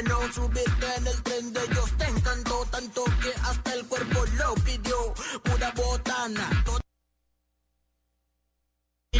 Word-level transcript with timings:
que 0.00 0.08
no 0.08 0.32
subiste 0.32 0.94
en 0.96 1.06
el 1.06 1.22
tren 1.22 1.52
de 1.52 1.64
ellos. 1.64 1.90
Te 1.98 2.04
encantó 2.04 2.66
tanto 2.70 3.04
que 3.22 3.32
hasta 3.42 3.74
el 3.74 3.84
cuerpo 3.86 4.24
lo 4.36 4.54
pidió. 4.56 5.14
Pura 5.42 5.72
botana. 5.72 6.64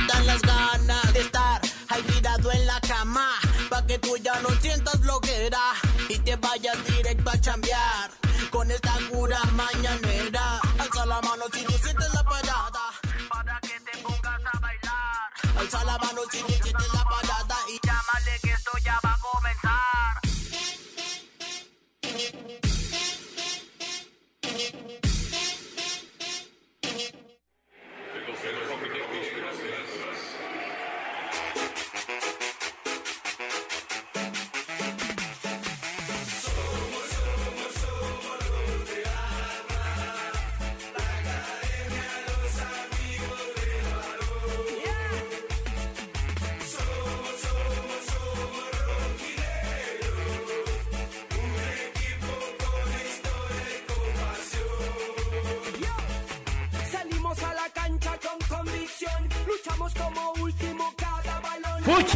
dan 0.08 0.26
las 0.26 0.42
ganas 0.42 1.12
de 1.12 1.20
estar 1.20 1.60
ahí 1.88 2.02
tirado 2.02 2.52
en 2.52 2.66
la 2.66 2.80
cama. 2.80 3.28
Pa' 3.68 3.84
que 3.86 3.98
tú 3.98 4.16
ya 4.18 4.40
no 4.40 4.48
sientas 4.60 5.00
bloquera 5.00 5.60
y 6.08 6.18
te 6.18 6.36
vayas 6.36 6.84
directo 6.86 7.30
a 7.30 7.40
chambear. 7.40 8.10
Con 8.50 8.70
esta 8.70 8.94
cura 9.10 9.40
mañanera. 9.52 10.60
Alza 10.78 11.06
la 11.06 11.20
mano 11.20 11.44
si 11.52 11.62
tú 11.64 11.72
sientes 11.72 12.14
la 12.14 12.24
parada. 12.24 12.84
Para 13.28 13.60
que 13.60 13.80
te 13.80 13.98
pongas 13.98 14.40
a 14.52 14.58
bailar. 14.58 15.58
Alza 15.58 15.84
la 15.84 15.98
mano 15.98 16.22
si 16.30 16.38
tú 16.40 16.52
sientes 16.52 16.92
la 16.94 17.04
parada. 17.04 17.56
Y 17.68 17.78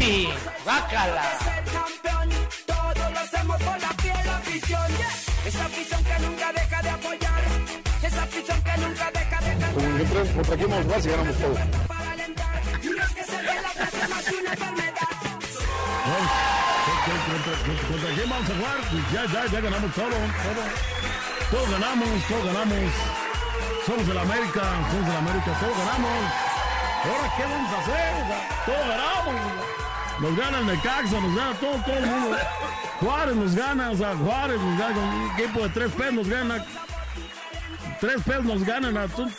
¡Fuchi! 0.05 0.29
¡Bácala! 0.67 1.23
Es 1.33 1.47
el 1.47 1.65
campeón, 1.73 2.29
todo 2.67 3.11
lo 3.11 3.19
hacemos 3.19 3.57
por 3.63 3.81
la 3.81 3.89
fiel 4.03 4.29
afición. 4.29 4.91
Esa 5.47 5.65
afición 5.65 6.05
que 6.05 6.19
nunca 6.21 6.53
deja 6.53 6.83
de 6.83 6.91
apoyar, 6.91 7.43
esa 8.03 8.23
afición 8.23 8.63
que 8.63 8.77
nunca 8.79 9.11
deja 9.13 9.41
de 9.41 9.59
cantar. 9.59 10.35
Contra 10.35 10.57
quién 10.57 10.71
vamos 10.71 10.81
a 10.81 10.83
jugar 10.85 11.03
si 11.03 11.09
ganamos 11.09 11.37
todo. 11.37 11.55
Para 11.89 12.11
alentar, 12.13 12.63
y 12.83 12.89
es 12.89 13.13
que 13.17 13.25
se 13.25 13.37
ve 13.37 13.55
la 13.63 13.71
plaza 13.71 14.09
más 14.09 14.25
que 14.25 14.37
una 14.37 14.53
enfermedad. 14.53 15.09
¿Contra, 17.89 18.15
quién 18.15 18.29
vamos 18.31 18.51
a 18.51 18.55
jugar? 18.55 18.79
Pues 18.91 19.13
ya, 19.13 19.25
ya, 19.33 19.47
ya 19.47 19.61
ganamos 19.61 19.95
todo, 19.95 20.11
todo. 20.11 20.65
Todos 21.51 21.71
ganamos, 21.71 22.09
todos 22.29 22.45
ganamos. 22.45 22.93
Somos 23.87 24.09
el 24.09 24.19
América, 24.19 24.63
somos 24.91 25.09
el 25.09 25.17
América, 25.17 25.51
todos 25.61 25.79
ganamos. 25.79 26.25
Ahora, 27.05 27.33
¿qué 27.37 27.43
vamos 27.45 27.73
a 27.73 27.81
hacer? 27.81 28.13
Todos 28.67 28.89
ganamos. 28.89 29.84
Nos 30.21 30.37
gana 30.37 30.59
el 30.61 30.67
Necaxa, 30.67 31.21
nos 31.21 31.35
gana 31.35 31.53
todo, 31.61 31.77
todo 31.85 31.97
el 31.97 32.07
mundo. 32.07 32.37
Juárez 33.01 33.37
nos 33.37 33.55
gana, 33.55 33.91
o 33.91 33.97
sea, 33.97 34.15
Juárez 34.17 34.61
nos 34.61 34.79
gana, 34.79 34.95
con 34.95 35.05
un 35.05 35.31
equipo 35.33 35.61
de 35.63 35.69
tres 35.71 35.93
pesos 35.93 36.15
nos 36.15 36.29
gana. 36.29 36.65
Tres 38.01 38.23
pesos 38.23 38.45
nos 38.45 38.65
ganan 38.65 38.97
a 38.97 39.09
tú- 39.09 39.31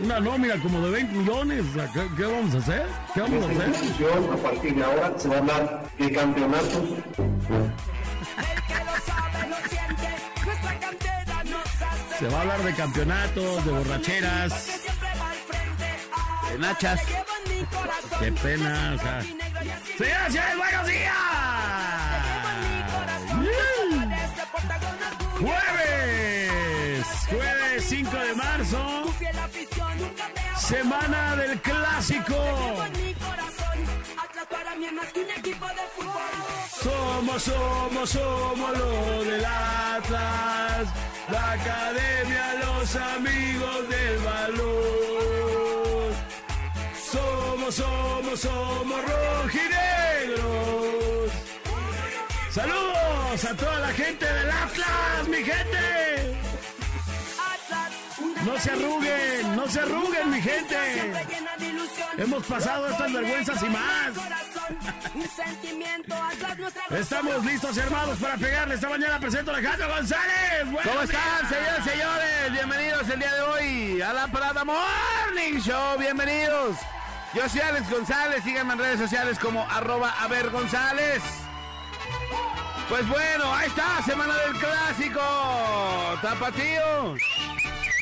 una 0.00 0.20
nómina 0.20 0.60
como 0.62 0.80
de 0.80 0.90
20 0.90 1.12
millones. 1.14 1.64
O 1.70 1.74
sea, 1.74 1.92
¿qué, 1.92 2.08
qué 2.16 2.24
vamos 2.24 2.54
a 2.54 2.58
hacer? 2.58 2.86
¿Qué 3.14 3.20
vamos 3.20 3.44
a 3.44 3.50
hacer? 3.50 4.32
a 4.32 4.36
partir 4.42 4.74
de 4.74 4.84
ahora, 4.84 5.12
se 5.18 5.28
va 5.28 5.34
a 5.34 5.38
hablar 5.38 5.84
de 5.98 6.12
campeonatos 6.12 6.82
Se 12.18 12.28
va 12.28 12.38
a 12.38 12.40
hablar 12.42 12.62
de 12.62 12.74
campeonatos, 12.74 13.64
de 13.64 13.70
borracheras. 13.72 14.66
De 16.50 16.58
nachas. 16.58 17.00
Qué 18.18 18.32
pena, 18.32 18.94
o 18.94 18.98
sea. 18.98 19.22
¡Señoras 19.98 20.34
y 20.34 20.56
buenos 20.56 20.86
días! 20.86 21.14
Orgullo. 23.38 24.02
Jueves, 25.40 27.06
jueves 27.28 27.84
5 27.88 28.16
de 28.16 28.34
marzo, 28.34 29.14
semana 30.58 31.36
del 31.36 31.60
clásico. 31.60 32.36
Somos, 36.82 37.42
somos, 37.42 38.10
somos 38.10 38.78
los 38.78 39.26
del 39.26 39.44
Atlas, 39.44 40.88
la 41.30 41.52
academia, 41.52 42.54
los 42.64 42.96
amigos 42.96 43.88
del 43.88 44.18
balón. 44.18 45.91
Somos, 47.12 47.74
somos, 47.74 48.40
somos 48.40 49.00
rojinegros. 49.04 50.42
Saludos 52.50 53.44
a 53.44 53.54
toda 53.54 53.78
la 53.80 53.88
gente 53.88 54.24
del 54.24 54.50
Atlas, 54.50 55.28
mi 55.28 55.36
gente. 55.36 56.38
No 58.46 58.58
se 58.58 58.70
arruguen, 58.70 59.56
no 59.56 59.68
se 59.68 59.80
arruguen, 59.80 60.30
mi 60.30 60.40
gente. 60.40 60.76
Hemos 62.16 62.44
pasado 62.44 62.88
estas 62.88 63.12
vergüenzas 63.12 63.62
y 63.62 63.68
más. 63.68 64.12
Estamos 66.90 67.44
listos, 67.44 67.76
hermanos, 67.76 68.18
para 68.18 68.36
pegarle. 68.36 68.74
Esta 68.74 68.88
mañana 68.88 69.20
presento 69.20 69.50
a 69.50 69.54
Alejandro 69.56 69.88
González. 69.88 70.64
Buenos 70.64 70.82
¿Cómo 70.82 71.02
están, 71.02 71.48
señores 71.48 71.84
señores? 71.84 72.52
Bienvenidos 72.52 73.08
el 73.10 73.18
día 73.18 73.34
de 73.34 73.40
hoy 73.42 74.00
a 74.00 74.12
la 74.14 74.28
Parada 74.28 74.64
Morning 74.64 75.60
Show. 75.60 75.98
Bienvenidos. 75.98 76.76
Yo 77.34 77.48
soy 77.48 77.60
Alex 77.60 77.90
González. 77.90 78.44
Síganme 78.44 78.74
en 78.74 78.78
redes 78.78 79.00
sociales 79.00 79.38
como 79.38 79.62
arroba 79.70 80.10
a 80.20 80.28
ver 80.28 80.50
González. 80.50 81.22
Pues 82.88 83.08
bueno, 83.08 83.54
ahí 83.54 83.68
está, 83.68 84.02
semana 84.02 84.34
del 84.36 84.52
clásico. 84.58 85.20
Tapatío. 86.20 87.14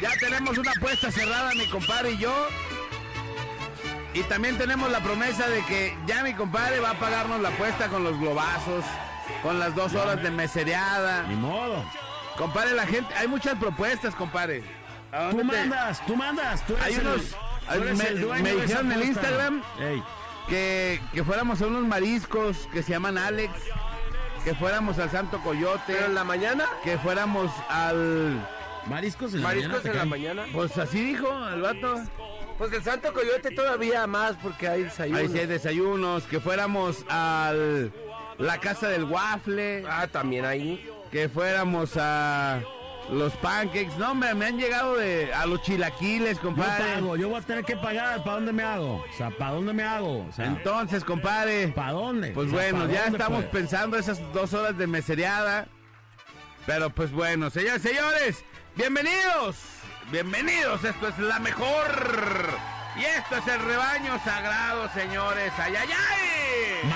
Ya 0.03 0.11
tenemos 0.19 0.59
una 0.59 0.73
apuesta 0.73 1.13
cerrada, 1.13 1.51
mi 1.55 1.69
compadre 1.69 2.13
y 2.13 2.19
yo. 2.19 2.49
Y 4.15 4.23
también 4.25 4.59
tenemos 4.59 4.91
la 4.91 4.99
promesa 5.01 5.49
de 5.49 5.65
que 5.67 5.97
ya 6.07 6.25
mi 6.25 6.35
compadre 6.35 6.81
va 6.81 6.91
a 6.91 6.99
pagarnos 6.99 7.41
la 7.41 7.51
apuesta 7.51 7.87
con 7.89 8.03
los 8.03 8.19
globazos, 8.19 8.85
con 9.43 9.61
las 9.61 9.75
dos 9.77 9.95
horas 9.95 10.21
de 10.23 10.31
mesereada. 10.33 11.23
Ni 11.29 11.37
modo. 11.37 11.85
Compadre, 12.37 12.73
la 12.75 12.87
gente, 12.87 13.15
hay 13.15 13.29
muchas 13.29 13.57
propuestas, 13.59 14.15
compadre. 14.17 14.65
¿A 15.13 15.31
Tú 15.31 15.45
mandas, 15.45 16.05
tú 16.07 16.17
mandas. 16.17 16.67
Tú 16.67 16.73
eres 16.75 16.87
Hay 16.87 16.95
el- 16.95 17.01
unos- 17.07 17.37
me- 17.79 18.55
dijeron 18.55 18.93
en 18.93 18.93
el. 19.01 19.03
Instagram. 19.05 19.63
Ey, 19.81 20.03
Que, 20.49 21.01
que 21.13 21.23
fuéramos 21.25 21.63
a 21.63 21.67
unos 21.67 21.87
mariscos 21.87 22.69
que 22.73 22.83
se 22.83 22.91
llaman 22.93 23.17
Alex, 23.19 23.53
que 24.45 24.55
fuéramos 24.55 24.99
al 24.99 25.11
Santo 25.11 25.39
Coyote. 25.43 25.81
¿Pero 25.95 26.07
en 26.07 26.15
la 26.15 26.25
mañana? 26.25 26.65
Que 26.83 26.99
fuéramos 26.99 27.51
al... 27.69 28.45
mariscos 28.87 29.33
en 29.35 29.43
la 29.43 29.49
¿Mariscos 29.49 29.73
mañana. 29.73 29.83
te 29.83 29.89
en 29.89 29.95
la 29.95 30.01
caen. 30.01 30.09
mañana? 30.11 30.47
Pues 30.53 30.77
así 30.79 31.05
dijo 31.05 31.49
el 31.49 31.61
vato. 31.63 32.01
Pues 32.59 32.73
el 32.73 32.83
Santo 32.83 33.13
Coyote 33.13 33.53
todavía 33.53 34.07
más 34.07 34.37
porque 34.43 34.69
hay 34.69 34.83
desayuno. 34.85 35.19
Ahí 35.19 35.29
sí 35.29 35.39
hay 35.39 35.47
desayunos, 35.47 36.25
que 36.25 36.41
fuéramos 36.41 37.05
al... 37.09 37.93
La 38.39 38.59
casa 38.59 38.89
del 38.89 39.05
waffle, 39.05 39.85
Ah, 39.89 40.07
también 40.11 40.45
ahí. 40.47 40.87
que 41.13 41.29
fuéramos 41.29 41.97
a... 41.99 42.61
Los 43.11 43.33
pancakes, 43.35 43.97
no 43.99 44.13
hombre, 44.13 44.35
me 44.35 44.47
han 44.47 44.57
llegado 44.59 44.97
de 44.97 45.35
a 45.35 45.45
los 45.47 45.61
chilaquiles, 45.63 46.37
Yo 46.37 46.43
compadre. 46.43 46.95
pago, 46.95 47.17
yo 47.17 47.29
voy 47.29 47.41
a 47.41 47.43
tener 47.45 47.65
que 47.65 47.77
pagar. 47.77 48.23
¿Para 48.23 48.37
dónde 48.37 48.53
me 48.53 48.63
hago? 48.63 49.05
O 49.13 49.17
sea, 49.17 49.31
¿para 49.31 49.51
dónde 49.53 49.73
me 49.73 49.83
hago? 49.83 50.27
O 50.29 50.33
sea, 50.33 50.47
Entonces, 50.47 51.03
compadre, 51.05 51.69
¿para 51.69 51.93
dónde? 51.93 52.31
Pues 52.31 52.49
O 52.49 52.51
sea, 52.57 52.71
bueno, 52.73 52.87
¿pa' 52.87 52.93
ya 52.93 53.07
estamos 53.07 53.45
pues? 53.45 53.51
pensando 53.63 53.97
esas 53.99 54.21
dos 54.33 54.55
horas 54.55 54.79
de 54.79 54.87
mesereada. 54.87 55.67
Pero 56.67 56.91
pues 56.91 57.11
bueno, 57.11 57.51
señores, 57.51 57.83
señores, 57.83 58.45
bienvenidos. 58.77 59.57
Bienvenidos, 60.13 60.85
esto 60.85 61.09
es 61.09 61.19
la 61.19 61.39
mejor. 61.41 62.49
Y 62.97 63.05
esto 63.05 63.37
es 63.39 63.47
el 63.49 63.61
rebaño 63.61 64.19
sagrado, 64.25 64.89
señores. 64.95 65.53
¡Ay, 65.59 65.75
ay, 65.77 65.89
ay! 65.93 66.91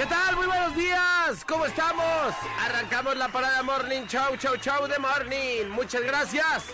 ¿Qué 0.00 0.06
tal? 0.06 0.34
Muy 0.34 0.46
buenos 0.46 0.74
días. 0.74 1.44
¿Cómo 1.46 1.66
estamos? 1.66 2.34
Arrancamos 2.58 3.18
la 3.18 3.28
parada 3.28 3.62
Morning 3.62 4.06
Show, 4.06 4.34
show, 4.38 4.56
show 4.56 4.88
de 4.88 4.98
Morning. 4.98 5.68
Muchas 5.68 6.00
gracias 6.00 6.68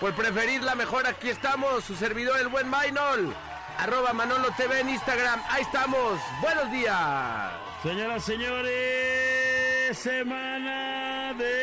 por 0.00 0.12
preferir 0.16 0.64
la 0.64 0.74
mejor. 0.74 1.06
Aquí 1.06 1.28
estamos, 1.28 1.84
su 1.84 1.94
servidor, 1.94 2.40
el 2.40 2.48
buen 2.48 2.68
Maynol. 2.68 3.32
Arroba 3.78 4.12
Manolo 4.12 4.48
TV 4.56 4.80
en 4.80 4.88
Instagram. 4.88 5.40
Ahí 5.48 5.62
estamos. 5.62 6.18
Buenos 6.40 6.72
días. 6.72 7.52
Señoras, 7.84 8.24
señores, 8.24 9.96
semana 9.96 11.34
del 11.34 11.54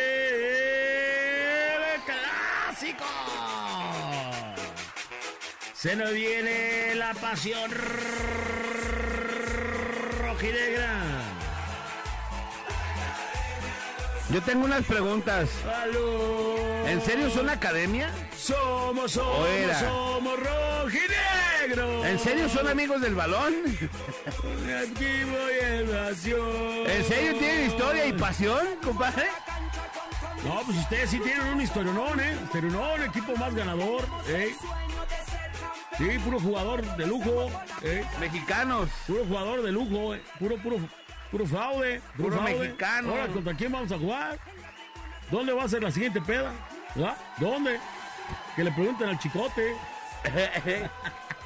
clásico. 2.05 3.03
Se 5.73 5.97
nos 5.97 6.13
viene 6.13 6.95
la 6.95 7.13
pasión 7.13 7.69
rojinegra. 10.39 11.01
Yo 14.31 14.41
tengo 14.43 14.65
unas 14.65 14.85
preguntas. 14.85 15.49
¡Salud! 15.63 16.59
¿En 16.85 17.01
serio 17.01 17.29
son 17.29 17.49
academia? 17.49 18.09
Somos, 18.37 19.11
somos, 19.13 19.49
era? 19.49 19.79
somos 19.79 20.39
rojinegros. 20.39 22.05
¿En 22.05 22.19
serio 22.19 22.47
son 22.49 22.67
amigos 22.67 23.01
del 23.01 23.15
balón? 23.15 23.53
¿En 26.87 27.05
serio 27.05 27.37
tienen 27.37 27.67
historia 27.67 28.05
y 28.05 28.13
pasión, 28.13 28.67
compadre? 28.83 29.27
No, 30.45 30.61
pues 30.65 30.77
ustedes 30.77 31.09
sí 31.09 31.19
tienen 31.19 31.47
un 31.47 31.61
historionón, 31.61 32.19
¿eh? 32.19 32.37
Historionón, 32.43 33.03
equipo 33.03 33.35
más 33.35 33.53
ganador, 33.53 34.07
¿eh? 34.27 34.55
Sí, 35.99 36.17
puro 36.23 36.39
jugador 36.39 36.81
de 36.95 37.05
lujo, 37.05 37.51
¿eh? 37.83 38.05
Mexicanos. 38.21 38.89
Puro 39.05 39.25
jugador 39.25 39.61
de 39.61 39.69
lujo, 39.73 40.15
¿eh? 40.15 40.21
Puro, 40.39 40.55
puro, 40.55 40.77
puro 41.29 41.45
fraude. 41.45 42.01
Puro 42.15 42.37
fraude. 42.37 42.57
mexicano. 42.57 43.11
Ahora, 43.11 43.27
¿contra 43.27 43.53
quién 43.53 43.69
vamos 43.73 43.91
a 43.91 43.97
jugar? 43.97 44.39
¿Dónde 45.29 45.51
va 45.51 45.65
a 45.65 45.67
ser 45.67 45.83
la 45.83 45.91
siguiente 45.91 46.21
peda? 46.21 46.53
¿Ah? 47.03 47.17
¿Dónde? 47.37 47.81
Que 48.55 48.63
le 48.63 48.71
pregunten 48.71 49.09
al 49.09 49.19
chicote. 49.19 49.75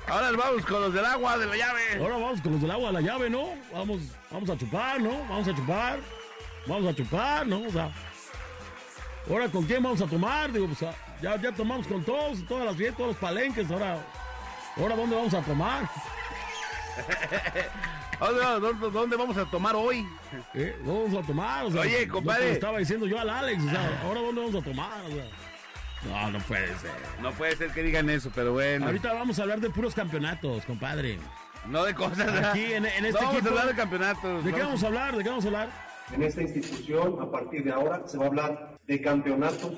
Ahora 0.07 0.29
vamos 0.37 0.63
con 0.67 0.81
los 0.81 0.93
del 0.93 1.05
agua, 1.05 1.35
de 1.39 1.47
la 1.47 1.57
llave. 1.57 1.81
Ahora 1.99 2.17
vamos 2.17 2.41
con 2.41 2.51
los 2.51 2.61
del 2.61 2.69
agua 2.69 2.89
a 2.89 2.91
la 2.91 3.01
llave, 3.01 3.31
¿no? 3.31 3.55
Vamos, 3.73 4.01
vamos 4.29 4.51
a 4.51 4.55
chupar, 4.55 5.01
¿no? 5.01 5.17
Vamos 5.29 5.47
a 5.47 5.55
chupar. 5.55 5.99
Vamos 6.67 6.93
a 6.93 6.95
chupar, 6.95 7.47
¿no? 7.47 7.63
O 7.63 7.71
sea, 7.71 7.89
ahora 9.27 9.49
con 9.49 9.65
quién 9.65 9.81
vamos 9.81 9.99
a 10.01 10.05
tomar, 10.05 10.51
digo, 10.51 10.67
pues 10.67 10.83
ah, 10.83 10.93
ya, 11.23 11.41
ya 11.41 11.51
tomamos 11.51 11.87
con 11.87 12.03
todos, 12.03 12.45
todas 12.45 12.65
las 12.65 12.75
fiestas, 12.75 12.97
todos 12.97 13.09
los 13.13 13.17
palenques, 13.17 13.71
ahora, 13.71 13.97
ahora 14.77 14.95
dónde 14.95 15.15
vamos 15.15 15.33
a 15.33 15.41
tomar, 15.41 15.89
Ahora, 18.19 18.47
¿Dónde, 18.59 18.89
dónde 18.91 19.15
vamos 19.15 19.37
a 19.37 19.45
tomar 19.45 19.75
hoy? 19.75 20.07
¿Eh? 20.53 20.75
¿Dónde 20.85 21.03
vamos 21.09 21.23
a 21.23 21.27
tomar, 21.27 21.65
o 21.65 21.71
sea, 21.71 21.81
Oye, 21.81 22.07
compadre. 22.07 22.51
estaba 22.51 22.77
diciendo 22.77 23.05
yo 23.07 23.19
al 23.19 23.29
Alex, 23.29 23.63
o 23.63 23.69
sea, 23.69 24.01
ahora 24.03 24.21
dónde 24.21 24.41
vamos 24.41 24.61
a 24.61 24.63
tomar, 24.65 25.01
o 25.05 25.09
sea, 25.09 25.25
no, 26.09 26.31
no 26.31 26.39
puede 26.39 26.67
ser. 26.77 26.91
No 27.21 27.31
puede 27.31 27.55
ser 27.55 27.71
que 27.71 27.81
digan 27.81 28.09
eso, 28.09 28.29
pero 28.35 28.51
bueno. 28.53 28.85
Ahorita 28.87 29.13
vamos 29.13 29.39
a 29.39 29.43
hablar 29.43 29.59
de 29.61 29.69
puros 29.69 29.93
campeonatos, 29.95 30.65
compadre. 30.65 31.17
No 31.67 31.83
de 31.85 31.93
cosas. 31.95 32.27
Aquí, 32.45 32.73
en- 32.73 32.85
en 32.85 33.05
este 33.05 33.11
no 33.13 33.19
vamos 33.19 33.33
equipo- 33.35 33.47
a 33.47 33.49
hablar 33.51 33.67
de 33.67 33.75
campeonatos. 33.75 34.43
¿De 34.45 34.51
qué 34.53 34.61
vamos 34.61 34.83
a 34.83 34.87
hablar? 34.87 35.15
¿De 35.15 35.23
qué 35.23 35.29
vamos 35.29 35.45
a 35.45 35.47
hablar? 35.47 35.69
En 36.11 36.21
esta 36.23 36.41
institución, 36.41 37.17
a 37.21 37.31
partir 37.31 37.63
de 37.63 37.71
ahora, 37.71 38.01
se 38.05 38.17
va 38.17 38.25
a 38.25 38.27
hablar 38.27 38.72
de 38.87 39.01
campeonatos, 39.01 39.71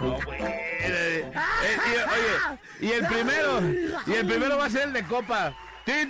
No, 0.00 0.18
güey. 0.24 0.42
Eh, 0.42 0.80
eh, 0.80 1.30
y, 1.86 1.90
oye, 2.12 2.34
y 2.80 2.90
el 2.92 3.06
primero, 3.06 3.60
y 4.06 4.12
el 4.12 4.26
primero 4.26 4.56
va 4.58 4.66
a 4.66 4.70
ser 4.70 4.82
el 4.88 4.92
de 4.92 5.04
Copa. 5.04 5.54
Oye, 5.86 6.06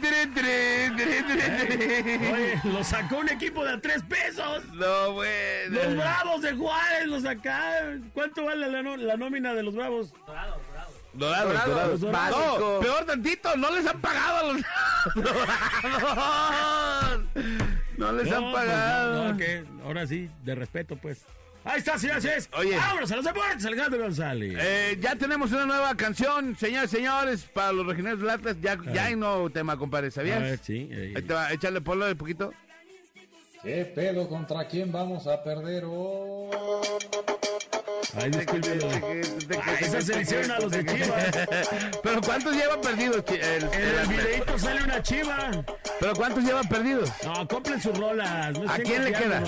lo 2.65 2.83
sacó 2.85 3.17
un 3.19 3.29
equipo 3.29 3.63
de 3.65 3.73
a 3.73 3.81
tres 3.81 4.03
pesos. 4.05 4.65
No, 4.73 5.15
güey. 5.15 5.69
Los 5.69 5.97
Bravos 5.97 6.43
de 6.43 6.53
Juárez 6.55 7.07
lo 7.07 7.19
sacaron. 7.21 8.09
¿Cuánto 8.15 8.45
vale 8.45 8.71
la, 8.71 9.17
nómina 9.17 9.53
de 9.53 9.65
los 9.65 9.75
Bravos? 9.75 10.13
Dorados, 10.27 10.61
Dorados, 11.13 12.01
dorados. 12.01 12.13
básico. 12.13 12.75
No, 12.77 12.81
peor 12.81 13.05
tantito, 13.05 13.57
no 13.57 13.71
les 13.73 13.85
han 13.87 14.01
pagado 14.01 14.39
a 14.39 14.45
los 14.53 14.63
dorados. 15.25 17.21
No 17.97 18.13
les 18.13 18.31
han 18.33 18.43
pues, 18.43 18.55
pagado. 18.55 19.15
no, 19.25 19.33
no, 19.33 19.37
que 19.39 19.65
ahora 19.85 20.07
sí, 20.07 20.29
de 20.45 20.55
respeto, 20.55 20.97
pues. 20.97 21.23
Ahí 21.65 21.79
está, 21.79 21.99
señores. 21.99 22.23
señores. 22.23 22.49
Oye. 22.59 22.77
Vámonos 22.77 23.11
a 23.11 23.17
los 23.17 23.25
deportes, 23.25 23.65
Alejandro 23.65 24.03
González. 24.03 24.55
Eh, 24.61 24.99
ya 25.01 25.17
tenemos 25.17 25.51
una 25.53 25.65
nueva 25.65 25.95
canción, 25.97 26.55
señores, 26.57 26.91
señores, 26.91 27.45
para 27.55 27.73
los 27.73 27.87
regionales 27.87 28.21
del 28.21 28.29
Atlas. 28.31 28.57
Ya, 28.61 28.79
ya 28.93 29.05
hay 29.07 29.17
nuevo 29.17 29.49
tema, 29.49 29.79
compadre, 29.79 30.09
a 30.09 30.11
¿sabías? 30.11 30.43
ver, 30.43 30.59
sí. 30.59 30.89
eh, 30.91 31.15
Ahí 31.17 31.23
te 31.23 31.33
va, 31.33 31.51
échale 31.53 31.81
polo 31.81 32.05
de 32.07 32.15
poquito. 32.17 32.53
¿Qué 33.63 33.87
pedo 33.95 34.29
contra 34.29 34.69
quién 34.69 34.93
vamos 34.93 35.27
a 35.27 35.43
perder 35.43 35.85
hoy? 35.87 36.51
Ay, 38.17 38.31
discúlpelo. 38.31 38.89
Ah, 39.63 39.75
esas 39.81 40.05
se 40.07 40.15
le 40.15 40.23
hicieron 40.23 40.51
a 40.51 40.59
los 40.61 40.71
de 40.71 40.85
Chivas. 40.85 41.25
Pero 42.03 42.21
¿cuántos 42.21 42.55
llevan 42.55 42.81
perdidos? 42.81 43.25
el- 43.29 43.65
En 43.65 43.99
el 44.01 44.07
videito 44.09 44.59
sale 44.59 44.83
una 44.85 45.03
chiva. 45.03 45.51
Pero 46.01 46.15
¿cuántos 46.15 46.45
llevan 46.45 46.69
perdidos? 46.69 47.11
No, 47.25 47.47
compren 47.49 47.81
sus 47.81 47.97
rolas. 47.99 48.53
No 48.59 48.71
¿A 48.71 48.79
quién 48.79 49.05
le 49.05 49.13
queda? 49.13 49.43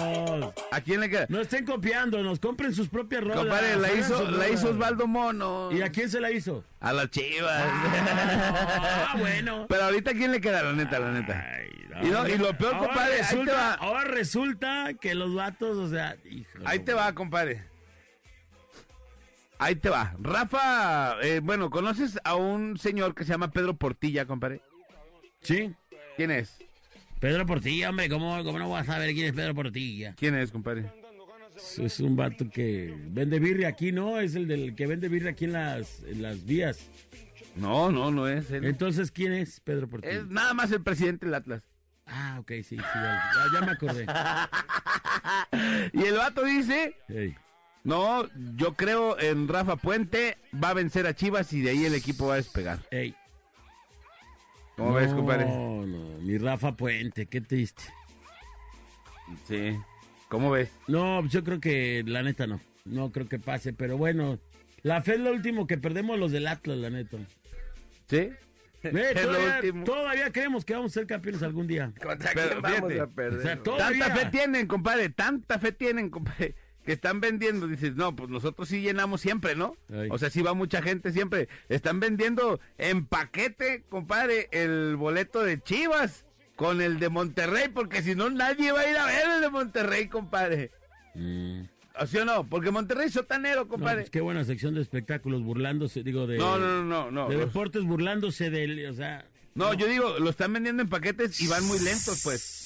¿A 0.73 0.81
quién 0.81 1.01
le 1.01 1.09
queda? 1.11 1.27
No 1.29 1.41
estén 1.41 1.65
copiándonos, 1.67 2.39
compren 2.41 2.75
sus 2.75 2.89
propias 2.89 3.23
rolas. 3.23 3.39
Compadre, 3.39 3.77
la 3.77 3.93
hizo, 3.93 4.23
la 4.25 4.31
rolas. 4.31 4.51
hizo 4.53 4.71
Osvaldo 4.71 5.07
Mono. 5.07 5.71
¿Y 5.73 5.83
a 5.83 5.91
quién 5.91 6.11
se 6.11 6.21
la 6.21 6.31
hizo? 6.31 6.65
A 6.81 6.93
las 6.93 7.11
chivas. 7.11 7.63
Ah, 7.65 9.17
bueno. 9.19 9.67
Pero 9.69 9.85
ahorita 9.85 10.13
¿quién 10.13 10.33
le 10.33 10.41
queda? 10.41 10.63
La 10.63 10.73
neta, 10.73 10.99
la 10.99 11.11
neta. 11.13 11.45
Ay, 11.55 12.07
Y 12.07 12.11
no- 12.11 12.29
y 12.29 12.37
lo 12.37 12.57
peor, 12.59 12.75
Ahora 12.75 12.87
compadre, 12.89 13.13
ahí 13.15 13.19
te 13.21 13.23
resulta, 13.25 13.53
va. 13.55 13.75
ahora 13.75 14.05
resulta 14.05 14.87
que 15.01 15.15
los 15.15 15.35
vatos, 15.35 15.77
o 15.79 15.89
sea, 15.89 16.17
hijo, 16.31 16.59
Ahí 16.65 16.81
te 16.81 16.93
va, 16.93 17.13
compadre. 17.15 17.65
Ahí 19.59 19.77
te 19.77 19.89
va. 19.89 20.15
Rafa, 20.21 21.21
eh, 21.23 21.41
bueno, 21.43 21.71
¿conoces 21.71 22.19
a 22.25 22.35
un 22.35 22.79
señor 22.79 23.15
que 23.15 23.25
se 23.25 23.31
llama 23.33 23.51
Pedro 23.51 23.77
Portilla, 23.77 24.27
compadre? 24.27 24.61
Sí. 25.41 25.75
¿Quién 26.17 26.31
es? 26.31 26.59
Pedro 27.21 27.47
Portilla, 27.47 27.91
hombre, 27.91 28.09
¿cómo, 28.09 28.45
¿cómo 28.45 28.59
no 28.59 28.69
vas 28.69 28.89
a 28.89 28.95
saber 28.95 29.15
quién 29.15 29.27
es 29.27 29.33
Pedro 29.33 29.55
Portilla? 29.55 30.15
¿Quién 30.17 30.35
es, 30.35 30.51
compadre? 30.51 30.91
Es, 31.57 31.79
es 31.79 32.01
un 32.01 32.17
vato 32.17 32.49
que 32.51 32.95
vende 33.09 33.39
birria 33.39 33.69
aquí, 33.69 33.93
¿no? 33.93 34.21
Es 34.21 34.35
el 34.35 34.47
del 34.47 34.75
que 34.75 34.87
vende 34.87 35.09
birria 35.09 35.31
aquí 35.31 35.47
en 35.47 35.53
las, 35.53 36.03
en 36.05 36.21
las 36.21 36.45
vías. 36.45 36.79
No, 37.55 37.91
no, 37.91 38.11
no 38.11 38.29
es 38.29 38.51
él. 38.51 38.67
Entonces, 38.67 39.11
¿quién 39.11 39.33
es 39.33 39.61
Pedro 39.61 39.89
Portilla? 39.89 40.13
Es 40.13 40.27
nada 40.27 40.53
más 40.53 40.71
el 40.73 40.83
presidente 40.83 41.25
del 41.25 41.35
Atlas. 41.35 41.63
Ah, 42.05 42.37
ok, 42.41 42.53
sí, 42.57 42.63
sí, 42.63 42.77
ya, 42.77 43.61
me 43.63 43.73
acordé. 43.73 44.07
Y 45.93 46.03
el 46.05 46.17
vato 46.17 46.45
dice. 46.45 46.95
No, 47.87 48.29
yo 48.57 48.75
creo 48.75 49.19
en 49.19 49.49
Rafa 49.49 49.77
Puente, 49.77 50.37
va 50.63 50.71
a 50.71 50.75
vencer 50.75 51.07
a 51.07 51.15
Chivas 51.15 51.53
y 51.53 51.61
de 51.63 51.71
ahí 51.71 51.85
el 51.85 51.95
equipo 51.95 52.27
va 52.27 52.35
a 52.35 52.37
despegar. 52.39 52.81
Ey. 52.91 53.15
¿Cómo 54.77 54.93
ves, 54.95 55.13
compadre? 55.15 55.47
No, 55.47 55.87
no, 55.87 56.19
mi 56.19 56.37
Rafa 56.37 56.73
Puente, 56.77 57.27
qué 57.27 57.41
triste. 57.41 57.83
Sí. 59.49 59.77
¿Cómo 60.29 60.51
ves? 60.51 60.71
No, 60.87 61.27
yo 61.29 61.43
creo 61.45 61.61
que 61.61 62.03
la 62.07 62.23
neta 62.23 62.47
no. 62.47 62.61
No 62.85 63.11
creo 63.11 63.29
que 63.29 63.39
pase, 63.39 63.73
pero 63.73 63.97
bueno. 63.97 64.39
La 64.83 65.01
fe 65.03 65.15
es 65.15 65.21
lo 65.21 65.31
último 65.33 65.67
que 65.67 65.79
perdemos 65.79 66.19
los 66.19 66.31
del 66.31 66.47
Atlas, 66.47 66.77
la 66.79 66.91
neta. 66.91 67.17
¿Sí? 68.09 68.31
Ve, 68.83 69.11
Es 69.15 69.25
lo 69.25 69.33
todavía, 69.33 69.57
último. 69.57 69.85
todavía 69.85 70.33
creemos 70.33 70.65
que 70.65 70.75
vamos 70.75 70.93
a 70.93 70.95
ser 70.95 71.07
campeones 71.07 71.43
algún 71.43 71.67
día. 71.67 71.93
¿Contra 72.01 72.31
Pero 72.35 72.49
quién 72.51 72.63
vamos 72.63 72.77
fíjate, 72.93 73.01
a 73.01 73.07
perder? 73.07 73.39
o 73.41 73.43
sea, 73.43 73.63
Tanta 73.63 74.15
fe 74.17 74.27
tienen, 74.31 74.67
compadre, 74.67 75.09
tanta 75.09 75.59
fe 75.59 75.73
tienen, 75.73 76.11
compadre, 76.11 76.55
que 76.87 76.93
están 76.93 77.21
vendiendo. 77.21 77.67
Dices, 77.67 77.97
no, 77.97 78.17
pues 78.17 78.31
nosotros 78.31 78.69
sí 78.69 78.81
llenamos 78.81 79.21
siempre, 79.21 79.55
¿no? 79.57 79.77
Ay. 79.93 80.09
O 80.11 80.17
sea, 80.19 80.31
sí 80.31 80.41
va 80.41 80.55
mucha 80.55 80.81
gente 80.81 81.13
siempre. 81.13 81.49
Están 81.69 82.01
vendiendo 82.01 82.61
en 82.79 83.05
paquete, 83.05 83.85
compadre, 83.91 84.49
el 84.53 84.97
boleto 84.97 85.43
de 85.43 85.61
Chivas 85.61 86.25
con 86.55 86.81
el 86.81 86.99
de 86.99 87.11
Monterrey, 87.11 87.69
porque 87.69 88.01
si 88.03 88.15
no, 88.15 88.31
nadie 88.31 88.73
va 88.73 88.81
a 88.81 88.91
ir 88.91 88.97
a 88.97 89.05
ver 89.05 89.29
el 89.35 89.41
de 89.43 89.51
Monterrey, 89.51 90.09
compadre. 90.09 90.71
Mm. 91.15 91.63
¿O 91.99 92.07
sí 92.07 92.19
o 92.19 92.25
no? 92.25 92.47
Porque 92.47 92.71
Monterrey 92.71 93.07
es 93.09 93.13
sotanero, 93.15 93.63
No, 93.63 93.69
compadre. 93.69 94.03
pues 94.03 94.11
qué 94.11 94.21
buena 94.21 94.45
sección 94.45 94.75
de 94.75 94.83
espectáculos 94.83 95.43
burlándose, 95.43 96.03
digo, 96.03 96.27
de, 96.27 96.39
No, 96.39 96.59
no, 96.59 96.83
no, 96.83 96.85
no, 96.85 97.11
no. 97.11 97.29
de 97.29 97.37
deportes 97.39 97.83
burlándose 97.85 98.49
del, 98.51 98.87
o 98.87 98.95
sea, 98.95 99.27
No, 99.55 99.73
yo 99.75 99.87
digo, 99.87 100.19
lo 100.19 100.31
están 100.31 100.53
vendiendo 100.53 100.83
en 100.83 100.89
paquetes 100.91 101.41
y 101.41 101.49
van 101.49 101.65
muy 101.67 101.79
lentos, 101.79 102.21
pues. 102.23 102.66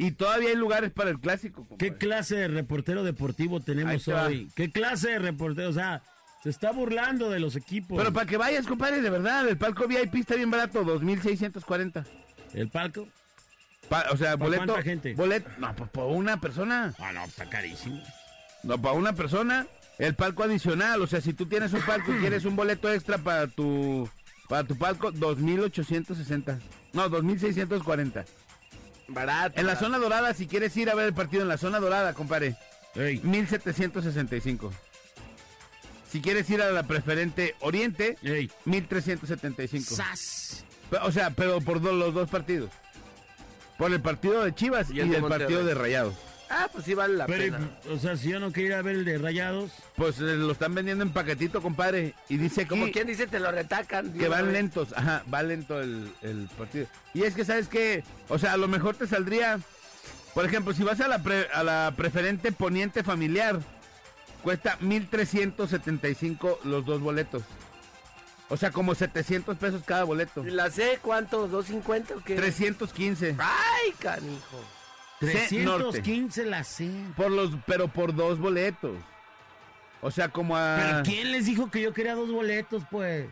Y 0.00 0.12
todavía 0.12 0.48
hay 0.48 0.56
lugares 0.56 0.90
para 0.92 1.10
el 1.10 1.20
clásico, 1.20 1.66
compadre. 1.66 1.90
¿qué 1.90 1.96
clase 1.98 2.36
de 2.36 2.48
reportero 2.48 3.04
deportivo 3.04 3.60
tenemos 3.60 4.08
hoy? 4.08 4.50
¿Qué 4.56 4.70
clase 4.72 5.10
de 5.10 5.18
reportero? 5.18 5.68
O 5.68 5.72
sea, 5.74 6.02
se 6.42 6.48
está 6.48 6.72
burlando 6.72 7.28
de 7.28 7.38
los 7.38 7.54
equipos. 7.54 7.98
Pero 7.98 8.10
para 8.10 8.24
que 8.24 8.38
vayas, 8.38 8.66
compadre, 8.66 9.02
de 9.02 9.10
verdad, 9.10 9.46
el 9.46 9.58
palco 9.58 9.86
VIP 9.86 10.14
está 10.14 10.36
bien 10.36 10.50
barato, 10.50 10.82
2.640. 10.84 12.06
¿El 12.54 12.70
palco? 12.70 13.06
Pa- 13.90 14.06
o 14.10 14.16
sea, 14.16 14.38
¿Para 14.38 14.44
boleto. 14.46 14.64
cuánta 14.64 14.82
gente? 14.82 15.12
Boleto, 15.14 15.50
no, 15.58 15.76
pues 15.76 15.90
por 15.90 16.06
una 16.06 16.40
persona. 16.40 16.94
Ah, 16.98 17.12
no, 17.12 17.24
está 17.24 17.50
carísimo. 17.50 18.02
No, 18.62 18.80
para 18.80 18.94
una 18.94 19.12
persona. 19.12 19.66
El 19.98 20.14
palco 20.14 20.44
adicional, 20.44 21.02
o 21.02 21.06
sea, 21.06 21.20
si 21.20 21.34
tú 21.34 21.44
tienes 21.44 21.74
un 21.74 21.82
palco 21.82 22.14
y 22.14 22.18
quieres 22.20 22.46
un 22.46 22.56
boleto 22.56 22.90
extra 22.90 23.18
para 23.18 23.48
tu 23.48 24.08
para 24.48 24.64
tu 24.64 24.76
palco, 24.78 25.12
2.860. 25.12 26.58
No, 26.94 27.10
2.640. 27.10 28.24
Barato. 29.12 29.58
En 29.60 29.66
la 29.66 29.72
barato. 29.74 29.86
zona 29.86 29.98
dorada, 29.98 30.34
si 30.34 30.46
quieres 30.46 30.76
ir 30.76 30.88
a 30.90 30.94
ver 30.94 31.06
el 31.06 31.14
partido 31.14 31.42
en 31.42 31.48
la 31.48 31.58
zona 31.58 31.78
dorada, 31.80 32.14
compadre, 32.14 32.56
Ey, 32.94 33.20
1.765. 33.22 34.70
Si 36.10 36.20
quieres 36.20 36.48
ir 36.50 36.60
a 36.62 36.70
la 36.70 36.82
preferente 36.84 37.54
oriente, 37.60 38.16
ey. 38.22 38.50
1.375. 38.66 39.84
¡Sas! 39.94 40.64
O 41.02 41.12
sea, 41.12 41.30
pero 41.30 41.60
por 41.60 41.80
do- 41.80 41.92
los 41.92 42.12
dos 42.14 42.28
partidos. 42.28 42.70
Por 43.78 43.92
el 43.92 44.00
partido 44.00 44.42
de 44.44 44.54
Chivas 44.54 44.90
y, 44.90 44.96
Y 44.96 45.00
el 45.14 45.22
partido 45.22 45.64
de 45.64 45.74
Rayados. 45.74 46.14
Ah, 46.52 46.68
pues 46.72 46.84
sí 46.84 46.94
vale 46.94 47.14
la 47.14 47.26
Pero, 47.26 47.56
pena. 47.56 47.70
o 47.90 47.96
sea, 47.98 48.16
si 48.16 48.28
yo 48.30 48.40
no 48.40 48.50
quiero 48.50 48.68
ir 48.70 48.74
a 48.74 48.82
ver 48.82 48.96
el 48.96 49.04
de 49.04 49.18
Rayados, 49.18 49.70
Pues 49.96 50.18
eh, 50.18 50.34
lo 50.36 50.50
están 50.50 50.74
vendiendo 50.74 51.04
en 51.04 51.12
paquetito, 51.12 51.62
compadre. 51.62 52.14
Y 52.28 52.38
dice 52.38 52.66
Como 52.66 52.90
quien 52.90 53.06
dice, 53.06 53.26
te 53.28 53.38
lo 53.38 53.52
retacan. 53.52 54.12
que 54.12 54.26
van 54.28 54.52
lentos. 54.52 54.92
Ajá, 54.96 55.22
va 55.32 55.42
lento 55.44 55.80
el, 55.80 56.12
el 56.22 56.48
partido. 56.58 56.86
Y 57.14 57.22
es 57.22 57.34
que, 57.36 57.44
¿sabes 57.44 57.68
qué? 57.68 58.02
O 58.28 58.38
sea, 58.38 58.54
a 58.54 58.56
lo 58.56 58.66
mejor 58.66 58.96
te 58.96 59.06
saldría 59.06 59.60
Por 60.34 60.44
ejemplo, 60.44 60.74
si 60.74 60.82
vas 60.82 61.00
a 61.00 61.06
la, 61.08 61.22
pre- 61.22 61.48
a 61.54 61.62
la 61.62 61.94
preferente 61.96 62.50
poniente 62.52 63.04
familiar, 63.04 63.60
cuesta 64.42 64.76
1.375 64.80 66.58
los 66.64 66.84
dos 66.84 67.00
boletos. 67.00 67.42
O 68.48 68.56
sea, 68.56 68.72
como 68.72 68.96
700 68.96 69.56
pesos 69.58 69.82
cada 69.86 70.02
boleto. 70.02 70.42
¿La 70.44 70.70
sé 70.70 70.98
cuánto? 71.00 71.48
¿250 71.48 72.16
o 72.16 72.24
qué? 72.24 72.34
315. 72.34 73.36
¡Ay, 73.38 73.92
canijo! 74.00 74.58
C 75.20 75.58
Norte. 75.62 76.00
315 76.00 76.44
la 76.46 76.64
C. 76.64 76.90
Por 77.16 77.30
los, 77.30 77.50
pero 77.66 77.88
por 77.88 78.14
dos 78.14 78.38
boletos. 78.38 78.96
O 80.02 80.10
sea, 80.10 80.28
como 80.30 80.56
a... 80.56 80.76
¿Pero 80.80 81.02
quién 81.04 81.30
les 81.32 81.44
dijo 81.46 81.70
que 81.70 81.82
yo 81.82 81.92
quería 81.92 82.14
dos 82.14 82.30
boletos, 82.30 82.82
pues? 82.90 83.26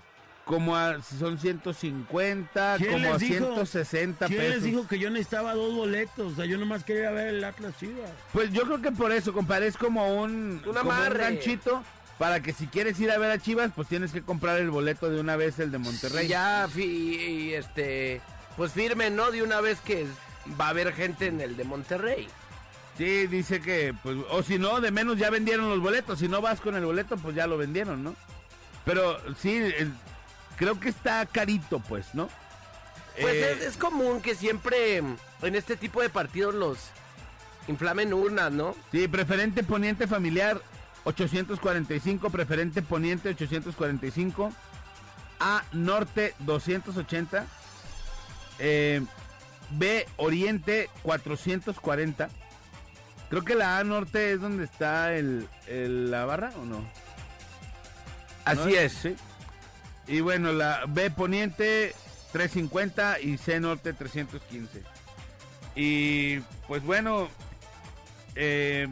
Como 0.45 0.77
a... 0.77 1.01
Son 1.03 1.39
150, 1.39 2.77
¿Quién 2.79 2.93
como 2.93 3.15
a 3.15 3.19
dijo? 3.19 3.35
160 3.39 4.27
¿Quién 4.27 4.39
pesos. 4.39 4.55
les 4.57 4.65
dijo 4.65 4.87
que 4.87 4.99
yo 4.99 5.09
necesitaba 5.11 5.55
dos 5.55 5.75
boletos? 5.75 6.33
O 6.33 6.37
sea, 6.37 6.45
yo 6.45 6.59
nomás 6.59 6.85
quería 6.85 7.11
ver 7.11 7.29
el 7.29 7.45
Atlas 7.45 7.75
Chivas. 7.79 8.11
Pues 8.33 8.53
yo 8.53 8.63
creo 8.65 8.83
que 8.83 8.93
por 8.93 9.13
eso, 9.13 9.33
compadre, 9.33 9.67
es 9.67 9.77
como 9.77 10.21
un, 10.23 10.61
Un 10.67 10.75
como 10.75 10.79
amarre. 10.81 11.19
ganchito 11.25 11.83
para 12.19 12.41
que 12.43 12.53
si 12.53 12.67
quieres 12.67 12.99
ir 13.01 13.11
a 13.11 13.19
ver 13.19 13.31
a 13.31 13.39
Chivas, 13.39 13.71
pues 13.75 13.89
tienes 13.89 14.13
que 14.13 14.23
comprar 14.23 14.59
el 14.59 14.71
boleto 14.71 15.09
de 15.09 15.21
una 15.21 15.37
vez, 15.37 15.59
el 15.61 15.71
de 15.71 15.79
Monterrey. 15.79 16.27
Ya, 16.29 16.67
fi- 16.71 16.83
y, 16.83 17.55
este, 17.55 18.21
pues 18.57 18.73
firme, 18.73 19.09
¿no? 19.11 19.31
De 19.31 19.43
una 19.43 19.61
vez 19.61 19.81
que 19.81 20.07
va 20.61 20.67
a 20.67 20.71
haber 20.71 20.93
gente 20.93 21.27
en 21.27 21.41
el 21.41 21.57
de 21.57 21.65
Monterrey. 21.65 22.29
Sí, 22.97 23.27
dice 23.29 23.61
que, 23.61 23.95
pues, 24.03 24.17
o 24.31 24.43
si 24.43 24.59
no, 24.59 24.81
de 24.81 24.91
menos 24.91 25.19
ya 25.19 25.31
vendieron 25.31 25.69
los 25.69 25.81
boletos. 25.81 26.19
Si 26.19 26.29
no 26.29 26.41
vas 26.41 26.61
con 26.61 26.75
el 26.75 26.85
boleto, 26.85 27.17
pues 27.17 27.35
ya 27.37 27.47
lo 27.47 27.57
vendieron, 27.57 28.03
¿no? 28.03 28.15
Pero 28.85 29.19
sí, 29.37 29.57
el- 29.57 29.93
creo 30.57 30.81
que 30.81 30.89
está 30.89 31.25
carito, 31.27 31.79
pues, 31.81 32.15
¿no? 32.15 32.29
Pues 33.21 33.35
Eh, 33.35 33.53
es, 33.53 33.65
es 33.65 33.77
común 33.77 34.21
que 34.21 34.35
siempre 34.35 34.97
en 34.97 35.55
este 35.55 35.77
tipo 35.77 36.01
de 36.03 36.09
partidos 36.09 36.55
los 36.55 36.79
inflamen 37.69 38.13
urnas, 38.15 38.51
¿no? 38.53 38.75
Sí, 38.93 39.07
preferente 39.09 39.63
poniente 39.63 40.07
familiar 40.07 40.61
845, 41.05 42.31
preferente 42.31 42.83
poniente 42.83 43.29
845, 43.31 44.53
A 45.41 45.63
norte 45.73 46.35
280, 46.41 47.47
eh, 48.59 49.03
B 49.71 50.07
oriente 50.17 50.89
440. 51.03 52.29
Creo 53.31 53.45
que 53.45 53.55
la 53.55 53.79
A 53.79 53.85
norte 53.85 54.33
es 54.33 54.41
donde 54.41 54.65
está 54.65 55.15
el, 55.15 55.49
el- 55.67 56.11
la 56.11 56.25
barra 56.25 56.53
o 56.61 56.65
no. 56.65 56.83
Así 58.45 58.61
¿No? 58.61 58.69
es. 58.69 58.93
Sí. 58.93 59.17
Y 60.07 60.21
bueno, 60.21 60.53
la 60.53 60.85
B 60.89 61.11
poniente 61.11 61.95
350 62.33 63.21
y 63.21 63.37
C 63.37 63.61
norte 63.61 63.93
315. 63.93 64.83
Y 65.75 66.41
pues 66.67 66.83
bueno, 66.83 67.29
eh, 68.35 68.89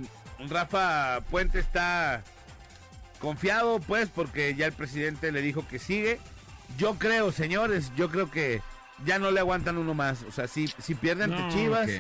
Rafa 0.51 1.21
Puente 1.31 1.59
está 1.59 2.23
confiado 3.19 3.81
pues 3.81 4.11
porque 4.15 4.55
ya 4.55 4.67
el 4.67 4.73
presidente 4.73 5.33
le 5.33 5.41
dijo 5.41 5.67
que 5.67 5.79
sigue. 5.79 6.21
Yo 6.77 6.97
creo, 6.99 7.33
señores, 7.33 7.91
yo 7.97 8.11
creo 8.11 8.31
que 8.31 8.61
ya 9.05 9.19
no 9.19 9.31
le 9.31 9.41
aguantan 9.41 9.79
uno 9.79 9.95
más. 9.95 10.23
O 10.29 10.33
sea, 10.33 10.49
si, 10.49 10.69
si 10.79 10.95
pierden 10.95 11.33
ante 11.33 11.43
No, 11.43 11.51
Chivas, 11.51 11.91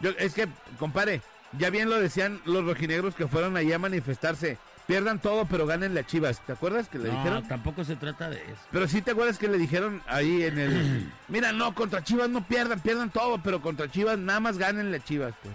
yo, 0.00 0.10
es 0.18 0.34
que, 0.34 0.48
compare, 0.78 1.20
ya 1.58 1.70
bien 1.70 1.88
lo 1.90 1.98
decían 1.98 2.40
los 2.44 2.64
rojinegros 2.64 3.14
que 3.14 3.26
fueron 3.28 3.56
allí 3.56 3.72
a 3.72 3.78
manifestarse. 3.78 4.58
Pierdan 4.86 5.18
todo, 5.18 5.46
pero 5.46 5.66
ganen 5.66 5.94
las 5.94 6.06
Chivas. 6.06 6.40
¿Te 6.44 6.52
acuerdas 6.52 6.88
que 6.88 6.98
le 6.98 7.10
No, 7.10 7.16
dijeron? 7.16 7.48
tampoco 7.48 7.84
se 7.84 7.96
trata 7.96 8.28
de 8.28 8.36
eso. 8.36 8.60
Pero 8.70 8.86
sí 8.86 9.00
te 9.00 9.12
acuerdas 9.12 9.38
que 9.38 9.48
le 9.48 9.56
dijeron 9.56 10.02
ahí 10.06 10.42
en 10.42 10.58
el... 10.58 11.12
Mira, 11.28 11.52
no, 11.52 11.74
contra 11.74 12.04
Chivas 12.04 12.28
no 12.28 12.46
pierdan, 12.46 12.80
pierdan 12.80 13.08
todo, 13.08 13.38
pero 13.42 13.62
contra 13.62 13.90
Chivas 13.90 14.18
nada 14.18 14.40
más 14.40 14.58
ganen 14.58 14.92
las 14.92 15.02
Chivas, 15.04 15.32
pues. 15.42 15.54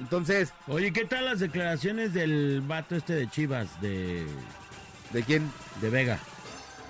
Entonces, 0.00 0.52
Oye, 0.66 0.92
¿qué 0.92 1.04
tal 1.04 1.26
las 1.26 1.38
declaraciones 1.38 2.12
del 2.12 2.60
vato 2.66 2.96
este 2.96 3.12
de 3.12 3.30
Chivas, 3.30 3.80
de, 3.80 4.26
¿de 5.12 5.22
quién? 5.22 5.48
de 5.80 5.90
Vega? 5.90 6.18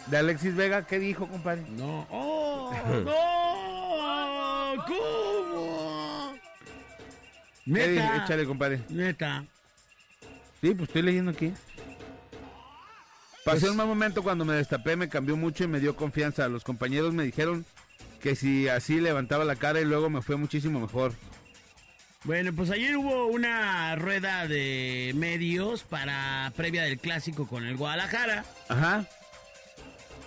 ¿De 0.07 0.17
Alexis 0.17 0.55
Vega? 0.55 0.87
¿Qué 0.87 0.99
dijo, 0.99 1.27
compadre? 1.27 1.63
No. 1.71 2.07
¡Oh! 2.11 2.73
¡No! 3.05 4.85
¿Cómo? 4.87 6.35
Neta. 7.67 8.25
Échale, 8.25 8.45
compadre. 8.45 8.81
Neta. 8.89 9.45
Sí, 10.61 10.75
pues 10.75 10.89
estoy 10.89 11.03
leyendo 11.03 11.31
aquí. 11.31 11.53
Pasé 13.45 13.69
un 13.69 13.77
mal 13.77 13.87
momento 13.87 14.23
cuando 14.23 14.45
me 14.45 14.55
destapé, 14.55 14.97
me 14.97 15.11
cambió 15.11 15.37
mucho 15.37 15.65
y 15.65 15.69
me 15.69 15.81
dio 15.81 15.97
confianza. 15.97 16.49
Los 16.49 16.65
compañeros 16.65 17.13
me 17.13 17.25
dijeron 17.25 17.67
que 18.21 18.35
si 18.37 18.69
así 18.69 19.01
levantaba 19.01 19.45
la 19.45 19.57
cara 19.57 19.81
y 19.81 19.85
luego 19.85 20.09
me 20.09 20.23
fue 20.23 20.37
muchísimo 20.37 20.81
mejor. 20.81 21.13
Bueno, 22.25 22.55
pues 22.55 22.71
ayer 22.71 22.97
hubo 22.97 23.27
una 23.27 23.95
rueda 23.97 24.49
de 24.49 25.13
medios 25.15 25.83
para 25.83 26.51
previa 26.57 26.85
del 26.85 26.99
clásico 26.99 27.47
con 27.47 27.67
el 27.67 27.77
Guadalajara. 27.77 28.47
Ajá. 28.71 29.07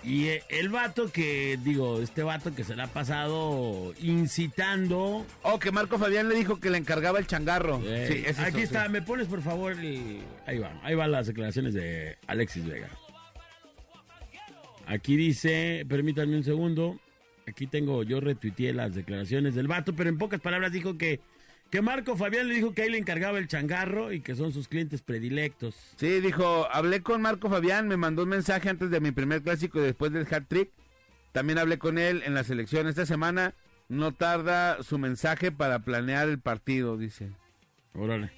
Y 0.04 0.26
eh, 0.28 0.42
el 0.48 0.68
vato 0.68 1.10
que, 1.10 1.58
digo, 1.62 2.00
este 2.00 2.22
vato 2.22 2.54
que 2.54 2.64
se 2.64 2.74
le 2.76 2.82
ha 2.82 2.86
pasado 2.86 3.92
incitando. 4.00 5.26
Oh, 5.42 5.58
que 5.58 5.70
Marco 5.72 5.98
Fabián 5.98 6.28
le 6.28 6.36
dijo 6.36 6.60
que 6.60 6.70
le 6.70 6.78
encargaba 6.78 7.18
el 7.18 7.26
changarro. 7.26 7.80
Eh, 7.84 8.08
sí, 8.10 8.22
es 8.26 8.38
aquí 8.38 8.58
eso, 8.58 8.66
está, 8.74 8.86
sí. 8.86 8.92
me 8.92 9.02
pones 9.02 9.26
por 9.26 9.42
favor 9.42 9.72
el- 9.72 10.20
Ahí 10.46 10.58
va, 10.58 10.72
ahí 10.82 10.94
van 10.94 11.10
las 11.12 11.26
declaraciones 11.26 11.74
de 11.74 12.16
Alexis 12.26 12.64
Vega. 12.66 12.88
Aquí 14.86 15.16
dice, 15.16 15.84
permítanme 15.88 16.36
un 16.36 16.44
segundo. 16.44 16.98
Aquí 17.46 17.66
tengo, 17.66 18.02
yo 18.02 18.20
retuiteé 18.20 18.72
las 18.72 18.94
declaraciones 18.94 19.54
del 19.54 19.68
vato, 19.68 19.94
pero 19.94 20.08
en 20.08 20.18
pocas 20.18 20.40
palabras 20.40 20.72
dijo 20.72 20.96
que, 20.96 21.20
que 21.70 21.82
Marco 21.82 22.16
Fabián 22.16 22.48
le 22.48 22.54
dijo 22.54 22.72
que 22.72 22.82
ahí 22.82 22.90
le 22.90 22.98
encargaba 22.98 23.38
el 23.38 23.46
changarro 23.48 24.12
y 24.12 24.20
que 24.20 24.34
son 24.34 24.52
sus 24.52 24.68
clientes 24.68 25.02
predilectos. 25.02 25.74
Sí, 25.96 26.20
dijo, 26.20 26.66
hablé 26.72 27.02
con 27.02 27.20
Marco 27.20 27.50
Fabián, 27.50 27.88
me 27.88 27.96
mandó 27.96 28.22
un 28.22 28.30
mensaje 28.30 28.68
antes 28.70 28.90
de 28.90 29.00
mi 29.00 29.10
primer 29.12 29.42
clásico 29.42 29.78
y 29.78 29.82
después 29.82 30.12
del 30.12 30.26
hat 30.32 30.44
trick. 30.48 30.70
También 31.32 31.58
hablé 31.58 31.78
con 31.78 31.98
él 31.98 32.22
en 32.24 32.34
la 32.34 32.42
selección 32.44 32.88
esta 32.88 33.04
semana. 33.06 33.54
No 33.88 34.12
tarda 34.12 34.82
su 34.82 34.98
mensaje 34.98 35.52
para 35.52 35.80
planear 35.80 36.28
el 36.28 36.38
partido, 36.40 36.96
dice. 36.96 37.30
Órale. 37.94 38.30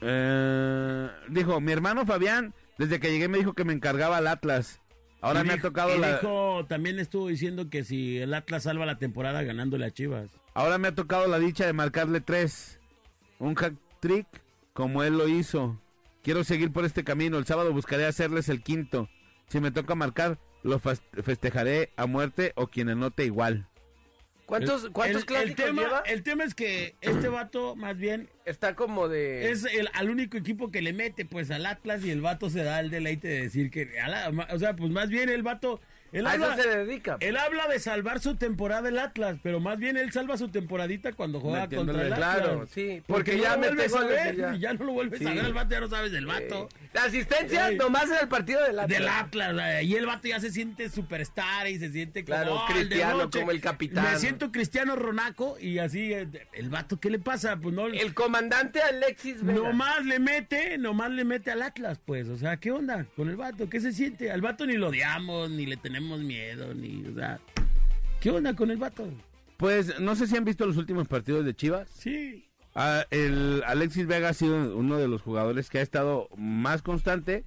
Eh, 0.00 1.08
dijo, 1.28 1.60
mi 1.60 1.72
hermano 1.72 2.04
Fabián, 2.06 2.54
desde 2.78 2.98
que 2.98 3.10
llegué 3.10 3.28
me 3.28 3.38
dijo 3.38 3.52
que 3.54 3.64
me 3.64 3.72
encargaba 3.72 4.16
al 4.18 4.26
Atlas. 4.26 4.80
Ahora 5.20 5.42
Y 5.42 5.44
me 5.44 5.52
ha 5.54 5.60
tocado 5.60 5.96
la... 5.98 6.18
dijo- 6.20 6.66
también 6.68 6.98
estuvo 6.98 7.28
diciendo 7.28 7.70
que 7.70 7.84
si 7.84 8.18
el 8.18 8.34
Atlas 8.34 8.64
salva 8.64 8.84
la 8.86 8.98
temporada 8.98 9.42
ganándole 9.42 9.86
a 9.86 9.90
Chivas. 9.92 10.30
Ahora 10.54 10.78
me 10.78 10.88
ha 10.88 10.94
tocado 10.94 11.26
la 11.28 11.38
dicha 11.38 11.66
de 11.66 11.72
marcarle 11.72 12.20
tres. 12.20 12.78
Un 13.38 13.56
hat 13.58 13.72
trick 14.00 14.26
como 14.72 15.02
él 15.02 15.16
lo 15.16 15.28
hizo. 15.28 15.80
Quiero 16.22 16.44
seguir 16.44 16.72
por 16.72 16.84
este 16.84 17.04
camino. 17.04 17.38
El 17.38 17.46
sábado 17.46 17.72
buscaré 17.72 18.06
hacerles 18.06 18.48
el 18.48 18.62
quinto. 18.62 19.08
Si 19.48 19.60
me 19.60 19.70
toca 19.70 19.94
marcar, 19.94 20.38
lo 20.62 20.78
festejaré 20.78 21.90
a 21.96 22.06
muerte 22.06 22.52
o 22.54 22.68
quien 22.68 22.88
anote 22.88 23.24
igual. 23.24 23.66
¿Cuántos, 24.46 24.90
cuántos 24.90 25.22
el, 25.22 25.22
el 25.22 25.26
clásicos 25.26 25.64
tema, 25.64 25.82
lleva? 25.82 26.00
el 26.00 26.22
tema 26.22 26.44
es 26.44 26.54
que 26.54 26.94
este 27.00 27.28
vato, 27.28 27.74
más 27.74 27.96
bien, 27.96 28.28
Está 28.44 28.74
como 28.74 29.08
de... 29.08 29.50
es 29.50 29.64
el 29.64 29.88
al 29.94 30.10
único 30.10 30.36
equipo 30.36 30.70
que 30.70 30.82
le 30.82 30.92
mete 30.92 31.24
pues 31.24 31.50
al 31.50 31.64
Atlas 31.64 32.04
y 32.04 32.10
el 32.10 32.20
vato 32.20 32.50
se 32.50 32.62
da 32.62 32.80
el 32.80 32.90
deleite 32.90 33.28
de 33.28 33.42
decir 33.42 33.70
que 33.70 33.86
la- 34.06 34.30
o 34.52 34.58
sea 34.58 34.74
pues 34.76 34.90
más 34.90 35.08
bien 35.08 35.30
el 35.30 35.42
vato 35.42 35.80
él 36.12 36.26
a 36.26 36.34
eso 36.34 36.44
habla, 36.44 36.62
se 36.62 36.68
dedica. 36.68 37.16
él 37.20 37.36
habla 37.36 37.66
de 37.68 37.78
salvar 37.78 38.20
su 38.20 38.36
temporada 38.36 38.88
el 38.88 38.98
Atlas 38.98 39.38
pero 39.42 39.60
más 39.60 39.78
bien 39.78 39.96
él 39.96 40.12
salva 40.12 40.36
su 40.36 40.48
temporadita 40.48 41.12
cuando 41.12 41.40
juega 41.40 41.68
contra 41.68 42.02
el 42.02 42.12
Atlas 42.12 42.36
claro, 42.36 42.66
sí, 42.72 43.02
porque, 43.06 43.32
porque 43.32 43.38
ya 43.40 43.56
no 43.56 43.58
vuelves 43.66 43.94
a 43.94 44.04
ver 44.04 44.36
ya. 44.36 44.54
ya. 44.56 44.72
no 44.74 44.84
lo 44.84 44.92
vuelves 44.92 45.20
a 45.20 45.28
Sí. 45.30 45.36
ver 45.36 45.44
al 45.44 45.52
vato 45.54 45.70
ya 45.70 45.80
no 45.80 45.88
sabes 45.88 46.12
del 46.12 46.26
vato 46.26 46.68
La 46.92 47.04
asistencia 47.04 47.70
nomás 47.72 48.10
en 48.10 48.18
el 48.20 48.28
partido 48.28 48.62
del 48.62 48.78
Atlas. 48.78 48.98
del 48.98 49.08
Atlas 49.08 49.82
y 49.82 49.96
el 49.96 50.06
vato 50.06 50.28
ya 50.28 50.38
se 50.40 50.50
siente 50.50 50.88
superstar 50.90 51.66
y 51.68 51.78
se 51.78 51.90
siente 51.90 52.24
como 52.24 52.36
Claro, 52.36 52.54
"Oh, 52.56 52.66
el 52.68 52.74
cristiano, 52.88 53.16
derroche". 53.18 53.38
como 53.40 53.50
el 53.50 53.60
capitán. 53.60 54.04
me 54.12 54.18
siento 54.18 54.52
cristiano 54.52 54.96
ronaco 54.96 55.56
y 55.58 55.78
así 55.78 56.12
el 56.12 56.70
vato 56.70 56.98
qué 57.00 57.10
le 57.10 57.18
pasa 57.18 57.56
pues 57.56 57.74
no 57.74 57.86
El 57.86 58.14
comandante 58.14 58.80
Alexis. 58.82 59.42
Nomás 59.42 60.04
le 60.04 60.18
mete, 60.18 60.76
nomás 60.78 61.10
le 61.10 61.24
mete 61.24 61.50
al 61.50 61.62
Atlas, 61.62 61.98
pues. 62.04 62.28
O 62.28 62.36
sea, 62.36 62.56
¿qué 62.58 62.70
onda 62.72 63.06
con 63.16 63.28
el 63.28 63.36
vato? 63.36 63.68
¿Qué 63.68 63.80
se 63.80 63.92
siente? 63.92 64.30
Al 64.30 64.40
vato 64.40 64.66
ni 64.66 64.74
lo 64.74 64.88
odiamos, 64.88 65.50
ni 65.50 65.66
le 65.66 65.76
tenemos 65.76 66.01
miedo, 66.20 66.72
ni, 66.74 67.04
o 67.06 67.14
sea, 67.14 67.40
¿qué 68.20 68.30
onda 68.30 68.54
con 68.54 68.70
el 68.70 68.76
vato? 68.78 69.06
Pues 69.56 70.00
no 70.00 70.16
sé 70.16 70.26
si 70.26 70.36
han 70.36 70.44
visto 70.44 70.66
los 70.66 70.76
últimos 70.76 71.06
partidos 71.08 71.44
de 71.44 71.54
Chivas. 71.54 71.88
Sí. 71.90 72.48
Ah, 72.74 73.04
el 73.10 73.62
Alexis 73.66 74.06
Vega 74.06 74.30
ha 74.30 74.34
sido 74.34 74.76
uno 74.76 74.96
de 74.96 75.06
los 75.08 75.22
jugadores 75.22 75.68
que 75.70 75.78
ha 75.78 75.82
estado 75.82 76.28
más 76.36 76.82
constante 76.82 77.44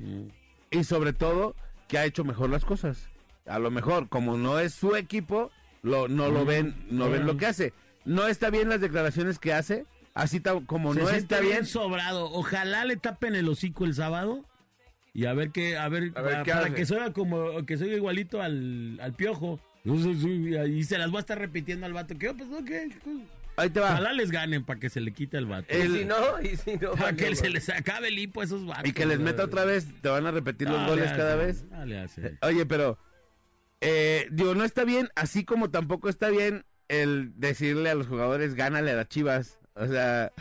y 0.72 0.84
sobre 0.84 1.14
todo 1.14 1.56
que 1.88 1.98
ha 1.98 2.06
hecho 2.06 2.24
mejor 2.24 2.50
las 2.52 2.64
cosas. 2.64 3.10
A 3.48 3.60
lo 3.60 3.70
mejor, 3.72 4.08
como 4.08 4.38
no 4.38 4.60
es 4.60 4.74
su 4.74 4.96
equipo, 4.96 5.52
lo, 5.82 6.08
no 6.08 6.30
lo 6.30 6.46
ven, 6.46 6.76
no 6.90 7.10
ven 7.10 7.26
lo 7.26 7.38
que 7.38 7.48
hace. 7.48 7.74
No 8.06 8.28
está 8.28 8.50
bien 8.50 8.70
las 8.70 8.82
declaraciones 8.82 9.40
que 9.40 9.52
hace, 9.54 9.86
así 10.14 10.42
como 10.68 10.94
Se 10.94 11.00
no 11.02 11.10
está 11.10 11.40
bien. 11.42 11.66
sobrado. 11.66 12.32
Ojalá 12.32 12.86
le 12.86 12.96
tapen 12.98 13.36
el 13.36 13.50
hocico 13.50 13.84
el 13.86 13.94
sábado. 13.96 14.46
Y 15.15 15.25
a 15.25 15.34
ver 15.34 15.51
qué, 15.51 15.77
a 15.77 15.88
ver, 15.88 16.12
A 16.13 16.22
ver 16.22 16.31
para, 16.31 16.43
qué 16.43 16.51
para 16.51 16.65
hace. 16.65 16.75
que 16.75 16.86
soy 16.86 17.12
como, 17.13 17.65
que 17.65 17.77
soy 17.77 17.93
igualito 17.93 18.41
al, 18.41 19.00
al 19.01 19.13
piojo. 19.13 19.62
Y 19.86 20.84
se 20.84 20.98
las 20.98 21.10
voy 21.10 21.17
a 21.17 21.19
estar 21.22 21.39
repitiendo 21.39 21.86
al 21.86 21.93
vato. 21.93 22.15
¿Qué? 22.19 22.34
Pues, 22.34 22.50
ok, 22.50 22.69
ahí 23.55 23.69
te 23.69 23.79
va. 23.79 23.93
Ojalá 23.93 24.12
les 24.12 24.29
ganen 24.29 24.65
para 24.65 24.77
que 24.79 24.89
se 24.89 25.00
le 25.00 25.13
quite 25.13 25.38
el 25.38 25.45
vato. 25.45 25.74
Y 25.74 25.84
si 25.84 26.05
no, 26.05 26.41
y 26.41 26.57
si 26.57 26.75
no. 26.75 26.91
para 26.91 27.13
que 27.15 27.34
se 27.34 27.50
les 27.50 27.69
acabe 27.69 28.10
el 28.10 28.19
hipo 28.19 28.41
a 28.41 28.43
esos 28.43 28.65
vatos. 28.65 28.89
Y 28.89 28.91
que 28.91 29.05
les 29.05 29.19
meta 29.19 29.45
otra 29.45 29.63
vez, 29.63 29.88
te 30.01 30.10
van 30.10 30.25
a 30.27 30.31
repetir 30.31 30.69
los 30.69 30.86
goles 30.86 31.10
le 31.12 31.17
cada 31.17 31.36
vez. 31.36 31.63
no 31.72 31.86
le 31.86 32.00
hace. 32.00 32.38
Oye, 32.41 32.65
pero 32.65 32.98
eh, 33.79 34.27
digo, 34.31 34.53
no 34.53 34.65
está 34.65 34.84
bien, 34.84 35.07
así 35.15 35.45
como 35.45 35.69
tampoco 35.69 36.10
está 36.10 36.29
bien 36.29 36.65
el 36.89 37.31
decirle 37.39 37.89
a 37.89 37.95
los 37.95 38.07
jugadores 38.07 38.53
gánale 38.55 38.91
a 38.91 38.95
las 38.95 39.07
Chivas. 39.07 39.60
O 39.77 39.86
sea, 39.88 40.32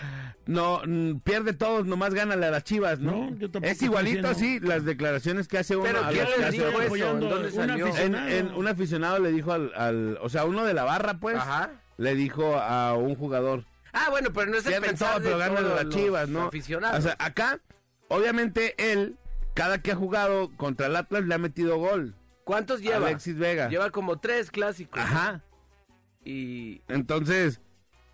no 0.46 0.80
mm, 0.86 1.16
pierde 1.24 1.54
todos, 1.54 1.86
nomás 1.86 2.14
gánale 2.14 2.46
a 2.46 2.50
las 2.52 2.62
Chivas, 2.62 3.00
¿no? 3.00 3.30
No, 3.30 3.36
yo 3.36 3.50
tampoco 3.50 3.72
es 3.72 3.82
igualito 3.82 4.28
así 4.28 4.60
las 4.60 4.84
declaraciones 4.84 5.48
que 5.48 5.58
hace 5.58 5.74
uno 5.74 5.84
Pero 5.86 6.04
a 6.04 6.08
¿quién 6.10 6.26
les 6.38 6.52
dijo 6.52 6.66
eso? 6.68 6.78
apoyando 6.86 7.26
¿En 7.26 7.32
dónde 7.32 7.48
un 7.48 7.54
salió? 7.54 7.86
aficionado. 7.86 8.28
En, 8.28 8.32
en- 8.48 8.54
un 8.54 8.68
aficionado 8.68 9.18
le 9.18 9.32
dijo 9.32 9.52
al, 9.52 9.72
al- 9.74 10.18
o 10.22 10.28
sea, 10.28 10.44
uno 10.44 10.64
de 10.64 10.72
la 10.74 10.84
barra, 10.84 11.18
pues, 11.18 11.36
Ajá. 11.36 11.70
le 11.96 12.14
dijo 12.14 12.56
a 12.56 12.94
un 12.94 13.16
jugador, 13.16 13.64
Ah, 13.92 14.08
bueno, 14.10 14.32
pero 14.32 14.50
no 14.50 14.56
es 14.56 14.66
el 14.66 14.72
de 14.80 14.80
pero 15.22 15.38
gánale 15.38 15.58
a 15.58 15.62
todos 15.72 15.84
las 15.84 15.94
Chivas, 15.94 16.28
¿no? 16.28 16.42
Aficionados. 16.46 16.98
O 16.98 17.02
sea, 17.02 17.16
acá, 17.18 17.58
obviamente 18.08 18.74
él, 18.92 19.16
cada 19.54 19.78
que 19.82 19.92
ha 19.92 19.96
jugado 19.96 20.50
contra 20.56 20.86
el 20.86 20.96
Atlas 20.96 21.24
le 21.24 21.34
ha 21.34 21.38
metido 21.38 21.76
gol. 21.78 22.14
¿Cuántos 22.44 22.80
lleva? 22.82 23.06
Alexis 23.06 23.36
Vega. 23.36 23.68
Lleva 23.68 23.90
como 23.90 24.18
tres 24.18 24.50
clásicos. 24.50 25.00
Ajá. 25.00 25.42
Y. 26.24 26.82
Entonces, 26.88 27.60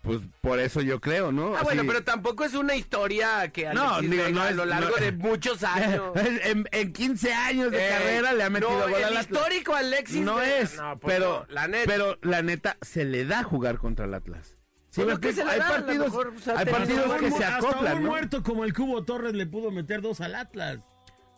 pues 0.01 0.19
por 0.41 0.59
eso 0.59 0.81
yo 0.81 0.99
creo, 0.99 1.31
¿no? 1.31 1.55
Ah, 1.55 1.61
bueno, 1.63 1.83
pero 1.85 2.03
tampoco 2.03 2.43
es 2.43 2.53
una 2.55 2.75
historia 2.75 3.49
que 3.51 3.71
No, 3.73 4.01
digo, 4.01 4.29
no 4.31 4.41
a 4.41 4.51
lo 4.51 4.65
largo 4.65 4.89
no- 4.89 4.95
de 5.05 5.11
muchos 5.11 5.63
años. 5.63 6.11
en, 6.43 6.67
en 6.71 6.93
15 6.93 7.33
años 7.33 7.71
de 7.71 7.85
Eh, 7.85 7.89
carrera 7.89 8.33
le 8.33 8.43
ha 8.43 8.49
metido 8.49 8.71
no, 8.71 8.79
gol 8.79 8.93
el 8.95 9.03
Atlas. 9.05 9.27
histórico 9.29 9.75
Alexis 9.75 10.21
No 10.21 10.41
es, 10.41 10.75
No, 10.77 10.97
pues 10.99 11.13
pero, 11.15 11.45
la 11.49 11.67
neta. 11.67 11.85
pero 11.85 12.17
la 12.23 12.41
neta 12.41 12.77
se 12.81 13.05
le 13.05 13.25
da 13.25 13.43
jugar 13.43 13.77
contra 13.77 14.05
el 14.05 14.13
Atlas. 14.13 14.55
Sí, 14.89 15.03
Pues 15.03 15.19
que 15.19 15.31
se 15.33 15.43
hay 15.43 15.59
da, 15.59 15.67
partidos, 15.69 16.07
mejor, 16.07 16.33
o 16.35 16.39
sea, 16.39 16.57
hay 16.57 16.65
partidos 16.65 17.05
Hasta 17.05 17.17
que 17.19 17.25
un- 17.25 17.37
se 17.37 17.45
hasta 17.45 17.57
acoplan, 17.69 17.97
un 17.97 18.03
¿no? 18.03 18.09
muerto 18.09 18.43
como 18.43 18.65
el 18.65 18.73
Cubo 18.73 19.03
Torres 19.05 19.33
le 19.33 19.45
pudo 19.45 19.71
meter 19.71 20.01
dos 20.01 20.19
al 20.19 20.35
Atlas. 20.35 20.79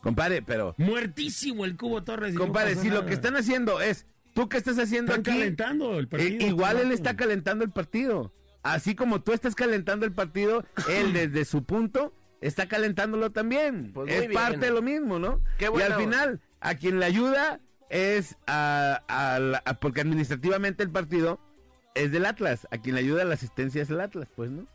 Compadre, 0.00 0.42
pero, 0.42 0.74
Muertísimo 0.78 1.64
el 1.64 1.76
Cubo 1.76 2.02
Torres. 2.02 2.34
compadre, 2.34 2.74
si 2.76 2.90
lo 2.90 3.06
que 3.06 3.14
están 3.14 3.36
haciendo 3.36 3.80
es, 3.80 4.06
tú 4.34 4.48
que 4.48 4.56
estás 4.56 4.78
haciendo 4.78 5.14
Están 5.14 5.32
aquí, 5.32 5.38
calentando 5.40 5.98
el 5.98 6.06
eh, 6.06 6.08
partido. 6.08 6.46
igual 6.46 6.78
él 6.78 6.90
está 6.92 7.14
calentando 7.16 7.64
el 7.64 7.70
partido. 7.70 8.32
Así 8.64 8.96
como 8.96 9.22
tú 9.22 9.32
estás 9.32 9.54
calentando 9.54 10.04
el 10.06 10.12
partido, 10.12 10.64
él 10.88 11.12
desde 11.12 11.44
su 11.44 11.62
punto 11.64 12.12
está 12.40 12.66
calentándolo 12.66 13.30
también. 13.30 13.92
Pues 13.94 14.10
es 14.12 14.20
bien. 14.22 14.32
parte 14.32 14.58
de 14.58 14.70
lo 14.72 14.82
mismo, 14.82 15.18
¿no? 15.20 15.40
Qué 15.58 15.70
y 15.78 15.80
al 15.82 15.94
final, 15.94 16.40
a 16.60 16.74
quien 16.74 16.98
le 16.98 17.06
ayuda 17.06 17.60
es 17.90 18.36
a, 18.48 19.02
a 19.06 19.38
la- 19.38 19.62
a- 19.64 19.74
porque 19.74 20.00
administrativamente 20.00 20.82
el 20.82 20.90
partido 20.90 21.38
es 21.94 22.10
del 22.10 22.26
Atlas. 22.26 22.66
A 22.72 22.78
quien 22.78 22.96
le 22.96 23.02
ayuda 23.02 23.22
a 23.22 23.26
la 23.26 23.34
asistencia 23.34 23.80
es 23.82 23.90
el 23.90 24.00
Atlas, 24.00 24.28
pues, 24.34 24.50
¿no? 24.50 24.66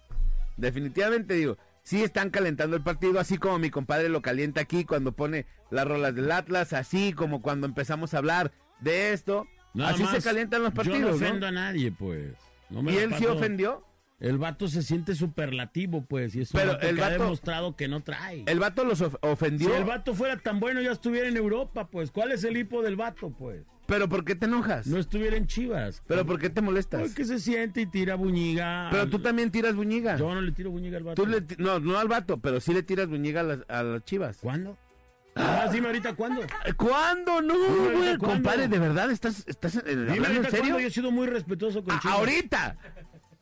Definitivamente 0.57 1.33
digo, 1.33 1.57
sí 1.83 2.03
están 2.03 2.29
calentando 2.29 2.75
el 2.75 2.83
partido, 2.83 3.19
así 3.19 3.37
como 3.37 3.59
mi 3.59 3.69
compadre 3.69 4.09
lo 4.09 4.21
calienta 4.21 4.61
aquí 4.61 4.83
cuando 4.85 5.11
pone 5.13 5.45
las 5.71 5.87
rolas 5.87 6.13
del 6.15 6.31
Atlas, 6.31 6.73
así 6.73 7.13
como 7.13 7.41
cuando 7.41 7.65
empezamos 7.67 8.13
a 8.13 8.17
hablar 8.19 8.51
de 8.79 9.13
esto. 9.13 9.47
Nada 9.73 9.91
así 9.91 10.05
se 10.05 10.21
calientan 10.21 10.63
los 10.63 10.73
Yo 10.73 10.83
no 10.83 10.83
partidos, 10.91 11.15
ofendo 11.15 11.39
¿no? 11.39 11.47
a 11.47 11.51
nadie, 11.51 11.91
pues. 11.91 12.33
No 12.69 12.81
me 12.83 12.93
Y 12.93 12.97
él 12.97 13.13
sí 13.15 13.25
ofendió. 13.25 13.85
El 14.19 14.37
vato 14.37 14.67
se 14.67 14.83
siente 14.83 15.15
superlativo, 15.15 16.03
pues, 16.05 16.35
y 16.35 16.41
es 16.41 16.53
un 16.53 16.59
Pero 16.59 16.73
vato 16.73 16.87
el 16.89 16.97
que 16.97 17.03
ha 17.03 17.09
demostrado 17.11 17.77
que 17.77 17.87
no 17.87 18.01
trae. 18.01 18.43
El 18.47 18.59
vato 18.59 18.83
los 18.83 18.99
of- 18.99 19.15
ofendió. 19.21 19.69
Si 19.69 19.75
el 19.75 19.85
vato 19.85 20.13
fuera 20.13 20.37
tan 20.37 20.59
bueno, 20.59 20.81
ya 20.81 20.91
estuviera 20.91 21.29
en 21.29 21.37
Europa, 21.37 21.87
pues. 21.87 22.11
¿Cuál 22.11 22.33
es 22.33 22.43
el 22.43 22.57
hipo 22.57 22.81
del 22.81 22.97
vato, 22.97 23.29
pues? 23.29 23.63
Pero 23.85 24.09
¿por 24.09 24.25
qué 24.25 24.35
te 24.35 24.45
enojas? 24.45 24.87
No 24.87 24.99
estuviera 24.99 25.37
en 25.37 25.47
Chivas. 25.47 26.03
Pero 26.05 26.25
¿por 26.25 26.37
qué 26.37 26.49
te 26.49 26.61
molestas? 26.61 27.01
Porque 27.01 27.23
se 27.23 27.39
siente 27.39 27.79
y 27.81 27.85
tira 27.85 28.15
buñiga. 28.15 28.89
Pero 28.91 29.09
tú 29.09 29.19
también 29.19 29.51
tiras 29.51 29.73
buñiga. 29.75 30.17
Yo 30.17 30.31
no 30.35 30.41
le 30.41 30.51
tiro 30.51 30.69
buñiga 30.69 30.97
al 30.97 31.03
vato. 31.05 31.23
Tú 31.23 31.27
le 31.27 31.41
no, 31.57 31.79
no 31.79 31.97
al 31.97 32.09
vato, 32.09 32.39
pero 32.39 32.59
sí 32.59 32.73
le 32.73 32.83
tiras 32.83 33.07
buñiga 33.07 33.39
a 33.39 33.43
las, 33.45 33.59
a 33.69 33.83
las 33.83 34.03
chivas. 34.03 34.37
¿Cuándo? 34.41 34.77
Ah, 35.39 35.67
dime 35.71 35.87
ahorita 35.87 36.13
cuándo. 36.15 36.41
¿Cuándo? 36.77 37.41
No, 37.41 37.55
güey. 37.97 38.17
Compadre, 38.17 38.67
¿de 38.67 38.77
verdad 38.79 39.09
estás, 39.11 39.43
estás 39.47 39.75
eh, 39.77 39.81
Dime 39.85 40.15
en 40.27 40.43
serio? 40.45 40.49
cuándo. 40.49 40.79
Yo 40.79 40.87
he 40.87 40.91
sido 40.91 41.11
muy 41.11 41.27
respetuoso 41.27 41.83
con 41.83 41.95
A- 41.95 41.99
Chivas. 41.99 42.15
ahorita. 42.17 42.77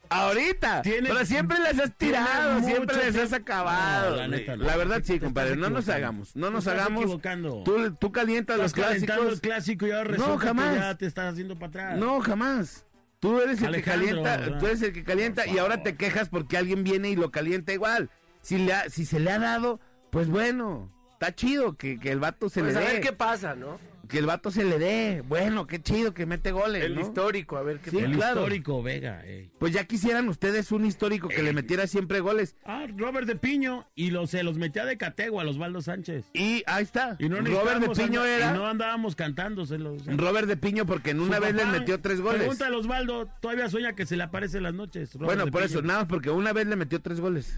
Ahorita. 0.09 0.81
Pero 0.83 1.25
siempre 1.25 1.57
les 1.59 1.79
has 1.79 1.93
tirado, 1.97 2.61
siempre 2.61 2.95
les 2.95 3.15
has 3.17 3.33
acabado. 3.33 4.11
No, 4.11 4.15
la 4.15 4.27
neta 4.29 4.55
no. 4.55 4.63
La 4.63 4.77
verdad 4.77 5.01
sí, 5.03 5.19
compadre, 5.19 5.57
no 5.57 5.69
nos 5.69 5.89
hagamos. 5.89 6.33
No 6.35 6.49
nos 6.49 6.65
hagamos. 6.67 7.01
equivocando. 7.03 7.63
Tú, 7.65 7.93
tú 7.95 8.11
calientas 8.13 8.57
los 8.57 8.71
clásicos. 8.73 9.33
el 9.33 9.41
clásico 9.41 9.85
y 9.85 9.91
ahora 9.91 10.15
No, 10.17 10.37
jamás. 10.37 10.73
que 10.75 10.79
ya 10.79 10.95
te 10.95 11.05
estás 11.07 11.33
haciendo 11.33 11.55
para 11.59 11.67
atrás. 11.69 11.97
No, 11.97 12.21
jamás. 12.21 12.85
Tú 13.19 13.41
eres 13.41 13.59
el 13.61 13.67
Alejandro, 13.69 14.05
que 14.05 14.11
calienta, 14.13 14.37
¿verdad? 14.37 14.59
tú 14.59 14.65
eres 14.67 14.81
el 14.83 14.93
que 14.93 15.03
calienta 15.03 15.47
y 15.47 15.57
ahora 15.57 15.81
te 15.83 15.95
quejas 15.97 16.29
porque 16.29 16.55
alguien 16.55 16.83
viene 16.83 17.09
y 17.09 17.15
lo 17.15 17.31
calienta 17.31 17.73
igual. 17.73 18.09
Si 18.41 18.59
le 18.59 18.73
ha- 18.73 18.89
si 18.89 19.05
se 19.05 19.19
le 19.19 19.31
ha 19.31 19.39
dado, 19.39 19.81
pues 20.11 20.29
bueno, 20.29 20.89
está 21.19 21.33
chido 21.33 21.75
que, 21.75 21.99
que 21.99 22.11
el 22.11 22.19
vato 22.19 22.49
se 22.49 22.61
Pues 22.61 22.73
le 22.73 22.79
a 22.79 22.83
dé. 22.83 22.93
ver 22.93 23.01
qué 23.01 23.13
pasa, 23.13 23.55
¿no? 23.55 23.79
Que 24.07 24.19
el 24.19 24.25
vato 24.25 24.51
se 24.51 24.63
le 24.63 24.79
dé. 24.79 25.21
Bueno, 25.27 25.67
qué 25.67 25.81
chido 25.81 26.13
que 26.13 26.25
mete 26.25 26.53
goles, 26.53 26.81
El 26.81 26.95
¿no? 26.95 27.01
histórico, 27.01 27.57
a 27.57 27.61
ver 27.63 27.79
qué 27.79 27.89
Sí, 27.91 27.97
el 27.97 28.13
claro. 28.13 28.39
histórico 28.39 28.81
Vega. 28.81 29.21
ey. 29.25 29.49
Pues 29.59 29.73
ya 29.73 29.83
quisieran 29.83 30.29
ustedes 30.29 30.71
un 30.71 30.85
histórico 30.85 31.27
que 31.27 31.43
le 31.43 31.51
metiera 31.51 31.87
siempre 31.87 32.21
goles. 32.21 32.55
Ah, 32.63 32.85
Robert 32.95 33.27
de 33.27 33.35
Piño 33.35 33.85
y 33.95 34.11
lo, 34.11 34.25
se 34.25 34.43
los 34.43 34.57
metía 34.57 34.85
de 34.85 34.95
catego 34.97 35.41
a 35.41 35.43
los 35.43 35.55
Osvaldo 35.57 35.81
Sánchez. 35.81 36.23
Y 36.33 36.63
ahí 36.67 36.83
está. 36.83 37.17
Y 37.19 37.27
no 37.27 37.41
Robert 37.41 37.81
de 37.81 37.89
Piño 37.89 38.23
era 38.23 38.51
y 38.51 38.53
no 38.57 38.65
andábamos 38.67 39.17
cantándoselos. 39.17 40.05
Robert 40.05 40.47
de 40.47 40.55
Piño 40.55 40.85
porque 40.85 41.09
en 41.09 41.19
una 41.19 41.37
Su 41.37 41.41
vez 41.43 41.53
papá, 41.55 41.65
metió 41.71 41.99
tres 41.99 42.21
goles. 42.21 42.39
Pregúntale 42.39 42.75
a 42.75 42.79
Osvaldo, 42.79 43.27
todavía 43.41 43.69
sueña 43.69 43.93
que 43.93 44.05
se 44.05 44.15
le 44.15 44.23
aparece 44.23 44.57
en 44.57 44.63
las 44.63 44.73
noches. 44.73 45.15
Robert 45.15 45.25
Bueno, 45.25 45.51
por 45.51 45.63
Piño. 45.63 45.65
eso, 45.65 45.81
nada 45.81 45.99
más 46.01 46.07
porque 46.07 46.29
una 46.29 46.53
vez 46.53 46.65
le 46.67 46.77
metió 46.77 47.01
tres 47.01 47.19
goles. 47.19 47.57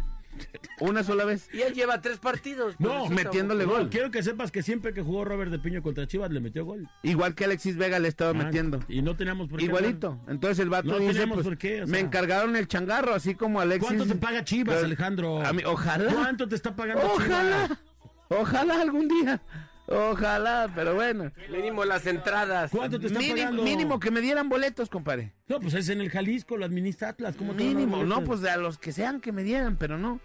Una 0.80 1.04
sola 1.04 1.26
vez. 1.26 1.48
Y 1.54 1.62
él 1.62 1.74
lleva 1.74 2.02
tres 2.02 2.20
partidos. 2.20 2.76
No, 2.80 3.08
metiéndole 3.08 3.66
gol. 3.66 3.84
No, 3.84 3.90
quiero 3.90 4.12
que 4.12 4.24
sepas 4.24 4.52
que 4.52 4.64
siempre 4.64 4.94
que 4.94 5.02
jugó 5.02 5.26
Robert 5.26 5.52
de 5.52 5.60
Piño 5.60 5.82
contra 5.84 6.08
Chivas 6.08 6.32
le 6.32 6.40
metió 6.40 6.66
gol. 6.66 6.88
Igual 7.04 7.36
que 7.36 7.46
Alexis 7.46 7.76
Vega 7.78 8.00
le 8.00 8.08
estaba 8.08 8.32
Ah, 8.32 8.44
metiendo. 8.46 8.80
Y 8.88 9.02
no 9.02 9.16
teníamos 9.16 9.50
por 9.50 9.60
qué. 9.60 9.66
Igualito. 9.66 10.20
Entonces 10.28 10.60
el 10.60 10.70
vato 10.70 10.88
No 10.90 11.00
dice, 11.00 11.14
tenemos 11.14 11.36
pues, 11.36 11.48
por 11.48 11.58
qué, 11.58 11.84
o 11.84 11.88
me 11.88 12.00
encargaron 12.00 12.56
el 12.56 12.68
changarro, 12.68 13.14
así 13.14 13.36
como 13.36 13.60
Alexis. 13.60 13.88
¿Cuánto 13.88 14.06
te 14.06 14.16
paga 14.16 14.44
Chivas, 14.44 14.76
Pero- 14.76 14.86
Alejandro? 14.86 15.46
A 15.46 15.52
mí- 15.54 15.64
ojalá. 15.66 16.14
¿Cuánto 16.14 16.48
te 16.48 16.56
está 16.56 16.76
pagando 16.76 17.04
Ojalá. 17.06 17.64
Chivas? 17.68 17.80
Ojalá 18.30 18.82
algún 18.82 19.08
día. 19.08 19.42
Ojalá, 19.92 20.72
pero 20.76 20.94
bueno. 20.94 21.32
Mínimo 21.52 21.84
las 21.84 22.06
entradas. 22.06 22.70
¿Cuánto 22.70 23.00
te 23.00 23.08
está 23.08 23.18
Mínimo, 23.20 23.38
pagando? 23.38 23.64
mínimo 23.64 24.00
que 24.00 24.12
me 24.12 24.22
dieran 24.22 24.48
boletos, 24.48 24.88
compadre. 24.88 25.34
No, 25.48 25.60
pues 25.60 25.74
es 25.74 25.90
en 25.90 26.00
el 26.00 26.12
Jalisco, 26.12 26.58
lo 26.58 26.66
administra 26.66 27.10
Atlas. 27.10 27.36
¿Cómo 27.36 27.54
Mínimo, 27.54 28.04
no, 28.04 28.24
pues 28.24 28.44
a 28.44 28.58
los 28.58 28.78
que 28.78 28.92
sean 28.92 29.20
que 29.20 29.32
me 29.32 29.42
dieran, 29.44 29.78
pero 29.78 29.98
no. 29.98 30.20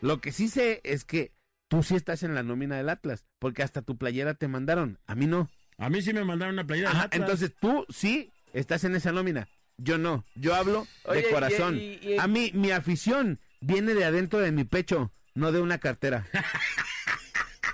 Lo 0.00 0.20
que 0.20 0.32
sí 0.32 0.48
sé 0.48 0.80
es 0.84 1.04
que 1.04 1.32
tú 1.68 1.82
sí 1.82 1.94
estás 1.96 2.22
en 2.22 2.34
la 2.34 2.42
nómina 2.42 2.76
del 2.76 2.88
Atlas, 2.88 3.24
porque 3.38 3.62
hasta 3.62 3.82
tu 3.82 3.96
playera 3.96 4.34
te 4.34 4.48
mandaron, 4.48 4.98
a 5.06 5.14
mí 5.14 5.26
no. 5.26 5.48
A 5.78 5.90
mí 5.90 6.00
sí 6.02 6.12
me 6.12 6.24
mandaron 6.24 6.54
una 6.54 6.66
playera 6.66 6.90
Ajá, 6.90 7.02
Atlas. 7.04 7.20
entonces 7.20 7.52
tú 7.60 7.84
sí 7.88 8.30
estás 8.52 8.84
en 8.84 8.94
esa 8.96 9.12
nómina. 9.12 9.48
Yo 9.78 9.98
no. 9.98 10.24
Yo 10.36 10.54
hablo 10.54 10.86
Oye, 11.04 11.22
de 11.22 11.28
y- 11.28 11.32
corazón. 11.32 11.76
y- 11.76 11.98
y- 12.02 12.18
A 12.18 12.26
mí, 12.26 12.50
mi 12.54 12.70
afición 12.70 13.40
viene 13.60 13.92
de 13.94 14.04
adentro 14.06 14.38
de 14.38 14.52
mi 14.52 14.64
pecho, 14.64 15.12
no 15.34 15.52
de 15.52 15.60
una 15.60 15.78
cartera. 15.78 16.26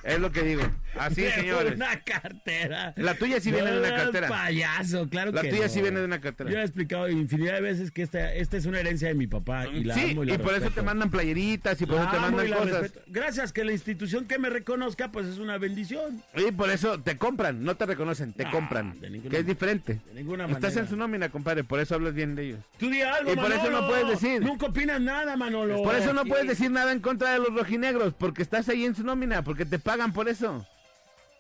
es 0.05 0.19
lo 0.19 0.33
que 0.33 0.43
digo. 0.43 0.63
Así, 0.99 1.25
señores. 1.31 1.77
Una 1.77 2.01
cartera. 2.01 2.93
La 2.97 3.15
tuya 3.15 3.41
sí 3.41 3.51
viene 3.51 3.71
de 3.71 3.79
una 3.79 3.95
cartera. 3.95 4.29
payaso, 4.29 5.09
claro 5.09 5.33
La 5.33 5.43
que 5.43 5.49
tuya 5.51 5.63
no. 5.63 5.69
sí 5.69 5.81
viene 5.81 6.01
de 6.01 6.05
una 6.07 6.21
cartera. 6.21 6.51
Yo 6.51 6.59
he 6.59 6.63
explicado 6.63 7.09
infinidad 7.09 7.55
de 7.55 7.61
veces 7.63 7.91
que 7.91 8.03
esta, 8.03 8.33
esta 8.35 8.57
es 8.57 8.67
una 8.67 8.81
herencia 8.81 9.09
de 9.09 9.15
mi 9.15 9.27
papá 9.27 9.67
y 9.67 9.85
la 9.85 9.95
sí, 9.95 10.11
amo 10.13 10.25
y 10.25 10.37
por 10.39 10.55
eso 10.55 10.71
te 10.71 10.83
mandan 10.83 11.11
playeritas 11.11 11.81
y 11.81 11.87
por 11.87 11.97
La 11.97 12.03
eso 12.03 12.11
te 12.13 12.19
mandan 12.21 12.49
cosas. 12.51 12.81
respeto. 12.83 13.05
Gracias 13.09 13.53
que 13.53 13.65
la 13.65 13.73
institución 13.73 14.27
que 14.27 14.39
me 14.39 14.51
reconozca, 14.51 15.11
pues 15.13 15.27
es 15.27 15.39
una 15.39 15.57
bendición. 15.59 16.23
Y 16.35 16.51
por 16.53 16.71
eso 16.71 17.01
te 17.01 17.17
compran, 17.17 17.65
no 17.65 17.77
te 17.77 17.87
reconocen, 17.87 18.33
te 18.33 18.45
Ah, 18.45 18.51
compran. 18.51 19.01
de 19.01 19.09
ninguna 19.11 19.31
Que 19.31 19.39
es 19.39 19.47
diferente. 19.47 20.01
De 20.07 20.15
ninguna 20.15 20.45
Estás 20.45 20.63
manera. 20.63 20.81
en 20.83 20.89
su 20.89 20.97
nómina, 20.97 21.29
compadre, 21.31 21.65
por 21.65 21.81
eso 21.81 21.95
hablas 21.95 22.15
bien 22.15 22.35
de 22.35 22.47
ellos. 22.49 22.59
Tú 22.79 22.91
di 22.91 23.01
algo, 23.03 23.33
Y 23.33 23.37
por 23.37 23.51
eso 23.53 23.71
no 23.71 23.87
puedes 23.87 24.09
decir. 24.09 24.43
Nunca 24.43 24.67
opinas 24.67 25.01
nada, 25.01 25.37
Manolo. 25.37 25.83
Por 25.83 25.95
eso 25.95 26.13
no 26.13 26.25
puedes 26.25 26.47
decir 26.49 26.71
nada 26.71 26.93
en 26.93 27.01
contra 27.01 27.33
de 27.33 27.39
los 27.39 27.55
rojinegros, 27.55 28.15
porque 28.15 28.43
estás 28.43 28.69
ahí 28.69 28.85
en 28.85 28.95
su 28.95 29.05
nómina, 29.05 29.43
porque 29.43 29.65
te 29.65 29.79
pagan 29.79 29.92
por 30.13 30.29
eso. 30.29 30.67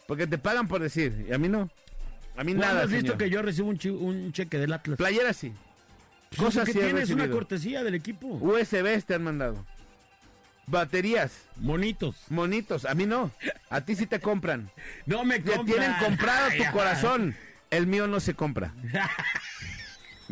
Porque 0.07 0.27
te 0.27 0.39
pagan 0.39 0.69
por 0.69 0.81
decir, 0.81 1.27
y 1.29 1.33
a 1.33 1.39
mí 1.39 1.49
no. 1.49 1.71
A 2.37 2.45
mí 2.45 2.55
¿Cuándo 2.55 2.67
nada, 2.67 2.83
has 2.85 2.91
visto 2.91 3.19
que 3.19 3.29
yo 3.29 3.43
recibo 3.43 3.69
un, 3.69 4.33
cheque 4.33 4.59
del 4.59 4.73
Atlas? 4.73 4.97
Playera 4.97 5.33
sí. 5.33 5.53
Pues 6.31 6.41
Cosas 6.41 6.65
que 6.65 6.73
sí 6.73 6.79
tienes 6.79 7.11
una 7.11 7.31
cortesía 7.31 7.85
del 7.85 7.95
equipo. 7.95 8.27
USBs 8.27 9.05
te 9.05 9.15
han 9.15 9.25
mandado. 9.25 9.67
Baterías, 10.67 11.43
Monitos. 11.57 12.17
monitos, 12.31 12.85
a 12.85 12.95
mí 12.95 13.05
no. 13.05 13.31
A 13.69 13.81
ti 13.83 13.97
sí 13.97 14.07
te 14.07 14.21
compran. 14.21 14.71
No 15.07 15.25
me 15.25 15.41
Te 15.41 15.53
compran. 15.53 15.67
tienen 15.67 15.93
comprado 15.99 16.51
tu 16.57 16.65
corazón. 16.73 17.37
El 17.71 17.87
mío 17.87 18.07
no 18.07 18.21
se 18.21 18.35
compra. 18.35 18.73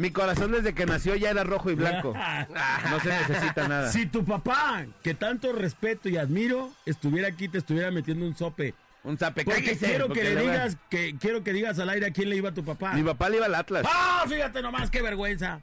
Mi 0.00 0.10
corazón 0.10 0.50
desde 0.52 0.72
que 0.72 0.86
nació 0.86 1.14
ya 1.14 1.30
era 1.30 1.44
rojo 1.44 1.70
y 1.70 1.74
blanco. 1.74 2.14
No 2.90 3.00
se 3.00 3.08
necesita 3.10 3.68
nada. 3.68 3.92
Si 3.92 4.06
tu 4.06 4.24
papá, 4.24 4.84
que 5.02 5.14
tanto 5.14 5.52
respeto 5.52 6.08
y 6.08 6.16
admiro, 6.16 6.72
estuviera 6.86 7.28
aquí, 7.28 7.48
te 7.48 7.58
estuviera 7.58 7.90
metiendo 7.90 8.24
un 8.26 8.34
sope. 8.36 8.74
Un 9.04 9.16
zape. 9.18 9.44
Porque 9.44 9.60
cállese, 9.62 9.86
quiero 9.86 10.06
porque 10.08 10.22
que 10.22 10.34
le 10.34 10.40
a- 10.40 10.42
digas, 10.42 10.76
que 10.88 11.16
quiero 11.20 11.44
que 11.44 11.52
digas 11.52 11.78
al 11.78 11.90
aire 11.90 12.06
a 12.06 12.10
quién 12.12 12.30
le 12.30 12.36
iba 12.36 12.48
a 12.48 12.54
tu 12.54 12.64
papá. 12.64 12.92
Mi 12.92 13.02
papá 13.02 13.28
le 13.28 13.36
iba 13.36 13.46
al 13.46 13.54
Atlas. 13.54 13.86
¡Ah! 13.88 14.24
Fíjate 14.28 14.60
nomás, 14.62 14.90
qué 14.90 15.02
vergüenza. 15.02 15.60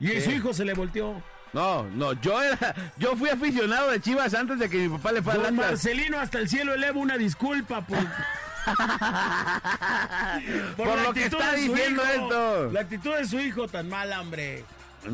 Y 0.00 0.08
Sí. 0.08 0.20
su 0.22 0.30
hijo 0.32 0.52
se 0.52 0.64
le 0.64 0.74
volteó. 0.74 1.22
No, 1.52 1.84
no, 1.84 2.12
yo 2.20 2.42
era, 2.42 2.74
yo 2.98 3.16
fui 3.16 3.30
aficionado 3.30 3.90
de 3.90 4.00
Chivas 4.00 4.34
antes 4.34 4.58
de 4.58 4.68
que 4.68 4.76
mi 4.76 4.88
papá 4.88 5.12
le 5.12 5.22
fuera 5.22 5.38
Don 5.38 5.46
al 5.46 5.54
Atlas. 5.54 5.70
Marcelino 5.70 6.18
hasta 6.20 6.38
el 6.40 6.48
cielo 6.48 6.74
eleva 6.74 6.98
una 7.00 7.16
disculpa 7.16 7.80
por, 7.86 7.96
Por 10.76 11.00
lo 11.02 11.12
que 11.12 11.24
está 11.24 11.54
diciendo 11.54 12.02
hijo. 12.02 12.12
esto. 12.24 12.70
La 12.72 12.80
actitud 12.80 13.14
de 13.16 13.26
su 13.26 13.38
hijo 13.40 13.68
tan 13.68 13.88
mala, 13.88 14.20
hombre. 14.20 14.64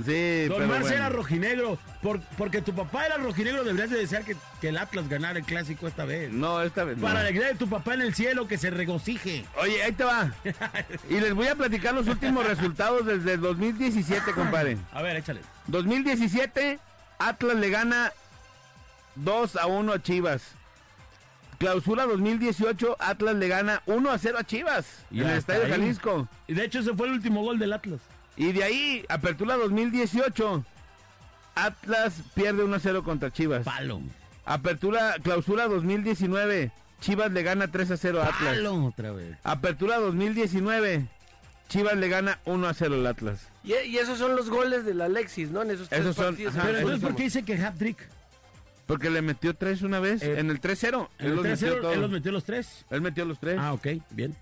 Sí, 0.06 0.46
Don 0.46 0.56
pero 0.58 0.68
Marce 0.68 0.82
bueno. 0.82 0.96
era 0.96 1.08
rojinegro. 1.10 1.78
Por, 2.02 2.20
porque 2.38 2.62
tu 2.62 2.74
papá 2.74 3.06
era 3.06 3.16
rojinegro, 3.18 3.64
deberías 3.64 3.90
de 3.90 3.98
desear 3.98 4.24
que, 4.24 4.34
que 4.60 4.68
el 4.70 4.78
Atlas 4.78 5.08
ganara 5.08 5.38
el 5.38 5.44
clásico 5.44 5.86
esta 5.86 6.04
vez. 6.04 6.32
No, 6.32 6.62
esta 6.62 6.84
vez 6.84 6.96
no. 6.96 7.02
Para 7.02 7.14
la 7.14 7.20
alegría 7.20 7.48
de 7.48 7.54
tu 7.54 7.68
papá 7.68 7.94
en 7.94 8.02
el 8.02 8.14
cielo, 8.14 8.48
que 8.48 8.56
se 8.58 8.70
regocije. 8.70 9.44
Oye, 9.60 9.82
ahí 9.82 9.92
te 9.92 10.04
va. 10.04 10.32
Y 11.10 11.20
les 11.20 11.34
voy 11.34 11.48
a 11.48 11.54
platicar 11.54 11.94
los 11.94 12.08
últimos 12.08 12.46
resultados 12.46 13.04
desde 13.06 13.34
el 13.34 13.40
2017, 13.42 14.32
compadre. 14.32 14.78
A 14.92 15.02
ver, 15.02 15.16
échale. 15.16 15.40
2017, 15.66 16.78
Atlas 17.18 17.56
le 17.56 17.70
gana 17.70 18.10
2 19.16 19.56
a 19.56 19.66
1 19.66 19.92
a 19.92 20.02
Chivas. 20.02 20.42
Clausura 21.68 22.04
2018, 22.04 22.96
Atlas 22.98 23.36
le 23.36 23.48
gana 23.48 23.80
1 23.86 24.10
a 24.10 24.18
0 24.18 24.36
a 24.38 24.44
Chivas 24.44 24.84
Y 25.10 25.22
en 25.22 25.30
el 25.30 25.38
Estadio 25.38 25.64
ahí. 25.64 25.70
Jalisco. 25.70 26.28
Y 26.46 26.52
de 26.52 26.62
hecho, 26.66 26.80
ese 26.80 26.92
fue 26.92 27.06
el 27.06 27.14
último 27.14 27.42
gol 27.42 27.58
del 27.58 27.72
Atlas. 27.72 28.00
Y 28.36 28.52
de 28.52 28.64
ahí, 28.64 29.06
apertura 29.08 29.56
2018, 29.56 30.62
Atlas 31.54 32.16
pierde 32.34 32.64
1 32.64 32.76
a 32.76 32.78
0 32.80 33.02
contra 33.02 33.30
Chivas. 33.30 33.64
Palo. 33.64 34.02
Apertura, 34.44 35.14
clausura 35.22 35.66
2019, 35.68 36.70
Chivas 37.00 37.32
le 37.32 37.42
gana 37.42 37.68
3 37.68 37.92
a 37.92 37.96
0 37.96 38.20
a 38.20 38.24
Atlas. 38.26 38.56
Palo 38.56 38.84
otra 38.84 39.12
vez. 39.12 39.38
Apertura 39.42 39.96
2019, 40.00 41.06
Chivas 41.70 41.96
le 41.96 42.08
gana 42.10 42.40
1 42.44 42.66
a 42.68 42.74
0 42.74 42.94
al 42.96 43.06
Atlas. 43.06 43.48
Y, 43.62 43.72
y 43.88 43.96
esos 43.96 44.18
son 44.18 44.36
los 44.36 44.50
goles 44.50 44.84
del 44.84 45.00
Alexis, 45.00 45.50
¿no? 45.50 45.62
En 45.62 45.70
esos 45.70 45.88
tres 45.88 46.02
Esos 46.02 46.14
son- 46.16 46.26
partidos. 46.26 46.54
ajá, 46.56 46.66
Pero 46.66 46.78
entonces, 46.80 47.00
¿por 47.00 47.16
qué 47.16 47.22
dice 47.22 47.42
que 47.42 47.54
hat-trick? 47.56 48.06
Porque 48.86 49.08
le 49.10 49.22
metió 49.22 49.54
3 49.54 49.82
una 49.82 49.98
vez 50.00 50.22
Eh, 50.22 50.38
en 50.38 50.50
el 50.50 50.60
3-0. 50.60 51.08
En 51.18 51.26
Él 51.26 51.30
el 51.32 51.36
los 51.36 51.44
metió 51.44 51.68
3-0, 51.76 51.80
todos. 51.80 51.94
él 51.94 52.00
los 52.00 52.10
metió 52.10 52.32
los 52.32 52.44
tres. 52.44 52.84
Él 52.90 53.00
metió 53.00 53.24
los 53.24 53.38
3. 53.40 53.56
Ah, 53.58 53.72
ok, 53.72 53.86
bien. 54.10 54.34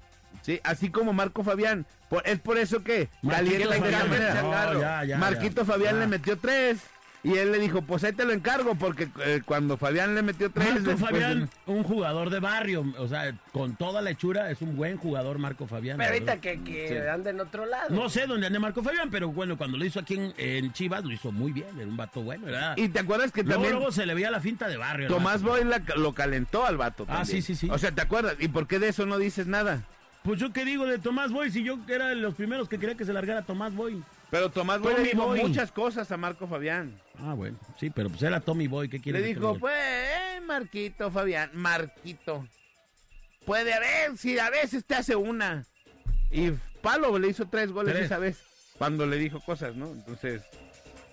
Sí, 0.43 0.61
así 0.65 0.91
como 0.91 1.13
Marco 1.13 1.45
Fabián. 1.45 1.87
Por- 2.09 2.27
es 2.27 2.41
por 2.41 2.59
eso 2.59 2.83
que 2.83 3.09
Marquito 3.23 3.71
Fabián, 3.73 4.11
no, 4.11 4.17
changarro. 4.17 4.81
ya, 4.81 5.05
ya, 5.05 5.19
Marquito 5.19 5.63
ya. 5.63 5.65
Fabián 5.73 6.01
le 6.01 6.07
metió 6.09 6.37
3. 6.37 6.79
Y 7.25 7.37
él 7.39 7.53
le 7.53 7.61
dijo, 7.61 7.83
pues 7.83 8.03
ahí 8.03 8.13
te 8.13 8.25
lo 8.25 8.33
encargo, 8.33 8.75
porque 8.75 9.09
eh, 9.25 9.43
cuando 9.45 9.77
Fabián 9.77 10.17
le 10.17 10.23
metió 10.23 10.51
3... 10.51 10.83
Marco 10.83 10.99
Fabián, 10.99 11.49
un 11.67 11.85
jugador 11.85 12.31
de 12.31 12.41
barrio, 12.41 12.85
o 12.99 13.07
sea, 13.07 13.33
con 13.53 13.77
toda 13.77 14.03
la 14.03 14.11
hechura, 14.11 14.51
es 14.51 14.61
un 14.61 14.77
buen 14.77 14.97
jugador 14.97 15.39
Marco 15.39 15.69
Fabián. 15.69 15.99
Pero 15.99 16.13
ahorita 16.15 16.41
que, 16.41 16.65
que 16.65 17.09
anda 17.09 17.31
en 17.31 17.39
otro 17.39 17.65
lado. 17.65 17.91
No 17.91 18.09
sé 18.11 18.27
dónde 18.27 18.49
ande 18.49 18.59
Marco 18.59 18.83
Fabián, 18.83 19.09
pero 19.09 19.29
bueno, 19.29 19.57
cuando 19.57 19.79
lo 19.79 19.85
hizo 19.85 20.01
aquí 20.01 20.15
en, 20.15 20.35
en 20.37 20.73
Chivas, 20.73 21.05
lo 21.05 21.13
hizo 21.13 21.31
muy 21.31 21.53
bien, 21.53 21.69
era 21.77 21.87
un 21.87 21.97
vato 21.97 22.23
bueno, 22.23 22.47
¿verdad? 22.47 22.77
Y 22.77 22.89
te 22.89 22.99
acuerdas 22.99 23.31
que 23.31 23.45
luego, 23.45 23.55
también 23.55 23.75
luego 23.77 23.93
se 23.93 24.05
le 24.05 24.15
veía 24.15 24.31
la 24.33 24.41
finta 24.41 24.67
de 24.67 24.77
barrio. 24.77 25.07
Tomás. 25.09 25.43
Boy 25.43 25.63
la- 25.65 25.81
lo 25.97 26.13
calentó 26.15 26.67
al 26.67 26.77
vato. 26.77 27.05
Ah, 27.09 27.19
también. 27.19 27.41
sí, 27.41 27.43
sí, 27.43 27.55
sí. 27.55 27.69
O 27.71 27.79
sea, 27.79 27.93
¿te 27.93 28.01
acuerdas? 28.03 28.35
¿Y 28.41 28.49
por 28.49 28.67
qué 28.67 28.81
de 28.81 28.89
eso 28.89 29.07
no 29.07 29.19
dices 29.19 29.47
nada? 29.47 29.83
Pues 30.25 30.41
yo 30.41 30.53
qué 30.53 30.65
digo 30.65 30.87
de 30.87 30.99
Tomás 30.99 31.31
Boy, 31.33 31.51
si 31.53 31.63
yo 31.65 31.79
era 31.89 32.09
de 32.09 32.17
los 32.17 32.35
primeros 32.35 32.69
que 32.69 32.79
quería 32.79 32.97
que 32.97 33.05
se 33.05 33.13
largara 33.13 33.43
Tomás 33.43 33.75
Boy. 33.75 34.03
Pero 34.33 34.51
Tomás 34.51 34.81
Boy 34.81 34.95
le 34.95 35.03
dijo 35.03 35.27
Boy. 35.27 35.43
muchas 35.43 35.71
cosas 35.71 36.11
a 36.11 36.17
Marco 36.17 36.47
Fabián. 36.47 36.99
Ah, 37.19 37.35
bueno, 37.35 37.59
sí, 37.79 37.91
pero 37.91 38.09
pues 38.09 38.23
era 38.23 38.41
Tommy 38.41 38.67
Boy, 38.67 38.89
¿qué 38.89 38.99
quiere 38.99 39.21
Le 39.21 39.27
dijo, 39.27 39.59
pues, 39.59 39.75
eh, 39.77 40.41
Marquito, 40.47 41.11
Fabián, 41.11 41.51
Marquito. 41.53 42.49
Puede 43.45 43.75
haber, 43.75 44.17
si 44.17 44.39
a 44.39 44.49
veces 44.49 44.87
te 44.87 44.95
hace 44.95 45.15
una. 45.17 45.67
Y 46.31 46.51
Palo 46.81 47.19
le 47.19 47.29
hizo 47.29 47.47
tres 47.47 47.71
goles 47.73 47.93
Tres. 47.93 48.07
esa 48.07 48.19
vez. 48.19 48.43
Cuando 48.79 49.05
le 49.05 49.19
dijo 49.19 49.39
cosas, 49.41 49.77
¿no? 49.77 49.89
Entonces, 49.93 50.43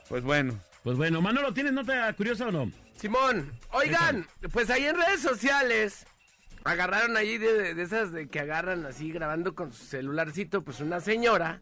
pues 0.07 0.23
bueno. 0.23 0.57
Pues 0.83 0.95
bueno, 0.95 1.21
Manolo, 1.21 1.53
¿tienes 1.53 1.73
nota 1.73 2.13
curiosa 2.13 2.47
o 2.47 2.51
no? 2.53 2.71
Simón, 2.95 3.51
oigan, 3.71 4.25
pues 4.53 4.69
ahí 4.69 4.85
en 4.85 4.95
redes 4.95 5.19
sociales 5.19 6.05
agarraron 6.63 7.17
ahí 7.17 7.37
de, 7.37 7.73
de 7.73 7.83
esas 7.83 8.13
de 8.13 8.29
que 8.29 8.39
agarran 8.39 8.85
así 8.85 9.11
grabando 9.11 9.55
con 9.55 9.73
su 9.73 9.83
celularcito, 9.83 10.61
pues 10.61 10.79
una 10.79 11.01
señora 11.01 11.61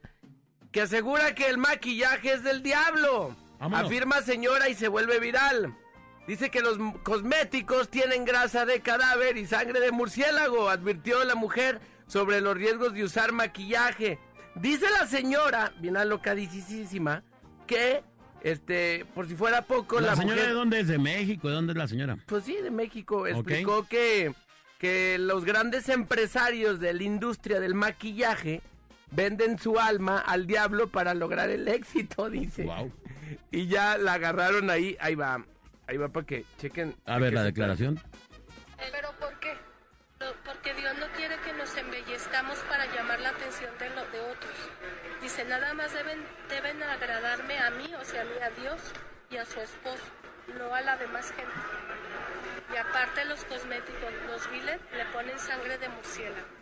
que 0.71 0.81
asegura 0.81 1.33
que 1.35 1.47
el 1.47 1.57
maquillaje 1.57 2.33
es 2.33 2.43
del 2.43 2.61
diablo. 2.63 3.35
Vámonos. 3.59 3.87
Afirma 3.87 4.21
señora 4.21 4.69
y 4.69 4.75
se 4.75 4.87
vuelve 4.87 5.19
viral. 5.19 5.75
Dice 6.27 6.49
que 6.49 6.61
los 6.61 6.77
cosméticos 7.03 7.89
tienen 7.89 8.25
grasa 8.25 8.65
de 8.65 8.81
cadáver 8.81 9.37
y 9.37 9.45
sangre 9.45 9.79
de 9.79 9.91
murciélago, 9.91 10.69
advirtió 10.69 11.23
la 11.23 11.35
mujer 11.35 11.79
sobre 12.05 12.41
los 12.41 12.55
riesgos 12.55 12.93
de 12.93 13.05
usar 13.05 13.31
maquillaje. 13.31 14.19
Dice 14.55 14.85
la 14.99 15.07
señora, 15.07 15.71
bien 15.79 15.95
alocadicísima, 15.95 17.23
que, 17.65 18.03
este, 18.41 19.05
por 19.15 19.27
si 19.27 19.35
fuera 19.35 19.61
poco, 19.61 20.01
¿La, 20.01 20.07
la, 20.07 20.15
señora 20.15 20.35
mujer... 20.35 20.49
de 20.49 20.53
dónde 20.53 20.79
es? 20.81 20.87
¿De 20.87 20.97
México? 20.97 21.47
¿De 21.47 21.53
dónde 21.53 21.71
es 21.71 21.77
la 21.77 21.87
señora? 21.87 22.17
Pues 22.25 22.43
sí, 22.43 22.57
de 22.61 22.71
México. 22.71 23.25
Explicó 23.25 23.87
que, 23.87 24.33
que 24.79 25.17
los 25.19 25.45
grandes 25.45 25.87
empresarios 25.87 26.81
de 26.81 26.93
la 26.93 27.03
industria 27.03 27.61
del 27.61 27.73
maquillaje 27.73 28.61
venden 29.11 29.59
su 29.59 29.79
alma 29.79 30.19
al 30.19 30.47
diablo 30.47 30.87
para 30.89 31.13
lograr 31.13 31.49
el 31.49 31.67
éxito, 31.67 32.29
dice. 32.29 32.63
Wow. 32.63 32.91
Y 33.51 33.67
ya 33.67 33.97
la 33.97 34.13
agarraron 34.13 34.69
ahí. 34.69 34.97
Ahí 34.99 35.15
va. 35.15 35.43
Ahí 35.87 35.97
va 35.97 36.09
para 36.09 36.25
que 36.25 36.45
chequen. 36.57 36.95
A 37.05 37.17
ver, 37.17 37.33
la 37.33 37.43
declaración. 37.43 37.99
¿Pero 38.77 39.11
por 39.19 39.39
qué? 39.39 39.53
No, 40.19 40.25
porque 40.43 40.73
Dios 40.73 40.97
no 40.97 41.07
quiere 41.15 41.37
que 41.45 41.53
nos 41.53 41.75
embellezcamos 41.77 42.57
para 42.69 42.85
llamar 42.93 43.19
la 43.19 43.29
atención 43.29 43.71
de, 43.77 43.89
lo, 43.91 44.05
de 44.07 44.19
otros. 44.19 44.53
Dice, 45.21 45.45
nada 45.45 45.73
más 45.73 45.93
deben, 45.93 46.19
deben 46.49 46.81
agradarme 46.83 47.59
a 47.59 47.71
mí, 47.71 47.89
o 47.99 48.03
sea, 48.03 48.21
a 48.21 48.25
mí, 48.25 48.31
a 48.41 48.49
Dios 48.61 48.81
y 49.29 49.37
a 49.37 49.45
su 49.45 49.59
esposo, 49.59 50.03
no 50.57 50.73
a 50.73 50.81
la 50.81 50.97
demás 50.97 51.31
gente. 51.31 51.53
Y 52.73 52.77
aparte 52.77 53.25
los 53.25 53.43
cosméticos, 53.45 54.11
los 54.27 54.51
viles, 54.51 54.79
le 54.95 55.05
ponen 55.13 55.37
sangre 55.39 55.77
de 55.77 55.89
murciélago. 55.89 56.56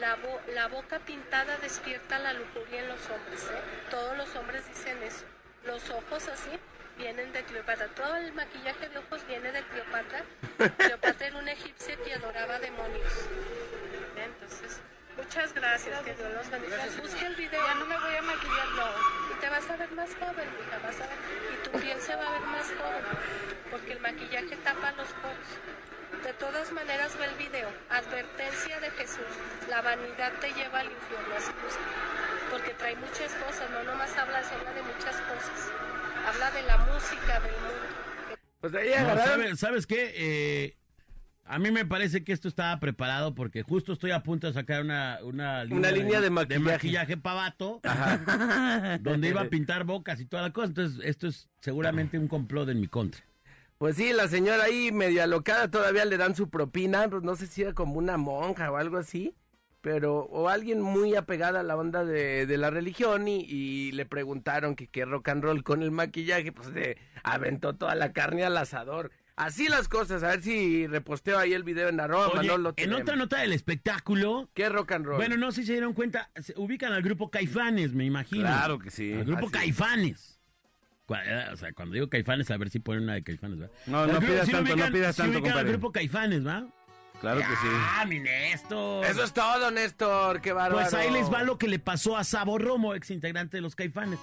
La, 0.00 0.16
bo- 0.16 0.40
la 0.54 0.68
boca 0.68 0.98
pintada 1.00 1.56
despierta 1.58 2.18
la 2.18 2.32
lujuria 2.32 2.80
en 2.80 2.88
los 2.88 3.00
hombres, 3.10 3.42
¿eh? 3.44 3.60
Todos 3.90 4.16
los 4.16 4.34
hombres 4.36 4.66
dicen 4.68 5.02
eso. 5.02 5.24
Los 5.64 5.90
ojos 5.90 6.28
así 6.28 6.50
vienen 6.98 7.32
de 7.32 7.42
Cleopatra. 7.44 7.86
Todo 7.88 8.16
el 8.16 8.32
maquillaje 8.32 8.88
de 8.88 8.98
ojos 8.98 9.24
viene 9.28 9.52
de 9.52 9.62
Cleopatra. 9.62 10.24
Cleopatra 10.78 11.26
era 11.26 11.38
una 11.38 11.52
egipcia 11.52 11.96
que 11.96 12.14
adoraba 12.14 12.58
demonios. 12.58 13.12
Entonces, 14.16 14.80
muchas 15.16 15.52
gracias. 15.52 16.00
Que 16.02 16.14
Dios 16.14 16.32
los 16.32 16.50
bendiga. 16.50 16.78
Busque 17.00 17.26
el 17.26 17.34
video. 17.36 17.62
Ya 17.64 17.74
no 17.74 17.84
me 17.86 17.98
voy 17.98 18.14
a 18.16 18.22
maquillar, 18.22 18.68
no. 18.74 19.34
Y 19.36 19.40
te 19.40 19.48
vas 19.50 19.70
a 19.70 19.76
ver 19.76 19.90
más 19.92 20.10
joven, 20.14 20.48
hija. 20.48 20.78
Vas 20.82 20.96
a 21.00 21.06
ver. 21.06 21.16
Y 21.54 21.68
tu 21.68 21.70
piel 21.78 22.00
se 22.00 22.16
va 22.16 22.28
a 22.28 22.32
ver 22.32 22.40
más 22.42 22.66
joven. 22.66 23.04
Porque 23.70 23.92
el 23.92 24.00
maquillaje 24.00 24.56
tapa 24.64 24.90
los 24.92 25.08
poros. 25.08 25.48
De 26.24 26.32
todas 26.34 26.70
maneras, 26.72 27.16
ve 27.18 27.24
el 27.26 27.34
video. 27.36 27.68
Advertencia 27.90 28.78
de 28.80 28.90
Jesús. 28.90 29.26
La 29.68 29.82
vanidad 29.82 30.32
te 30.40 30.48
lleva 30.52 30.80
al 30.80 30.86
infierno. 30.86 31.34
Así 31.36 31.50
porque 32.50 32.74
trae 32.74 32.94
muchas 32.96 33.32
cosas. 33.34 33.70
No 33.70 33.82
nomás 33.84 34.16
habla, 34.16 34.38
habla 34.38 34.72
de 34.72 34.82
muchas 34.82 35.16
cosas. 35.16 35.72
Habla 36.26 36.50
de 36.52 36.62
la 36.62 36.78
música, 36.78 37.40
del 37.40 37.52
mundo. 37.52 38.38
Pues 38.60 38.74
ahí 38.74 38.90
No. 39.00 39.16
¿sabes, 39.16 39.58
¿Sabes 39.58 39.86
qué? 39.86 40.12
Eh, 40.14 40.76
a 41.44 41.58
mí 41.58 41.72
me 41.72 41.84
parece 41.84 42.22
que 42.22 42.32
esto 42.32 42.46
estaba 42.46 42.78
preparado 42.78 43.34
porque 43.34 43.62
justo 43.62 43.92
estoy 43.92 44.12
a 44.12 44.22
punto 44.22 44.46
de 44.46 44.52
sacar 44.52 44.82
una, 44.82 45.18
una 45.24 45.64
línea, 45.64 45.78
Una 45.78 45.90
línea 45.90 46.20
de 46.20 46.30
maquillaje. 46.30 46.60
maquillaje 46.60 47.16
pavato, 47.16 47.80
donde 49.00 49.28
iba 49.28 49.40
a 49.40 49.44
pintar 49.50 49.82
bocas 49.84 50.20
y 50.20 50.26
toda 50.26 50.42
la 50.44 50.52
cosa. 50.52 50.68
Entonces, 50.68 51.00
esto 51.04 51.26
es 51.26 51.48
seguramente 51.60 52.16
un 52.18 52.28
complot 52.28 52.68
en 52.68 52.80
mi 52.80 52.86
contra. 52.86 53.24
Pues 53.82 53.96
sí, 53.96 54.12
la 54.12 54.28
señora 54.28 54.62
ahí 54.62 54.92
medio 54.92 55.24
alocada 55.24 55.68
todavía 55.68 56.04
le 56.04 56.16
dan 56.16 56.36
su 56.36 56.48
propina, 56.48 57.08
pues 57.08 57.24
no 57.24 57.34
sé 57.34 57.48
si 57.48 57.62
era 57.62 57.72
como 57.72 57.94
una 57.94 58.16
monja 58.16 58.70
o 58.70 58.76
algo 58.76 58.96
así, 58.96 59.34
pero 59.80 60.20
o 60.20 60.48
alguien 60.48 60.80
muy 60.80 61.16
apegada 61.16 61.58
a 61.58 61.62
la 61.64 61.74
onda 61.74 62.04
de, 62.04 62.46
de 62.46 62.58
la 62.58 62.70
religión 62.70 63.26
y, 63.26 63.40
y 63.40 63.90
le 63.90 64.06
preguntaron 64.06 64.76
que 64.76 64.86
qué 64.86 65.04
rock 65.04 65.30
and 65.30 65.42
roll 65.42 65.64
con 65.64 65.82
el 65.82 65.90
maquillaje, 65.90 66.52
pues 66.52 66.72
de 66.72 66.96
aventó 67.24 67.74
toda 67.74 67.96
la 67.96 68.12
carne 68.12 68.44
al 68.44 68.56
asador. 68.56 69.10
Así 69.34 69.66
las 69.66 69.88
cosas, 69.88 70.22
a 70.22 70.28
ver 70.28 70.42
si 70.42 70.86
reposteo 70.86 71.36
ahí 71.36 71.52
el 71.52 71.64
video 71.64 71.88
en 71.88 71.98
arroba 71.98 72.28
Oye, 72.28 72.36
Manolo 72.36 72.74
en 72.76 72.92
otra 72.92 73.16
nota 73.16 73.40
del 73.40 73.52
espectáculo, 73.52 74.48
¿Qué 74.54 74.68
rock 74.68 74.92
and 74.92 75.06
roll? 75.06 75.16
bueno, 75.16 75.36
no 75.36 75.50
sé 75.50 75.62
si 75.62 75.66
se 75.66 75.72
dieron 75.72 75.92
cuenta, 75.92 76.30
se 76.40 76.54
ubican 76.56 76.92
al 76.92 77.02
grupo 77.02 77.32
Caifanes, 77.32 77.94
me 77.94 78.04
imagino. 78.04 78.42
Claro 78.42 78.78
que 78.78 78.92
sí. 78.92 79.12
Al 79.12 79.24
grupo 79.24 79.46
Así. 79.46 79.54
Caifanes. 79.54 80.31
Eh, 81.08 81.46
O 81.52 81.56
sea, 81.56 81.72
cuando 81.72 81.94
digo 81.94 82.08
Caifanes, 82.08 82.50
a 82.50 82.56
ver 82.56 82.70
si 82.70 82.78
ponen 82.78 83.04
una 83.04 83.14
de 83.14 83.22
Caifanes, 83.22 83.58
¿verdad? 83.58 83.74
No, 83.86 84.04
El 84.04 84.12
no 84.12 84.20
pidas 84.20 84.48
tanto, 84.48 84.76
no 84.76 84.90
pidas 84.92 85.16
sí 85.16 85.22
tanto, 85.22 85.40
compadre. 85.40 85.70
grupo 85.70 85.92
Caifanes, 85.92 86.46
¿va? 86.46 86.66
Claro 87.20 87.38
que 87.40 87.46
sí. 87.46 87.68
Ah, 87.98 88.04
mi 88.06 88.18
Néstor. 88.18 89.06
Eso 89.06 89.22
es 89.22 89.32
todo, 89.32 89.70
Néstor, 89.70 90.40
qué 90.40 90.52
bárbaro. 90.52 90.80
Pues 90.82 90.94
ahí 90.94 91.10
les 91.12 91.32
va 91.32 91.42
lo 91.44 91.56
que 91.58 91.68
le 91.68 91.78
pasó 91.78 92.16
a 92.16 92.24
Sabo 92.24 92.58
Romo, 92.58 92.94
ex 92.94 93.10
integrante 93.10 93.58
de 93.58 93.60
los 93.60 93.76
Caifanes. 93.76 94.18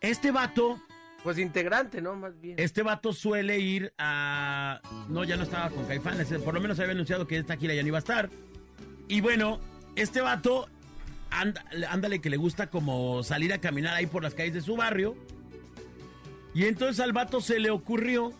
Este 0.00 0.30
vato, 0.30 0.80
Pues 1.24 1.38
integrante, 1.38 2.00
¿no? 2.02 2.14
Más 2.14 2.38
bien. 2.40 2.56
este 2.58 2.82
vato 2.82 3.12
suele 3.12 3.58
ir 3.58 3.92
a... 3.98 4.80
No, 5.08 5.24
ya 5.24 5.36
no 5.36 5.42
estaba 5.44 5.70
con 5.70 5.84
Caifanes, 5.86 6.30
eh, 6.30 6.38
por 6.38 6.54
lo 6.54 6.60
menos 6.60 6.78
había 6.78 6.92
anunciado 6.92 7.26
que 7.26 7.38
esta 7.38 7.56
gira 7.56 7.74
ya 7.74 7.82
no 7.82 7.88
iba 7.88 7.98
a 7.98 8.00
estar. 8.00 8.30
Y 9.08 9.20
bueno, 9.20 9.58
este 9.96 10.20
vato, 10.20 10.68
ándale 11.30 12.20
que 12.20 12.30
le 12.30 12.36
gusta 12.36 12.68
como 12.68 13.22
salir 13.22 13.52
a 13.52 13.58
caminar 13.58 13.94
ahí 13.94 14.06
por 14.06 14.22
las 14.22 14.34
calles 14.34 14.54
de 14.54 14.60
su 14.60 14.76
barrio. 14.76 15.16
Y 16.54 16.64
entonces 16.66 17.00
al 17.00 17.12
vato 17.12 17.40
se 17.40 17.58
le 17.58 17.70
ocurrió 17.70 18.32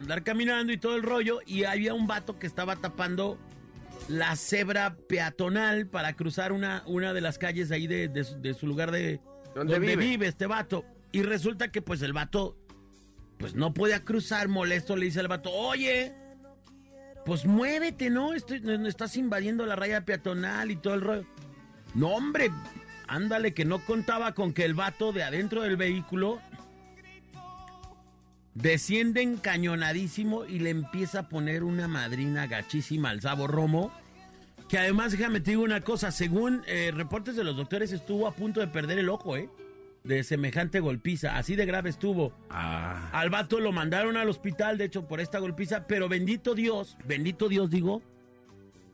andar 0.00 0.22
caminando 0.24 0.72
y 0.72 0.78
todo 0.78 0.96
el 0.96 1.02
rollo 1.02 1.40
y 1.46 1.64
había 1.64 1.92
un 1.94 2.06
vato 2.06 2.38
que 2.38 2.46
estaba 2.46 2.76
tapando 2.76 3.38
la 4.08 4.34
cebra 4.36 4.96
peatonal 5.08 5.86
para 5.88 6.14
cruzar 6.14 6.52
una, 6.52 6.82
una 6.86 7.12
de 7.12 7.20
las 7.20 7.36
calles 7.36 7.70
ahí 7.70 7.86
de, 7.86 8.08
de 8.08 8.24
su- 8.24 8.40
de 8.40 8.54
su 8.54 8.66
lugar 8.66 8.90
de 8.90 9.20
¿Dónde 9.54 9.74
donde 9.74 9.78
vive? 9.80 9.96
vive 9.96 10.26
este 10.28 10.46
vato. 10.46 10.84
Y 11.12 11.22
resulta 11.22 11.70
que 11.70 11.82
pues 11.82 12.00
el 12.02 12.12
vato 12.12 12.56
pues 13.38 13.54
no 13.54 13.72
podía 13.74 14.04
cruzar, 14.04 14.48
molesto 14.48 14.96
le 14.96 15.06
dice 15.06 15.20
al 15.20 15.28
vato, 15.28 15.50
oye, 15.52 16.14
pues 17.26 17.44
muévete, 17.44 18.08
¿no? 18.10 18.34
Estoy- 18.34 18.60
no- 18.60 18.78
no 18.78 18.88
estás 18.88 19.16
invadiendo 19.16 19.66
la 19.66 19.76
raya 19.76 20.04
peatonal 20.04 20.70
y 20.70 20.76
todo 20.76 20.94
el 20.94 21.00
rollo. 21.02 21.26
No, 21.94 22.08
hombre, 22.08 22.50
ándale, 23.06 23.52
que 23.52 23.64
no 23.64 23.84
contaba 23.84 24.32
con 24.34 24.52
que 24.52 24.64
el 24.64 24.74
vato 24.74 25.12
de 25.12 25.22
adentro 25.24 25.62
del 25.62 25.76
vehículo 25.76 26.40
desciende 28.60 29.22
encañonadísimo 29.22 30.44
y 30.44 30.58
le 30.58 30.70
empieza 30.70 31.20
a 31.20 31.28
poner 31.28 31.62
una 31.62 31.88
madrina 31.88 32.46
gachísima 32.46 33.10
al 33.10 33.20
Sabo 33.20 33.46
Romo. 33.46 33.92
Que 34.68 34.78
además, 34.78 35.12
déjame 35.12 35.40
te 35.40 35.52
digo 35.52 35.62
una 35.62 35.80
cosa, 35.80 36.10
según 36.10 36.62
eh, 36.66 36.90
reportes 36.94 37.36
de 37.36 37.44
los 37.44 37.56
doctores, 37.56 37.92
estuvo 37.92 38.26
a 38.26 38.34
punto 38.34 38.60
de 38.60 38.66
perder 38.66 38.98
el 38.98 39.08
ojo, 39.08 39.36
¿eh? 39.36 39.48
De 40.04 40.22
semejante 40.24 40.80
golpiza, 40.80 41.36
así 41.36 41.56
de 41.56 41.64
grave 41.64 41.88
estuvo. 41.88 42.32
Ah. 42.50 43.08
Al 43.12 43.30
vato 43.30 43.60
lo 43.60 43.72
mandaron 43.72 44.16
al 44.16 44.28
hospital, 44.28 44.76
de 44.76 44.84
hecho, 44.84 45.08
por 45.08 45.20
esta 45.20 45.38
golpiza, 45.38 45.86
pero 45.86 46.08
bendito 46.08 46.54
Dios, 46.54 46.98
bendito 47.06 47.48
Dios, 47.48 47.70
digo, 47.70 48.02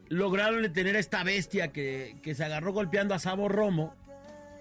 lograron 0.08 0.62
detener 0.62 0.96
a 0.96 1.00
esta 1.00 1.24
bestia 1.24 1.72
que, 1.72 2.16
que 2.22 2.34
se 2.34 2.44
agarró 2.44 2.72
golpeando 2.72 3.14
a 3.14 3.18
Sabo 3.18 3.48
Romo. 3.48 3.96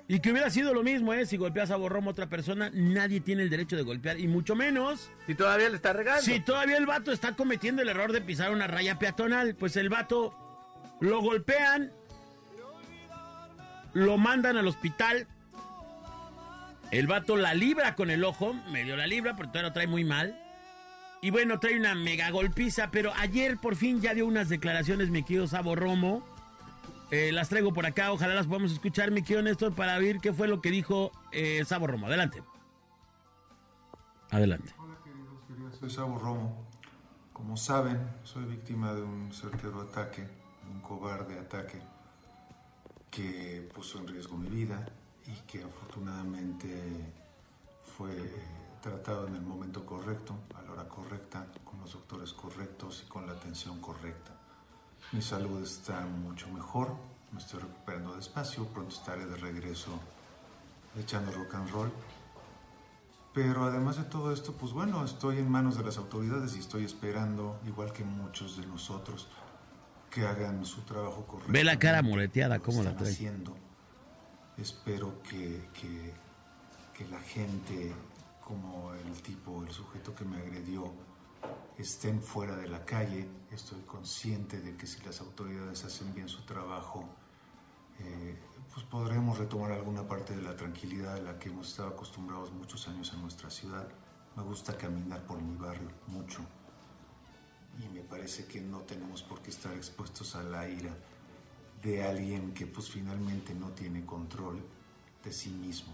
Y 0.07 0.19
que 0.19 0.31
hubiera 0.31 0.49
sido 0.49 0.73
lo 0.73 0.83
mismo, 0.83 1.13
¿eh? 1.13 1.25
Si 1.25 1.37
golpeas 1.37 1.69
a 1.69 1.73
Sabo 1.73 1.87
Romo 1.87 2.09
a 2.09 2.11
otra 2.11 2.27
persona, 2.27 2.69
nadie 2.73 3.21
tiene 3.21 3.43
el 3.43 3.49
derecho 3.49 3.77
de 3.77 3.83
golpear, 3.83 4.19
y 4.19 4.27
mucho 4.27 4.53
menos 4.55 5.09
Si 5.25 5.33
todavía 5.33 5.69
le 5.69 5.77
está 5.77 5.93
regando. 5.93 6.21
si 6.21 6.39
todavía 6.41 6.77
el 6.77 6.85
vato 6.85 7.11
está 7.11 7.35
cometiendo 7.35 7.81
el 7.81 7.89
error 7.89 8.11
de 8.11 8.21
pisar 8.21 8.51
una 8.51 8.67
raya 8.67 8.99
peatonal, 8.99 9.55
pues 9.55 9.77
el 9.77 9.87
vato 9.89 10.35
lo 10.99 11.21
golpean, 11.21 11.91
lo 13.93 14.17
mandan 14.17 14.57
al 14.57 14.67
hospital. 14.67 15.27
El 16.91 17.07
vato 17.07 17.37
la 17.37 17.53
libra 17.53 17.95
con 17.95 18.11
el 18.11 18.23
ojo, 18.23 18.53
medio 18.71 18.95
la 18.95 19.07
libra, 19.07 19.35
pero 19.35 19.49
todavía 19.49 19.69
lo 19.69 19.73
trae 19.73 19.87
muy 19.87 20.03
mal. 20.03 20.39
Y 21.21 21.31
bueno, 21.31 21.59
trae 21.59 21.77
una 21.79 21.95
mega 21.95 22.29
golpiza, 22.29 22.91
pero 22.91 23.13
ayer 23.15 23.57
por 23.57 23.75
fin 23.77 24.01
ya 24.01 24.13
dio 24.13 24.27
unas 24.27 24.49
declaraciones, 24.49 25.09
mi 25.09 25.23
querido 25.23 25.47
Sabo 25.47 25.75
Romo. 25.75 26.23
Eh, 27.11 27.31
las 27.31 27.49
traigo 27.49 27.73
por 27.73 27.85
acá, 27.85 28.11
ojalá 28.11 28.33
las 28.33 28.47
podamos 28.47 28.71
escuchar, 28.71 29.11
mi 29.11 29.21
querido 29.21 29.43
Néstor, 29.43 29.73
para 29.73 29.97
ver 29.99 30.19
qué 30.19 30.33
fue 30.33 30.47
lo 30.47 30.61
que 30.61 30.71
dijo 30.71 31.11
eh, 31.31 31.63
Sabo 31.65 31.87
Romo. 31.87 32.07
Adelante. 32.07 32.43
Adelante. 34.31 34.73
Hola 34.79 34.97
queridos, 35.03 35.43
queridas, 35.47 35.75
soy 35.75 35.89
Sabo 35.89 36.17
Romo. 36.17 36.67
Como 37.33 37.57
saben, 37.57 37.99
soy 38.23 38.45
víctima 38.45 38.93
de 38.93 39.01
un 39.01 39.31
certero 39.33 39.81
ataque, 39.81 40.27
un 40.71 40.81
cobarde 40.81 41.37
ataque 41.37 41.81
que 43.11 43.69
puso 43.73 43.99
en 43.99 44.07
riesgo 44.07 44.37
mi 44.37 44.49
vida 44.49 44.85
y 45.27 45.35
que 45.45 45.63
afortunadamente 45.63 47.13
fue 47.95 48.15
tratado 48.81 49.27
en 49.27 49.35
el 49.35 49.41
momento 49.41 49.85
correcto, 49.85 50.35
a 50.55 50.61
la 50.63 50.71
hora 50.71 50.89
correcta, 50.89 51.45
con 51.63 51.79
los 51.79 51.93
doctores 51.93 52.33
correctos 52.33 53.03
y 53.05 53.09
con 53.09 53.27
la 53.27 53.33
atención 53.33 53.79
correcta. 53.79 54.32
Mi 55.13 55.21
salud 55.21 55.61
está 55.61 56.01
mucho 56.01 56.47
mejor, 56.49 56.95
me 57.31 57.39
estoy 57.39 57.59
recuperando 57.59 58.15
despacio, 58.15 58.65
pronto 58.65 58.95
estaré 58.95 59.27
de 59.27 59.35
regreso 59.37 59.91
echando 60.99 61.31
rock 61.31 61.53
and 61.53 61.69
roll. 61.69 61.91
Pero 63.31 63.65
además 63.65 63.97
de 63.97 64.05
todo 64.05 64.33
esto, 64.33 64.53
pues 64.53 64.73
bueno, 64.73 65.05
estoy 65.05 65.37
en 65.37 65.51
manos 65.51 65.77
de 65.77 65.83
las 65.83 65.97
autoridades 65.97 66.55
y 66.55 66.59
estoy 66.59 66.83
esperando, 66.83 67.59
igual 67.67 67.93
que 67.93 68.03
muchos 68.03 68.57
de 68.57 68.65
nosotros, 68.65 69.27
que 70.09 70.25
hagan 70.25 70.65
su 70.65 70.81
trabajo 70.81 71.27
correcto. 71.27 71.53
Ve 71.53 71.63
la 71.63 71.77
cara 71.77 72.01
moreteada, 72.01 72.57
cómo 72.57 72.81
la 72.81 72.95
trae. 72.95 73.11
haciendo. 73.11 73.55
Espero 74.57 75.21
que, 75.21 75.69
que, 75.79 76.11
que 76.97 77.07
la 77.09 77.19
gente, 77.19 77.93
como 78.43 78.91
el 78.95 79.21
tipo, 79.21 79.63
el 79.63 79.71
sujeto 79.71 80.15
que 80.15 80.25
me 80.25 80.37
agredió, 80.37 80.91
estén 81.77 82.21
fuera 82.21 82.55
de 82.55 82.67
la 82.67 82.85
calle. 82.85 83.27
Estoy 83.51 83.81
consciente 83.81 84.59
de 84.59 84.75
que 84.75 84.87
si 84.87 85.03
las 85.03 85.21
autoridades 85.21 85.83
hacen 85.83 86.13
bien 86.13 86.29
su 86.29 86.41
trabajo, 86.43 87.07
eh, 87.99 88.37
pues 88.73 88.85
podremos 88.85 89.37
retomar 89.37 89.71
alguna 89.71 90.07
parte 90.07 90.35
de 90.35 90.41
la 90.41 90.55
tranquilidad 90.55 91.15
a 91.15 91.21
la 91.21 91.39
que 91.39 91.49
hemos 91.49 91.69
estado 91.69 91.89
acostumbrados 91.89 92.51
muchos 92.51 92.87
años 92.87 93.11
en 93.13 93.21
nuestra 93.21 93.49
ciudad. 93.49 93.87
Me 94.35 94.43
gusta 94.43 94.75
caminar 94.77 95.25
por 95.25 95.41
mi 95.41 95.55
barrio 95.55 95.89
mucho 96.07 96.41
y 97.79 97.87
me 97.89 98.01
parece 98.01 98.45
que 98.45 98.61
no 98.61 98.79
tenemos 98.79 99.23
por 99.23 99.41
qué 99.41 99.49
estar 99.49 99.73
expuestos 99.73 100.35
a 100.35 100.43
la 100.43 100.67
ira 100.67 100.95
de 101.81 102.03
alguien 102.03 102.53
que 102.53 102.65
pues 102.65 102.89
finalmente 102.89 103.53
no 103.53 103.69
tiene 103.69 104.05
control 104.05 104.63
de 105.23 105.31
sí 105.31 105.49
mismo. 105.49 105.93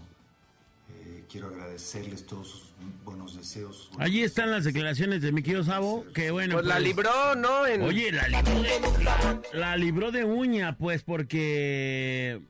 Eh, 1.02 1.24
quiero 1.30 1.48
agradecerles 1.48 2.26
todos 2.26 2.48
sus 2.48 2.62
buenos 3.04 3.36
deseos. 3.36 3.76
sus 3.76 3.88
buenos 3.90 4.06
Allí 4.06 4.22
están 4.22 4.50
las 4.50 4.64
declaraciones 4.64 5.22
de 5.22 5.32
mi 5.32 5.42
querido 5.42 5.64
Sabo, 5.64 6.04
que 6.14 6.30
bueno. 6.30 6.54
Pues 6.54 6.66
la 6.66 6.78
libró, 6.80 7.34
¿no? 7.36 7.66
En- 7.66 7.82
Oye, 7.82 8.12
la 8.12 8.28
libró 8.28 8.62
de, 8.62 9.04
la, 9.04 9.40
la 9.52 9.76
libró 9.76 10.12
de 10.12 10.24
uña, 10.24 10.76
pues, 10.76 11.02
porque. 11.02 12.40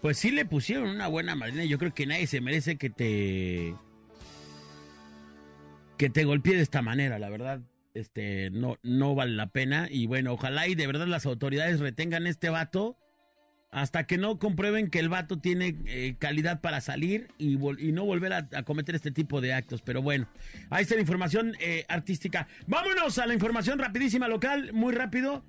Pues 0.00 0.16
sí 0.16 0.30
le 0.30 0.44
pusieron 0.44 0.88
una 0.88 1.08
buena 1.08 1.34
madrina. 1.34 1.64
Yo 1.64 1.76
creo 1.78 1.92
que 1.92 2.06
nadie 2.06 2.26
se 2.28 2.40
merece 2.40 2.76
que 2.76 2.88
te. 2.90 3.74
Que 5.96 6.08
te 6.10 6.24
golpee 6.24 6.54
de 6.54 6.62
esta 6.62 6.82
manera, 6.82 7.18
la 7.18 7.28
verdad. 7.28 7.60
Este, 7.94 8.50
no, 8.50 8.76
no 8.84 9.16
vale 9.16 9.32
la 9.32 9.48
pena. 9.48 9.88
Y 9.90 10.06
bueno, 10.06 10.32
ojalá 10.34 10.68
y 10.68 10.76
de 10.76 10.86
verdad 10.86 11.08
las 11.08 11.26
autoridades 11.26 11.80
retengan 11.80 12.28
este 12.28 12.48
vato. 12.50 12.96
Hasta 13.70 14.06
que 14.06 14.16
no 14.16 14.38
comprueben 14.38 14.88
que 14.88 14.98
el 14.98 15.10
vato 15.10 15.38
tiene 15.38 15.76
eh, 15.86 16.16
calidad 16.18 16.60
para 16.60 16.80
salir 16.80 17.28
y, 17.36 17.56
no 17.56 18.04
volver 18.04 18.32
a, 18.32 18.62
cometer 18.64 18.94
este 18.94 19.10
tipo 19.10 19.40
de 19.40 19.52
actos. 19.52 19.82
Pero 19.82 20.00
bueno, 20.00 20.26
ahí 20.70 20.82
está 20.82 20.94
la 20.94 21.02
información 21.02 21.54
eh, 21.60 21.84
artística. 21.88 22.48
Vámonos 22.66 23.18
a 23.18 23.26
la 23.26 23.34
información 23.34 23.78
rapidísima 23.78 24.26
local, 24.26 24.72
muy 24.72 24.94
rápido. 24.94 25.44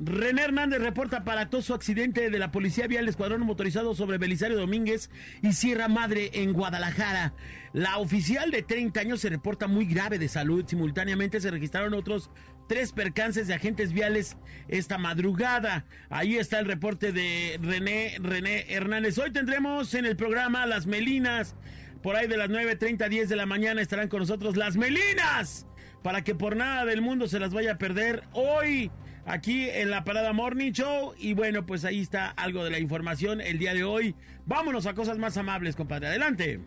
René 0.00 0.42
Hernández 0.42 0.80
reporta 0.80 1.18
aparatoso 1.18 1.72
accidente 1.72 2.28
de 2.28 2.38
la 2.38 2.50
Policía 2.50 2.88
Vial 2.88 3.08
Escuadrón 3.08 3.42
Motorizado 3.42 3.94
sobre 3.94 4.18
Belisario 4.18 4.58
Domínguez 4.58 5.08
y 5.40 5.52
Sierra 5.52 5.88
Madre 5.88 6.30
en 6.34 6.52
Guadalajara. 6.52 7.32
La 7.72 7.98
oficial 7.98 8.50
de 8.50 8.62
30 8.62 9.00
años 9.00 9.20
se 9.20 9.28
reporta 9.28 9.68
muy 9.68 9.86
grave 9.86 10.18
de 10.18 10.28
salud. 10.28 10.64
Simultáneamente 10.66 11.40
se 11.40 11.50
registraron 11.50 11.94
otros 11.94 12.30
tres 12.68 12.92
percances 12.92 13.46
de 13.46 13.54
agentes 13.54 13.92
viales 13.92 14.36
esta 14.68 14.98
madrugada. 14.98 15.84
Ahí 16.10 16.36
está 16.36 16.58
el 16.58 16.66
reporte 16.66 17.12
de 17.12 17.58
René, 17.62 18.16
René 18.20 18.66
Hernández. 18.68 19.18
Hoy 19.18 19.32
tendremos 19.32 19.94
en 19.94 20.06
el 20.06 20.16
programa 20.16 20.66
Las 20.66 20.86
Melinas. 20.86 21.56
Por 22.02 22.16
ahí 22.16 22.26
de 22.26 22.36
las 22.36 22.50
9.30, 22.50 23.08
10 23.08 23.28
de 23.28 23.36
la 23.36 23.46
mañana 23.46 23.80
estarán 23.80 24.08
con 24.08 24.20
nosotros 24.20 24.56
Las 24.56 24.76
Melinas. 24.76 25.66
Para 26.02 26.22
que 26.22 26.34
por 26.34 26.56
nada 26.56 26.84
del 26.84 27.00
mundo 27.00 27.28
se 27.28 27.38
las 27.38 27.54
vaya 27.54 27.72
a 27.72 27.78
perder 27.78 28.24
hoy 28.32 28.90
aquí 29.26 29.68
en 29.70 29.90
la 29.90 30.04
Parada 30.04 30.32
Morning 30.32 30.72
Show. 30.72 31.14
Y 31.18 31.34
bueno, 31.34 31.64
pues 31.64 31.84
ahí 31.84 32.00
está 32.00 32.28
algo 32.28 32.64
de 32.64 32.70
la 32.70 32.78
información 32.78 33.40
el 33.40 33.58
día 33.58 33.74
de 33.74 33.84
hoy. 33.84 34.14
Vámonos 34.44 34.86
a 34.86 34.94
cosas 34.94 35.18
más 35.18 35.36
amables, 35.36 35.76
compadre. 35.76 36.08
Adelante. 36.08 36.60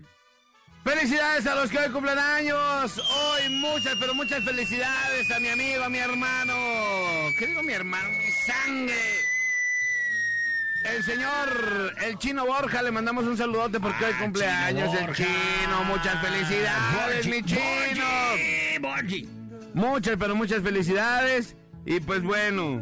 Felicidades 0.83 1.45
a 1.47 1.55
los 1.55 1.69
que 1.69 1.79
hoy 1.79 1.89
cumplen 1.91 2.17
años. 2.17 2.97
Hoy 2.97 3.49
muchas, 3.49 3.95
pero 3.99 4.13
muchas 4.13 4.43
felicidades 4.43 5.29
a 5.31 5.39
mi 5.39 5.49
amigo, 5.49 5.83
a 5.83 5.89
mi 5.89 5.97
hermano. 5.97 6.53
¿Qué 7.37 7.47
digo 7.47 7.61
mi 7.61 7.73
hermano? 7.73 8.09
Mi 8.09 8.31
sangre. 8.31 8.95
El 10.85 11.03
señor, 11.03 11.95
el 12.01 12.17
chino 12.17 12.45
Borja, 12.45 12.81
le 12.81 12.91
mandamos 12.91 13.25
un 13.25 13.35
saludote 13.35 13.79
porque 13.79 14.05
hoy 14.05 14.13
cumpleaños 14.13 14.93
el 14.93 15.13
chino. 15.13 15.83
Muchas 15.85 16.21
felicidades, 16.21 17.27
mi 17.27 17.43
chino. 17.43 18.05
Borgi. 18.79 19.27
Muchas, 19.73 20.15
pero 20.17 20.35
muchas 20.35 20.63
felicidades. 20.63 21.55
Y 21.85 21.99
pues 21.99 22.23
bueno, 22.23 22.81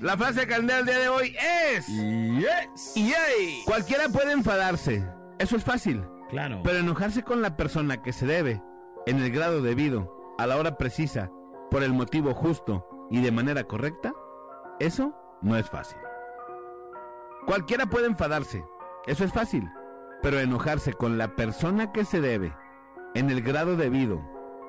la 0.00 0.16
frase 0.16 0.46
candela 0.46 0.78
del 0.78 0.86
día 0.86 0.98
de 0.98 1.08
hoy 1.08 1.36
es... 1.72 1.86
Yes. 1.86 2.94
¡Yay! 2.96 3.62
Cualquiera 3.64 4.08
puede 4.08 4.32
enfadarse. 4.32 5.04
Eso 5.38 5.56
es 5.56 5.64
fácil. 5.64 6.02
Claro. 6.28 6.60
Pero 6.64 6.78
enojarse 6.78 7.22
con 7.22 7.42
la 7.42 7.56
persona 7.56 8.02
que 8.02 8.12
se 8.12 8.26
debe, 8.26 8.62
en 9.06 9.20
el 9.20 9.30
grado 9.30 9.62
debido, 9.62 10.34
a 10.38 10.46
la 10.46 10.56
hora 10.56 10.76
precisa, 10.76 11.30
por 11.70 11.82
el 11.82 11.92
motivo 11.92 12.34
justo 12.34 12.86
y 13.10 13.20
de 13.20 13.32
manera 13.32 13.64
correcta, 13.64 14.14
eso 14.80 15.14
no 15.42 15.56
es 15.56 15.68
fácil. 15.68 15.98
Cualquiera 17.46 17.86
puede 17.86 18.06
enfadarse, 18.06 18.64
eso 19.06 19.24
es 19.24 19.32
fácil, 19.32 19.68
pero 20.22 20.38
enojarse 20.38 20.94
con 20.94 21.18
la 21.18 21.36
persona 21.36 21.92
que 21.92 22.04
se 22.04 22.20
debe, 22.20 22.54
en 23.14 23.30
el 23.30 23.42
grado 23.42 23.76
debido, 23.76 24.22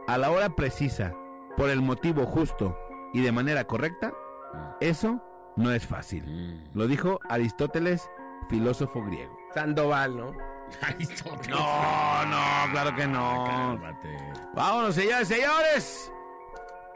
a 0.08 0.18
la 0.18 0.30
hora 0.30 0.50
precisa, 0.50 1.14
por 1.56 1.70
el 1.70 1.82
motivo 1.82 2.26
justo 2.26 2.78
y 3.14 3.22
de 3.22 3.32
manera 3.32 3.66
correcta, 3.66 4.14
eso 4.82 5.22
no 5.56 5.72
es 5.72 5.88
fácil. 5.88 6.26
Mm. 6.26 6.78
Lo 6.78 6.88
dijo 6.88 7.20
Aristóteles, 7.30 8.10
filósofo 8.50 9.04
griego. 9.04 9.38
Sandoval, 9.54 10.18
¿no? 10.18 10.34
No, 11.50 12.26
no, 12.26 12.72
claro 12.72 12.96
que 12.96 13.08
no. 13.08 13.46
Cálmate. 13.48 14.18
Vámonos, 14.54 14.96
señores, 14.96 15.28
señores. 15.28 16.12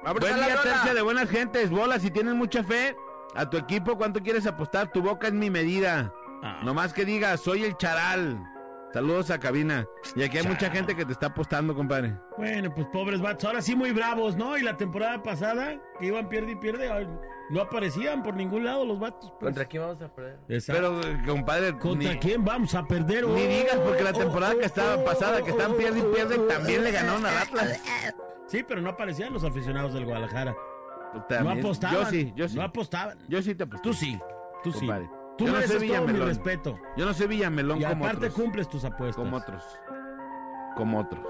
Buen 0.02 0.36
día, 0.36 0.62
tercia 0.62 0.94
de 0.94 1.02
buenas 1.02 1.30
gentes. 1.30 1.70
Bola, 1.70 2.00
si 2.00 2.10
tienes 2.10 2.34
mucha 2.34 2.64
fe 2.64 2.96
a 3.36 3.50
tu 3.50 3.58
equipo, 3.58 3.98
¿cuánto 3.98 4.22
quieres 4.22 4.48
apostar? 4.48 4.92
Tu 4.92 5.02
boca 5.02 5.28
es 5.28 5.34
mi 5.34 5.50
medida. 5.50 6.14
Ah. 6.42 6.62
Nomás 6.64 6.94
que 6.94 7.06
digas, 7.06 7.42
soy 7.42 7.66
el 7.66 7.76
charal. 7.78 8.49
Saludos 8.93 9.30
a 9.30 9.39
cabina. 9.39 9.86
Y 10.15 10.23
aquí 10.23 10.39
hay 10.39 10.47
mucha 10.47 10.69
gente 10.71 10.95
que 10.95 11.06
te 11.06 11.12
está 11.12 11.28
apostando, 11.28 11.75
compadre. 11.75 12.15
Bueno, 12.38 12.73
pues 12.73 12.88
pobres 12.88 13.21
vatos, 13.21 13.45
ahora 13.45 13.62
sí 13.62 13.75
muy 13.75 13.91
bravos, 13.91 14.36
¿no? 14.36 14.58
Y 14.58 14.63
la 14.63 14.78
temporada 14.78 15.21
pasada, 15.21 15.80
que 15.99 16.08
iban 16.08 16.28
pierde 16.28 16.54
y 16.54 16.56
pierde, 16.56 16.91
ay, 16.91 17.08
no 17.52 17.62
aparecían 17.62 18.23
por 18.23 18.36
ningún 18.36 18.65
lado 18.65 18.86
los 18.86 18.99
vatos. 18.99 19.32
pues. 19.39 19.49
¿Contra 19.49 19.65
quién 19.65 19.84
vamos 19.84 20.02
a 20.02 20.08
perder? 20.08 20.39
Exacto. 20.49 21.02
Pero, 21.02 21.13
eh, 21.13 21.21
compadre, 21.25 21.78
¿Contra 21.78 22.13
ni, 22.13 22.19
quién 22.19 22.43
vamos 22.43 22.73
a 22.73 22.86
perder? 22.86 23.25
ni 23.28 23.32
Oh, 23.32 23.36
digas 23.36 23.78
porque 23.78 24.04
la 24.04 24.12
oh, 24.12 24.19
temporada 24.19 24.54
oh, 24.56 24.60
que 24.60 24.65
estaba 24.65 24.95
oh, 24.95 25.06
pasada, 25.06 25.43
que 25.43 25.52
estaban 25.52 25.73
oh, 25.73 25.78
pierde 25.78 25.99
y 25.99 26.02
oh, 26.02 26.12
pierde, 26.12 26.36
oh, 26.39 26.47
también 26.47 26.82
oh, 26.82 26.84
le 26.84 26.91
ganaron 26.91 27.25
al 27.25 27.34
oh, 27.34 27.38
Atlas. 27.38 27.82
Sí, 28.47 28.63
pero 28.67 28.82
no 28.82 28.89
aparecían 28.89 29.32
los 29.32 29.43
aficionados 29.43 29.93
del 29.93 30.06
Guadalajara. 30.06 30.56
No 31.13 31.23
También. 31.25 31.60
apostaban. 31.60 32.04
Yo 32.04 32.10
sí, 32.10 32.34
yo 32.36 32.49
sí. 32.49 32.56
No 32.56 32.63
apostaban. 32.63 33.17
Yo 33.28 33.41
sí 33.41 33.54
te 33.54 33.63
aposté. 33.63 33.84
Tú 33.84 33.93
sí, 33.93 34.19
tú 34.63 34.71
sí. 34.71 34.88
Tú 35.39 35.45
Yo 35.45 35.52
no 35.52 35.58
mereces 35.58 35.78
soy 35.80 35.88
todo 35.88 36.08
mi 36.08 36.19
respeto. 36.19 36.80
Yo 36.97 37.06
no 37.06 37.13
soy 37.13 37.28
Villamelón 37.28 37.80
Y 37.82 37.86
como 37.86 38.06
aparte 38.06 38.28
otros. 38.28 38.34
cumples 38.43 38.67
tus 38.69 38.84
apuestas. 38.86 39.15
Como 39.15 39.38
otros. 39.38 39.63
Como 40.75 40.99
otros. 40.99 41.25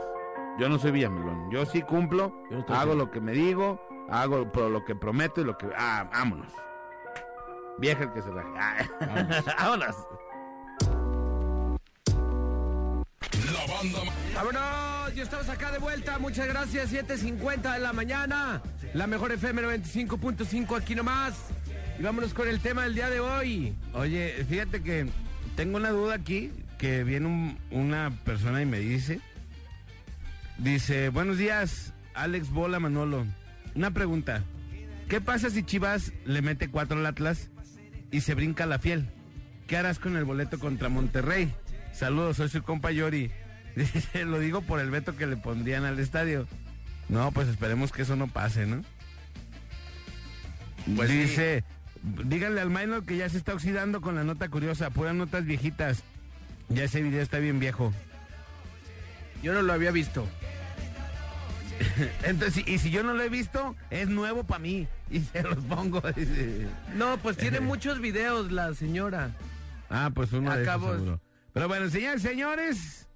Yo 0.60 0.68
no 0.68 0.78
soy 0.80 0.92
Villamelón. 0.92 1.50
Yo 1.52 1.66
sí 1.66 1.82
cumplo, 1.84 2.34
Yo 2.50 2.56
no 2.56 2.60
estoy 2.62 2.76
hago 2.76 2.96
lo 2.96 3.12
que 3.12 3.22
me 3.22 3.32
digo, 3.32 3.80
hago 4.10 4.52
pro- 4.52 4.70
lo 4.70 4.84
que 4.84 4.96
prometo 4.96 5.40
y 5.42 5.46
lo 5.46 5.58
que... 5.58 5.68
Ah, 5.78 6.10
vámonos. 6.12 6.52
Vieja 7.78 8.04
el 8.04 8.12
que 8.12 8.22
se 8.22 8.30
raje. 8.32 8.50
Ah, 8.60 9.56
vámonos. 9.60 9.96
Vámonos, 14.36 15.16
ya 15.16 15.24
estamos 15.24 15.50
acá 15.50 15.72
de 15.72 15.80
vuelta. 15.80 16.18
Muchas 16.20 16.48
gracias. 16.48 16.92
7.50 16.92 17.74
de 17.74 17.80
la 17.80 17.94
mañana. 17.94 18.62
La 18.94 19.08
mejor 19.08 19.32
FM 19.32 19.62
95.5 19.64 20.78
aquí 20.78 20.96
nomás. 20.96 21.34
Y 22.00 22.04
vámonos 22.04 22.34
con 22.34 22.48
el 22.48 22.60
tema 22.60 22.84
del 22.84 22.96
día 22.96 23.10
de 23.10 23.20
hoy. 23.20 23.74
Oye, 23.94 24.46
fíjate 24.48 24.82
que 24.82 25.08
tengo 25.56 25.78
una 25.78 25.90
duda 25.90 26.16
aquí, 26.16 26.52
que 26.78 27.04
viene 27.04 27.28
un- 27.28 27.58
una 27.72 28.12
persona 28.24 28.62
y 28.62 28.66
me 28.66 28.80
dice, 28.80 29.20
dice, 30.58 31.10
buenos 31.10 31.38
días, 31.38 31.94
Alex 32.14 32.50
Bola 32.52 32.80
Manolo. 32.80 33.26
Una 33.76 33.92
pregunta, 33.92 34.44
¿qué 35.10 35.20
pasa 35.20 35.50
si 35.50 35.64
Chivas 35.64 36.14
le 36.26 36.42
mete 36.42 36.70
cuatro 36.70 36.98
al 36.98 37.06
Atlas 37.06 37.50
y 38.12 38.22
se 38.22 38.34
brinca 38.34 38.66
la 38.66 38.80
fiel? 38.80 39.10
¿Qué 39.68 39.76
harás 39.76 40.00
con 40.00 40.16
el 40.16 40.24
boleto 40.24 40.58
contra 40.58 40.88
Monterrey? 40.90 41.54
Saludos, 41.92 42.38
soy 42.38 42.48
su 42.50 42.64
compa 42.64 42.92
Yori. 42.92 43.30
Dice, 43.76 44.24
lo 44.26 44.40
digo 44.40 44.62
por 44.62 44.80
el 44.80 44.90
veto 44.90 45.16
que 45.18 45.28
le 45.28 45.36
pondrían 45.38 45.84
al 45.86 46.00
estadio. 46.00 46.48
No, 47.10 47.32
pues 47.32 47.48
esperemos 47.50 47.92
que 47.92 48.04
eso 48.04 48.16
no 48.16 48.28
pase, 48.28 48.66
¿no? 48.66 48.84
Pues 50.96 51.10
Dice, 51.10 51.64
díganle 52.04 52.62
al 52.62 52.70
minor 52.70 53.06
que 53.06 53.18
ya 53.18 53.30
se 53.30 53.38
está 53.38 53.54
oxidando 53.54 54.02
con 54.02 54.16
la 54.16 54.24
nota 54.24 54.50
curiosa, 54.50 54.90
puras 54.90 55.16
notas 55.16 55.46
viejitas. 55.46 56.04
Ya 56.70 56.84
ese 56.84 57.02
video 57.02 57.22
está 57.22 57.40
bien 57.40 57.60
viejo. 57.60 57.94
Yo 59.42 59.54
no 59.54 59.62
lo 59.62 59.74
había 59.74 59.92
visto. 59.92 60.28
Entonces, 62.24 62.68
y 62.68 62.78
si 62.78 62.92
yo 62.92 63.04
no 63.04 63.14
lo 63.14 63.24
he 63.24 63.30
visto, 63.30 63.76
es 63.90 64.10
nuevo 64.10 64.44
para 64.44 64.60
mí. 64.60 64.88
Y 65.12 65.22
se 65.22 65.42
los 65.42 65.58
pongo. 65.66 66.04
No, 66.96 67.18
pues 67.18 67.36
tiene 67.36 67.60
muchos 67.62 68.00
videos 68.00 68.52
la 68.52 68.76
señora. 68.76 69.32
Ah, 69.90 70.12
pues 70.14 70.32
uno 70.34 70.56
de 70.56 70.62
esos 70.62 70.82
seguro. 70.82 71.20
Pero 71.52 71.68
bueno, 71.68 71.90
señores, 71.90 72.22
señores, 72.22 73.08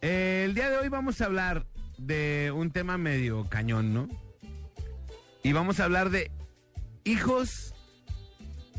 eh, 0.00 0.44
el 0.46 0.54
día 0.54 0.70
de 0.70 0.78
hoy 0.78 0.88
vamos 0.88 1.20
a 1.20 1.26
hablar 1.26 1.66
de 1.98 2.50
un 2.54 2.70
tema 2.70 2.96
medio 2.96 3.50
cañón, 3.50 3.92
¿no? 3.92 4.08
Y 5.42 5.52
vamos 5.52 5.78
a 5.78 5.84
hablar 5.84 6.08
de 6.08 6.30
hijos 7.08 7.74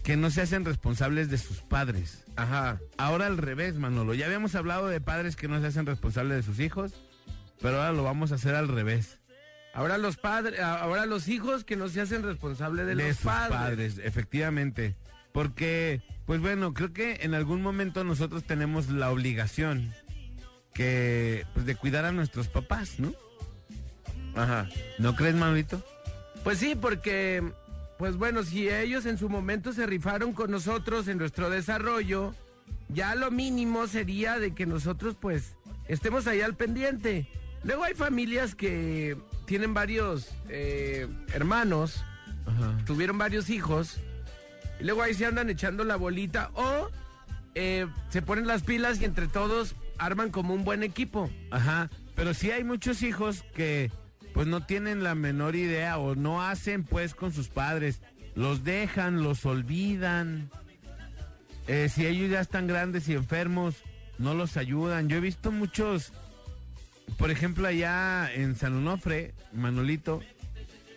que 0.03 0.15
no 0.17 0.31
se 0.31 0.41
hacen 0.41 0.65
responsables 0.65 1.29
de 1.29 1.37
sus 1.37 1.61
padres. 1.61 2.23
Ajá. 2.35 2.79
Ahora 2.97 3.27
al 3.27 3.37
revés, 3.37 3.75
Manolo. 3.75 4.13
Ya 4.13 4.25
habíamos 4.25 4.55
hablado 4.55 4.87
de 4.87 5.01
padres 5.01 5.35
que 5.35 5.47
no 5.47 5.59
se 5.59 5.67
hacen 5.67 5.85
responsables 5.85 6.37
de 6.37 6.43
sus 6.43 6.59
hijos, 6.59 6.93
pero 7.61 7.77
ahora 7.77 7.91
lo 7.91 8.03
vamos 8.03 8.31
a 8.31 8.35
hacer 8.35 8.55
al 8.55 8.67
revés. 8.67 9.19
Ahora 9.73 9.97
los 9.97 10.17
padres, 10.17 10.59
ahora 10.59 11.05
los 11.05 11.27
hijos 11.27 11.63
que 11.63 11.75
no 11.75 11.89
se 11.89 12.01
hacen 12.01 12.23
responsables 12.23 12.87
de, 12.87 12.95
de 12.95 13.07
los 13.07 13.17
sus 13.17 13.25
padres. 13.25 13.57
padres, 13.57 13.97
efectivamente. 14.03 14.95
Porque, 15.31 16.01
pues 16.25 16.39
bueno, 16.41 16.73
creo 16.73 16.91
que 16.91 17.19
en 17.21 17.35
algún 17.35 17.61
momento 17.61 18.03
nosotros 18.03 18.45
tenemos 18.45 18.89
la 18.89 19.11
obligación 19.11 19.93
que, 20.73 21.45
pues, 21.53 21.65
de 21.67 21.75
cuidar 21.75 22.05
a 22.05 22.11
nuestros 22.11 22.47
papás, 22.47 22.99
¿no? 22.99 23.13
Ajá. 24.35 24.67
¿No 24.97 25.15
crees, 25.15 25.35
Manolito? 25.35 25.83
Pues 26.43 26.57
sí, 26.57 26.75
porque, 26.75 27.43
pues 27.99 28.15
bueno, 28.15 28.43
si 28.43 28.69
ellos 28.69 29.05
en 29.05 29.17
su 29.17 29.27
momento 29.27 29.73
se 29.73 29.85
rifaron 29.85 30.31
con 30.31 30.49
nosotros 30.49 31.09
en 31.09 31.17
nuestro 31.17 31.49
desarrollo, 31.49 32.33
ya 32.87 33.13
lo 33.13 33.29
mínimo 33.29 33.87
sería 33.87 34.39
de 34.39 34.55
que 34.55 34.65
nosotros 34.65 35.17
pues 35.19 35.57
estemos 35.89 36.25
ahí 36.25 36.39
al 36.39 36.55
pendiente. 36.55 37.27
Luego 37.61 37.83
hay 37.83 37.95
familias 37.95 38.55
que 38.55 39.17
tienen 39.45 39.73
varios 39.73 40.31
eh, 40.47 41.09
hermanos, 41.33 42.05
Ajá. 42.45 42.77
tuvieron 42.85 43.17
varios 43.17 43.49
hijos, 43.49 43.99
y 44.79 44.85
luego 44.85 45.03
ahí 45.03 45.13
se 45.13 45.25
andan 45.25 45.49
echando 45.49 45.83
la 45.83 45.97
bolita 45.97 46.51
o 46.53 46.89
eh, 47.53 47.85
se 48.07 48.21
ponen 48.21 48.47
las 48.47 48.63
pilas 48.63 49.01
y 49.01 49.03
entre 49.03 49.27
todos 49.27 49.75
arman 49.97 50.31
como 50.31 50.53
un 50.53 50.63
buen 50.63 50.83
equipo. 50.83 51.29
Ajá. 51.51 51.89
Pero 52.15 52.33
sí 52.33 52.49
hay 52.49 52.63
muchos 52.63 53.03
hijos 53.03 53.43
que, 53.53 53.91
pues, 54.39 54.47
no 54.47 54.65
tienen 54.65 55.03
la 55.03 55.15
menor 55.15 55.57
idea 55.57 55.97
o 55.97 56.15
no 56.15 56.41
hacen, 56.41 56.85
pues, 56.85 57.13
con 57.13 57.33
sus 57.33 57.49
padres. 57.49 57.99
Los 58.35 58.63
dejan, 58.63 59.21
los 59.21 59.45
olvidan. 59.45 60.49
Eh, 61.67 61.89
si 61.93 62.05
ellos 62.05 62.31
ya 62.31 62.39
están 62.39 62.65
grandes 62.65 63.09
y 63.09 63.15
enfermos, 63.15 63.75
no 64.17 64.33
los 64.33 64.55
ayudan. 64.55 65.09
Yo 65.09 65.17
he 65.17 65.19
visto 65.19 65.51
muchos, 65.51 66.13
por 67.17 67.31
ejemplo, 67.31 67.67
allá 67.67 68.33
en 68.33 68.55
San 68.55 68.77
Onofre, 68.77 69.33
Manolito, 69.51 70.21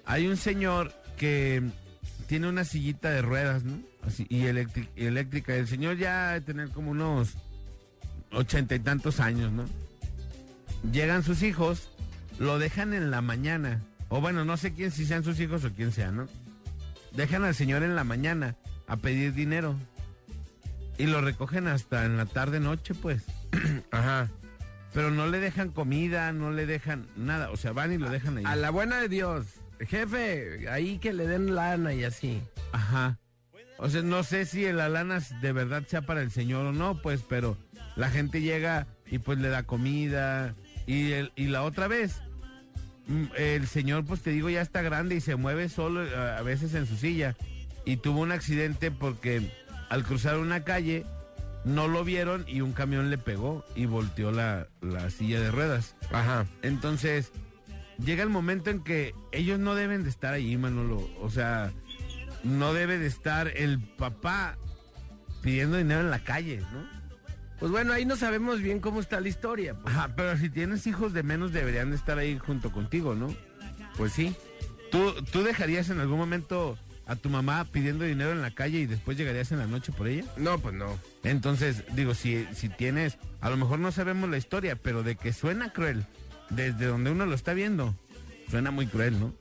hay 0.05 0.29
un 0.29 0.37
señor 0.37 0.95
que 1.17 1.65
tiene 2.29 2.49
una 2.49 2.63
sillita 2.63 3.11
de 3.11 3.23
ruedas, 3.23 3.65
¿no? 3.65 3.81
Así, 4.03 4.25
y 4.29 4.47
eléctrica, 4.47 4.89
eléctrica. 4.95 5.57
El 5.57 5.67
señor 5.67 5.97
ya 5.97 6.35
de 6.35 6.43
tener 6.43 6.69
como 6.69 6.93
unos 6.93 7.35
ochenta 8.31 8.77
y 8.77 8.79
tantos 8.79 9.19
años, 9.19 9.51
¿no? 9.51 9.65
Llegan 10.93 11.25
sus 11.25 11.43
hijos, 11.43 11.89
lo 12.43 12.59
dejan 12.59 12.93
en 12.93 13.11
la 13.11 13.21
mañana. 13.23 13.81
O 14.09 14.21
bueno, 14.21 14.45
no 14.45 14.57
sé 14.57 14.75
quién, 14.75 14.91
si 14.91 15.07
sean 15.07 15.25
sus 15.25 15.39
hijos 15.41 15.65
o 15.65 15.71
quién 15.73 15.93
sea, 15.93 16.11
¿no? 16.11 16.27
Dejan 17.13 17.45
al 17.45 17.55
señor 17.55 17.83
en 17.83 17.95
la 17.95 18.05
mañana 18.05 18.57
a 18.87 18.97
pedir 18.97 19.33
dinero. 19.33 19.77
Y 20.99 21.07
lo 21.07 21.21
recogen 21.21 21.69
hasta 21.69 22.05
en 22.05 22.17
la 22.17 22.27
tarde 22.27 22.61
noche, 22.61 22.95
pues. 22.95 23.23
Ajá. 23.91 24.29
Pero 24.93 25.11
no 25.11 25.27
le 25.27 25.39
dejan 25.41 25.71
comida, 25.71 26.33
no 26.33 26.51
le 26.51 26.67
dejan 26.67 27.07
nada. 27.17 27.51
O 27.51 27.57
sea, 27.57 27.73
van 27.73 27.93
y 27.93 27.99
lo 27.99 28.11
dejan 28.11 28.39
ahí. 28.39 28.45
A 28.45 28.57
la 28.57 28.71
buena 28.71 29.01
de 29.01 29.09
Dios. 29.09 29.47
Jefe, 29.81 30.69
ahí 30.69 30.99
que 30.99 31.13
le 31.13 31.27
den 31.27 31.55
lana 31.55 31.95
y 31.95 32.05
así. 32.05 32.43
Ajá. 32.73 33.19
O 33.79 33.89
sea, 33.89 34.03
no 34.03 34.23
sé 34.23 34.45
si 34.47 34.71
la 34.73 34.89
lana 34.89 35.21
de 35.41 35.53
verdad 35.53 35.85
sea 35.89 36.03
para 36.03 36.23
el 36.23 36.31
señor 36.31 36.67
o 36.67 36.73
no, 36.73 37.01
pues, 37.01 37.23
pero 37.27 37.57
la 37.97 38.11
gente 38.11 38.41
llega 38.43 38.87
y 39.07 39.19
pues 39.19 39.39
le 39.39 39.49
da 39.49 39.63
comida. 39.63 40.55
Y, 40.87 41.13
el- 41.13 41.33
y 41.37 41.47
la 41.47 41.63
otra 41.63 41.89
vez, 41.89 42.21
el 43.37 43.67
señor, 43.67 44.05
pues 44.05 44.23
te 44.23 44.31
digo, 44.31 44.49
ya 44.51 44.61
está 44.61 44.83
grande 44.83 45.17
y 45.17 45.21
se 45.21 45.37
mueve 45.37 45.69
solo 45.69 46.05
eh, 46.05 46.15
a 46.15 46.43
veces 46.43 46.75
en 46.75 46.87
su 46.87 46.97
silla. 46.97 47.37
Y 47.85 47.97
tuvo 47.97 48.21
un 48.21 48.33
accidente 48.33 48.91
porque 48.91 49.51
al 49.89 50.05
cruzar 50.05 50.39
una 50.39 50.65
calle 50.65 51.05
no 51.65 51.89
lo 51.89 52.05
vieron 52.05 52.45
y 52.49 52.61
un 52.61 52.73
camión 52.73 53.11
le 53.11 53.19
pegó 53.19 53.65
y 53.75 53.87
volteó 53.87 54.33
la, 54.33 54.69
la 54.81 55.11
silla 55.11 55.41
de 55.41 55.51
ruedas. 55.51 55.97
Ajá. 56.11 56.47
Entonces, 56.63 57.33
llega 58.05 58.23
el 58.23 58.29
momento 58.29 58.71
en 58.71 58.83
que 58.83 59.15
ellos 59.33 59.59
no 59.59 59.75
deben 59.75 60.05
de 60.05 60.11
estar 60.11 60.35
ahí, 60.35 60.57
Manolo. 60.57 61.09
O 61.21 61.31
sea, 61.31 61.73
no 62.45 62.73
debe 62.73 62.99
de 62.99 63.07
estar 63.07 63.49
el 63.57 63.81
papá 63.81 64.57
pidiendo 65.43 65.77
dinero 65.77 66.01
en 66.01 66.11
la 66.11 66.21
calle, 66.21 66.61
¿no? 66.73 67.02
Pues 67.63 67.71
bueno, 67.71 67.93
ahí 67.93 68.05
no 68.05 68.17
sabemos 68.17 68.61
bien 68.61 68.81
cómo 68.81 68.99
está 68.99 69.21
la 69.21 69.29
historia. 69.29 69.75
pues. 69.75 69.95
Ajá, 69.95 70.13
pero 70.17 70.37
si 70.37 70.51
tienes 70.51 70.85
hijos 70.89 71.13
de 71.13 71.23
menos 71.23 71.53
deberían 71.53 71.91
de 71.91 71.97
estar 71.97 72.19
ahí 72.19 72.37
junto 72.37 72.73
contigo, 72.73 73.15
¿no? 73.15 73.33
Pues 73.97 74.13
sí. 74.13 74.35
¿Tú, 74.91 75.15
¿Tú 75.31 75.45
dejarías 75.45 75.89
en 75.89 76.01
algún 76.01 76.19
momento 76.19 76.77
a 77.07 77.15
tu 77.15 77.31
mamá 77.31 77.65
pidiendo 77.71 78.05
dinero 78.05 78.33
en 78.33 78.43
la 78.43 78.51
calle 78.51 78.81
y 78.81 78.87
después 78.87 79.17
llegarías 79.17 79.53
en 79.53 79.59
la 79.59 79.69
noche 79.69 79.93
por 79.93 80.09
ella? 80.09 80.25
No, 80.37 80.59
pues 80.59 80.75
no. 80.75 80.99
Entonces, 81.23 81.85
digo, 81.95 82.15
si, 82.15 82.49
si 82.53 82.69
tienes, 82.69 83.17
a 83.41 83.49
lo 83.49 83.57
mejor 83.57 83.79
no 83.79 83.93
sabemos 83.93 84.29
la 84.29 84.39
historia, 84.39 84.75
pero 84.75 85.05
de 85.05 85.15
que 85.15 85.33
suena 85.33 85.73
cruel, 85.73 86.05
desde 86.51 86.87
donde 86.87 87.13
uno 87.13 87.27
lo 87.27 87.35
está 87.37 87.55
viendo, 87.55 87.95
suena 88.51 88.73
muy 88.73 88.89
cruel, 88.89 89.21
¿no? 89.21 89.33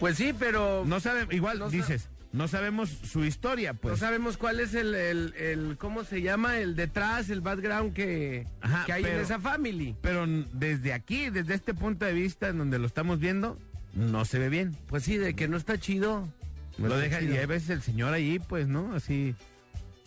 Pues 0.00 0.16
sí, 0.16 0.34
pero... 0.38 0.84
No 0.86 1.00
sabe, 1.00 1.26
igual 1.36 1.58
No 1.58 1.68
dices, 1.68 2.08
no 2.34 2.48
sabemos 2.48 2.90
su 2.90 3.24
historia, 3.24 3.72
No 3.74 3.78
pues. 3.78 4.00
sabemos 4.00 4.36
cuál 4.36 4.58
es 4.60 4.74
el, 4.74 4.94
el, 4.94 5.34
el- 5.38 5.76
¿cómo 5.78 6.02
se 6.04 6.20
llama? 6.20 6.58
El 6.58 6.74
detrás, 6.74 7.30
el 7.30 7.40
background 7.40 7.94
que, 7.94 8.46
Ajá, 8.60 8.84
que 8.86 8.92
hay 8.92 9.04
en 9.04 9.20
esa 9.20 9.38
family. 9.38 9.94
Pero 10.02 10.26
desde 10.52 10.92
aquí, 10.92 11.30
desde 11.30 11.54
este 11.54 11.74
punto 11.74 12.04
de 12.04 12.12
vista 12.12 12.48
en 12.48 12.58
donde 12.58 12.78
lo 12.78 12.86
estamos 12.86 13.20
viendo, 13.20 13.58
no 13.94 14.24
se 14.24 14.38
ve 14.40 14.48
bien. 14.48 14.76
Pues 14.88 15.04
sí, 15.04 15.16
de 15.16 15.34
que 15.34 15.46
no 15.48 15.56
está 15.56 15.78
chido. 15.78 16.28
No 16.76 16.88
lo 16.88 16.96
deja 16.96 17.20
y 17.22 17.26
chido. 17.28 17.38
hay 17.40 17.46
veces 17.46 17.70
el 17.70 17.82
señor 17.82 18.12
allí, 18.12 18.40
pues, 18.40 18.66
¿no? 18.66 18.94
Así, 18.94 19.36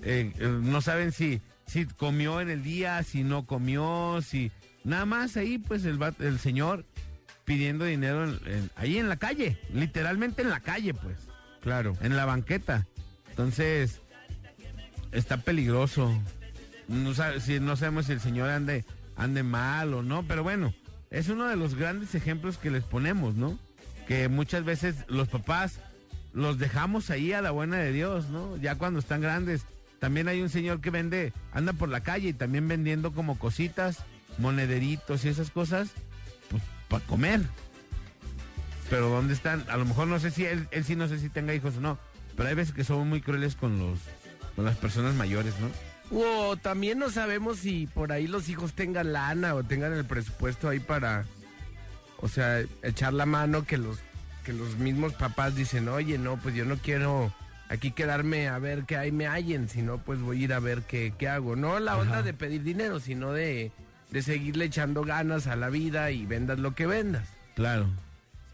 eh, 0.02 0.34
eh, 0.38 0.60
no 0.62 0.82
saben 0.82 1.14
si, 1.14 1.42
si 1.66 1.86
comió 1.86 2.42
en 2.42 2.50
el 2.50 2.62
día, 2.62 3.02
si 3.04 3.24
no 3.24 3.46
comió, 3.46 4.20
si... 4.22 4.52
Nada 4.84 5.06
más 5.06 5.38
ahí, 5.38 5.58
pues, 5.58 5.86
el, 5.86 5.98
el 6.20 6.40
señor 6.40 6.86
pidiendo 7.46 7.86
dinero 7.86 8.26
en- 8.26 8.40
en- 8.54 8.70
ahí 8.76 8.98
en 8.98 9.08
la 9.08 9.16
calle, 9.18 9.58
literalmente 9.74 10.42
en 10.42 10.50
la 10.50 10.60
calle, 10.60 10.94
pues. 10.94 11.27
Claro. 11.62 11.96
en 12.02 12.16
la 12.16 12.26
banqueta. 12.26 12.88
Entonces, 13.30 14.02
está 15.12 15.38
peligroso. 15.38 16.12
No, 16.88 17.14
si, 17.40 17.60
no 17.60 17.76
sabemos 17.76 18.06
si 18.06 18.14
el 18.14 18.22
señor 18.22 18.50
ande, 18.50 18.86
ande 19.16 19.44
mal 19.44 19.94
o 19.94 20.04
no, 20.04 20.24
pero 20.24 20.44
bueno, 20.44 20.74
es 21.12 21.30
uno 21.30 21.48
de 21.48 21.56
los 21.56 21.76
grandes 21.76 22.16
ejemplos 22.16 22.58
que 22.58 22.72
les 22.72 22.84
ponemos, 22.84 23.36
¿no? 23.36 23.60
Que 24.08 24.30
muchas 24.30 24.64
veces 24.64 24.96
los 25.08 25.28
papás 25.28 25.80
los 26.34 26.60
dejamos 26.60 27.10
ahí 27.10 27.34
a 27.34 27.42
la 27.42 27.52
buena 27.52 27.78
de 27.78 27.92
Dios, 27.92 28.30
¿no? 28.30 28.56
Ya 28.58 28.76
cuando 28.76 29.00
están 29.00 29.22
grandes. 29.22 29.64
También 30.00 30.28
hay 30.28 30.42
un 30.42 30.50
señor 30.50 30.80
que 30.80 30.92
vende, 30.92 31.34
anda 31.52 31.74
por 31.74 31.90
la 31.90 32.02
calle 32.02 32.30
y 32.30 32.34
también 32.34 32.68
vendiendo 32.68 33.12
como 33.12 33.40
cositas, 33.40 34.04
monederitos 34.38 35.26
y 35.26 35.30
esas 35.30 35.50
cosas, 35.50 35.90
pues 36.50 36.62
para 36.88 37.04
comer. 37.06 37.42
Pero 38.90 39.10
¿dónde 39.10 39.34
están? 39.34 39.66
A 39.70 39.78
lo 39.78 39.86
mejor 39.86 40.08
no 40.08 40.20
sé 40.20 40.32
si 40.32 40.46
él, 40.46 40.68
él 40.72 40.84
sí 40.86 40.96
no 40.96 41.08
sé 41.08 41.20
si 41.20 41.30
tenga 41.30 41.54
hijos 41.54 41.78
o 41.78 41.82
no. 41.82 41.98
Pero 42.36 42.50
hay 42.50 42.56
veces 42.56 42.74
que 42.74 42.84
son 42.84 43.08
muy 43.10 43.22
crueles 43.22 43.56
con 43.56 43.80
los 43.80 44.00
con 44.56 44.66
las 44.66 44.78
personas 44.78 45.14
mayores, 45.14 45.54
¿no? 45.60 45.70
O 46.18 46.58
también 46.58 47.00
no 47.00 47.10
sabemos 47.10 47.60
si 47.60 47.86
por 47.88 48.12
ahí 48.12 48.28
los 48.28 48.50
hijos 48.50 48.74
tengan 48.74 49.14
lana 49.14 49.56
o 49.56 49.64
tengan 49.64 49.94
el 49.94 50.06
presupuesto 50.06 50.70
ahí 50.70 50.80
para, 50.80 51.26
o 52.18 52.28
sea, 52.28 52.62
echar 52.82 53.14
la 53.14 53.26
mano 53.26 53.66
que 53.66 53.78
los 53.78 54.00
que 54.44 54.54
los 54.54 54.78
mismos 54.78 55.14
papás 55.14 55.56
dicen, 55.56 55.90
oye, 55.90 56.18
no, 56.18 56.38
pues 56.38 56.56
yo 56.56 56.64
no 56.64 56.78
quiero 56.78 57.34
aquí 57.70 57.92
quedarme 57.92 58.48
a 58.48 58.58
ver 58.60 58.86
qué 58.86 58.96
hay 58.96 59.12
me 59.12 59.28
hallen, 59.28 59.68
sino 59.68 59.98
pues 59.98 60.22
voy 60.22 60.42
a 60.42 60.44
ir 60.46 60.54
a 60.54 60.60
ver 60.60 60.84
qué, 60.84 61.14
qué 61.18 61.28
hago. 61.28 61.56
No 61.56 61.80
la 61.80 61.98
onda 61.98 62.24
de 62.24 62.34
pedir 62.34 62.64
dinero, 62.64 63.02
sino 63.02 63.34
de, 63.34 63.72
de 64.10 64.22
seguirle 64.22 64.66
echando 64.66 65.04
ganas 65.04 65.48
a 65.48 65.58
la 65.58 65.70
vida 65.70 66.12
y 66.12 66.26
vendas 66.26 66.60
lo 66.60 66.74
que 66.76 66.88
vendas. 66.88 67.28
Claro. 67.56 67.90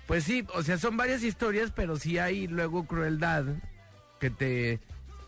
Pues 0.07 0.23
sí, 0.25 0.45
o 0.53 0.63
sea, 0.63 0.77
son 0.77 0.97
varias 0.97 1.23
historias, 1.23 1.71
pero 1.73 1.97
sí 1.97 2.17
hay 2.17 2.47
luego 2.47 2.85
crueldad 2.85 3.45
que 4.19 4.29
te... 4.29 4.79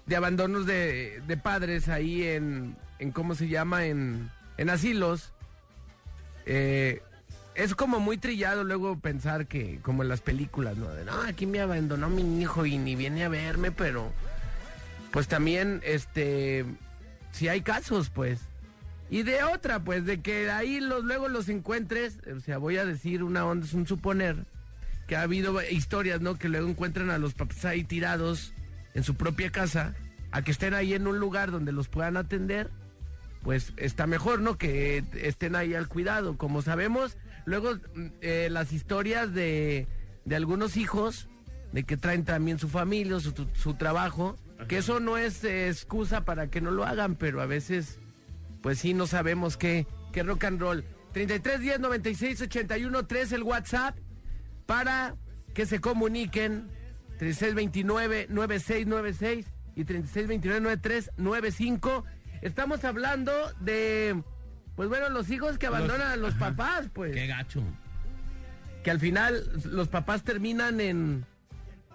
de 0.06 0.16
abandonos 0.16 0.66
de, 0.66 1.22
padres 1.42 1.88
ahí 1.88 2.24
en, 2.24 2.76
en, 3.00 3.12
¿cómo 3.12 3.36
se 3.36 3.48
llama? 3.48 3.86
En, 3.86 4.30
en 4.58 4.70
asilos. 4.70 5.32
Eh, 6.46 7.02
es 7.56 7.74
como 7.74 8.00
muy 8.00 8.18
trillado 8.18 8.64
luego 8.64 9.00
pensar 9.00 9.48
que, 9.48 9.80
como 9.82 10.04
en 10.04 10.10
las 10.10 10.22
películas, 10.22 10.76
¿no? 10.78 10.90
De, 10.90 11.06
no, 11.06 11.22
aquí 11.22 11.46
me 11.46 11.62
abandonó 11.62 12.10
mi 12.10 12.42
hijo 12.42 12.66
y 12.66 12.78
ni 12.78 12.96
viene 12.96 13.24
a 13.24 13.30
verme, 13.30 13.72
pero... 13.72 14.12
Pues 15.12 15.28
también, 15.30 15.82
este... 15.86 16.66
Si 17.32 17.48
hay 17.48 17.62
casos, 17.62 18.10
pues. 18.10 18.40
Y 19.10 19.24
de 19.24 19.44
otra, 19.44 19.80
pues, 19.80 20.06
de 20.06 20.22
que 20.22 20.50
ahí 20.52 20.80
los, 20.82 21.04
luego 21.04 21.30
los 21.30 21.48
encuentres, 21.48 22.20
o 22.36 22.40
sea, 22.40 22.58
voy 22.58 22.78
a 22.78 22.86
decir 22.86 23.24
una 23.24 23.46
onda, 23.46 23.66
es 23.66 23.74
un 23.74 23.88
suponer, 23.88 24.46
que 25.08 25.16
ha 25.16 25.22
habido 25.22 25.62
historias, 25.70 26.22
¿no? 26.22 26.36
Que 26.36 26.50
luego 26.50 26.68
encuentran 26.70 27.10
a 27.12 27.18
los 27.18 27.34
papás 27.34 27.66
ahí 27.66 27.84
tirados 27.84 28.54
en 28.94 29.04
su 29.04 29.16
propia 29.16 29.52
casa, 29.52 29.94
a 30.32 30.42
que 30.42 30.52
estén 30.52 30.74
ahí 30.74 30.94
en 30.94 31.08
un 31.08 31.20
lugar 31.20 31.52
donde 31.52 31.72
los 31.72 31.88
puedan 31.90 32.18
atender, 32.18 32.70
pues 33.44 33.74
está 33.78 34.08
mejor, 34.08 34.42
¿no? 34.42 34.58
Que 34.58 35.04
estén 35.22 35.56
ahí 35.56 35.74
al 35.76 35.88
cuidado. 35.88 36.38
Como 36.38 36.62
sabemos, 36.62 37.18
luego 37.46 37.76
mm, 37.76 38.06
eh, 38.22 38.48
las 38.52 38.74
historias 38.74 39.34
de, 39.34 39.88
de 40.26 40.36
algunos 40.36 40.78
hijos, 40.78 41.28
de 41.72 41.84
que 41.84 41.98
traen 41.98 42.24
también 42.26 42.58
su 42.58 42.70
familia, 42.70 43.20
su, 43.20 43.34
su- 43.54 43.74
trabajo, 43.76 44.36
que 44.68 44.78
eso 44.78 45.00
no 45.00 45.18
es 45.18 45.44
eh, 45.44 45.68
excusa 45.70 46.24
para 46.26 46.48
que 46.50 46.62
no 46.62 46.72
lo 46.72 46.86
hagan, 46.86 47.16
pero 47.16 47.42
a 47.42 47.46
veces, 47.46 48.00
pues 48.62 48.80
sí, 48.80 48.94
no 48.94 49.06
sabemos 49.08 49.58
qué, 49.58 49.86
qué 50.14 50.24
rock 50.24 50.46
and 50.46 50.60
roll. 50.62 50.84
33 51.12 51.60
10 51.60 51.80
96 51.82 52.42
81 52.42 53.06
3 53.06 53.32
el 53.34 53.44
WhatsApp 53.44 53.98
para 54.66 55.16
que 55.54 55.66
se 55.66 55.80
comuniquen 55.80 56.68
3629-9696 57.20 59.46
y 59.76 59.86
3629-9395. 59.86 62.04
Estamos 62.42 62.84
hablando 62.84 63.32
de, 63.62 64.22
pues 64.76 64.90
bueno, 64.90 65.08
los 65.10 65.30
hijos 65.32 65.58
que 65.58 65.68
abandonan 65.68 66.12
a 66.12 66.18
los 66.18 66.34
papás, 66.36 66.88
pues. 66.94 67.14
Qué 67.14 67.28
gacho. 67.28 67.64
Que 68.84 68.92
al 68.92 69.00
final 69.00 69.44
los 69.66 69.88
papás 69.88 70.24
terminan 70.24 70.80
en, 70.80 71.26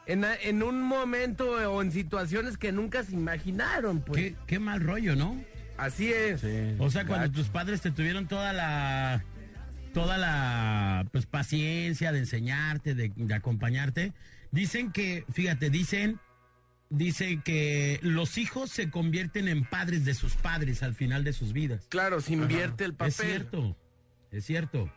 en, 0.06 0.24
en 0.24 0.62
un 0.62 0.82
momento 0.82 1.50
o 1.50 1.82
en 1.82 1.92
situaciones 1.92 2.58
que 2.58 2.72
nunca 2.72 3.04
se 3.04 3.12
imaginaron, 3.12 4.00
pues. 4.00 4.20
Qué, 4.20 4.34
qué 4.46 4.58
mal 4.58 4.80
rollo, 4.80 5.14
¿no? 5.14 5.40
Así 5.76 6.12
es. 6.12 6.42
O 6.78 6.90
sea, 6.90 7.06
cuando 7.06 7.30
tus 7.30 7.48
padres 7.48 7.80
te 7.80 7.90
tuvieron 7.90 8.26
toda 8.26 8.52
la 8.52 9.24
toda 9.92 10.18
la 10.18 11.06
pues 11.12 11.26
paciencia 11.26 12.12
de 12.12 12.20
enseñarte, 12.20 12.94
de, 12.94 13.12
de 13.14 13.34
acompañarte, 13.34 14.12
dicen 14.50 14.92
que, 14.92 15.24
fíjate, 15.32 15.70
dicen 15.70 16.20
dicen 16.90 17.40
que 17.42 18.00
los 18.02 18.36
hijos 18.36 18.70
se 18.70 18.90
convierten 18.90 19.48
en 19.48 19.64
padres 19.64 20.04
de 20.04 20.14
sus 20.14 20.34
padres 20.34 20.82
al 20.82 20.94
final 20.94 21.24
de 21.24 21.32
sus 21.32 21.52
vidas. 21.52 21.86
Claro, 21.88 22.20
se 22.20 22.34
invierte 22.34 22.84
el 22.84 22.94
papel. 22.94 23.08
Es 23.08 23.16
cierto, 23.16 23.76
es 24.32 24.44
cierto. 24.44 24.92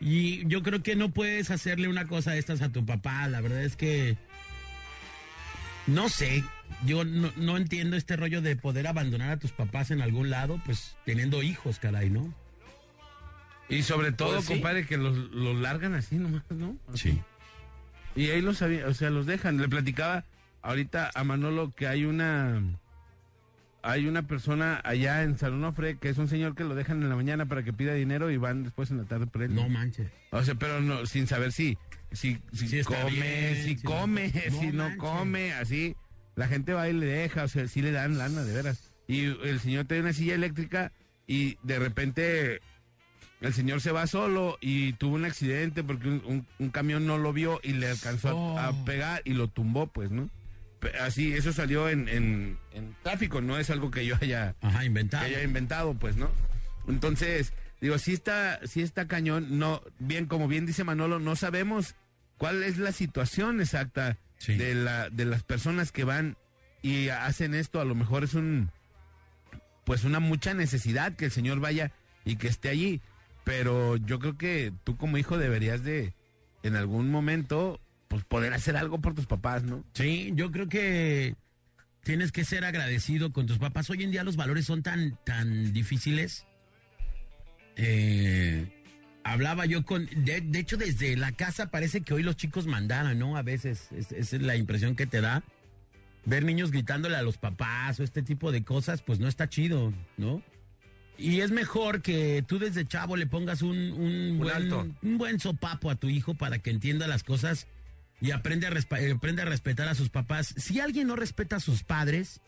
Y 0.00 0.46
yo 0.48 0.62
creo 0.62 0.82
que 0.82 0.96
no 0.96 1.10
puedes 1.10 1.50
hacerle 1.50 1.88
una 1.88 2.06
cosa 2.06 2.32
de 2.32 2.38
estas 2.38 2.62
a 2.62 2.72
tu 2.72 2.84
papá. 2.84 3.28
La 3.28 3.40
verdad 3.40 3.62
es 3.62 3.76
que 3.76 4.16
no 5.86 6.08
sé. 6.08 6.42
Yo 6.84 7.04
no, 7.04 7.32
no 7.36 7.56
entiendo 7.56 7.96
este 7.96 8.16
rollo 8.16 8.42
de 8.42 8.56
poder 8.56 8.86
abandonar 8.86 9.30
a 9.30 9.38
tus 9.38 9.52
papás 9.52 9.90
en 9.90 10.00
algún 10.00 10.30
lado, 10.30 10.60
pues 10.66 10.96
teniendo 11.04 11.42
hijos, 11.42 11.78
caray, 11.78 12.10
¿no? 12.10 12.34
Y 13.68 13.82
sobre 13.82 14.12
todo, 14.12 14.34
Pues 14.34 14.44
sí. 14.46 14.52
compadre, 14.54 14.86
que 14.86 14.96
los, 14.96 15.16
los 15.16 15.56
largan 15.60 15.94
así 15.94 16.16
nomás, 16.16 16.42
¿no? 16.50 16.76
Sí. 16.94 17.20
Y 18.14 18.30
ahí 18.30 18.40
los 18.40 18.58
sabía, 18.58 18.86
o 18.86 18.94
sea, 18.94 19.10
los 19.10 19.26
dejan. 19.26 19.58
Le 19.60 19.68
platicaba 19.68 20.24
ahorita 20.62 21.10
a 21.14 21.24
Manolo 21.24 21.72
que 21.74 21.86
hay 21.86 22.04
una 22.04 22.60
hay 23.82 24.06
una 24.08 24.22
persona 24.26 24.80
allá 24.82 25.22
en 25.22 25.38
San 25.38 25.52
Onofre 25.52 25.96
que 25.98 26.08
es 26.08 26.18
un 26.18 26.26
señor 26.26 26.56
que 26.56 26.64
lo 26.64 26.74
dejan 26.74 27.02
en 27.04 27.08
la 27.08 27.14
mañana 27.14 27.46
para 27.46 27.62
que 27.62 27.72
pida 27.72 27.94
dinero 27.94 28.32
y 28.32 28.36
van 28.36 28.64
después 28.64 28.90
en 28.90 28.98
la 28.98 29.04
tarde 29.04 29.26
por 29.28 29.42
él. 29.44 29.54
No 29.54 29.68
manches. 29.68 30.08
O 30.30 30.42
sea, 30.42 30.56
pero 30.56 30.80
no, 30.80 31.06
sin 31.06 31.28
saber 31.28 31.52
si, 31.52 31.78
si, 32.10 32.38
si 32.52 32.66
Si 32.68 32.82
come, 32.82 33.10
bien, 33.10 33.54
si 33.62 33.76
si 33.76 33.84
no- 33.84 33.90
come, 33.90 34.32
no 34.50 34.50
si 34.60 34.66
no 34.68 34.82
manches. 34.84 34.98
come, 34.98 35.52
así. 35.52 35.94
La 36.34 36.48
gente 36.48 36.72
va 36.72 36.88
y 36.88 36.94
le 36.94 37.06
deja, 37.06 37.44
o 37.44 37.48
sea, 37.48 37.68
sí 37.68 37.80
le 37.80 37.92
dan 37.92 38.18
lana, 38.18 38.42
de 38.42 38.52
veras. 38.54 38.92
Y 39.06 39.24
el 39.26 39.60
señor 39.60 39.84
tiene 39.84 40.02
una 40.02 40.12
silla 40.12 40.34
eléctrica 40.34 40.90
y 41.28 41.56
de 41.62 41.78
repente 41.78 42.60
el 43.40 43.52
señor 43.52 43.80
se 43.80 43.92
va 43.92 44.06
solo 44.06 44.56
y 44.60 44.94
tuvo 44.94 45.14
un 45.16 45.24
accidente 45.24 45.84
porque 45.84 46.08
un, 46.08 46.22
un- 46.26 46.46
un 46.58 46.70
camión 46.70 47.06
no 47.06 47.18
lo 47.18 47.32
vio 47.32 47.60
y 47.62 47.72
le 47.72 47.88
alcanzó 47.90 48.28
a- 48.28 48.34
Oh. 48.34 48.58
a, 48.58 48.84
pegar 48.84 49.22
y 49.24 49.34
lo 49.34 49.48
tumbó, 49.48 49.86
pues, 49.88 50.10
¿no? 50.10 50.28
Así, 51.00 51.32
eso 51.32 51.52
salió 51.52 51.88
en, 51.88 52.08
en- 52.08 52.58
en 52.72 52.94
tráfico, 53.02 53.40
no 53.40 53.58
es 53.58 53.70
algo 53.70 53.90
que 53.90 54.06
yo 54.06 54.16
haya 54.20 54.54
Ajá, 54.60 54.84
inventado. 54.84 55.26
que 55.26 55.34
haya 55.36 55.42
inventado, 55.44 55.94
pues, 55.94 56.16
¿no? 56.16 56.30
Entonces, 56.88 57.52
digo, 57.80 57.98
si 57.98 58.12
está, 58.12 58.60
si 58.66 58.82
está 58.82 59.06
cañón, 59.08 59.58
no, 59.58 59.82
bien, 59.98 60.26
como 60.26 60.48
bien 60.48 60.64
dice 60.66 60.84
Manolo, 60.84 61.18
no 61.18 61.34
sabemos 61.36 61.94
cuál 62.38 62.62
es 62.62 62.78
la 62.78 62.92
situación 62.92 63.60
exacta 63.60 64.18
Sí. 64.38 64.54
de 64.56 64.74
la, 64.74 65.08
de 65.10 65.24
las 65.24 65.42
personas 65.42 65.92
que 65.92 66.04
van 66.04 66.36
y 66.82 67.08
hacen 67.08 67.54
esto, 67.54 67.80
a 67.80 67.84
lo 67.86 67.94
mejor 67.94 68.22
es 68.24 68.34
un 68.34 68.70
pues 69.84 70.04
una 70.04 70.20
mucha 70.20 70.52
necesidad 70.52 71.14
que 71.14 71.26
el 71.26 71.30
señor 71.30 71.58
vaya 71.60 71.92
y 72.24 72.36
que 72.36 72.48
esté 72.48 72.68
allí. 72.68 73.00
Pero 73.46 73.96
yo 73.96 74.18
creo 74.18 74.36
que 74.36 74.72
tú 74.82 74.96
como 74.96 75.18
hijo 75.18 75.38
deberías 75.38 75.84
de, 75.84 76.14
en 76.64 76.74
algún 76.74 77.12
momento, 77.12 77.80
pues 78.08 78.24
poder 78.24 78.52
hacer 78.52 78.76
algo 78.76 79.00
por 79.00 79.14
tus 79.14 79.26
papás, 79.26 79.62
¿no? 79.62 79.84
Sí, 79.94 80.32
yo 80.34 80.50
creo 80.50 80.68
que 80.68 81.36
tienes 82.02 82.32
que 82.32 82.44
ser 82.44 82.64
agradecido 82.64 83.30
con 83.30 83.46
tus 83.46 83.58
papás. 83.58 83.88
Hoy 83.88 84.02
en 84.02 84.10
día 84.10 84.24
los 84.24 84.34
valores 84.34 84.64
son 84.66 84.82
tan, 84.82 85.16
tan 85.24 85.72
difíciles. 85.72 86.44
Eh, 87.76 88.66
hablaba 89.22 89.64
yo 89.66 89.84
con, 89.84 90.06
de, 90.24 90.40
de 90.40 90.58
hecho 90.58 90.76
desde 90.76 91.14
la 91.16 91.30
casa 91.30 91.70
parece 91.70 92.00
que 92.00 92.14
hoy 92.14 92.24
los 92.24 92.34
chicos 92.34 92.66
mandaran, 92.66 93.16
¿no? 93.16 93.36
A 93.36 93.42
veces 93.42 93.90
es- 93.92 94.10
esa 94.10 94.36
es 94.36 94.42
la 94.42 94.56
impresión 94.56 94.96
que 94.96 95.06
te 95.06 95.20
da. 95.20 95.44
Ver 96.24 96.44
niños 96.44 96.72
gritándole 96.72 97.14
a 97.16 97.22
los 97.22 97.38
papás 97.38 98.00
o 98.00 98.02
este 98.02 98.22
tipo 98.22 98.50
de 98.50 98.64
cosas, 98.64 99.02
pues 99.02 99.20
no 99.20 99.28
está 99.28 99.48
chido, 99.48 99.92
¿no? 100.16 100.42
Y 101.18 101.40
es 101.40 101.50
mejor 101.50 102.02
que 102.02 102.44
tú 102.46 102.58
desde 102.58 102.86
chavo 102.86 103.16
le 103.16 103.26
pongas 103.26 103.62
un, 103.62 103.76
un, 103.92 104.38
buen, 104.38 104.54
alto. 104.54 104.86
un 105.02 105.18
buen 105.18 105.40
sopapo 105.40 105.90
a 105.90 105.96
tu 105.96 106.08
hijo 106.08 106.34
para 106.34 106.58
que 106.58 106.70
entienda 106.70 107.06
las 107.06 107.22
cosas 107.22 107.66
y 108.20 108.30
aprende 108.30 108.66
a, 108.66 108.70
eh, 108.98 109.12
aprende 109.12 109.42
a 109.42 109.46
respetar 109.46 109.88
a 109.88 109.94
sus 109.94 110.10
papás. 110.10 110.54
Si 110.56 110.80
alguien 110.80 111.06
no 111.06 111.16
respeta 111.16 111.56
a 111.56 111.60
sus 111.60 111.82
padres, 111.82 112.40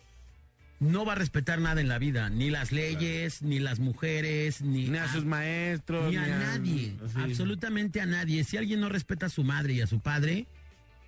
no 0.81 1.05
va 1.05 1.13
a 1.13 1.17
respetar 1.17 1.61
nada 1.61 1.81
en 1.81 1.89
la 1.89 1.99
vida, 1.99 2.31
ni 2.31 2.51
las 2.51 2.73
leyes, 2.73 3.43
ni 3.43 3.59
las 3.59 3.81
mujeres, 3.81 4.61
ni, 4.63 4.89
Ni 4.89 4.99
a 4.99 5.09
sus 5.09 5.25
maestros. 5.25 6.11
ni 6.11 6.17
a 6.17 6.27
nadie, 6.27 6.95
sí. 7.13 7.21
absolutamente 7.21 8.01
a 8.01 8.07
nadie. 8.07 8.45
Si 8.45 8.57
alguien 8.57 8.81
no 8.81 8.89
respeta 8.89 9.27
a 9.27 9.31
su 9.31 9.45
madre 9.45 9.73
y 9.75 9.81
a 9.81 9.87
su 9.87 10.01
padre, 10.01 10.47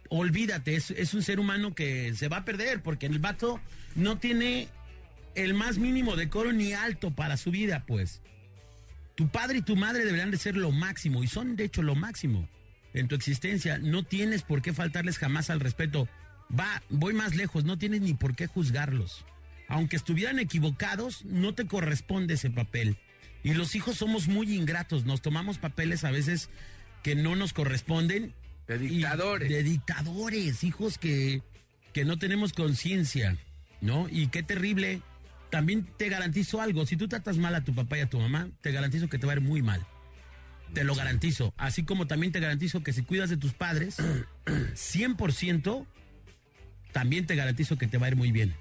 olvídate, 0.09 0.75
es, 0.75 0.91
es 0.91 1.15
un 1.15 1.23
ser 1.23 1.39
humano 1.39 1.75
que 1.75 2.15
se 2.15 2.29
va 2.29 2.39
a 2.39 2.45
perder 2.45 2.83
porque 2.83 3.07
el 3.07 3.19
vato 3.21 3.61
no 3.95 4.19
tiene 4.19 4.69
el 5.35 5.55
más 5.55 5.79
mínimo 5.79 6.17
decoro 6.17 6.53
ni 6.53 6.73
alto 6.73 7.11
para 7.11 7.37
su 7.37 7.51
vida, 7.51 7.85
pues. 7.87 8.23
Tu 9.15 9.29
padre 9.29 9.59
y 9.59 9.63
tu 9.63 9.77
madre 9.77 10.05
deberían 10.05 10.31
de 10.31 10.39
ser 10.39 10.57
lo 10.57 10.73
máximo 10.73 11.23
y 11.23 11.27
son 11.27 11.57
de 11.57 11.65
hecho 11.65 11.83
lo 11.83 11.95
máximo 11.95 12.49
en 12.95 13.09
tu 13.09 13.15
existencia. 13.15 13.79
No 13.79 14.03
tienes 14.03 14.43
por 14.43 14.63
qué 14.63 14.73
faltarles 14.73 15.19
jamás 15.19 15.51
al 15.51 15.61
respeto. 15.61 16.09
Va, 16.59 16.83
voy 16.89 17.15
más 17.15 17.37
lejos, 17.37 17.65
no 17.65 17.79
tienes 17.79 18.01
ni 18.01 18.15
por 18.15 18.35
qué 18.35 18.47
juzgarlos. 18.47 19.25
Aunque 19.69 19.97
estuvieran 19.97 20.39
equivocados, 20.39 21.25
no 21.25 21.55
te 21.55 21.67
corresponde 21.67 22.35
ese 22.35 22.51
papel. 22.51 22.97
Y 23.43 23.55
los 23.55 23.75
hijos 23.75 23.97
somos 23.97 24.27
muy 24.27 24.55
ingratos, 24.55 25.05
nos 25.05 25.23
tomamos 25.23 25.59
papeles 25.59 26.05
a 26.05 26.11
veces 26.11 26.51
que 27.03 27.15
no 27.15 27.37
nos 27.37 27.53
corresponden. 27.53 28.35
De 28.67 28.79
dictadores. 28.79 29.49
De 29.49 29.63
dictadores, 29.63 30.65
hijos 30.65 30.99
que, 30.99 31.43
que 31.93 32.05
no 32.05 32.19
tenemos 32.19 32.53
conciencia, 32.53 33.37
¿no? 33.81 34.09
Y 34.11 34.29
qué 34.29 34.43
terrible. 34.43 35.03
También 35.51 35.85
te 35.97 36.09
garantizo 36.09 36.61
algo, 36.61 36.87
si 36.87 36.97
tú 36.97 37.09
tratas 37.09 37.37
mal 37.37 37.55
a 37.55 37.65
tu 37.65 37.75
papá 37.75 37.99
y 37.99 38.01
a 38.03 38.09
tu 38.09 38.19
mamá, 38.21 38.49
te 38.61 38.71
garantizo 38.73 39.09
que 39.09 39.19
te 39.19 39.27
va 39.27 39.33
a 39.33 39.37
ir 39.37 39.43
muy 39.43 39.63
mal. 39.63 39.85
Te 40.73 40.85
lo 40.85 40.95
garantizo. 40.95 41.53
Así 41.57 41.85
como 41.85 42.07
también 42.07 42.33
te 42.33 42.39
garantizo 42.39 42.83
que 42.85 42.93
si 42.93 43.03
cuidas 43.03 43.29
de 43.31 43.37
tus 43.37 43.53
padres, 43.53 43.99
100%, 44.47 45.87
también 46.93 47.27
te 47.27 47.35
garantizo 47.35 47.77
que 47.77 47.89
te 47.89 47.99
va 47.99 48.07
a 48.07 48.11
ir 48.11 48.17
muy 48.17 48.31
bien. 48.31 48.55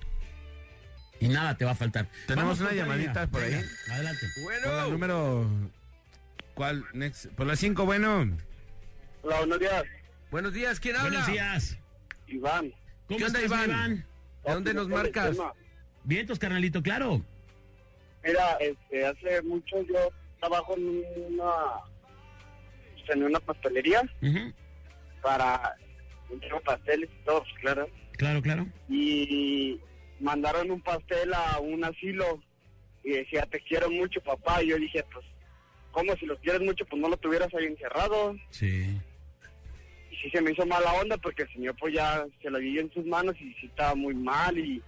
Y 1.20 1.28
nada 1.28 1.56
te 1.58 1.66
va 1.66 1.72
a 1.72 1.76
faltar. 1.76 2.10
Tenemos 2.26 2.60
Vamos 2.60 2.62
una 2.62 2.74
llamadita 2.74 3.28
por 3.28 3.44
ahí. 3.44 3.52
Venga, 3.52 3.68
Adelante. 3.92 4.26
Por 4.36 4.44
Bueno, 4.44 4.90
número. 4.90 5.50
¿Cuál? 6.56 6.86
Next. 6.94 7.28
Por 7.28 7.46
la 7.46 7.56
5, 7.56 7.86
bueno. 7.86 8.38
Hola, 9.22 9.38
buenos 9.40 9.60
días. 9.60 9.84
buenos 10.32 10.54
días, 10.54 10.80
¿quién 10.80 10.96
habla? 10.96 11.10
Buenos 11.10 11.28
días. 11.28 11.78
Iván. 12.28 12.74
¿Cómo 13.08 13.18
¿Qué 13.18 13.26
onda, 13.26 13.42
estás, 13.42 13.66
Iván? 13.66 14.06
¿De 14.46 14.54
dónde 14.54 14.74
nos 14.74 14.88
marcas? 14.88 15.38
Vientos, 16.04 16.39
carnalito, 16.39 16.82
claro. 16.82 17.22
Mira, 18.24 18.58
este, 18.60 19.06
hace 19.06 19.41
mucho 19.43 19.82
yo 19.84 20.10
trabajo 20.39 20.76
en 20.78 21.04
una, 21.34 21.52
pues, 22.95 23.10
en 23.16 23.24
una 23.24 23.39
pastelería 23.39 24.02
Ujú. 24.22 24.54
para 25.22 25.76
entrego 26.32 26.60
pasteles 26.62 27.10
y 27.10 27.26
todo, 27.26 27.43
claro. 27.62 27.88
Claro, 28.14 28.41
claro. 28.41 28.68
Y 28.89 29.80
mandaron 30.20 30.72
un 30.72 30.82
pastel 30.82 31.34
a 31.34 31.60
un 31.60 31.84
asilo 31.84 32.41
y 33.04 33.12
decía, 33.12 33.47
te 33.50 33.62
quiero 33.62 33.89
mucho, 33.89 34.22
papá. 34.22 34.62
Y 34.62 34.68
yo 34.68 34.78
dije, 34.78 35.04
pues, 35.14 35.26
¿cómo 35.91 36.14
si 36.18 36.26
los 36.26 36.39
quieres 36.39 36.62
mucho? 36.62 36.86
Pues 36.86 37.02
no 37.02 37.08
lo 37.10 37.18
tuvieras 37.18 37.54
ahí 37.54 37.66
encerrado. 37.66 38.36
Sí. 38.50 39.00
Y 40.12 40.16
sí 40.18 40.30
se 40.32 40.41
me 40.41 40.52
hizo 40.52 40.66
mala 40.66 40.91
onda 40.93 41.18
porque 41.18 41.43
el 41.43 41.54
señor 41.54 41.76
pues 41.80 41.93
ya 41.93 42.26
se 42.41 42.50
lo 42.50 42.58
dio 42.60 42.82
en 42.82 42.91
sus 42.91 43.06
manos 43.06 43.36
y 43.39 43.54
sí 43.54 43.68
estaba 43.68 43.95
muy 43.95 44.14
mal 44.14 44.58
y, 44.58 44.84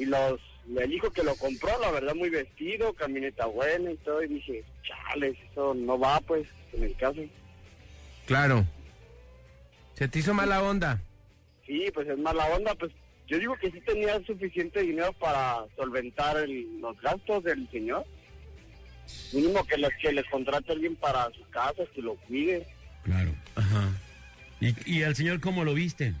y 0.00 0.06
los 0.06 0.40
el 0.78 0.92
hijo 0.92 1.10
que 1.10 1.22
lo 1.24 1.34
compró, 1.36 1.70
la 1.80 1.90
verdad, 1.90 2.14
muy 2.14 2.30
vestido, 2.30 2.92
camioneta 2.92 3.46
buena 3.46 3.90
y 3.90 3.96
todo, 3.98 4.22
y 4.22 4.28
dije, 4.28 4.62
chales, 4.82 5.36
eso 5.50 5.74
no 5.74 5.98
va 5.98 6.20
pues 6.20 6.46
en 6.72 6.84
el 6.84 6.94
caso. 6.96 7.20
Claro. 8.26 8.64
¿Se 9.94 10.06
te 10.06 10.20
hizo 10.20 10.32
mala 10.32 10.62
onda? 10.62 11.00
Sí, 11.66 11.86
pues 11.92 12.08
es 12.08 12.18
mala 12.18 12.44
onda, 12.54 12.74
pues 12.76 12.92
yo 13.26 13.38
digo 13.38 13.56
que 13.56 13.70
sí 13.70 13.80
tenía 13.80 14.20
suficiente 14.24 14.80
dinero 14.82 15.12
para 15.14 15.64
solventar 15.76 16.36
el- 16.36 16.80
los 16.80 17.00
gastos 17.00 17.42
del 17.44 17.68
señor. 17.70 18.04
Mínimo 19.32 19.64
que 19.66 19.76
les, 19.76 19.90
que 20.00 20.12
les 20.12 20.24
contrate 20.30 20.70
a 20.70 20.74
alguien 20.74 20.94
para 20.96 21.30
su 21.32 21.42
casa, 21.50 21.82
que 21.94 22.00
lo 22.02 22.14
cuide. 22.16 22.66
Claro. 23.02 23.32
Ajá. 23.56 23.90
¿Y, 24.60 24.74
y 24.98 25.02
al 25.02 25.16
señor 25.16 25.40
cómo 25.40 25.64
lo 25.64 25.74
viste? 25.74 26.14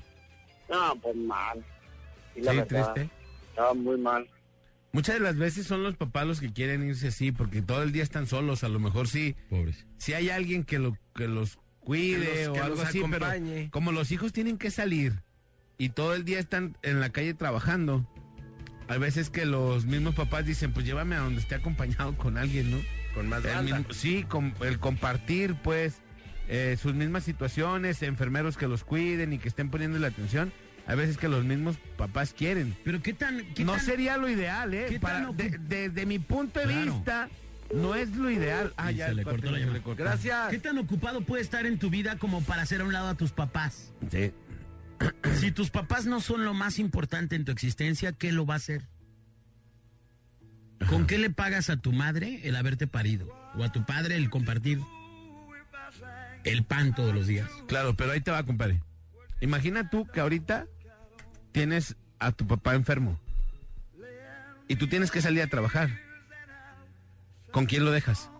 No, 0.68 0.96
pues 1.00 1.14
mal. 1.14 1.64
Sí, 2.34 2.40
la 2.42 2.50
Sí, 2.52 2.56
verdad, 2.58 2.92
triste. 2.94 3.14
Estaba 3.50 3.74
muy 3.74 3.98
mal. 3.98 4.28
Muchas 4.92 5.14
de 5.16 5.20
las 5.20 5.36
veces 5.36 5.66
son 5.66 5.82
los 5.84 5.96
papás 5.96 6.26
los 6.26 6.40
que 6.40 6.52
quieren 6.52 6.82
irse 6.88 7.08
así, 7.08 7.30
porque 7.30 7.62
todo 7.62 7.82
el 7.82 7.92
día 7.92 8.02
están 8.02 8.26
solos. 8.26 8.64
A 8.64 8.68
lo 8.68 8.80
mejor 8.80 9.06
sí, 9.06 9.36
Pobres. 9.48 9.86
si 9.98 10.14
hay 10.14 10.30
alguien 10.30 10.64
que, 10.64 10.78
lo, 10.80 10.96
que 11.14 11.28
los 11.28 11.58
cuide 11.78 12.26
Que 12.26 12.38
los- 12.40 12.48
o 12.48 12.52
que 12.54 12.60
algo 12.60 12.76
los 12.76 12.84
así, 12.84 13.00
pero 13.10 13.26
acompañe. 13.26 13.70
como 13.70 13.92
los 13.92 14.10
hijos 14.10 14.32
tienen 14.32 14.58
que 14.58 14.70
salir 14.70 15.22
y 15.78 15.90
todo 15.90 16.14
el 16.14 16.24
día 16.24 16.40
están 16.40 16.76
en 16.82 16.98
la 17.00 17.10
calle 17.10 17.34
trabajando, 17.34 18.04
hay 18.88 18.98
veces 18.98 19.30
que 19.30 19.46
los 19.46 19.84
mismos 19.86 20.16
papás 20.16 20.44
dicen, 20.44 20.72
pues 20.72 20.84
llévame 20.84 21.14
a 21.14 21.20
donde 21.20 21.40
esté 21.40 21.54
acompañado 21.54 22.16
con 22.16 22.36
alguien, 22.36 22.72
¿no? 22.72 22.78
Con 23.14 23.28
más 23.28 23.44
El 23.44 23.54
banda. 23.54 23.78
mismo- 23.78 23.94
sí, 23.94 24.24
con, 24.24 24.52
el 24.62 24.80
compartir, 24.80 25.54
pues, 25.62 26.00
eh, 26.48 26.76
sus 26.80 26.94
mismas 26.94 27.22
situaciones, 27.22 28.02
enfermeros 28.02 28.56
que 28.56 28.66
los 28.66 28.82
cuiden 28.82 29.32
y 29.32 29.38
que 29.38 29.46
estén 29.48 29.70
poniendo 29.70 29.98
la 30.00 30.08
atención. 30.08 30.52
Hay 30.86 30.96
veces 30.96 31.16
que 31.18 31.28
los 31.28 31.44
mismos 31.44 31.76
papás 31.96 32.32
quieren. 32.32 32.76
Pero 32.84 33.00
qué 33.02 33.12
tan... 33.12 33.44
qué 33.54 33.64
no 33.64 33.72
tan- 33.74 33.84
sería 33.84 34.16
lo 34.16 34.28
ideal, 34.28 34.74
¿eh? 34.74 34.86
qué 34.88 34.98
Para- 35.00 35.26
tan 35.26 35.36
de- 35.36 35.58
desde 35.58 36.06
mi 36.06 36.18
punto 36.18 36.58
de 36.60 36.66
Claro. 36.66 36.94
vista, 36.94 37.28
no 37.74 37.94
es 37.94 38.10
lo 38.16 38.30
ideal. 38.30 38.72
Ah, 38.76 38.90
Y 38.90 38.96
ya 38.96 39.08
se 39.08 39.14
le 39.14 39.22
cortó 39.24 39.50
la 39.52 39.58
llamada. 39.60 39.80
Gracias. 39.96 40.48
¿Qué 40.50 40.58
tan 40.58 40.78
ocupado 40.78 41.20
puede 41.20 41.42
estar 41.42 41.66
en 41.66 41.78
tu 41.78 41.90
vida 41.90 42.16
como 42.18 42.42
para 42.42 42.62
hacer 42.62 42.80
a 42.80 42.84
un 42.84 42.92
lado 42.92 43.08
a 43.08 43.14
tus 43.14 43.30
papás? 43.32 43.92
Sí. 44.10 44.32
Si 45.38 45.52
tus 45.52 45.70
papás 45.70 46.04
no 46.06 46.20
son 46.20 46.44
lo 46.44 46.52
más 46.54 46.78
importante 46.78 47.36
en 47.36 47.44
tu 47.44 47.52
existencia, 47.52 48.12
¿qué 48.12 48.32
lo 48.32 48.44
va 48.44 48.54
a 48.54 48.56
hacer? 48.58 48.82
¿Con 50.88 51.06
qué 51.06 51.18
le 51.18 51.30
pagas 51.30 51.70
a 51.70 51.76
tu 51.76 51.92
madre 51.92 52.40
el 52.44 52.56
haberte 52.56 52.86
parido? 52.86 53.28
¿O 53.54 53.62
a 53.64 53.70
tu 53.72 53.84
padre 53.84 54.16
el 54.16 54.30
compartir 54.30 54.78
el 56.44 56.64
pan 56.64 56.94
todos 56.94 57.14
los 57.14 57.26
días? 57.26 57.48
Claro, 57.68 57.94
pero 57.94 58.12
ahí 58.12 58.20
te 58.20 58.30
va, 58.30 58.42
compadre. 58.44 58.80
Imagina 59.40 59.88
tú 59.90 60.06
que 60.06 60.20
ahorita 60.20 60.66
tienes 61.52 61.96
a 62.18 62.32
tu 62.32 62.46
papá 62.46 62.74
enfermo 62.74 63.18
y 64.68 64.76
tú 64.76 64.86
tienes 64.86 65.10
que 65.10 65.20
salir 65.20 65.42
a 65.42 65.48
trabajar. 65.48 65.90
¿Con 67.50 67.66
quién 67.66 67.84
lo 67.84 67.90
dejas? 67.90 68.30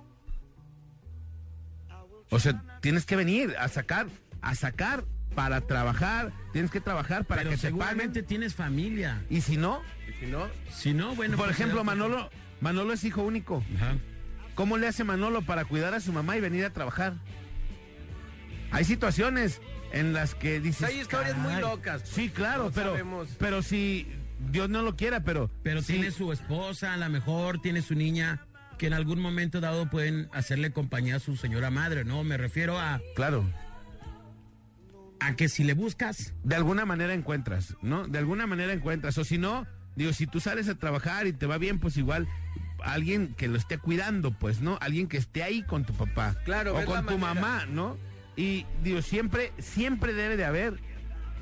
O 2.30 2.38
sea, 2.38 2.62
tienes 2.80 3.06
que 3.06 3.16
venir 3.16 3.56
a 3.58 3.66
sacar, 3.68 4.06
a 4.40 4.54
sacar 4.54 5.04
para 5.34 5.60
trabajar. 5.62 6.32
Tienes 6.52 6.70
que 6.70 6.80
trabajar 6.80 7.24
para 7.24 7.40
Pero 7.42 7.50
que 7.50 7.56
te 7.56 7.62
seguramente 7.62 8.20
paguen. 8.20 8.26
tienes 8.26 8.54
familia. 8.54 9.24
Y 9.28 9.40
si 9.40 9.56
no, 9.56 9.82
¿Y 10.08 10.12
si 10.24 10.26
no? 10.26 10.48
Si 10.70 10.94
no, 10.94 11.14
bueno... 11.16 11.36
por 11.36 11.46
pues, 11.46 11.58
ejemplo, 11.58 11.82
Manolo, 11.82 12.30
Manolo 12.60 12.92
es 12.92 13.02
hijo 13.02 13.22
único. 13.22 13.64
Ajá. 13.76 13.96
¿Cómo 14.54 14.78
le 14.78 14.86
hace 14.86 15.02
Manolo 15.02 15.42
para 15.42 15.64
cuidar 15.64 15.94
a 15.94 16.00
su 16.00 16.12
mamá 16.12 16.36
y 16.36 16.40
venir 16.40 16.64
a 16.64 16.70
trabajar? 16.70 17.14
Hay 18.70 18.84
situaciones 18.84 19.60
en 19.92 20.12
las 20.12 20.34
que 20.34 20.60
dices. 20.60 20.82
Hay 20.88 21.00
historias 21.00 21.36
muy 21.36 21.54
locas. 21.60 22.02
Sí, 22.04 22.28
claro, 22.28 22.64
No 22.64 22.70
pero, 22.72 22.90
sabemos. 22.92 23.28
pero 23.38 23.62
si 23.62 24.06
Dios 24.50 24.68
no 24.68 24.82
lo 24.82 24.96
quiera, 24.96 25.24
pero. 25.24 25.50
Pero 25.62 25.82
sí, 25.82 25.94
tiene 25.94 26.10
su 26.10 26.32
esposa, 26.32 26.94
a 26.94 26.96
lo 26.96 27.08
mejor 27.08 27.60
tiene 27.60 27.82
su 27.82 27.94
niña, 27.94 28.46
que 28.78 28.86
en 28.86 28.94
algún 28.94 29.20
momento 29.20 29.60
dado 29.60 29.90
pueden 29.90 30.28
hacerle 30.32 30.70
compañía 30.72 31.16
a 31.16 31.20
su 31.20 31.36
señora 31.36 31.70
madre, 31.70 32.04
¿no? 32.04 32.24
Me 32.24 32.36
refiero 32.36 32.78
a, 32.78 33.00
Claro. 33.14 33.44
a 35.20 35.36
que 35.36 35.48
si 35.48 35.64
le 35.64 35.74
buscas, 35.74 36.32
De 36.44 36.54
alguna 36.56 36.86
manera 36.86 37.12
encuentras, 37.12 37.76
¿no? 37.82 38.06
De 38.06 38.18
alguna 38.18 38.46
manera 38.46 38.72
encuentras. 38.72 39.18
O 39.18 39.24
si 39.24 39.36
no, 39.38 39.66
digo, 39.96 40.12
si 40.12 40.26
tú 40.26 40.40
sales 40.40 40.68
a 40.68 40.76
trabajar 40.76 41.26
y 41.26 41.32
te 41.32 41.46
va 41.46 41.58
bien, 41.58 41.78
pues 41.78 41.96
igual 41.98 42.26
alguien 42.82 43.34
que 43.36 43.46
lo 43.48 43.58
esté 43.58 43.76
cuidando, 43.76 44.30
pues, 44.30 44.62
¿no? 44.62 44.78
Alguien 44.80 45.06
que 45.08 45.18
esté 45.18 45.42
ahí 45.42 45.62
con 45.62 45.84
tu 45.84 45.92
papá. 45.92 46.34
Claro, 46.46 46.72
O 46.74 46.84
con 46.86 47.04
tu 47.04 47.18
manera. 47.18 47.34
mamá, 47.40 47.66
¿no? 47.66 47.98
Y 48.40 48.64
digo, 48.82 49.02
siempre, 49.02 49.52
siempre 49.58 50.14
debe 50.14 50.36
de 50.38 50.44
haber 50.46 50.80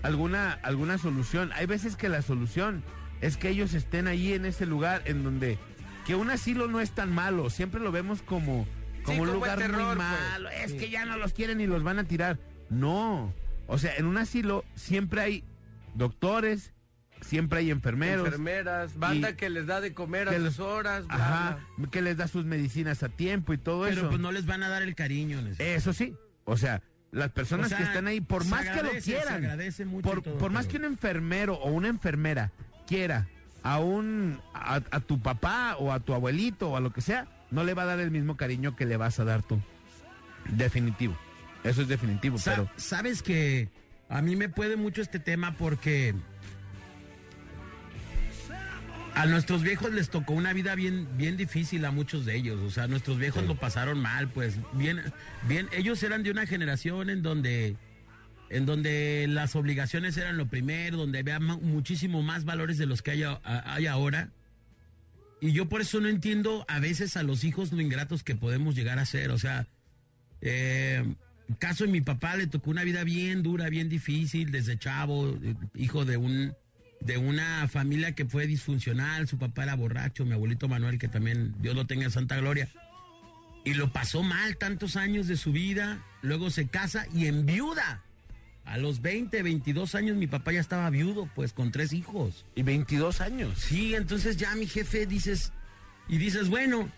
alguna, 0.02 0.52
alguna 0.62 0.98
solución. 0.98 1.52
Hay 1.54 1.66
veces 1.66 1.94
que 1.94 2.08
la 2.08 2.22
solución 2.22 2.82
es 3.20 3.36
que 3.36 3.48
ellos 3.50 3.72
estén 3.74 4.08
ahí 4.08 4.32
en 4.32 4.44
ese 4.44 4.66
lugar 4.66 5.02
en 5.04 5.22
donde 5.22 5.58
que 6.06 6.14
un 6.16 6.30
asilo 6.30 6.66
no 6.66 6.80
es 6.80 6.90
tan 6.92 7.12
malo, 7.12 7.50
siempre 7.50 7.80
lo 7.80 7.92
vemos 7.92 8.22
como, 8.22 8.66
como 9.04 9.22
un 9.22 9.28
como 9.28 9.38
lugar 9.38 9.58
terror, 9.58 9.76
muy 9.76 9.84
pues. 9.96 9.98
malo, 9.98 10.48
es 10.48 10.72
Sí. 10.72 10.78
que 10.78 10.90
ya 10.90 11.04
no 11.04 11.16
los 11.18 11.32
quieren 11.34 11.60
y 11.60 11.66
los 11.66 11.82
van 11.82 11.98
a 11.98 12.04
tirar. 12.04 12.38
No, 12.70 13.32
o 13.66 13.78
sea, 13.78 13.94
en 13.96 14.06
un 14.06 14.16
asilo 14.18 14.64
siempre 14.74 15.20
hay 15.20 15.44
doctores, 15.94 16.72
siempre 17.20 17.58
hay 17.60 17.70
enfermeros, 17.70 18.26
Enfermeras, 18.26 18.96
banda 18.98 19.36
que 19.36 19.50
les 19.50 19.66
da 19.66 19.80
de 19.80 19.92
comer 19.92 20.28
a 20.30 20.36
sus 20.38 20.58
horas, 20.60 21.06
bla, 21.06 21.14
ajá, 21.16 21.58
bla. 21.76 21.90
que 21.90 22.00
les 22.02 22.16
da 22.16 22.26
sus 22.26 22.44
medicinas 22.44 23.02
a 23.02 23.08
tiempo 23.08 23.52
y 23.52 23.58
todo 23.58 23.82
pero 23.84 24.00
eso. 24.00 24.08
pues 24.08 24.20
no 24.20 24.32
les 24.32 24.46
van 24.46 24.62
a 24.62 24.68
dar 24.68 24.82
el 24.82 24.94
cariño. 24.94 25.40
Eso 25.58 25.92
sí, 25.92 26.14
o 26.44 26.56
sea, 26.56 26.82
las 27.10 27.30
personas 27.30 27.66
O 27.66 27.68
sea, 27.70 27.78
que 27.78 27.84
están 27.84 28.06
ahí, 28.06 28.20
por 28.20 28.44
más 28.46 28.68
que 28.68 28.82
lo 28.82 28.90
quieran, 28.90 29.58
mucho 29.86 30.02
por, 30.08 30.22
todo, 30.22 30.38
por 30.38 30.50
más 30.50 30.66
que 30.66 30.76
un 30.76 30.84
enfermero 30.84 31.54
o 31.54 31.70
una 31.70 31.88
enfermera 31.88 32.52
quiera 32.86 33.26
a 33.62 33.78
un 33.80 34.40
a, 34.54 34.76
a 34.90 35.00
tu 35.00 35.20
papá 35.20 35.76
o 35.78 35.92
a 35.92 36.00
tu 36.00 36.14
abuelito 36.14 36.70
o 36.70 36.76
a 36.76 36.80
lo 36.80 36.92
que 36.92 37.00
sea, 37.00 37.26
no 37.50 37.64
le 37.64 37.74
va 37.74 37.82
a 37.82 37.86
dar 37.86 37.98
el 38.00 38.10
mismo 38.10 38.36
cariño 38.36 38.76
que 38.76 38.84
le 38.86 38.96
vas 38.96 39.18
a 39.20 39.24
dar 39.24 39.42
tú. 39.42 39.58
Definitivo. 40.50 41.16
Eso 41.64 41.82
es 41.82 41.88
definitivo, 41.88 42.38
Sa- 42.38 42.52
pero 42.54 42.70
Sabes 42.76 43.22
que 43.22 43.68
a 44.08 44.22
mí 44.22 44.36
me 44.36 44.48
puede 44.48 44.76
mucho 44.76 45.02
este 45.02 45.18
tema 45.18 45.54
porque 45.58 46.14
a 49.22 49.26
nuestros 49.26 49.62
viejos 49.62 49.92
les 49.92 50.10
tocó 50.10 50.32
una 50.32 50.52
vida 50.52 50.74
bien, 50.74 51.08
bien 51.16 51.36
difícil 51.36 51.84
a 51.84 51.90
muchos 51.90 52.24
de 52.24 52.36
ellos. 52.36 52.60
O 52.62 52.70
sea, 52.70 52.86
nuestros 52.86 53.18
viejos 53.18 53.44
lo 53.46 53.56
pasaron 53.56 54.00
mal, 54.00 54.28
pues 54.30 54.56
bien, 54.74 55.00
bien, 55.48 55.68
ellos 55.72 56.02
eran 56.02 56.22
de 56.22 56.30
una 56.30 56.46
generación 56.46 57.10
en 57.10 57.22
donde, 57.22 57.76
en 58.50 58.64
donde 58.66 59.26
las 59.28 59.56
obligaciones 59.56 60.16
eran 60.16 60.36
lo 60.36 60.46
primero, 60.46 60.96
donde 60.96 61.18
había 61.18 61.40
muchísimo 61.40 62.22
más 62.22 62.44
valores 62.44 62.78
de 62.78 62.86
los 62.86 63.02
que 63.02 63.10
hay, 63.12 63.22
a- 63.24 63.40
hay 63.44 63.86
ahora. 63.86 64.30
Y 65.40 65.52
yo 65.52 65.68
por 65.68 65.80
eso 65.80 66.00
no 66.00 66.08
entiendo 66.08 66.64
a 66.68 66.80
veces 66.80 67.16
a 67.16 67.22
los 67.22 67.44
hijos 67.44 67.72
lo 67.72 67.80
ingratos 67.80 68.22
que 68.24 68.34
podemos 68.34 68.74
llegar 68.74 68.98
a 68.98 69.06
ser. 69.06 69.30
O 69.30 69.38
sea, 69.38 69.66
eh, 70.40 71.04
caso 71.58 71.84
de 71.84 71.92
mi 71.92 72.00
papá 72.00 72.36
le 72.36 72.46
tocó 72.46 72.70
una 72.70 72.82
vida 72.84 73.04
bien 73.04 73.42
dura, 73.42 73.68
bien 73.68 73.88
difícil, 73.88 74.50
desde 74.50 74.78
chavo, 74.78 75.38
hijo 75.74 76.04
de 76.04 76.16
un 76.16 76.54
de 77.00 77.16
una 77.18 77.66
familia 77.68 78.12
que 78.12 78.24
fue 78.24 78.46
disfuncional, 78.46 79.28
su 79.28 79.38
papá 79.38 79.62
era 79.64 79.74
borracho, 79.76 80.24
mi 80.24 80.32
abuelito 80.32 80.68
Manuel, 80.68 80.98
que 80.98 81.08
también 81.08 81.54
Dios 81.60 81.74
lo 81.76 81.86
tenga 81.86 82.04
en 82.04 82.10
santa 82.10 82.36
gloria. 82.36 82.68
Y 83.64 83.74
lo 83.74 83.92
pasó 83.92 84.22
mal 84.22 84.56
tantos 84.56 84.96
años 84.96 85.26
de 85.26 85.36
su 85.36 85.52
vida, 85.52 86.02
luego 86.22 86.50
se 86.50 86.68
casa 86.68 87.06
y 87.14 87.26
enviuda. 87.26 88.02
A 88.64 88.76
los 88.78 89.00
20, 89.00 89.42
22 89.42 89.94
años 89.94 90.16
mi 90.16 90.26
papá 90.26 90.52
ya 90.52 90.60
estaba 90.60 90.90
viudo, 90.90 91.28
pues 91.34 91.52
con 91.52 91.70
tres 91.72 91.92
hijos. 91.92 92.44
Y 92.54 92.62
22 92.62 93.20
años. 93.20 93.58
Sí, 93.58 93.94
entonces 93.94 94.36
ya 94.36 94.54
mi 94.54 94.66
jefe 94.66 95.06
dices, 95.06 95.52
y 96.08 96.18
dices, 96.18 96.48
bueno, 96.48 96.90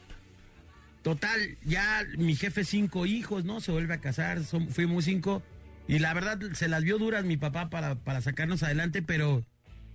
total, 1.02 1.56
ya 1.64 2.04
mi 2.18 2.34
jefe 2.36 2.64
cinco 2.64 3.06
hijos, 3.06 3.44
¿no? 3.44 3.60
Se 3.60 3.72
vuelve 3.72 3.94
a 3.94 4.00
casar, 4.00 4.44
son- 4.44 4.68
fuimos 4.68 5.04
cinco, 5.04 5.42
y 5.88 5.98
la 5.98 6.12
verdad 6.14 6.38
se 6.54 6.68
las 6.68 6.82
vio 6.84 6.98
duras 6.98 7.24
mi 7.24 7.36
papá 7.36 7.70
para, 7.70 7.94
para 7.96 8.20
sacarnos 8.20 8.62
adelante, 8.62 9.02
pero, 9.02 9.44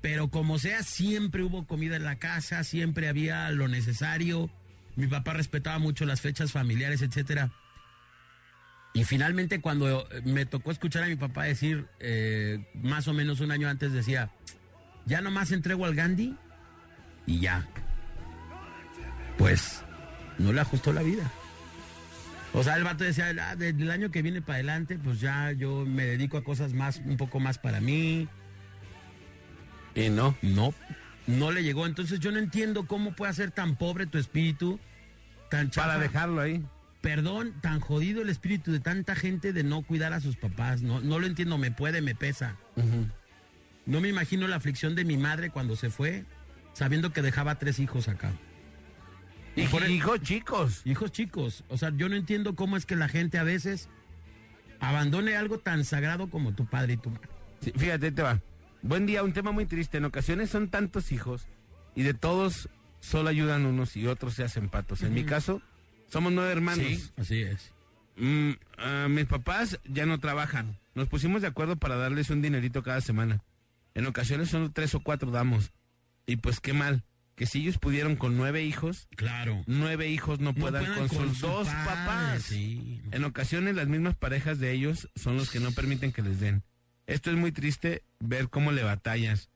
pero 0.02 0.30
como 0.30 0.60
sea, 0.60 0.84
siempre 0.84 1.44
hubo 1.44 1.66
comida 1.66 1.96
en 1.96 2.04
la 2.04 2.18
casa, 2.18 2.64
siempre 2.64 3.08
había 3.08 3.50
lo 3.52 3.68
necesario, 3.68 4.50
mi 4.96 5.08
papá 5.08 5.34
respetaba 5.34 5.80
mucho 5.80 6.06
las 6.06 6.22
fechas 6.22 6.52
familiares, 6.52 7.02
etcétera. 7.02 7.52
Y 8.94 9.04
finalmente 9.04 9.60
cuando 9.60 10.08
me 10.24 10.46
tocó 10.46 10.72
escuchar 10.72 11.04
a 11.04 11.08
mi 11.08 11.18
papá 11.18 11.44
decir, 11.44 11.86
eh, 12.00 12.66
más 12.76 13.08
o 13.10 13.14
menos 13.14 13.42
un 13.42 13.52
año 13.52 13.68
antes 13.68 13.92
decía, 13.92 14.32
ya 15.06 15.20
nomás 15.22 15.52
entrego 15.52 15.86
al 15.86 15.96
Gandhi 15.96 16.36
y 17.26 17.40
ya. 17.42 17.68
Pues 19.38 19.84
no 20.38 20.54
le 20.54 20.62
ajustó 20.62 20.94
la 20.94 21.02
vida. 21.02 21.30
O 22.54 22.64
sea, 22.64 22.78
el 22.78 22.86
vato 22.86 23.04
decía, 23.04 23.34
"Ah, 23.42 23.58
del 23.58 23.92
año 23.92 24.12
que 24.12 24.22
viene 24.22 24.42
para 24.42 24.56
adelante, 24.56 24.98
pues 24.98 25.20
ya 25.20 25.52
yo 25.52 25.86
me 25.86 26.06
dedico 26.06 26.38
a 26.38 26.44
cosas 26.44 26.72
más, 26.74 27.02
un 27.06 27.18
poco 27.18 27.42
más 27.42 27.58
para 27.58 27.82
mí. 27.82 28.30
Y 29.96 30.10
no. 30.10 30.38
No, 30.42 30.74
no 31.28 31.52
le 31.52 31.64
llegó. 31.64 31.86
Entonces 31.86 32.20
yo 32.20 32.32
no 32.32 32.40
entiendo 32.40 32.86
cómo 32.86 33.14
puede 33.16 33.34
ser 33.34 33.52
tan 33.52 33.76
pobre 33.78 34.06
tu 34.06 34.18
espíritu, 34.18 34.80
tan 35.50 35.70
chafa. 35.70 35.88
Para 35.88 36.00
dejarlo 36.00 36.42
ahí. 36.42 36.64
Perdón, 37.02 37.54
tan 37.62 37.80
jodido 37.80 38.22
el 38.24 38.30
espíritu 38.30 38.72
de 38.72 38.80
tanta 38.80 39.16
gente 39.16 39.54
de 39.54 39.64
no 39.64 39.84
cuidar 39.84 40.12
a 40.14 40.20
sus 40.20 40.36
papás. 40.38 40.82
No, 40.82 41.02
no 41.02 41.20
lo 41.20 41.28
entiendo, 41.28 41.58
me 41.58 41.72
puede, 41.72 42.02
me 42.02 42.16
pesa. 42.16 42.56
No 43.86 44.02
me 44.02 44.10
imagino 44.10 44.48
la 44.48 44.56
aflicción 44.56 44.96
de 44.96 45.06
mi 45.06 45.16
madre 45.16 45.52
cuando 45.52 45.76
se 45.76 45.92
fue, 45.92 46.26
sabiendo 46.74 47.14
que 47.14 47.22
dejaba 47.22 47.60
tres 47.60 47.78
hijos 47.80 48.08
acá. 48.08 48.32
Y 49.56 49.68
por 49.68 49.84
el- 49.84 49.92
hijos 49.92 50.20
chicos. 50.22 50.82
Hijos 50.84 51.12
chicos. 51.12 51.64
O 51.70 51.78
sea, 51.78 51.92
yo 51.96 52.10
no 52.10 52.16
entiendo 52.16 52.56
cómo 52.56 52.76
es 52.76 52.86
que 52.88 52.96
la 52.96 53.08
gente 53.08 53.38
a 53.38 53.44
veces 53.44 53.88
abandone 54.80 55.36
algo 55.38 55.60
tan 55.60 55.86
sagrado 55.86 56.30
como 56.30 56.54
tu 56.56 56.66
padre 56.66 56.94
y 56.94 56.98
tu 56.98 57.12
madre. 57.12 57.30
Sí, 57.62 57.72
fíjate, 57.78 58.12
te 58.12 58.22
va. 58.24 58.42
Buen 58.88 59.06
día, 59.08 59.24
un 59.24 59.34
tema 59.34 59.52
muy 59.52 59.66
triste. 59.66 59.98
En 59.98 60.06
ocasiones 60.06 60.50
son 60.52 60.70
tantos 60.70 61.12
hijos 61.12 61.48
y 61.96 62.04
de 62.04 62.14
todos 62.14 62.70
solo 63.00 63.30
ayudan 63.30 63.66
unos 63.66 63.96
y 63.98 64.06
otros 64.06 64.36
se 64.36 64.44
hacen 64.44 64.70
patos. 64.70 65.02
En 65.02 65.14
mi 65.14 65.24
caso, 65.24 65.62
somos 66.08 66.32
nueve 66.32 66.52
hermanos. 66.52 66.86
Sí, 66.86 67.10
así 67.18 67.42
es. 67.42 67.72
Mm, 68.18 68.52
mis 69.10 69.26
papás 69.26 69.80
ya 69.86 70.06
no 70.06 70.20
trabajan. 70.20 70.78
Nos 70.94 71.08
pusimos 71.10 71.42
de 71.42 71.48
acuerdo 71.48 71.78
para 71.78 71.96
darles 71.96 72.30
un 72.30 72.42
dinerito 72.44 72.84
cada 72.84 73.02
semana. 73.02 73.44
En 73.96 74.06
ocasiones 74.06 74.50
solo 74.50 74.72
tres 74.72 74.94
o 74.94 75.00
cuatro 75.00 75.32
damos. 75.32 75.72
Y 76.28 76.36
pues 76.38 76.60
qué 76.60 76.74
mal, 76.74 77.04
que 77.36 77.48
si 77.48 77.62
ellos 77.62 77.80
pudieron 77.80 78.16
con 78.16 78.38
nueve 78.38 78.64
hijos, 78.64 79.08
Claro. 79.16 79.64
nueve 79.66 80.10
hijos 80.10 80.40
no, 80.40 80.52
No 80.52 80.60
puedan 80.60 80.86
con, 80.86 81.08
con 81.08 81.30
sus 81.30 81.38
su 81.40 81.48
dos 81.48 81.68
padre, 81.68 81.86
papás. 81.90 82.44
sí. 82.44 83.02
En 83.12 83.24
ocasiones 83.24 83.76
las 83.76 83.88
mismas 83.88 84.16
parejas 84.16 84.60
de 84.60 84.72
ellos 84.74 85.10
son 85.16 85.38
los 85.38 85.50
que 85.50 85.60
no 85.60 85.72
permiten 85.72 86.12
que 86.12 86.22
les 86.22 86.40
den. 86.40 86.64
Esto 87.08 87.30
es 87.32 87.38
muy 87.38 87.52
triste 87.52 88.04
ver 88.20 88.50
cómo 88.50 88.72
le 88.72 88.84
batallas. 88.84 89.50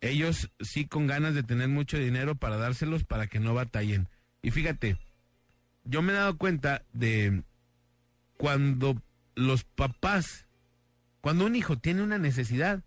Ellos 0.00 0.50
sí 0.60 0.86
con 0.86 1.06
ganas 1.06 1.34
de 1.34 1.42
tener 1.42 1.68
mucho 1.68 1.98
dinero 1.98 2.34
para 2.36 2.56
dárselos 2.56 3.04
para 3.04 3.26
que 3.26 3.40
no 3.40 3.54
batallen. 3.54 4.08
Y 4.42 4.50
fíjate, 4.50 4.96
yo 5.84 6.02
me 6.02 6.12
he 6.12 6.16
dado 6.16 6.36
cuenta 6.36 6.82
de 6.92 7.42
cuando 8.36 9.00
los 9.34 9.64
papás, 9.64 10.46
cuando 11.20 11.46
un 11.46 11.56
hijo 11.56 11.78
tiene 11.78 12.02
una 12.02 12.18
necesidad, 12.18 12.82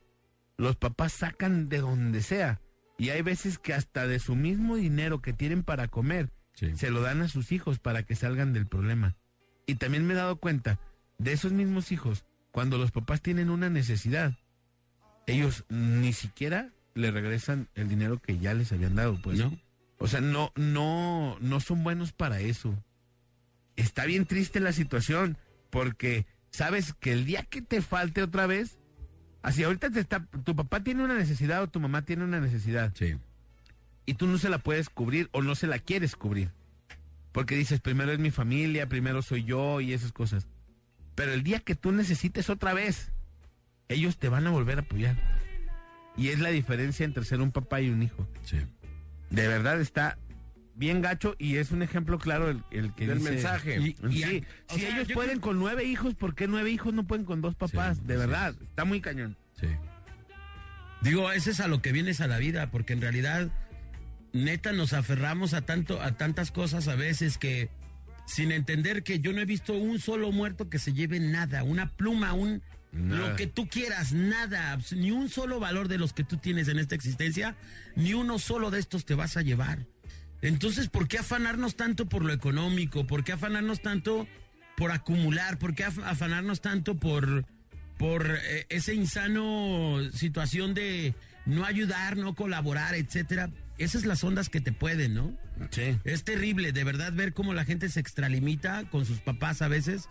los 0.58 0.76
papás 0.76 1.14
sacan 1.14 1.70
de 1.70 1.80
donde 1.80 2.22
sea. 2.22 2.62
Y 2.98 3.10
hay 3.10 3.22
veces 3.22 3.58
que 3.58 3.74
hasta 3.74 4.08
de 4.08 4.20
su 4.20 4.36
mismo 4.36 4.76
dinero 4.76 5.22
que 5.22 5.34
tienen 5.34 5.64
para 5.64 5.88
comer, 5.88 6.30
Sí. 6.54 6.76
se 6.76 6.92
lo 6.92 7.02
dan 7.02 7.22
a 7.22 7.30
sus 7.30 7.52
hijos 7.54 7.80
para 7.80 8.04
que 8.04 8.14
salgan 8.16 8.54
del 8.54 8.68
problema. 8.68 9.16
Y 9.66 9.76
también 9.76 10.06
me 10.06 10.14
he 10.14 10.18
dado 10.18 10.36
cuenta 10.36 10.80
de 11.18 11.32
esos 11.32 11.54
mismos 11.54 11.92
hijos, 11.92 12.26
cuando 12.52 12.78
los 12.78 12.92
papás 12.92 13.22
tienen 13.22 13.50
una 13.50 13.70
necesidad, 13.70 14.38
ellos 15.28 15.66
ni 15.70 16.14
siquiera 16.14 16.70
le 16.94 17.12
regresan 17.12 17.70
el 17.76 17.88
dinero 17.90 18.20
que 18.22 18.38
ya 18.40 18.54
les 18.54 18.72
habían 18.72 18.96
dado, 18.96 19.20
pues. 19.22 19.40
¿No? 19.40 19.58
O 19.98 20.08
sea, 20.08 20.20
no, 20.20 20.52
no, 20.56 21.38
no 21.40 21.60
son 21.60 21.84
buenos 21.84 22.12
para 22.12 22.40
eso. 22.42 22.76
Está 23.76 24.06
bien 24.06 24.26
triste 24.26 24.60
la 24.60 24.74
situación, 24.74 25.38
porque 25.70 26.26
sabes 26.50 26.94
que 27.00 27.14
el 27.14 27.26
día 27.26 27.44
que 27.44 27.62
te 27.62 27.82
falte 27.82 28.22
otra 28.24 28.48
vez, 28.48 28.78
así 29.42 29.64
ahorita 29.64 29.90
te 29.92 30.00
está, 30.00 30.26
tu 30.44 30.56
papá 30.56 30.84
tiene 30.84 31.04
una 31.04 31.16
necesidad 31.16 31.64
o 31.64 31.70
tu 31.70 31.80
mamá 31.80 32.02
tiene 32.04 32.24
una 32.26 32.40
necesidad 32.42 32.92
Sí. 32.96 33.16
y 34.06 34.16
tú 34.16 34.28
no 34.28 34.38
se 34.38 34.50
la 34.50 34.58
puedes 34.58 34.90
cubrir 34.90 35.30
o 35.32 35.42
no 35.42 35.56
se 35.56 35.68
la 35.68 35.80
quieres 35.80 36.16
cubrir. 36.16 36.52
Porque 37.32 37.56
dices, 37.56 37.80
primero 37.80 38.12
es 38.12 38.20
mi 38.20 38.30
familia, 38.32 38.90
primero 38.90 39.22
soy 39.22 39.46
yo 39.46 39.80
y 39.80 39.94
esas 39.94 40.12
cosas. 40.12 40.48
Pero 41.16 41.34
el 41.34 41.44
día 41.44 41.60
que 41.60 41.76
tú 41.76 41.92
necesites 41.92 42.50
otra 42.50 42.74
vez, 42.74 43.12
ellos 43.90 44.18
te 44.18 44.30
van 44.30 44.48
a 44.48 44.52
volver 44.52 44.78
a 44.80 44.82
apoyar. 44.82 45.16
Y 46.18 46.30
es 46.30 46.40
la 46.40 46.50
diferencia 46.50 47.06
entre 47.06 47.24
ser 47.26 47.42
un 47.42 47.52
papá 47.52 47.82
y 47.82 47.90
un 47.90 48.04
hijo. 48.04 48.28
Sí. 48.44 48.58
De 49.30 49.48
verdad 49.48 49.80
está 49.80 50.18
bien 50.76 51.02
gacho 51.02 51.36
y 51.38 51.58
es 51.58 51.72
un 51.72 51.84
ejemplo 51.84 52.18
claro 52.18 52.50
el, 52.50 52.64
el 52.72 52.94
que 52.96 53.08
Del 53.08 53.20
dice- 53.20 53.32
mensaje. 53.32 53.78
Y- 53.80 53.96
Y- 54.10 54.24
sí, 54.24 54.44
si 54.70 54.80
sea, 54.80 54.96
ellos 54.96 55.12
pueden 55.14 55.40
creo- 55.40 55.42
con 55.42 55.60
nueve 55.60 55.84
hijos, 55.86 56.16
¿por 56.16 56.34
qué 56.36 56.48
nueve 56.48 56.70
hijos 56.72 56.94
no 56.94 57.06
pueden 57.06 57.26
con 57.26 57.42
dos 57.42 57.56
papás? 57.56 57.98
Sí, 57.98 58.04
de 58.06 58.18
verdad, 58.18 58.56
está 58.62 58.84
muy 58.86 59.00
cañón. 59.02 59.38
Sí. 59.60 59.68
Digo, 61.02 61.32
ese 61.32 61.52
es 61.52 61.60
a 61.60 61.68
lo 61.68 61.82
que 61.82 61.92
vienes 61.92 62.22
a 62.22 62.28
la 62.28 62.38
vida, 62.38 62.70
porque 62.72 62.94
en 62.94 63.02
realidad, 63.02 63.50
neta, 64.34 64.72
nos 64.72 64.94
aferramos 64.94 65.54
a 65.54 65.62
tanto, 65.62 66.02
a 66.02 66.12
tantas 66.14 66.52
cosas 66.52 66.88
a 66.88 66.96
veces 66.96 67.38
que, 67.38 67.70
sin 68.26 68.52
entender 68.52 69.04
que 69.04 69.20
yo 69.20 69.34
no 69.34 69.42
he 69.42 69.46
visto 69.46 69.74
un 69.74 70.00
solo 70.00 70.32
muerto 70.32 70.70
que 70.70 70.80
se 70.80 70.94
lleve 70.94 71.20
nada, 71.20 71.64
una 71.64 71.90
pluma, 71.90 72.34
un 72.34 72.62
Nada. 72.94 73.30
lo 73.30 73.36
que 73.38 73.48
tú 73.48 73.68
quieras, 73.70 74.12
nada, 74.12 74.78
ni 74.92 75.12
un 75.12 75.30
solo 75.30 75.60
valor 75.62 75.88
de 75.88 75.98
los 75.98 76.12
que 76.12 76.24
tú 76.26 76.38
tienes 76.38 76.68
en 76.68 76.78
esta 76.78 76.94
existencia, 76.96 77.56
ni 77.96 78.14
uno 78.14 78.38
solo 78.38 78.70
de 78.70 78.80
estos 78.80 79.06
te 79.06 79.16
vas 79.16 79.38
a 79.38 79.42
llevar. 79.42 79.86
Entonces, 80.42 80.90
¿por 80.90 81.08
qué 81.08 81.18
afanarnos 81.20 81.76
tanto 81.76 82.08
por 82.10 82.26
lo 82.26 82.34
económico? 82.34 83.08
¿Por 83.08 83.24
qué 83.24 83.32
afanarnos 83.32 83.82
tanto 83.82 84.28
por 84.76 84.92
acumular? 84.92 85.58
¿Por 85.58 85.74
qué 85.76 85.86
af- 85.86 86.04
afanarnos 86.04 86.60
tanto 86.62 86.96
por, 87.00 87.46
por 87.98 88.26
eh, 88.44 88.66
esa 88.70 88.92
insano 88.92 90.00
situación 90.14 90.74
de 90.74 91.14
no 91.46 91.64
ayudar, 91.66 92.18
no 92.18 92.34
colaborar, 92.36 92.96
etcétera? 92.96 93.50
Esas 93.78 94.06
las 94.06 94.24
ondas 94.24 94.50
que 94.50 94.62
te 94.62 94.72
pueden, 94.72 95.14
¿no? 95.16 95.36
Sí. 95.72 95.98
Es 96.04 96.24
terrible, 96.24 96.72
de 96.72 96.84
verdad, 96.84 97.14
ver 97.14 97.34
cómo 97.34 97.54
la 97.54 97.66
gente 97.66 97.90
se 97.90 98.00
extralimita 98.00 98.84
con 98.92 99.06
sus 99.06 99.20
papás 99.22 99.62
a 99.62 99.68
veces. 99.68 100.08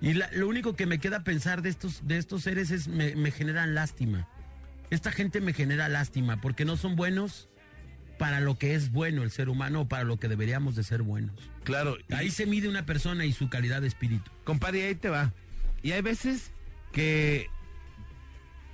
Y 0.00 0.12
la- 0.14 0.30
lo 0.32 0.46
único 0.48 0.76
que 0.76 0.86
me 0.86 0.98
queda 0.98 1.24
pensar 1.24 1.62
de 1.62 1.70
estos, 1.70 2.06
de 2.06 2.18
estos 2.18 2.42
seres 2.42 2.70
es 2.70 2.86
me, 2.88 3.16
me 3.16 3.30
generan 3.30 3.74
lástima. 3.74 4.28
Esta 4.90 5.10
gente 5.10 5.40
me 5.40 5.52
genera 5.52 5.88
lástima 5.88 6.40
porque 6.40 6.64
no 6.64 6.76
son 6.76 6.96
buenos 6.96 7.48
para 8.18 8.40
lo 8.40 8.58
que 8.58 8.74
es 8.74 8.90
bueno 8.90 9.22
el 9.22 9.30
ser 9.30 9.48
humano 9.48 9.82
o 9.82 9.88
para 9.88 10.04
lo 10.04 10.18
que 10.18 10.28
deberíamos 10.28 10.74
de 10.76 10.82
ser 10.82 11.02
buenos. 11.02 11.34
Claro. 11.64 11.96
Ahí 12.10 12.30
se 12.30 12.46
mide 12.46 12.68
una 12.68 12.84
persona 12.84 13.24
y 13.24 13.32
su 13.32 13.48
calidad 13.48 13.80
de 13.80 13.88
espíritu. 13.88 14.30
Compadre, 14.44 14.86
ahí 14.86 14.94
te 14.94 15.08
va. 15.08 15.32
Y 15.82 15.92
hay 15.92 16.02
veces 16.02 16.52
que 16.92 17.46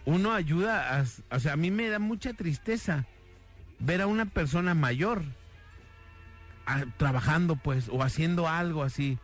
uno 0.06 0.32
ayuda 0.32 0.98
a... 1.00 1.04
O 1.30 1.40
sea, 1.40 1.54
a 1.54 1.56
mí 1.56 1.70
me 1.70 1.88
da 1.88 1.98
mucha 1.98 2.32
tristeza 2.34 3.06
ver 3.85 4.01
a 4.03 4.07
una 4.07 4.26
persona 4.26 4.74
mayor 4.74 5.22
a- 6.66 6.85
trabajando, 6.97 7.57
pues, 7.57 7.89
o 7.89 8.03
haciendo 8.03 8.49
algo 8.49 8.82
así. 8.82 9.18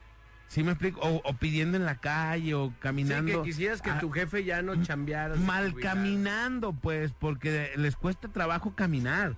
¿Sí 0.49 0.65
me 0.65 0.73
explico? 0.73 1.01
O, 1.01 1.23
o 1.25 1.35
pidiendo 1.35 1.77
en 1.77 1.85
la 1.85 1.97
calle 2.01 2.55
o 2.55 2.69
Sí, 2.71 2.75
caminando. 2.81 3.43
que 3.43 3.49
quisieras 3.51 3.81
que 3.81 3.93
tu 3.93 4.11
jefe 4.11 4.45
ya 4.45 4.63
no 4.63 4.75
chambeara. 4.83 5.37
mal 5.37 5.75
caminando, 5.77 6.73
pues, 6.73 7.13
porque 7.19 7.71
les 7.77 7.95
cuesta 7.97 8.29
trabajo 8.29 8.75
caminar. 8.75 9.37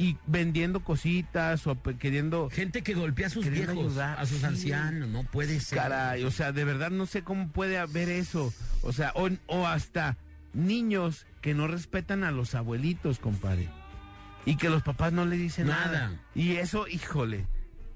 Y 0.00 0.16
vendiendo 0.28 0.80
cositas 0.84 1.66
o 1.66 1.76
queriendo... 1.98 2.50
Gente 2.50 2.82
que 2.82 2.94
golpea 2.94 3.26
a 3.26 3.30
sus 3.30 3.48
viejos, 3.48 3.70
ayudar, 3.76 4.20
a 4.20 4.26
sus 4.26 4.38
sí. 4.40 4.44
ancianos, 4.46 5.08
no 5.08 5.24
puede 5.24 5.58
ser. 5.58 5.78
Caray, 5.78 6.22
o 6.22 6.30
sea, 6.30 6.52
de 6.52 6.64
verdad 6.64 6.90
no 6.90 7.06
sé 7.06 7.24
cómo 7.24 7.48
puede 7.48 7.78
haber 7.78 8.08
eso. 8.08 8.52
O 8.82 8.92
sea, 8.92 9.10
o, 9.16 9.28
o 9.48 9.66
hasta 9.66 10.16
niños 10.52 11.26
que 11.40 11.52
no 11.54 11.66
respetan 11.66 12.22
a 12.22 12.30
los 12.30 12.54
abuelitos, 12.54 13.18
compadre. 13.18 13.68
Y 14.48 14.56
que 14.56 14.70
los 14.70 14.82
papás 14.82 15.12
no 15.12 15.24
le 15.26 15.36
dicen 15.36 15.66
nada. 15.66 16.08
Nada. 16.08 16.22
Y 16.34 16.56
eso, 16.56 16.88
híjole, 16.88 17.46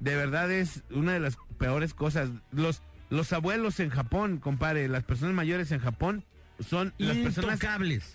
de 0.00 0.16
verdad 0.16 0.50
es 0.50 0.82
una 0.90 1.12
de 1.12 1.20
las 1.20 1.38
peores 1.58 1.94
cosas. 1.94 2.30
Los, 2.50 2.82
los 3.08 3.32
abuelos 3.32 3.80
en 3.80 3.88
Japón, 3.90 4.38
compadre, 4.38 4.88
las 4.88 5.04
personas 5.04 5.34
mayores 5.34 5.72
en 5.72 5.78
Japón 5.80 6.24
son 6.60 6.92
las 6.98 7.16
personas 7.16 7.58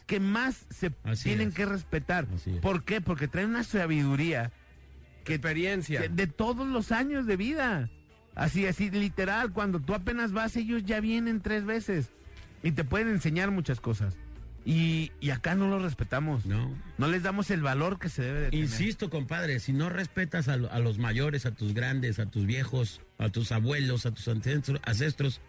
que 0.05 0.19
más 0.19 0.65
se 0.69 0.93
Así 1.03 1.23
tienen 1.25 1.49
es. 1.49 1.55
que 1.55 1.65
respetar. 1.65 2.27
¿Por 2.61 2.83
qué? 2.83 3.01
Porque 3.01 3.27
traen 3.27 3.49
una 3.49 3.63
sabiduría 3.63 4.51
que 5.25 5.33
Experiencia. 5.35 5.99
de, 6.01 6.09
de 6.09 6.27
todos 6.27 6.67
los 6.67 6.91
años 6.91 7.25
de 7.25 7.37
vida. 7.37 7.89
Así, 8.35 8.67
así, 8.67 8.91
literal, 8.91 9.51
cuando 9.51 9.79
tú 9.79 9.95
apenas 9.95 10.31
vas, 10.31 10.55
ellos 10.55 10.83
ya 10.85 10.99
vienen 10.99 11.41
tres 11.41 11.65
veces 11.65 12.11
y 12.61 12.71
te 12.71 12.83
pueden 12.83 13.07
enseñar 13.09 13.49
muchas 13.49 13.81
cosas. 13.81 14.15
Y, 14.69 15.13
y 15.21 15.29
acá 15.29 15.55
no 15.55 15.69
los 15.69 15.81
respetamos. 15.81 16.45
No. 16.45 16.75
No 16.97 17.07
les 17.07 17.23
damos 17.23 17.49
el 17.51 17.61
valor 17.61 17.99
que 17.99 18.09
se 18.09 18.21
debe 18.21 18.39
de 18.41 18.49
tener. 18.49 18.65
Insisto, 18.65 19.09
compadre, 19.09 19.61
si 19.61 19.71
no 19.71 19.87
respetas 19.89 20.49
a, 20.49 20.57
lo- 20.57 20.69
a 20.73 20.79
los 20.79 20.97
mayores, 20.97 21.45
a 21.45 21.51
tus 21.51 21.73
grandes, 21.73 22.19
a 22.19 22.25
tus 22.25 22.45
viejos, 22.45 22.99
a 23.17 23.29
tus 23.29 23.53
abuelos, 23.53 24.05
a 24.05 24.11
tus 24.11 24.27
ancestros, 24.27 24.81
ancestros, 24.83 25.39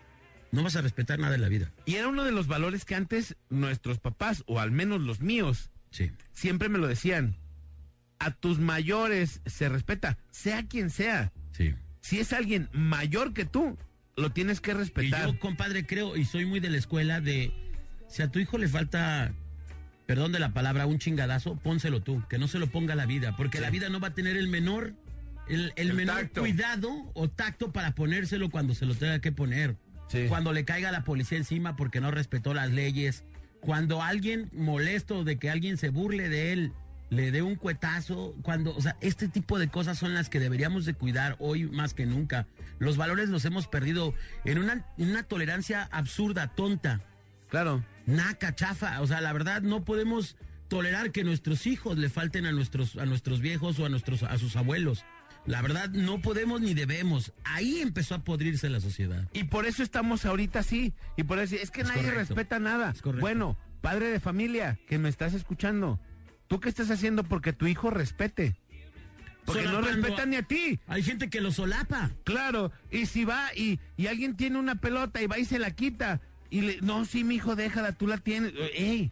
no 0.52 0.62
vas 0.62 0.76
a 0.76 0.82
respetar 0.82 1.18
nada 1.18 1.32
de 1.32 1.38
la 1.38 1.48
vida. 1.48 1.72
Y 1.84 1.96
era 1.96 2.06
uno 2.06 2.22
de 2.22 2.30
los 2.30 2.46
valores 2.46 2.84
que 2.84 2.94
antes 2.94 3.34
nuestros 3.50 3.98
papás, 3.98 4.44
o 4.46 4.60
al 4.60 4.70
menos 4.70 5.00
los 5.00 5.20
míos, 5.20 5.70
Sí. 5.90 6.12
siempre 6.32 6.68
me 6.68 6.78
lo 6.78 6.86
decían. 6.86 7.34
A 8.20 8.30
tus 8.30 8.60
mayores 8.60 9.40
se 9.46 9.68
respeta, 9.68 10.16
sea 10.30 10.64
quien 10.66 10.90
sea. 10.90 11.32
Sí. 11.52 11.74
Si 12.02 12.20
es 12.20 12.32
alguien 12.32 12.68
mayor 12.72 13.32
que 13.34 13.44
tú, 13.44 13.76
lo 14.16 14.30
tienes 14.30 14.60
que 14.60 14.70
Y 14.70 14.74
respetar. 14.74 15.26
yo, 15.26 15.38
compadre, 15.40 15.86
creo, 15.86 16.16
y 16.16 16.24
soy 16.24 16.44
muy 16.46 16.60
de 16.60 16.70
la 16.70 16.78
escuela 16.78 17.20
de, 17.20 17.52
si 18.08 18.22
a 18.22 18.30
tu 18.30 18.38
hijo 18.38 18.58
le 18.58 18.68
falta, 18.68 19.32
perdón 20.06 20.32
de 20.32 20.38
la 20.38 20.52
palabra, 20.52 20.86
un 20.86 20.98
chingadazo, 20.98 21.56
pónselo 21.56 22.00
tú, 22.00 22.22
que 22.28 22.38
no 22.38 22.48
se 22.48 22.58
lo 22.58 22.66
ponga 22.68 22.94
la 22.94 23.06
vida, 23.06 23.36
porque 23.36 23.60
la 23.60 23.70
vida 23.70 23.88
no 23.88 24.00
va 24.00 24.08
a 24.08 24.14
tener 24.14 24.36
el 24.36 24.48
menor, 24.48 24.94
el, 25.48 25.72
el 25.76 25.90
El 25.90 25.94
menor 25.94 26.16
tacto. 26.22 26.40
cuidado 26.40 26.90
o 27.14 27.28
tacto 27.28 27.72
para 27.72 27.94
ponérselo 27.94 28.50
cuando 28.50 28.74
se 28.74 28.86
lo 28.86 28.94
tenga 28.94 29.20
que 29.20 29.32
poner. 29.32 29.76
Sí. 30.08 30.24
Cuando 30.28 30.52
le 30.52 30.64
caiga 30.64 30.90
la 30.90 31.04
policía 31.04 31.36
encima 31.38 31.76
porque 31.76 32.00
no 32.00 32.10
respetó 32.10 32.54
las 32.54 32.70
leyes, 32.70 33.24
cuando 33.60 34.02
alguien 34.02 34.48
molesto 34.52 35.24
de 35.24 35.36
que 35.38 35.50
alguien 35.50 35.76
se 35.76 35.90
burle 35.90 36.28
de 36.30 36.52
él, 36.52 36.72
le 37.10 37.30
dé 37.30 37.42
un 37.42 37.56
cuetazo, 37.56 38.34
cuando, 38.42 38.74
o 38.76 38.80
sea, 38.80 38.96
este 39.00 39.28
tipo 39.28 39.58
de 39.58 39.68
cosas 39.68 39.98
son 39.98 40.14
las 40.14 40.28
que 40.28 40.40
deberíamos 40.40 40.84
de 40.86 40.94
cuidar 40.94 41.36
hoy 41.38 41.64
más 41.64 41.92
que 41.94 42.06
nunca. 42.06 42.46
Los 42.78 42.96
valores 42.96 43.28
los 43.30 43.44
hemos 43.46 43.66
perdido 43.66 44.14
en 44.44 44.58
una, 44.58 44.86
en 44.98 45.10
una 45.10 45.22
tolerancia 45.22 45.88
absurda, 45.92 46.48
tonta, 46.54 47.00
Claro. 47.48 47.82
Naca, 48.08 48.54
chafa. 48.54 49.00
O 49.00 49.06
sea, 49.06 49.20
la 49.20 49.32
verdad 49.32 49.62
no 49.62 49.84
podemos 49.84 50.36
tolerar 50.68 51.12
que 51.12 51.24
nuestros 51.24 51.66
hijos 51.66 51.96
le 51.98 52.08
falten 52.08 52.44
a 52.46 52.52
nuestros, 52.52 52.96
a 52.96 53.06
nuestros 53.06 53.40
viejos 53.40 53.78
o 53.78 53.86
a 53.86 53.88
nuestros, 53.88 54.22
a 54.22 54.36
sus 54.38 54.56
abuelos. 54.56 55.04
La 55.46 55.62
verdad 55.62 55.88
no 55.90 56.20
podemos 56.20 56.60
ni 56.60 56.74
debemos. 56.74 57.32
Ahí 57.44 57.80
empezó 57.80 58.14
a 58.16 58.18
podrirse 58.24 58.68
la 58.68 58.80
sociedad. 58.80 59.26
Y 59.32 59.44
por 59.44 59.64
eso 59.66 59.82
estamos 59.82 60.26
ahorita 60.26 60.58
así. 60.58 60.92
Y 61.16 61.22
por 61.22 61.38
eso 61.38 61.54
es 61.56 61.70
que 61.70 61.82
Es 61.82 61.88
nadie 61.88 62.02
correcto. 62.02 62.34
respeta 62.34 62.58
nada. 62.58 62.94
Bueno, 63.20 63.56
padre 63.80 64.08
de 64.10 64.20
familia, 64.20 64.78
que 64.88 64.98
me 64.98 65.08
estás 65.08 65.32
escuchando. 65.34 66.00
¿Tú 66.48 66.60
qué 66.60 66.68
estás 66.68 66.90
haciendo 66.90 67.24
porque 67.24 67.52
tu 67.52 67.66
hijo 67.66 67.88
respete? 67.90 68.56
Porque 69.46 69.62
no 69.62 69.70
Solapando 69.70 69.96
respeta 70.02 70.22
a- 70.22 70.26
ni 70.26 70.36
a 70.36 70.42
ti. 70.42 70.78
Hay 70.86 71.02
gente 71.02 71.30
que 71.30 71.40
lo 71.40 71.50
solapa. 71.52 72.10
Claro, 72.24 72.70
y 72.90 73.06
si 73.06 73.24
va 73.24 73.54
y, 73.56 73.80
y 73.96 74.06
alguien 74.08 74.36
tiene 74.36 74.58
una 74.58 74.74
pelota 74.74 75.22
y 75.22 75.26
va 75.26 75.38
y 75.38 75.46
se 75.46 75.58
la 75.58 75.70
quita. 75.70 76.20
Y 76.50 76.60
le, 76.62 76.80
no, 76.80 77.04
sí, 77.04 77.24
mi 77.24 77.36
hijo, 77.36 77.56
déjala, 77.56 77.92
tú 77.92 78.06
la 78.06 78.18
tienes. 78.18 78.52
¡Ey! 78.74 79.10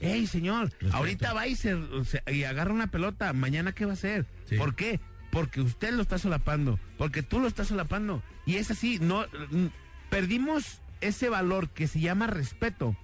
¡Ey, 0.00 0.26
señor! 0.26 0.70
Respeto. 0.70 0.96
Ahorita 0.96 1.32
va 1.32 1.46
y, 1.48 1.56
se, 1.56 1.76
se- 2.04 2.22
y 2.32 2.44
agarra 2.44 2.72
una 2.72 2.86
pelota. 2.90 3.32
¿Mañana 3.32 3.72
qué 3.72 3.84
va 3.84 3.92
a 3.92 3.94
hacer? 3.94 4.26
Sí. 4.44 4.56
¿Por 4.56 4.76
qué? 4.76 5.00
Porque 5.32 5.60
usted 5.60 5.92
lo 5.92 6.02
está 6.02 6.18
solapando. 6.18 6.78
Porque 6.96 7.22
tú 7.22 7.40
lo 7.40 7.48
estás 7.48 7.66
solapando. 7.68 8.22
Y 8.46 8.56
es 8.56 8.70
así, 8.70 8.98
no. 9.00 9.26
mm, 9.50 9.66
Perdimos 10.08 10.80
ese 11.00 11.28
valor 11.28 11.68
que 11.70 11.86
se 11.88 12.00
llama 12.00 12.26
respeto. 12.28 12.96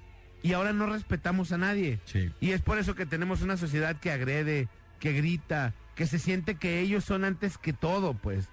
Y 0.43 0.53
ahora 0.53 0.73
no 0.73 0.87
respetamos 0.87 1.53
a 1.53 1.59
nadie. 1.59 1.99
Sí. 2.05 2.31
Y 2.41 2.51
es 2.53 2.61
por 2.63 2.79
eso 2.79 2.95
que 2.95 3.07
tenemos 3.07 3.43
una 3.43 3.57
sociedad 3.57 3.97
que 3.99 4.11
agrede, 4.13 4.69
que 5.01 5.13
grita, 5.13 5.75
que 5.97 6.07
se 6.07 6.19
siente 6.19 6.57
que 6.57 6.81
ellos 6.81 7.05
son 7.05 7.25
antes 7.25 7.59
que 7.59 7.73
todo, 7.73 8.15
pues. 8.15 8.49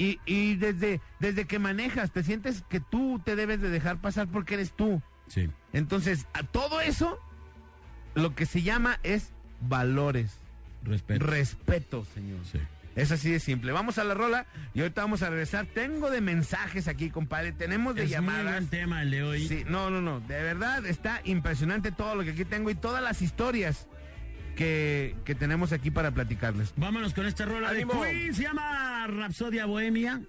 Y, 0.00 0.18
y 0.24 0.56
desde, 0.56 1.00
desde 1.18 1.44
que 1.46 1.58
manejas, 1.58 2.10
te 2.10 2.22
sientes 2.22 2.62
que 2.68 2.80
tú 2.80 3.20
te 3.24 3.36
debes 3.36 3.60
de 3.60 3.68
dejar 3.70 3.98
pasar 4.00 4.28
porque 4.28 4.54
eres 4.54 4.72
tú. 4.72 5.02
Sí. 5.28 5.48
Entonces, 5.72 6.26
a 6.32 6.42
todo 6.42 6.80
eso, 6.80 7.18
lo 8.14 8.34
que 8.34 8.46
se 8.46 8.62
llama 8.62 8.98
es 9.02 9.32
valores. 9.60 10.38
Respeto. 10.82 11.26
Respeto, 11.26 12.04
señor. 12.14 12.38
Sí. 12.50 12.58
Es 12.96 13.12
así 13.12 13.30
de 13.30 13.38
simple. 13.38 13.70
Vamos 13.72 13.98
a 13.98 14.04
la 14.04 14.14
rola 14.14 14.46
y 14.74 14.80
ahorita 14.80 15.02
vamos 15.02 15.22
a 15.22 15.28
regresar. 15.30 15.66
Tengo 15.66 16.10
de 16.10 16.20
mensajes 16.20 16.88
aquí, 16.88 17.10
compadre. 17.10 17.52
Tenemos 17.52 17.94
de 17.94 18.02
Es 18.02 18.08
muy 18.08 18.14
llamadas. 18.14 18.52
buen 18.52 18.66
tema 18.68 19.02
el 19.02 19.10
de 19.10 19.22
hoy. 19.22 19.46
Sí, 19.46 19.64
no, 19.68 19.90
no, 19.90 20.00
no. 20.00 20.20
De 20.20 20.42
verdad 20.42 20.84
está 20.86 21.20
impresionante 21.24 21.92
todo 21.92 22.14
lo 22.16 22.24
que 22.24 22.30
aquí 22.30 22.44
tengo 22.44 22.68
y 22.70 22.74
todas 22.74 23.02
las 23.02 23.22
historias 23.22 23.86
que, 24.54 25.16
que 25.24 25.34
tenemos 25.34 25.72
aquí 25.72 25.90
para 25.90 26.10
platicarles. 26.12 26.72
Vámonos 26.76 27.14
con 27.14 27.26
esta 27.26 27.44
rola 27.44 27.70
¡Ánimo! 27.70 28.02
de 28.04 28.10
Queen. 28.10 28.34
Se 28.34 28.42
llama 28.42 29.06
Rapsodia 29.06 29.66
Bohemia. 29.66 30.20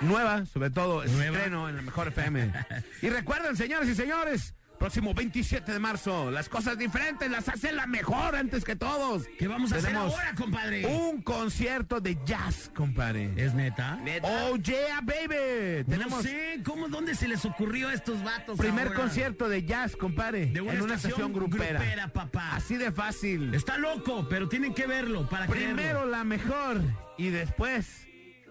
Nueva, 0.00 0.44
sobre 0.46 0.70
todo, 0.70 1.04
Nueva. 1.04 1.36
estreno 1.36 1.68
en 1.68 1.76
la 1.76 1.82
mejor 1.82 2.08
FM. 2.08 2.52
y 3.02 3.08
recuerden, 3.08 3.56
señores 3.56 3.88
y 3.88 3.94
señores, 3.94 4.54
próximo 4.78 5.14
27 5.14 5.72
de 5.72 5.78
marzo, 5.78 6.30
las 6.30 6.48
cosas 6.48 6.76
diferentes 6.78 7.30
las 7.30 7.48
hace 7.48 7.72
la 7.72 7.86
mejor 7.86 8.36
antes 8.36 8.64
que 8.64 8.76
todos. 8.76 9.24
¿Qué 9.38 9.48
vamos 9.48 9.72
a 9.72 9.76
Tenemos 9.76 10.12
hacer 10.14 10.18
ahora, 10.20 10.34
compadre? 10.36 10.86
Un 10.86 11.22
concierto 11.22 12.00
de 12.00 12.18
jazz, 12.24 12.70
compadre. 12.74 13.30
¿Es 13.36 13.54
neta? 13.54 13.98
Oh, 14.22 14.56
yeah, 14.56 15.00
baby. 15.02 15.84
No 15.86 15.92
Tenemos 15.94 16.22
sé, 16.22 16.60
¿cómo, 16.64 16.88
dónde 16.88 17.14
se 17.14 17.28
les 17.28 17.44
ocurrió 17.44 17.88
a 17.88 17.94
estos 17.94 18.22
vatos 18.22 18.58
primer 18.58 18.88
ahora? 18.88 19.00
concierto 19.00 19.48
de 19.48 19.64
jazz, 19.64 19.96
compadre. 19.96 20.46
De 20.46 20.60
una 20.60 20.74
en 20.74 20.82
una 20.82 20.94
estación 20.94 21.30
estación 21.30 21.32
grupera. 21.32 21.78
grupera, 21.80 22.08
papá. 22.08 22.56
Así 22.56 22.76
de 22.76 22.92
fácil. 22.92 23.54
Está 23.54 23.78
loco, 23.78 24.26
pero 24.28 24.48
tienen 24.48 24.74
que 24.74 24.86
verlo 24.86 25.28
para 25.28 25.46
Primero 25.46 25.74
creerlo. 25.76 26.06
la 26.06 26.24
mejor 26.24 26.80
y 27.16 27.30
después 27.30 28.06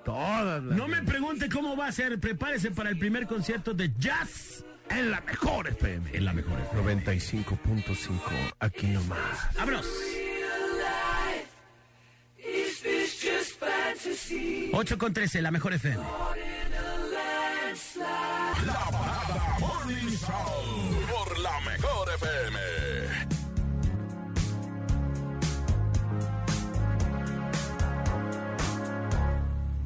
todas 0.06 0.64
las 0.64 0.78
No 0.78 0.88
me 0.88 1.02
pregunte 1.04 1.50
cómo 1.50 1.76
va 1.76 1.88
a 1.88 1.92
ser. 1.92 2.20
Prepárese 2.20 2.72
para 2.72 2.90
el 2.90 2.98
primer 2.98 3.28
concierto 3.28 3.74
de 3.74 3.92
jazz 3.98 4.66
en 4.90 5.12
la 5.12 5.22
mejor 5.22 5.68
FM. 5.68 6.10
en 6.14 6.26
la 6.26 6.34
mejor. 6.34 6.60
FM. 6.60 7.04
95.5 7.06 8.20
aquí 8.60 8.88
nomás. 8.88 9.56
¡Vámonos! 9.58 9.86
8 14.74 14.98
con 14.98 15.14
13, 15.14 15.42
la 15.42 15.52
mejor 15.52 15.74
FM. 15.74 16.04
La 18.66 18.90
Parada 18.92 19.58
Morning 19.60 20.10
Show 20.10 21.08
por 21.12 21.40
la 21.40 21.60
mejor 21.62 22.10
FM. 22.16 22.60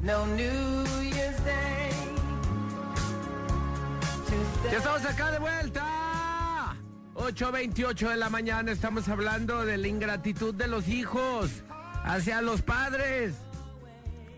No 0.02 0.26
New 0.26 1.07
Ya 4.70 4.78
estamos 4.78 5.04
acá 5.04 5.30
de 5.30 5.38
vuelta. 5.38 6.76
8.28 7.14 8.10
de 8.10 8.16
la 8.16 8.30
mañana 8.30 8.70
estamos 8.70 9.08
hablando 9.08 9.64
de 9.64 9.76
la 9.76 9.88
ingratitud 9.88 10.54
de 10.54 10.68
los 10.68 10.88
hijos 10.88 11.50
hacia 12.04 12.42
los 12.42 12.62
padres. 12.62 13.34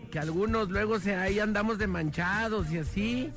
Que 0.09 0.19
algunos 0.19 0.69
luego 0.69 0.99
se 0.99 1.15
ahí 1.15 1.39
andamos 1.39 1.77
de 1.77 1.87
manchados 1.87 2.71
y 2.71 2.79
así. 2.79 3.31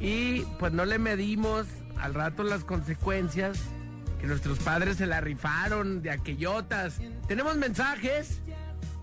Y 0.00 0.40
pues 0.58 0.72
no 0.72 0.84
le 0.84 0.98
medimos 0.98 1.66
al 2.00 2.14
rato 2.14 2.42
las 2.42 2.64
consecuencias 2.64 3.58
que 4.20 4.26
nuestros 4.26 4.58
padres 4.58 4.96
se 4.96 5.06
la 5.06 5.20
rifaron 5.20 6.02
de 6.02 6.10
aquellotas. 6.10 6.98
Tenemos 7.28 7.56
mensajes 7.56 8.40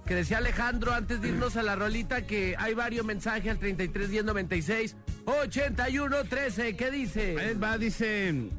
que 0.05 0.15
decía 0.15 0.39
Alejandro 0.39 0.93
antes 0.93 1.21
de 1.21 1.29
irnos 1.29 1.55
a 1.57 1.63
la 1.63 1.75
rolita 1.75 2.25
que 2.25 2.55
hay 2.57 2.73
varios 2.73 3.05
mensajes 3.05 3.51
al 3.51 3.59
33 3.59 4.09
10 4.09 4.25
96 4.25 4.95
81 5.25 6.23
13. 6.25 6.75
¿Qué 6.75 6.91
dice? 6.91 7.53
Va, 7.55 7.77
dice. 7.77 8.49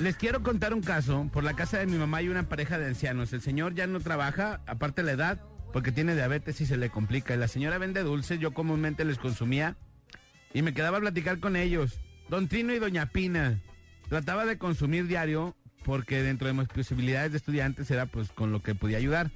Les 0.00 0.16
quiero 0.16 0.42
contar 0.42 0.74
un 0.74 0.82
caso. 0.82 1.28
Por 1.32 1.44
la 1.44 1.54
casa 1.54 1.78
de 1.78 1.86
mi 1.86 1.96
mamá 1.96 2.18
hay 2.18 2.28
una 2.28 2.48
pareja 2.48 2.78
de 2.78 2.86
ancianos. 2.86 3.32
El 3.32 3.40
señor 3.40 3.74
ya 3.74 3.86
no 3.86 4.00
trabaja, 4.00 4.60
aparte 4.66 5.02
la 5.02 5.12
edad, 5.12 5.40
porque 5.72 5.92
tiene 5.92 6.14
diabetes 6.14 6.60
y 6.60 6.66
se 6.66 6.76
le 6.76 6.90
complica. 6.90 7.34
Y 7.34 7.38
la 7.38 7.48
señora 7.48 7.78
vende 7.78 8.02
dulces, 8.02 8.38
yo 8.38 8.52
comúnmente 8.52 9.04
les 9.04 9.18
consumía 9.18 9.76
y 10.54 10.62
me 10.62 10.72
quedaba 10.72 10.98
a 10.98 11.00
platicar 11.00 11.40
con 11.40 11.56
ellos. 11.56 12.00
Don 12.28 12.48
Trino 12.48 12.72
y 12.72 12.78
Doña 12.78 13.06
Pina. 13.06 13.60
Trataba 14.08 14.46
de 14.46 14.58
consumir 14.58 15.06
diario 15.06 15.56
porque 15.84 16.22
dentro 16.22 16.46
de 16.46 16.54
mis 16.54 16.68
posibilidades 16.68 17.32
de 17.32 17.38
estudiantes 17.38 17.90
era 17.90 18.06
pues 18.06 18.30
con 18.30 18.52
lo 18.52 18.62
que 18.62 18.74
podía 18.74 18.98
ayudar. 18.98 19.30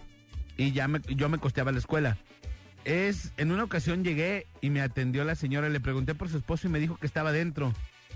Y 0.57 0.73
ya 0.73 0.87
me, 0.87 1.01
yo 1.09 1.29
me 1.29 1.39
costeaba 1.39 1.73
la 1.73 1.79
escuela. 1.79 2.19
Es, 2.85 3.33
en 3.37 3.53
una 3.53 3.65
ocasión 3.65 4.03
llegué 4.03 4.47
y 4.61 4.71
me 4.71 4.81
atendió 4.81 5.25
la 5.25 5.35
señora, 5.35 5.69
le 5.69 5.81
pregunté 5.81 6.15
por 6.15 6.29
su 6.29 6.39
esposo 6.39 6.67
y 6.67 6.71
me 6.71 6.81
dijo 6.81 6.97
que 6.97 7.07
estaba 7.07 7.33
dentro. 7.33 7.73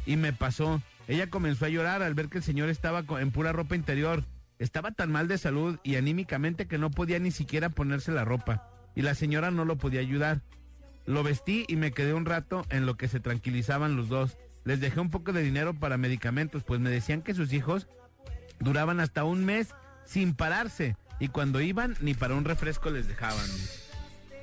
Y 0.07 0.17
me 0.17 0.33
pasó. 0.33 0.83
Ella 1.09 1.31
comenzó 1.31 1.67
a 1.67 1.69
llorar 1.69 2.03
al 2.03 2.14
ver 2.14 2.29
que 2.29 2.39
el 2.39 2.45
señor 2.45 2.69
estaba 2.69 3.05
en 3.21 3.31
pura 3.31 3.53
ropa 3.53 3.77
interior. 3.77 4.25
Estaba 4.59 4.91
tan 4.91 5.12
mal 5.12 5.29
de 5.29 5.39
salud 5.39 5.79
y 5.83 5.97
anímicamente 5.97 6.67
que 6.67 6.79
no 6.79 6.91
podía 6.91 7.19
ni 7.19 7.31
siquiera 7.31 7.69
ponerse 7.69 8.11
la 8.11 8.25
ropa. 8.25 8.69
Y 8.95 9.03
la 9.03 9.14
señora 9.14 9.51
no 9.51 9.64
lo 9.64 9.77
podía 9.77 10.01
ayudar. 10.01 10.43
Lo 11.05 11.23
vestí 11.23 11.64
y 11.69 11.77
me 11.77 11.93
quedé 11.93 12.14
un 12.14 12.25
rato 12.25 12.67
en 12.71 12.87
lo 12.87 12.97
que 12.97 13.09
se 13.09 13.21
tranquilizaban 13.21 13.97
los 13.97 14.09
dos. 14.09 14.37
Les 14.64 14.81
dejé 14.81 14.99
un 14.99 15.11
poco 15.11 15.33
de 15.33 15.43
dinero 15.43 15.75
para 15.75 15.97
medicamentos, 15.97 16.64
pues 16.64 16.81
me 16.81 16.91
decían 16.91 17.23
que 17.23 17.35
sus 17.35 17.53
hijos 17.53 17.87
duraban 18.59 18.99
hasta 18.99 19.23
un 19.23 19.45
mes 19.45 19.69
sin 20.05 20.35
pararse. 20.35 20.97
Y 21.21 21.29
cuando 21.29 21.61
iban, 21.61 21.97
ni 22.01 22.14
para 22.14 22.35
un 22.35 22.45
refresco 22.45 22.91
les 22.91 23.07
dejaban. 23.07 23.47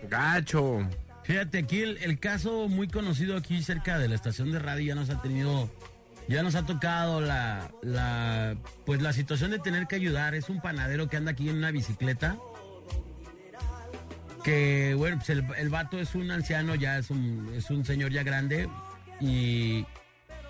Gacho. 0.09 0.87
Fíjate, 1.23 1.59
aquí 1.59 1.81
el, 1.81 1.97
el 1.97 2.19
caso 2.19 2.67
muy 2.67 2.87
conocido 2.87 3.37
aquí 3.37 3.63
cerca 3.63 3.97
de 3.97 4.07
la 4.07 4.15
estación 4.15 4.51
de 4.51 4.59
radio 4.59 4.87
ya 4.87 4.95
nos 4.95 5.09
ha 5.09 5.21
tenido, 5.21 5.69
ya 6.27 6.43
nos 6.43 6.55
ha 6.55 6.65
tocado 6.65 7.21
la, 7.21 7.71
la, 7.81 8.55
pues 8.85 9.01
la 9.01 9.13
situación 9.13 9.51
de 9.51 9.59
tener 9.59 9.87
que 9.87 9.95
ayudar. 9.95 10.35
Es 10.35 10.49
un 10.49 10.61
panadero 10.61 11.07
que 11.07 11.17
anda 11.17 11.31
aquí 11.31 11.49
en 11.49 11.57
una 11.57 11.71
bicicleta. 11.71 12.37
Que, 14.43 14.93
bueno, 14.97 15.17
pues 15.17 15.29
el, 15.29 15.45
el 15.57 15.69
vato 15.69 15.99
es 15.99 16.15
un 16.15 16.29
anciano, 16.29 16.75
ya 16.75 16.97
es 16.97 17.09
un, 17.09 17.53
es 17.55 17.69
un 17.69 17.85
señor 17.85 18.11
ya 18.11 18.23
grande. 18.23 18.67
Y 19.21 19.85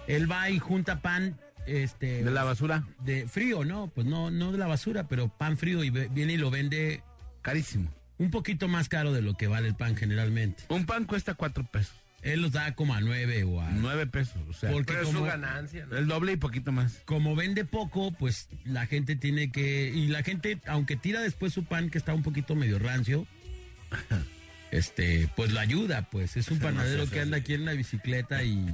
él 0.08 0.32
va 0.32 0.50
y 0.50 0.58
junta 0.58 1.02
pan, 1.02 1.40
este... 1.68 2.24
¿De 2.24 2.32
la 2.32 2.44
basura? 2.44 2.88
De 3.02 3.28
frío, 3.28 3.64
¿no? 3.64 3.92
Pues 3.94 4.08
no, 4.08 4.32
no 4.32 4.52
de 4.52 4.58
la 4.58 4.66
basura, 4.66 5.08
pero 5.08 5.28
pan 5.28 5.58
frío 5.58 5.84
y 5.84 5.92
viene 5.92 6.34
y 6.34 6.38
lo 6.38 6.50
vende... 6.50 7.04
Carísimo. 7.44 7.92
Un 8.18 8.32
poquito 8.32 8.68
más 8.68 8.90
caro 8.90 9.12
de 9.12 9.22
lo 9.22 9.34
que 9.36 9.48
vale 9.48 9.68
el 9.68 9.76
pan 9.76 9.96
generalmente. 9.96 10.64
Un 10.70 10.86
pan 10.86 11.06
cuesta 11.06 11.34
cuatro 11.34 11.66
pesos. 11.66 11.96
Él 12.22 12.42
los 12.42 12.54
da 12.54 12.74
como 12.74 12.94
a 12.94 13.02
nueve 13.02 13.44
o 13.44 13.60
a... 13.60 13.70
Nueve 13.72 14.08
pesos, 14.08 14.42
o 14.48 14.54
sea. 14.54 14.72
Porque 14.72 14.94
Pero 14.94 15.06
es 15.06 15.10
su 15.10 15.24
ganancia, 15.24 15.86
¿no? 15.86 15.98
El 15.98 16.08
doble 16.08 16.32
y 16.34 16.38
poquito 16.38 16.72
más. 16.72 17.02
Como 17.06 17.36
vende 17.36 17.66
poco, 17.66 18.12
pues 18.14 18.48
la 18.64 18.86
gente 18.86 19.18
tiene 19.18 19.52
que... 19.52 19.92
Y 19.94 20.08
la 20.08 20.24
gente, 20.24 20.60
aunque 20.66 20.96
tira 20.96 21.22
después 21.22 21.54
su 21.54 21.66
pan 21.66 21.90
que 21.90 21.98
está 21.98 22.14
un 22.14 22.24
poquito 22.24 22.56
medio 22.56 22.80
rancio, 22.80 23.28
este, 24.72 25.30
pues 25.36 25.52
lo 25.52 25.60
ayuda, 25.60 26.10
pues. 26.10 26.38
Es 26.38 26.50
un 26.50 26.60
No 26.60 26.66
panadero 26.66 27.10
que 27.10 27.20
anda 27.20 27.38
aquí 27.38 27.56
en 27.56 27.66
la 27.66 27.74
bicicleta 27.74 28.42
y... 28.44 28.74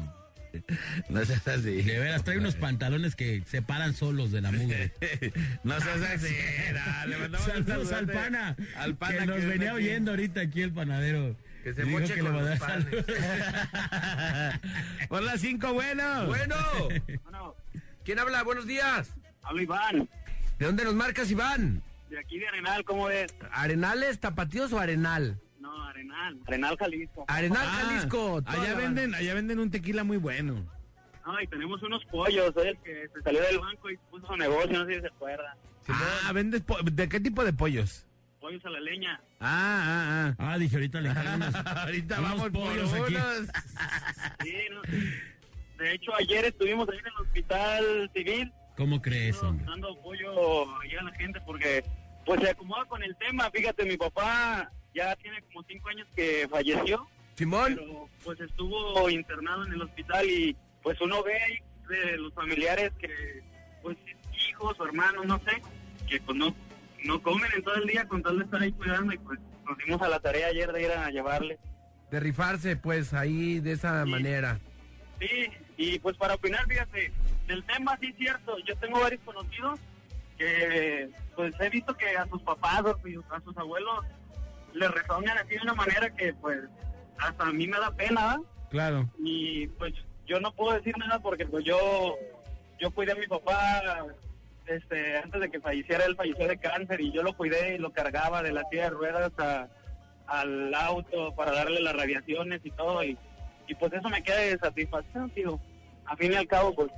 No 1.10 1.24
seas 1.26 1.48
así. 1.48 1.82
De 1.82 2.00
veras, 2.00 2.24
trae 2.24 2.38
unos 2.38 2.56
pantalones 2.56 3.16
que 3.16 3.44
se 3.48 3.62
paran 3.62 3.94
solos 3.94 4.32
de 4.32 4.42
la 4.42 4.52
mugre. 4.52 4.92
No 5.64 5.80
seas 5.80 6.02
así. 6.02 6.36
era, 6.70 7.06
le 7.06 7.18
mandamos 7.18 7.48
Saludos 7.48 7.92
al 7.92 8.08
pana, 8.08 8.56
Al 8.78 8.96
pana 8.96 9.20
que 9.20 9.26
nos 9.26 9.46
venía 9.46 9.70
aquí. 9.72 9.78
oyendo 9.78 10.12
ahorita 10.12 10.42
aquí 10.42 10.62
el 10.62 10.72
panadero. 10.74 11.36
Que 11.64 11.74
se 11.74 11.84
moche 11.86 12.14
que 12.14 12.22
con 12.22 12.34
le 12.36 12.50
los 12.50 12.60
panes. 12.60 12.86
Por 15.10 15.24
las 15.24 15.42
cinco, 15.42 15.74
bueno. 15.74 16.26
Bueno. 16.28 16.56
Bueno, 17.24 17.56
¿Quién 18.06 18.20
habla? 18.20 18.44
Buenos 18.44 18.66
días. 18.66 19.10
hablo 19.44 19.62
Iván, 19.62 20.10
¿De 20.58 20.66
dónde 20.66 20.84
nos 20.84 20.94
marcas, 20.96 21.30
Iván? 21.32 21.82
de 22.10 22.18
aquí 22.20 22.40
de 22.40 22.48
Arenal, 22.48 22.84
¿cómo 22.86 23.06
ves? 23.06 23.34
¿Arenales, 23.52 24.20
tapatíos 24.20 24.74
o 24.74 24.80
arenal? 24.80 25.40
No, 25.70 25.84
Arenal, 25.86 26.40
Arenal, 26.48 26.78
Jalisco. 26.78 27.26
Arenal, 27.28 27.68
Ah, 27.68 27.82
Jalisco. 27.84 28.42
Allá 28.46 28.74
venden, 28.76 29.14
allá 29.14 29.34
venden 29.36 29.60
un 29.60 29.70
tequila 29.70 30.04
muy 30.04 30.18
bueno. 30.18 30.66
No, 31.26 31.40
y 31.42 31.46
tenemos 31.48 31.82
unos 31.84 32.04
pollos, 32.06 32.52
soy 32.56 32.70
el 32.70 32.78
que 32.80 33.08
se 33.14 33.22
salió 33.22 33.42
del 33.44 33.60
banco 33.60 33.90
y 33.92 33.98
puso 34.10 34.26
su 34.26 34.36
negocio, 34.36 34.80
no 34.80 34.86
sé 34.88 34.96
si 34.96 35.02
se 35.02 35.08
acuerda. 35.08 35.56
Ah, 35.88 36.32
vendes 36.34 36.62
po- 36.62 36.78
¿de 36.84 37.08
qué 37.08 37.20
tipo 37.20 37.44
de 37.44 37.54
pollos? 37.54 38.06
Pollos 38.40 38.66
a 38.66 38.70
la 38.72 38.80
leña. 38.80 39.20
Ah, 39.40 40.34
ah, 40.40 40.54
Ah, 40.54 40.58
dije, 40.58 40.76
ahorita 40.78 41.02
le 41.02 41.10
unos, 41.12 41.54
ah. 41.56 41.84
Ahorita 41.86 42.20
unos 42.20 42.30
vamos 42.32 42.50
por 42.50 42.52
pollos 42.64 42.94
aquí. 42.94 43.16
Sí, 44.44 44.56
no. 44.72 44.82
De 45.84 45.94
hecho, 45.94 46.16
ayer 46.16 46.46
estuvimos 46.46 46.90
ahí 46.90 46.98
en 46.98 47.06
el 47.06 47.14
hospital 47.22 48.12
civil 48.14 48.52
¿Cómo 48.76 49.02
crees, 49.02 49.42
hombre? 49.44 49.66
dando 49.66 49.92
apoyo 49.94 50.80
ahí 50.82 50.96
a 50.96 51.04
la 51.04 51.12
gente 51.14 51.40
porque 51.46 51.84
pues 52.26 52.42
se 52.42 52.50
acomoda 52.50 52.86
con 52.86 53.04
el 53.04 53.16
tema. 53.18 53.50
Fíjate, 53.52 53.86
mi 53.86 53.98
papá 53.98 54.72
ya 54.94 55.16
tiene 55.18 55.42
como 55.44 55.64
cinco 55.68 55.90
años 55.90 56.08
que 56.16 56.48
falleció, 56.50 57.08
Simón. 57.36 57.76
pero 57.78 58.10
pues 58.24 58.40
estuvo 58.40 59.10
internado 59.10 59.66
en 59.66 59.74
el 59.74 59.82
hospital 59.82 60.30
y 60.30 60.56
pues 60.84 61.00
uno 61.02 61.24
ve 61.24 61.34
ahí 61.42 61.58
de 61.90 62.18
los 62.18 62.34
familiares 62.34 62.92
que 63.00 63.42
pues 63.82 63.98
hijos 64.50 64.80
o 64.80 64.86
hermanos, 64.86 65.26
no 65.26 65.40
sé, 65.40 65.62
que 66.08 66.20
pues 66.22 66.38
no, 66.38 66.54
no 67.06 67.22
comen 67.22 67.52
en 67.56 67.64
todo 67.64 67.76
el 67.76 67.88
día 67.88 68.08
con 68.08 68.22
tal 68.24 68.38
de 68.40 68.46
estar 68.46 68.62
ahí 68.62 68.72
cuidando 68.74 69.14
y 69.14 69.18
pues 69.20 69.40
nos 69.68 69.78
dimos 69.78 70.02
a 70.02 70.10
la 70.10 70.20
tarea 70.20 70.48
ayer 70.48 70.72
de 70.72 70.84
ir 70.84 70.92
a 70.92 71.10
llevarle. 71.12 71.58
De 72.12 72.20
rifarse, 72.20 72.76
pues, 72.76 73.14
ahí 73.14 73.60
de 73.60 73.74
esa 73.74 74.04
Sí. 74.04 74.10
manera. 74.10 74.60
Sí, 75.20 75.48
y 75.78 76.00
pues 76.00 76.18
para 76.18 76.34
opinar, 76.36 76.66
fíjate, 76.68 77.12
del 77.46 77.64
tema 77.66 77.96
sí 78.02 78.08
es 78.08 78.16
cierto, 78.18 78.58
yo 78.66 78.76
tengo 78.78 79.00
varios 79.00 79.22
conocidos 79.24 79.80
que 80.38 81.10
pues 81.36 81.54
he 81.60 81.70
visto 81.70 81.96
que 81.96 82.18
a 82.18 82.26
sus 82.28 82.42
papás 82.42 82.82
o 82.84 82.98
a 83.34 83.42
sus 83.42 83.58
abuelos 83.58 84.06
les 84.80 84.92
responden 84.92 85.38
así 85.38 85.56
de 85.56 85.62
una 85.62 85.74
manera 85.74 86.10
que 86.16 86.34
pues 86.34 86.60
hasta 87.18 87.44
a 87.44 87.52
mí 87.52 87.68
me 87.68 87.78
da 87.80 87.92
pena, 87.92 88.22
¿verdad? 88.22 88.40
Claro. 88.70 89.10
y 89.20 89.68
pues 89.68 89.94
yo 90.28 90.40
no 90.40 90.52
puedo 90.54 90.74
decir 90.76 90.96
nada 90.98 91.20
porque 91.20 91.46
pues 91.46 91.64
yo 91.66 92.16
yo 92.80 92.92
cuidé 92.92 93.12
a 93.14 93.16
mi 93.16 93.28
papá 93.28 93.82
este 94.68 95.18
antes 95.18 95.42
de 95.42 95.50
que 95.50 95.60
falleciera 95.60 96.06
él 96.06 96.16
falleció 96.16 96.48
de 96.48 96.58
cáncer 96.58 97.02
y 97.02 97.12
yo 97.12 97.24
lo 97.24 97.34
cuidé 97.34 97.76
y 97.76 97.78
lo 97.80 97.92
cargaba 97.92 98.44
de 98.44 98.52
la 98.54 98.64
silla 98.70 98.84
de 98.84 98.90
ruedas 98.92 99.32
a- 99.40 99.68
al 100.28 100.74
auto 100.76 101.34
para 101.36 101.52
darle 101.52 101.82
las 101.82 101.96
radiaciones 101.96 102.62
y 102.64 102.70
todo 102.72 103.04
y, 103.04 103.18
y 103.68 103.74
pues 103.76 103.92
eso 103.94 104.08
me 104.10 104.22
queda 104.22 104.38
de 104.38 104.60
satisfacción 104.60 105.32
tío 105.32 105.60
a 106.06 106.16
fin 106.16 106.32
y 106.32 106.36
al 106.36 106.48
cabo 106.48 106.76
pues 106.76 106.92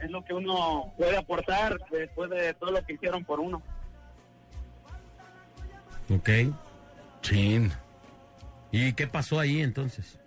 es 0.00 0.10
lo 0.10 0.24
que 0.24 0.32
uno 0.34 0.92
puede 0.96 1.16
aportar 1.16 1.76
después 1.90 2.30
de 2.30 2.54
todo 2.54 2.70
lo 2.70 2.84
que 2.86 2.92
hicieron 2.94 3.24
por 3.24 3.40
uno 3.40 3.60
Ok. 6.10 6.28
Chin. 7.22 7.72
¿Y 8.70 8.92
qué 8.92 9.06
pasó 9.06 9.40
ahí 9.40 9.62
entonces? 9.62 10.18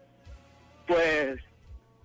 pues, 0.88 1.40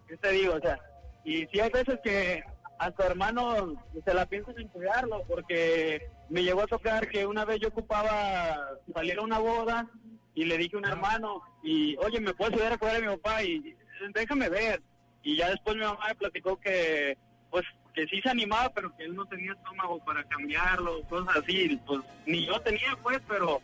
¿qué 0.09 0.16
te 0.16 0.32
digo? 0.32 0.55
O 0.55 0.61
sea, 0.61 0.78
y 1.24 1.47
sí 1.47 1.61
hay 1.61 1.70
veces 1.70 1.99
que 2.03 2.43
hasta 2.78 3.07
hermanos 3.07 3.74
se 4.05 4.14
la 4.14 4.26
piensan 4.26 4.59
en 4.59 4.68
cuidarlo, 4.68 5.22
porque 5.28 6.09
me 6.28 6.43
llegó 6.43 6.62
a 6.62 6.66
tocar 6.66 7.09
que 7.09 7.26
una 7.26 7.45
vez 7.45 7.61
yo 7.61 7.68
ocupaba 7.68 8.70
salir 8.95 9.18
a 9.18 9.22
una 9.22 9.38
boda 9.38 9.86
y 10.34 10.45
le 10.45 10.57
dije 10.57 10.76
a 10.76 10.78
un 10.78 10.86
hermano, 10.86 11.43
y 11.62 11.97
oye, 11.99 12.20
¿me 12.20 12.32
puedes 12.32 12.55
ayudar 12.55 12.72
a 12.72 12.78
cuidar 12.78 12.97
a 12.97 13.01
mi 13.01 13.16
papá? 13.16 13.43
Y 13.43 13.76
déjame 14.14 14.49
ver. 14.49 14.80
Y 15.22 15.36
ya 15.36 15.51
después 15.51 15.76
mi 15.76 15.82
mamá 15.82 16.07
me 16.09 16.14
platicó 16.14 16.59
que, 16.59 17.18
pues, 17.51 17.66
que 17.93 18.07
sí 18.07 18.20
se 18.22 18.30
animaba, 18.30 18.72
pero 18.72 18.97
que 18.97 19.05
él 19.05 19.14
no 19.14 19.26
tenía 19.26 19.53
estómago 19.53 20.03
para 20.03 20.24
cambiarlo, 20.24 21.03
cosas 21.03 21.36
así. 21.36 21.78
Pues 21.86 22.01
ni 22.26 22.47
yo 22.47 22.59
tenía, 22.61 22.97
pues, 23.03 23.20
pero... 23.28 23.61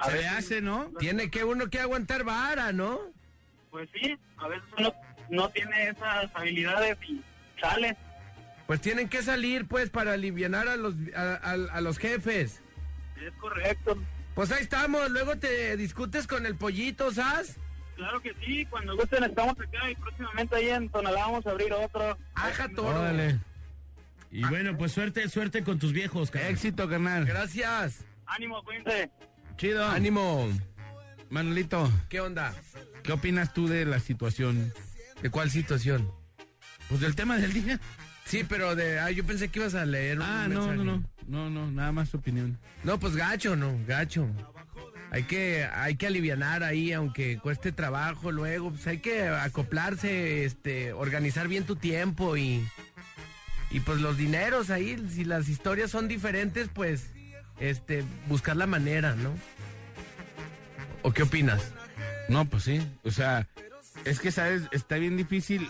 a 0.00 0.10
Se 0.10 0.16
le 0.18 0.28
hace, 0.28 0.60
¿no? 0.60 0.90
Tiene 0.98 1.30
que 1.30 1.44
uno 1.44 1.68
que 1.70 1.80
aguantar 1.80 2.24
vara, 2.24 2.72
¿no? 2.72 2.98
Pues 3.70 3.88
sí, 3.94 4.16
a 4.38 4.48
veces 4.48 4.64
uno 4.78 4.94
no 5.30 5.48
tiene 5.50 5.88
esas 5.88 6.30
habilidades 6.34 6.96
y 7.08 7.20
sale. 7.60 7.96
Pues 8.66 8.80
tienen 8.80 9.08
que 9.08 9.22
salir, 9.22 9.66
pues, 9.66 9.90
para 9.90 10.12
aliviar 10.12 10.54
a 10.54 10.76
los, 10.76 10.94
a, 11.16 11.34
a- 11.34 11.76
a 11.76 11.80
los 11.80 11.98
jefes. 11.98 12.60
Es 13.20 13.32
correcto. 13.40 13.96
Pues 14.34 14.50
ahí 14.52 14.62
estamos, 14.62 15.10
luego 15.10 15.36
te 15.36 15.76
discutes 15.76 16.26
con 16.26 16.46
el 16.46 16.54
pollito, 16.56 17.12
¿sabes? 17.12 17.56
Claro 17.96 18.20
que 18.22 18.32
sí, 18.44 18.64
cuando 18.66 18.96
gusten 18.96 19.24
estamos 19.24 19.58
acá 19.60 19.90
y 19.90 19.94
próximamente 19.96 20.56
ahí 20.56 20.70
en 20.70 20.88
Tonalá 20.88 21.26
vamos 21.26 21.46
a 21.46 21.50
abrir 21.50 21.72
otro. 21.72 22.16
Aja 22.34 22.68
toro. 22.74 23.00
Órale. 23.00 23.38
Y 24.30 24.42
bueno, 24.46 24.76
pues 24.78 24.92
suerte, 24.92 25.28
suerte 25.28 25.62
con 25.64 25.78
tus 25.78 25.92
viejos, 25.92 26.30
carnal. 26.30 26.52
Éxito, 26.52 26.88
carnal. 26.88 27.24
Gracias. 27.26 28.04
Ánimo, 28.26 28.62
cuídense. 28.62 29.10
Chido. 29.60 29.86
Ánimo. 29.86 30.48
Manolito, 31.28 31.92
¿Qué 32.08 32.18
onda? 32.18 32.54
¿qué 33.02 33.12
opinas 33.12 33.52
tú 33.52 33.68
de 33.68 33.84
la 33.84 34.00
situación? 34.00 34.72
¿De 35.20 35.28
cuál 35.28 35.50
situación? 35.50 36.10
Pues 36.88 37.02
del 37.02 37.14
tema 37.14 37.36
del 37.36 37.52
día. 37.52 37.78
Sí, 38.24 38.42
pero 38.48 38.74
de... 38.74 38.98
Ah, 38.98 39.10
yo 39.10 39.22
pensé 39.22 39.48
que 39.48 39.58
ibas 39.58 39.74
a 39.74 39.84
leer 39.84 40.16
un 40.16 40.24
Ah, 40.24 40.48
no, 40.48 40.72
no, 40.72 40.82
no. 40.82 41.04
No, 41.26 41.50
no, 41.50 41.70
nada 41.70 41.92
más 41.92 42.08
tu 42.08 42.16
opinión. 42.16 42.58
No, 42.84 42.98
pues 42.98 43.14
gacho, 43.14 43.54
no, 43.54 43.78
gacho. 43.86 44.26
Hay 45.10 45.24
que, 45.24 45.66
hay 45.66 45.96
que 45.96 46.06
alivianar 46.06 46.62
ahí, 46.62 46.94
aunque 46.94 47.36
cueste 47.36 47.70
trabajo 47.70 48.32
luego, 48.32 48.70
pues 48.70 48.86
hay 48.86 49.00
que 49.00 49.28
acoplarse, 49.28 50.46
este, 50.46 50.94
organizar 50.94 51.48
bien 51.48 51.64
tu 51.64 51.76
tiempo 51.76 52.38
y, 52.38 52.66
y 53.70 53.80
pues 53.80 54.00
los 54.00 54.16
dineros 54.16 54.70
ahí, 54.70 54.96
si 55.10 55.24
las 55.24 55.50
historias 55.50 55.90
son 55.90 56.08
diferentes, 56.08 56.70
pues, 56.72 57.10
este, 57.60 58.04
buscar 58.28 58.56
la 58.56 58.66
manera, 58.66 59.14
¿no? 59.14 59.32
¿O 61.02 61.12
qué 61.12 61.22
opinas? 61.22 61.72
No, 62.28 62.44
pues 62.44 62.64
sí. 62.64 62.80
O 63.04 63.10
sea, 63.10 63.48
es 64.04 64.20
que, 64.20 64.32
¿sabes? 64.32 64.62
Está 64.72 64.96
bien 64.96 65.16
difícil 65.16 65.68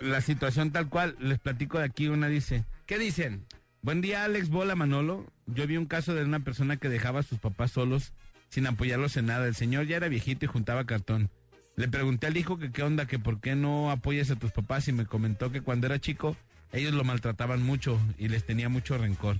la 0.00 0.20
situación 0.20 0.70
tal 0.70 0.88
cual. 0.88 1.16
Les 1.18 1.38
platico 1.38 1.78
de 1.78 1.84
aquí, 1.84 2.08
una 2.08 2.28
dice. 2.28 2.64
¿Qué 2.86 2.98
dicen? 2.98 3.44
Buen 3.82 4.00
día, 4.00 4.24
Alex 4.24 4.48
Bola 4.48 4.74
Manolo. 4.74 5.26
Yo 5.46 5.66
vi 5.66 5.76
un 5.76 5.86
caso 5.86 6.14
de 6.14 6.24
una 6.24 6.40
persona 6.40 6.76
que 6.76 6.88
dejaba 6.88 7.20
a 7.20 7.24
sus 7.24 7.38
papás 7.38 7.72
solos 7.72 8.12
sin 8.48 8.66
apoyarlos 8.66 9.16
en 9.16 9.26
nada. 9.26 9.46
El 9.46 9.54
señor 9.54 9.86
ya 9.86 9.96
era 9.96 10.08
viejito 10.08 10.44
y 10.44 10.48
juntaba 10.48 10.86
cartón. 10.86 11.30
Le 11.76 11.88
pregunté 11.88 12.26
al 12.26 12.36
hijo 12.36 12.58
que 12.58 12.72
qué 12.72 12.82
onda, 12.82 13.06
que 13.06 13.18
por 13.18 13.40
qué 13.40 13.54
no 13.54 13.90
apoyas 13.90 14.30
a 14.30 14.36
tus 14.36 14.50
papás 14.50 14.88
y 14.88 14.92
me 14.92 15.06
comentó 15.06 15.52
que 15.52 15.60
cuando 15.60 15.86
era 15.86 16.00
chico 16.00 16.36
ellos 16.72 16.94
lo 16.94 17.04
maltrataban 17.04 17.62
mucho 17.62 18.00
y 18.18 18.28
les 18.28 18.44
tenía 18.44 18.68
mucho 18.68 18.98
rencor. 18.98 19.38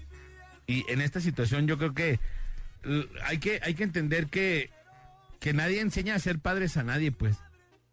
Y 0.66 0.84
en 0.90 1.00
esta 1.00 1.20
situación 1.20 1.66
yo 1.66 1.78
creo 1.78 1.94
que 1.94 2.18
l- 2.84 3.08
hay 3.24 3.38
que, 3.38 3.60
hay 3.62 3.74
que 3.74 3.84
entender 3.84 4.26
que, 4.26 4.70
que 5.40 5.52
nadie 5.52 5.80
enseña 5.80 6.14
a 6.14 6.18
ser 6.18 6.38
padres 6.38 6.76
a 6.76 6.82
nadie, 6.82 7.12
pues. 7.12 7.36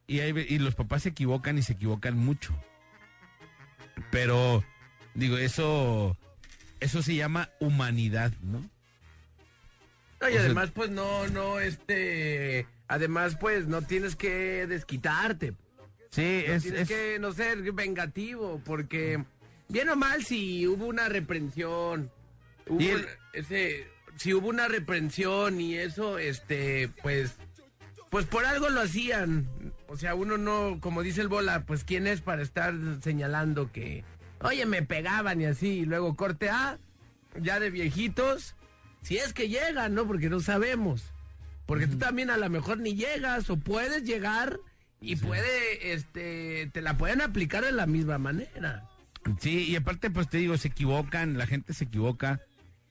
Y, 0.08 0.20
hay 0.20 0.32
y 0.50 0.60
los 0.60 0.76
papás 0.76 1.04
se 1.04 1.10
equivocan 1.10 1.58
y 1.58 1.62
se 1.64 1.74
equivocan 1.74 2.18
mucho. 2.18 2.54
Pero, 4.12 4.64
digo, 5.14 5.38
eso, 5.38 6.18
eso 6.80 7.02
se 7.02 7.16
llama 7.16 7.50
humanidad, 7.60 8.32
¿no? 8.42 8.60
No, 10.20 10.30
y 10.30 10.32
O 10.32 10.36
sea- 10.36 10.42
además, 10.46 10.72
pues 10.72 10.90
no, 10.90 11.28
no, 11.28 11.60
este. 11.60 12.68
Además, 12.88 13.38
pues 13.40 13.68
no 13.68 13.82
tienes 13.82 14.16
que 14.16 14.68
desquitarte. 14.68 15.54
Sí, 16.12 16.44
No 16.48 16.54
es, 16.54 16.64
tienes 16.64 16.82
es- 16.82 16.88
que 16.88 17.18
no 17.20 17.32
ser 17.34 17.62
vengativo, 17.72 18.62
porque 18.64 19.24
bien 19.70 19.90
o 19.90 19.96
mal, 19.96 20.24
si 20.24 20.68
hubo 20.68 20.86
una 20.86 21.10
reprensión, 21.10 22.12
hubo 22.68 22.82
Y 22.82 22.92
ese, 23.34 23.88
si 24.18 24.34
hubo 24.34 24.48
una 24.48 24.68
reprensión 24.68 25.60
y 25.60 25.76
eso, 25.76 26.18
este, 26.18 26.90
pues, 27.02 27.36
pues 28.10 28.26
por 28.26 28.46
algo 28.46 28.70
lo 28.70 28.82
hacían. 28.82 29.48
O 29.88 29.98
sea, 29.98 30.16
uno 30.16 30.38
no, 30.38 30.80
como 30.80 31.04
dice 31.04 31.22
el 31.22 31.28
bola, 31.28 31.66
pues 31.66 31.84
quién 31.84 32.08
es 32.08 32.22
para 32.22 32.42
estar 32.42 32.74
señalando 33.02 33.72
que, 33.72 34.04
oye, 34.42 34.66
me 34.66 34.84
pegaban 34.84 35.42
y 35.42 35.46
así, 35.46 35.80
y 35.80 35.86
luego 35.86 36.16
corte 36.16 36.50
A, 36.50 36.80
ya 37.40 37.60
de 37.60 37.70
viejitos, 37.70 38.56
si 39.02 39.18
es 39.18 39.34
que 39.34 39.50
llegan, 39.50 39.94
¿no? 39.94 40.08
Porque 40.08 40.30
no 40.30 40.40
sabemos. 40.40 41.14
Porque 41.66 41.88
tú 41.88 41.98
también 41.98 42.30
a 42.30 42.38
lo 42.38 42.50
mejor 42.50 42.80
ni 42.80 42.96
llegas 42.96 43.50
o 43.50 43.58
puedes 43.58 44.04
llegar 44.04 44.60
y 45.00 45.16
puede, 45.16 45.94
este, 45.94 46.70
te 46.74 46.82
la 46.82 46.98
pueden 46.98 47.22
aplicar 47.22 47.64
de 47.64 47.72
la 47.72 47.86
misma 47.86 48.18
manera. 48.18 48.88
Sí, 49.40 49.70
y 49.70 49.76
aparte, 49.76 50.10
pues 50.10 50.30
te 50.30 50.38
digo, 50.38 50.58
se 50.58 50.70
equivocan, 50.70 51.38
la 51.38 51.48
gente 51.48 51.74
se 51.74 51.86
equivoca. 51.86 52.42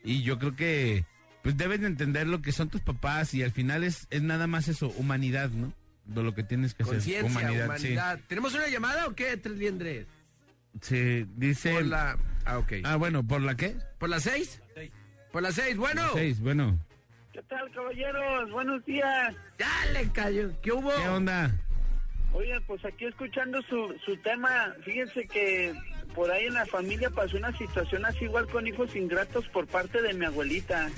Y 0.05 0.22
yo 0.22 0.38
creo 0.38 0.57
que, 0.57 1.05
pues 1.42 1.57
debes 1.57 1.80
de 1.80 1.86
entender 1.86 2.26
lo 2.26 2.42
que 2.42 2.53
son 2.53 2.68
tus 2.68 2.80
papás 2.80 3.34
y 3.34 3.42
al 3.42 3.53
final 3.53 3.84
es, 3.84 4.07
es 4.11 4.22
nada 4.22 4.46
más 4.46 4.68
eso, 4.68 4.88
humanidad, 4.96 5.50
¿no? 5.50 5.72
De 6.07 6.22
lo 6.22 6.34
que 6.34 6.42
tienes 6.42 6.74
que 6.74 6.82
hacer. 6.82 6.96
Conciencia, 6.96 7.30
Humanidad, 7.40 7.66
humanidad. 7.66 8.20
¿Tenemos 8.26 8.55
una 8.55 8.68
llamada 8.68 9.07
o 9.07 9.14
qué, 9.14 9.36
Tres 9.36 9.57
Liendres? 9.57 10.07
sí. 10.80 10.96
Sí, 10.96 11.26
dice... 11.36 11.72
Por 11.74 11.86
la... 11.86 12.18
Ah, 12.44 12.59
ok. 12.59 12.72
Ah, 12.84 12.96
bueno, 12.96 13.22
¿por 13.26 13.40
la 13.42 13.55
qué? 13.57 13.76
¿Por 13.98 14.09
las 14.09 14.24
seis? 14.24 14.61
Por 15.30 15.42
las 15.42 15.55
seis, 15.55 15.76
bueno. 15.76 16.03
Seis, 16.14 16.40
bueno. 16.40 16.78
¿Qué 17.32 17.42
tal, 17.42 17.70
caballeros? 17.72 18.50
Buenos 18.50 18.84
días. 18.84 19.34
Ya 19.59 19.92
le 19.92 20.11
cayó. 20.11 20.50
¿Qué 20.61 20.72
hubo? 20.72 20.90
¿Qué 20.94 21.09
onda? 21.09 21.55
Oye, 22.32 22.59
pues 22.66 22.84
aquí 22.84 23.05
escuchando 23.05 23.61
su, 23.62 23.94
su 24.05 24.16
tema, 24.18 24.74
fíjense 24.84 25.26
que 25.28 25.74
por 26.15 26.31
ahí 26.31 26.47
en 26.47 26.55
la 26.55 26.67
familia 26.67 27.11
pasó 27.11 27.37
una 27.37 27.57
situación 27.57 28.05
así 28.05 28.25
igual 28.25 28.47
con 28.49 28.67
hijos 28.67 28.95
ingratos 28.95 29.49
por 29.49 29.67
parte 29.67 30.01
de 30.03 30.15
mi 30.15 30.25
abuelita. 30.25 30.91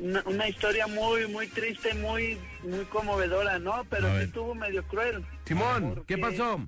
Una, 0.00 0.22
una 0.26 0.48
historia 0.48 0.86
muy, 0.86 1.26
muy 1.26 1.46
triste, 1.48 1.94
muy, 1.94 2.38
muy 2.62 2.84
conmovedora, 2.86 3.58
¿no? 3.58 3.84
Pero 3.90 4.08
sí 4.16 4.24
estuvo 4.24 4.54
medio 4.54 4.82
cruel. 4.84 5.24
Simón, 5.44 6.04
¿qué 6.06 6.16
pasó? 6.16 6.60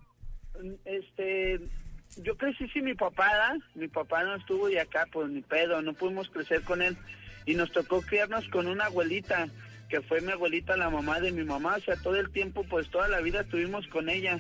Este, 0.85 1.61
yo 2.19 2.37
crecí 2.37 2.69
sin 2.69 2.85
mi 2.85 2.95
papá, 2.95 3.27
¿da? 3.35 3.57
Mi 3.75 3.89
papá 3.89 4.25
no 4.25 4.37
estuvo 4.37 4.69
de 4.69 4.81
acá, 4.81 5.07
pues 5.11 5.29
ni 5.29 5.41
pedo, 5.41 5.81
no 5.83 5.95
pudimos 5.95 6.29
crecer 6.29 6.63
con 6.63 6.83
él. 6.83 6.97
Y 7.47 7.55
nos 7.55 7.71
tocó 7.73 8.03
criarnos 8.03 8.47
con 8.49 8.67
una 8.67 8.87
abuelita, 8.87 9.49
que 9.89 10.01
fue 10.03 10.21
mi 10.21 10.33
abuelita, 10.33 10.77
la 10.77 10.91
mamá 10.91 11.21
de 11.21 11.33
mi 11.33 11.45
mamá. 11.45 11.77
O 11.77 11.81
sea, 11.81 11.97
todo 11.97 12.17
el 12.17 12.31
tiempo, 12.31 12.65
pues 12.69 12.91
toda 12.91 13.09
la 13.09 13.21
vida 13.21 13.43
estuvimos 13.43 13.87
con 13.89 14.09
ella. 14.09 14.39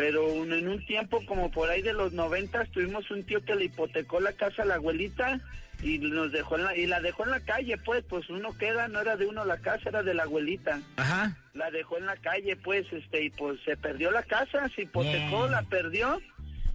Pero 0.00 0.32
un- 0.32 0.50
en 0.54 0.66
un 0.66 0.82
tiempo, 0.86 1.22
como 1.26 1.50
por 1.50 1.68
ahí 1.68 1.82
de 1.82 1.92
los 1.92 2.14
noventas, 2.14 2.70
tuvimos 2.70 3.10
un 3.10 3.22
tío 3.22 3.44
que 3.44 3.54
le 3.54 3.66
hipotecó 3.66 4.18
la 4.18 4.32
casa 4.32 4.62
a 4.62 4.64
la 4.64 4.76
abuelita 4.76 5.38
y 5.82 5.98
nos 5.98 6.32
dejó 6.32 6.56
en 6.56 6.64
la, 6.64 6.74
y 6.74 6.86
la 6.86 7.02
dejó 7.02 7.24
en 7.24 7.32
la 7.32 7.40
calle, 7.40 7.76
pues, 7.76 8.02
pues 8.08 8.30
uno 8.30 8.56
queda, 8.56 8.88
no 8.88 9.02
era 9.02 9.16
de 9.18 9.26
uno 9.26 9.44
la 9.44 9.58
casa, 9.58 9.90
era 9.90 10.02
de 10.02 10.14
la 10.14 10.22
abuelita 10.22 10.80
Ajá. 10.96 11.36
la 11.52 11.70
dejó 11.70 11.98
en 11.98 12.06
la 12.06 12.16
calle, 12.16 12.56
pues, 12.56 12.86
este, 12.90 13.24
y 13.24 13.28
pues 13.28 13.60
se 13.66 13.76
perdió 13.76 14.10
la 14.10 14.22
casa, 14.22 14.70
se 14.74 14.82
hipotecó, 14.84 15.48
la 15.48 15.60
perdió, 15.64 16.18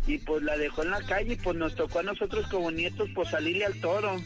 y 0.06 0.20
pues 0.20 0.44
la 0.44 0.56
dejó 0.56 0.84
en 0.84 0.92
la 0.92 1.02
calle, 1.02 1.34
y 1.34 1.38
pues 1.38 1.58
nos 1.58 1.74
tocó 1.74 2.00
a 2.02 2.04
nosotros 2.04 2.46
como 2.50 2.70
nietos, 2.70 3.10
pues 3.16 3.30
salirle 3.32 3.66
al 3.66 3.82
toro. 3.82 4.18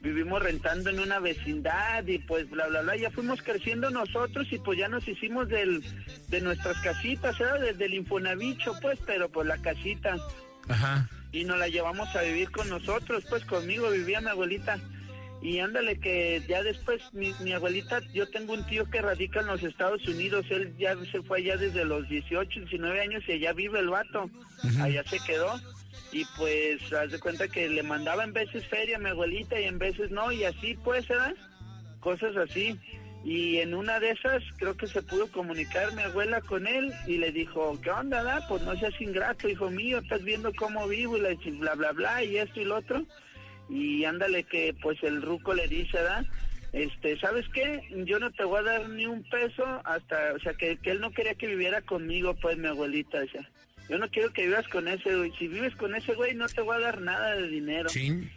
Vivimos 0.00 0.42
rentando 0.42 0.90
en 0.90 1.00
una 1.00 1.18
vecindad 1.18 2.06
y 2.06 2.18
pues 2.18 2.48
bla 2.50 2.68
bla 2.68 2.82
bla, 2.82 2.96
ya 2.96 3.10
fuimos 3.10 3.42
creciendo 3.42 3.90
nosotros 3.90 4.46
y 4.50 4.58
pues 4.58 4.78
ya 4.78 4.88
nos 4.88 5.08
hicimos 5.08 5.48
del, 5.48 5.82
de 6.28 6.40
nuestras 6.40 6.78
casitas, 6.80 7.40
era 7.40 7.58
desde 7.58 7.86
el 7.86 7.94
Infonavicho, 7.94 8.74
pues, 8.80 8.98
pero 9.06 9.28
pues 9.28 9.46
la 9.46 9.58
casita 9.58 10.16
Ajá. 10.68 11.08
y 11.32 11.44
nos 11.44 11.58
la 11.58 11.68
llevamos 11.68 12.14
a 12.14 12.22
vivir 12.22 12.50
con 12.50 12.68
nosotros, 12.68 13.24
pues 13.28 13.44
conmigo 13.44 13.90
vivía 13.90 14.20
mi 14.20 14.28
abuelita. 14.28 14.78
Y 15.42 15.60
ándale 15.60 15.98
que 16.00 16.42
ya 16.48 16.62
después 16.62 17.02
mi, 17.12 17.32
mi 17.40 17.52
abuelita, 17.52 18.00
yo 18.12 18.28
tengo 18.30 18.54
un 18.54 18.66
tío 18.66 18.88
que 18.90 19.02
radica 19.02 19.40
en 19.40 19.46
los 19.46 19.62
Estados 19.62 20.06
Unidos, 20.08 20.46
él 20.50 20.74
ya 20.78 20.96
se 21.10 21.22
fue 21.22 21.38
allá 21.38 21.56
desde 21.56 21.84
los 21.84 22.08
18, 22.08 22.60
19 22.60 23.00
años 23.00 23.22
y 23.28 23.32
allá 23.32 23.52
vive 23.52 23.78
el 23.80 23.88
vato, 23.88 24.30
allá 24.80 25.04
se 25.04 25.18
quedó. 25.20 25.60
Y 26.16 26.24
pues, 26.34 26.80
haz 26.94 27.12
de 27.12 27.20
cuenta 27.20 27.46
que 27.46 27.68
le 27.68 27.82
mandaba 27.82 28.24
en 28.24 28.32
veces 28.32 28.66
feria 28.68 28.96
a 28.96 29.00
mi 29.00 29.10
abuelita 29.10 29.60
y 29.60 29.64
en 29.64 29.78
veces 29.78 30.10
no, 30.10 30.32
y 30.32 30.44
así 30.44 30.74
pues, 30.82 31.06
¿verdad? 31.06 31.34
Cosas 32.00 32.34
así. 32.38 32.80
Y 33.22 33.58
en 33.58 33.74
una 33.74 34.00
de 34.00 34.12
esas 34.12 34.42
creo 34.56 34.74
que 34.78 34.86
se 34.86 35.02
pudo 35.02 35.30
comunicar 35.30 35.92
mi 35.92 36.00
abuela 36.00 36.40
con 36.40 36.66
él 36.66 36.90
y 37.06 37.18
le 37.18 37.32
dijo, 37.32 37.78
¿qué 37.82 37.90
onda, 37.90 38.22
da? 38.22 38.48
Pues 38.48 38.62
no 38.62 38.74
seas 38.78 38.98
ingrato, 38.98 39.46
hijo 39.46 39.68
mío, 39.68 39.98
estás 39.98 40.24
viendo 40.24 40.54
cómo 40.54 40.88
vivo 40.88 41.18
y 41.18 41.50
bla, 41.50 41.74
bla, 41.74 41.92
bla, 41.92 42.24
y 42.24 42.38
esto 42.38 42.62
y 42.62 42.64
lo 42.64 42.76
otro. 42.76 43.04
Y 43.68 44.06
ándale 44.06 44.44
que 44.44 44.74
pues 44.80 44.96
el 45.02 45.20
ruco 45.20 45.52
le 45.52 45.68
dice, 45.68 46.00
¿da? 46.00 46.24
Este, 46.72 47.20
¿sabes 47.20 47.44
qué? 47.52 47.82
Yo 48.06 48.18
no 48.18 48.30
te 48.30 48.44
voy 48.44 48.60
a 48.60 48.62
dar 48.62 48.88
ni 48.88 49.04
un 49.04 49.22
peso 49.28 49.82
hasta, 49.84 50.32
o 50.34 50.38
sea, 50.38 50.54
que, 50.54 50.78
que 50.78 50.92
él 50.92 51.00
no 51.02 51.10
quería 51.10 51.34
que 51.34 51.46
viviera 51.46 51.82
conmigo, 51.82 52.32
pues 52.40 52.56
mi 52.56 52.68
abuelita 52.68 53.20
decía. 53.20 53.46
Yo 53.88 53.98
no 53.98 54.08
quiero 54.08 54.32
que 54.32 54.46
vivas 54.46 54.66
con 54.68 54.88
ese 54.88 55.14
güey. 55.14 55.32
Si 55.38 55.48
vives 55.48 55.74
con 55.76 55.94
ese 55.94 56.14
güey, 56.14 56.34
no 56.34 56.46
te 56.48 56.60
voy 56.60 56.76
a 56.76 56.80
dar 56.80 57.00
nada 57.00 57.36
de 57.36 57.48
dinero. 57.48 57.88
Chin. 57.88 58.30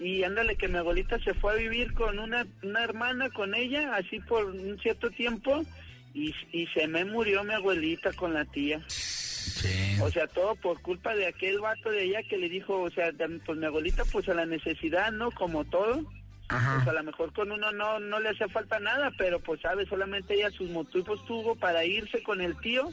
Y 0.00 0.22
ándale 0.24 0.56
que 0.56 0.68
mi 0.68 0.78
abuelita 0.78 1.18
se 1.20 1.34
fue 1.34 1.52
a 1.52 1.56
vivir 1.56 1.92
con 1.94 2.18
una, 2.18 2.46
una 2.62 2.82
hermana, 2.82 3.30
con 3.30 3.54
ella, 3.54 3.94
así 3.94 4.20
por 4.20 4.46
un 4.46 4.78
cierto 4.80 5.10
tiempo, 5.10 5.64
y, 6.12 6.34
y 6.50 6.66
se 6.68 6.88
me 6.88 7.04
murió 7.04 7.44
mi 7.44 7.54
abuelita 7.54 8.12
con 8.12 8.34
la 8.34 8.44
tía. 8.44 8.82
Sí. 8.88 9.96
O 10.00 10.10
sea, 10.10 10.26
todo 10.26 10.56
por 10.56 10.80
culpa 10.82 11.14
de 11.14 11.26
aquel 11.26 11.60
vato 11.60 11.90
de 11.90 12.02
allá 12.02 12.22
que 12.28 12.36
le 12.36 12.48
dijo, 12.48 12.80
o 12.80 12.90
sea, 12.90 13.12
pues 13.46 13.58
mi 13.58 13.66
abuelita, 13.66 14.04
pues 14.10 14.28
a 14.28 14.34
la 14.34 14.46
necesidad, 14.46 15.12
¿no? 15.12 15.30
Como 15.30 15.64
todo. 15.64 16.04
Pues 16.48 16.88
a 16.88 16.92
lo 16.92 17.02
mejor 17.02 17.32
con 17.32 17.50
uno 17.50 17.72
no, 17.72 17.98
no 17.98 18.20
le 18.20 18.30
hace 18.30 18.46
falta 18.48 18.78
nada, 18.78 19.10
pero 19.16 19.40
pues 19.40 19.60
sabe, 19.62 19.86
solamente 19.86 20.34
ella 20.34 20.50
sus 20.50 20.68
motivos 20.68 21.24
tuvo 21.24 21.54
para 21.54 21.84
irse 21.84 22.22
con 22.22 22.42
el 22.42 22.56
tío, 22.58 22.90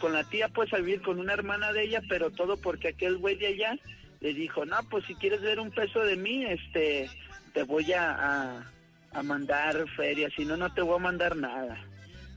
con 0.00 0.12
la 0.12 0.24
tía, 0.24 0.48
pues 0.48 0.72
a 0.72 0.78
vivir 0.78 1.02
con 1.02 1.18
una 1.18 1.32
hermana 1.32 1.72
de 1.72 1.84
ella, 1.84 2.02
pero 2.08 2.30
todo 2.30 2.56
porque 2.56 2.88
aquel 2.88 3.16
güey 3.18 3.36
de 3.36 3.48
allá 3.48 3.78
le 4.20 4.34
dijo, 4.34 4.64
no, 4.66 4.76
pues 4.90 5.04
si 5.06 5.14
quieres 5.14 5.40
ver 5.40 5.60
un 5.60 5.70
peso 5.70 6.00
de 6.04 6.16
mí, 6.16 6.44
este, 6.44 7.08
te 7.54 7.62
voy 7.62 7.92
a, 7.92 8.10
a, 8.12 8.72
a 9.12 9.22
mandar 9.22 9.88
feria, 9.96 10.28
si 10.36 10.44
no, 10.44 10.56
no 10.56 10.72
te 10.74 10.82
voy 10.82 10.96
a 10.96 11.02
mandar 11.02 11.36
nada. 11.36 11.78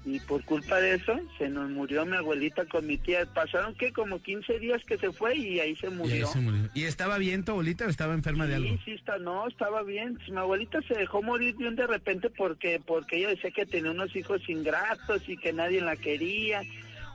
Y 0.04 0.20
por 0.22 0.44
culpa 0.46 0.80
de 0.80 0.96
eso, 0.96 1.20
se 1.38 1.48
nos 1.48 1.70
murió 1.70 2.04
mi 2.08 2.18
abuelita 2.18 2.66
con 2.66 2.88
mi 2.88 2.98
tía. 2.98 3.24
Pasaron 3.36 3.76
que 3.76 3.94
como 3.94 4.20
15 4.20 4.58
días 4.58 4.82
que 4.84 4.98
se 4.98 5.12
fue 5.12 5.36
y 5.36 5.60
ahí 5.60 5.76
se 5.76 5.88
Y 5.88 5.90
murió. 5.92 6.26
se 6.28 6.40
murió. 6.40 6.70
¿Y 6.74 6.86
estaba 6.86 7.20
bien 7.20 7.46
tu 7.46 7.52
abuelita 7.52 7.86
o 7.86 7.90
estaba 7.90 8.16
enferma 8.16 8.48
de 8.48 8.56
algo? 8.56 8.70
Sí, 8.78 8.82
sí, 8.86 8.92
está, 8.94 9.20
no, 9.20 9.48
estaba 9.48 9.84
bien. 9.84 10.18
Mi 10.28 10.38
abuelita 10.38 10.82
se 10.88 10.96
dejó 10.96 11.22
morir 11.22 11.56
bien 11.56 11.76
de 11.76 11.86
repente 11.86 12.32
porque 12.32 12.82
porque 12.84 13.18
ella 13.18 13.30
decía 13.30 13.52
que 13.52 13.68
tenía 13.68 13.92
unos 13.92 14.16
hijos 14.16 14.42
ingratos 14.50 15.22
y 15.30 15.38
que 15.38 15.54
nadie 15.54 15.82
la 15.82 15.96
quería. 15.96 16.64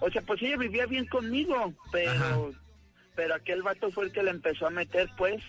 O 0.01 0.11
sea, 0.11 0.23
pues 0.23 0.43
ella 0.43 0.57
vivía 0.57 0.87
bien 0.87 1.07
conmigo, 1.07 1.73
pero 1.93 2.11
Ajá. 2.11 2.37
pero 3.15 3.35
aquel 3.35 3.63
vato 3.63 3.91
fue 3.91 4.07
el 4.07 4.13
que 4.13 4.23
le 4.23 4.31
empezó 4.31 4.67
a 4.67 4.71
meter, 4.71 5.09
pues, 5.17 5.43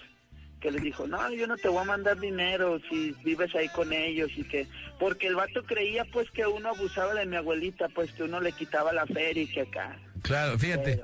que 0.61 0.71
le 0.71 0.79
dijo, 0.79 1.05
no, 1.05 1.31
yo 1.33 1.45
no 1.47 1.57
te 1.57 1.67
voy 1.67 1.81
a 1.81 1.85
mandar 1.85 2.19
dinero 2.19 2.79
si 2.89 3.11
vives 3.23 3.53
ahí 3.55 3.67
con 3.69 3.91
ellos 3.93 4.31
y 4.35 4.43
que... 4.43 4.67
Porque 4.99 5.27
el 5.27 5.35
vato 5.35 5.63
creía, 5.63 6.03
pues, 6.05 6.31
que 6.31 6.47
uno 6.47 6.69
abusaba 6.69 7.13
de 7.13 7.25
mi 7.27 7.35
abuelita, 7.35 7.89
pues, 7.89 8.11
que 8.13 8.23
uno 8.23 8.39
le 8.41 8.51
quitaba 8.53 8.91
la 8.93 9.05
feria 9.05 9.43
y 9.43 9.47
que 9.47 9.61
acá. 9.61 9.99
Claro, 10.23 10.57
fíjate. 10.57 11.03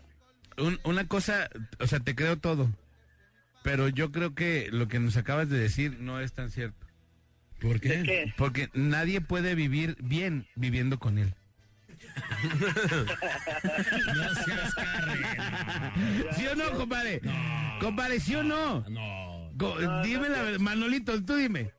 Pero- 0.56 0.68
un- 0.68 0.80
una 0.84 1.08
cosa, 1.08 1.50
o 1.80 1.86
sea, 1.88 2.00
te 2.00 2.16
creo 2.16 2.38
todo. 2.40 2.70
Pero 3.64 3.88
yo 3.90 4.12
creo 4.12 4.34
que 4.36 4.70
lo 4.72 4.88
que 4.88 5.00
nos 5.00 5.18
acabas 5.18 5.50
de 5.50 5.60
decir 5.60 6.00
no 6.00 6.20
es 6.20 6.34
tan 6.34 6.50
cierto. 6.50 6.86
¿Por 7.62 7.80
qué? 7.80 8.34
Porque 8.38 8.70
nadie 8.74 9.22
puede 9.22 9.56
vivir 9.56 9.96
bien 10.02 10.48
viviendo 10.56 11.00
con 11.00 11.18
él. 11.18 11.34
No 14.16 14.36
seas 14.44 14.74
carrera. 14.76 15.94
¿Sí 16.36 16.48
o 16.48 16.56
no, 16.56 16.72
compadre? 16.72 17.22
Compadre, 17.80 18.20
¿sí 18.20 18.36
o 18.36 18.44
no? 18.44 18.82
No. 18.90 19.50
Dime 20.04 20.30
la 20.30 20.42
verdad, 20.42 20.60
Manolito, 20.60 21.24
tú 21.24 21.36
dime. 21.36 21.72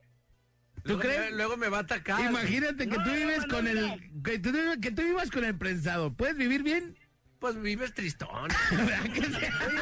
¿Tú 0.85 0.95
Luego 0.97 1.01
crees? 1.03 1.32
luego 1.32 1.57
me 1.57 1.68
va 1.68 1.78
a 1.78 1.80
atacar. 1.80 2.20
Imagínate 2.20 2.87
que 2.89 2.97
No, 2.97 3.03
tú 3.03 3.11
no, 3.11 3.16
vives 3.16 3.47
no, 3.47 3.55
con 3.55 3.64
no. 3.64 3.70
el 3.70 4.22
que 4.22 4.39
tú, 4.39 4.53
que 4.80 4.91
tú 4.91 5.03
vivas 5.03 5.30
con 5.30 5.45
el 5.45 5.57
prensado. 5.57 6.12
¿Puedes 6.14 6.37
vivir 6.37 6.62
bien? 6.62 6.97
Pues 7.39 7.61
vives 7.61 7.93
tristón. 7.95 8.49
¿Verdad 8.70 9.03
que 9.12 9.22
sí? 9.22 9.32
Oye, 9.66 9.78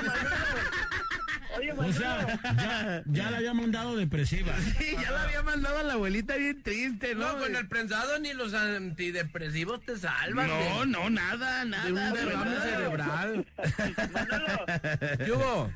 O 1.55 1.75
Manolo, 1.77 1.93
sea, 1.93 2.41
ya, 2.57 3.03
ya 3.07 3.31
la 3.31 3.37
había 3.39 3.55
mandado 3.55 3.97
depresiva. 3.97 4.53
Sí, 4.79 4.97
ya 5.01 5.11
la 5.11 5.23
había 5.25 5.43
mandado 5.43 5.79
a 5.79 5.83
la 5.83 5.93
abuelita 5.95 6.37
bien 6.37 6.63
triste, 6.63 7.15
¿no? 7.15 7.33
No, 7.35 7.39
con 7.39 7.55
el 7.57 7.69
prensado 7.69 8.19
ni 8.19 8.33
los 8.33 8.55
antidepresivos 8.55 9.81
te 9.85 9.97
salvan. 9.99 10.49
No, 10.49 10.81
de- 10.81 10.87
no, 10.87 11.11
nada, 11.11 11.65
nada. 11.65 11.85
De 11.85 11.93
un 11.93 12.13
derrame 12.15 12.57
cerebral. 12.61 13.47
Manolo, 14.13 14.65
¿Qué 15.25 15.33
hubo? 15.33 15.73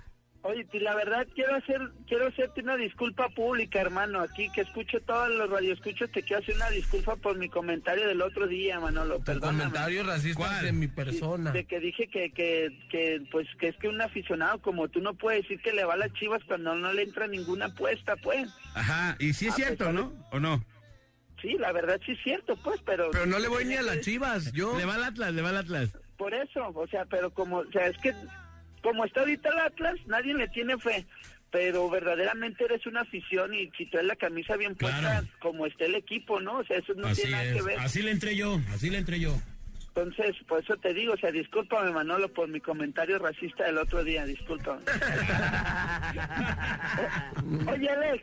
Oye, 0.48 0.66
y 0.72 0.78
la 0.78 0.94
verdad 0.94 1.26
quiero 1.34 1.56
hacer 1.56 1.80
quiero 2.06 2.28
hacerte 2.28 2.60
una 2.60 2.76
disculpa 2.76 3.28
pública, 3.30 3.80
hermano. 3.80 4.20
Aquí 4.20 4.48
que 4.50 4.60
escucho 4.60 5.00
todos 5.00 5.28
los 5.30 5.50
radioescuchos, 5.50 6.10
te 6.12 6.22
quiero 6.22 6.42
hacer 6.42 6.54
una 6.54 6.70
disculpa 6.70 7.16
por 7.16 7.36
mi 7.36 7.48
comentario 7.48 8.06
del 8.06 8.22
otro 8.22 8.46
día, 8.46 8.78
Manolo. 8.78 9.18
Perdóname. 9.20 9.64
comentario 9.64 10.04
racista 10.04 10.36
¿Cuál? 10.36 10.64
de 10.64 10.72
mi 10.72 10.86
persona. 10.86 11.50
De 11.50 11.64
que 11.64 11.80
dije 11.80 12.06
que, 12.06 12.30
que, 12.30 12.68
que, 12.90 13.22
pues, 13.32 13.48
que 13.58 13.68
es 13.68 13.76
que 13.76 13.88
un 13.88 14.00
aficionado 14.00 14.60
como 14.60 14.88
tú 14.88 15.00
no 15.00 15.14
puede 15.14 15.42
decir 15.42 15.60
que 15.60 15.72
le 15.72 15.84
va 15.84 15.94
a 15.94 15.98
las 15.98 16.12
chivas 16.12 16.42
cuando 16.44 16.74
no 16.76 16.92
le 16.92 17.02
entra 17.02 17.26
ninguna 17.26 17.66
apuesta, 17.66 18.14
pues. 18.16 18.48
Ajá, 18.74 19.16
y 19.18 19.32
sí 19.32 19.48
es 19.48 19.54
cierto, 19.54 19.84
pues, 19.84 19.94
¿no? 19.94 20.12
¿O 20.30 20.38
no? 20.38 20.64
Sí, 21.42 21.56
la 21.58 21.72
verdad 21.72 22.00
sí 22.06 22.12
es 22.12 22.22
cierto, 22.22 22.56
pues, 22.62 22.80
pero... 22.84 23.10
Pero 23.10 23.26
no 23.26 23.38
le 23.38 23.48
voy 23.48 23.64
ni 23.64 23.74
a 23.74 23.82
las 23.82 24.00
chivas, 24.00 24.52
yo. 24.52 24.76
Le 24.78 24.84
va 24.84 24.94
al 24.94 25.04
Atlas, 25.04 25.34
le 25.34 25.42
va 25.42 25.50
al 25.50 25.58
Atlas. 25.58 25.90
Por 26.16 26.32
eso, 26.32 26.68
o 26.74 26.86
sea, 26.86 27.04
pero 27.04 27.30
como, 27.30 27.58
o 27.58 27.70
sea, 27.72 27.88
es 27.88 27.98
que 27.98 28.14
como 28.86 29.04
está 29.04 29.20
ahorita 29.20 29.48
el 29.48 29.58
Atlas, 29.58 29.96
nadie 30.06 30.32
le 30.32 30.46
tiene 30.48 30.78
fe. 30.78 31.04
Pero 31.50 31.88
verdaderamente 31.90 32.64
eres 32.64 32.86
una 32.86 33.00
afición 33.00 33.52
y 33.52 33.68
si 33.76 33.86
traes 33.86 34.06
la 34.06 34.14
camisa 34.16 34.56
bien 34.56 34.76
puesta, 34.76 34.98
Claro. 35.00 35.26
como 35.40 35.66
está 35.66 35.86
el 35.86 35.96
equipo, 35.96 36.40
¿no? 36.40 36.58
O 36.58 36.64
sea, 36.64 36.78
eso 36.78 36.92
no 36.94 37.08
Así 37.08 37.22
tiene 37.22 37.36
nada 37.36 37.44
es. 37.50 37.54
que 37.56 37.62
ver. 37.62 37.78
Así 37.80 38.02
le 38.02 38.10
entré 38.12 38.36
yo, 38.36 38.60
así 38.72 38.90
le 38.90 38.98
entré 38.98 39.18
yo. 39.18 39.36
Entonces, 39.96 40.36
por 40.46 40.62
eso 40.62 40.76
te 40.76 40.92
digo, 40.92 41.14
o 41.14 41.16
sea, 41.16 41.32
discúlpame, 41.32 41.90
Manolo, 41.90 42.28
por 42.28 42.48
mi 42.48 42.60
comentario 42.60 43.18
racista 43.18 43.64
del 43.64 43.78
otro 43.78 44.04
día, 44.04 44.26
discúlpame. 44.26 44.82
Oye, 47.72 47.88
Alex, 47.88 48.22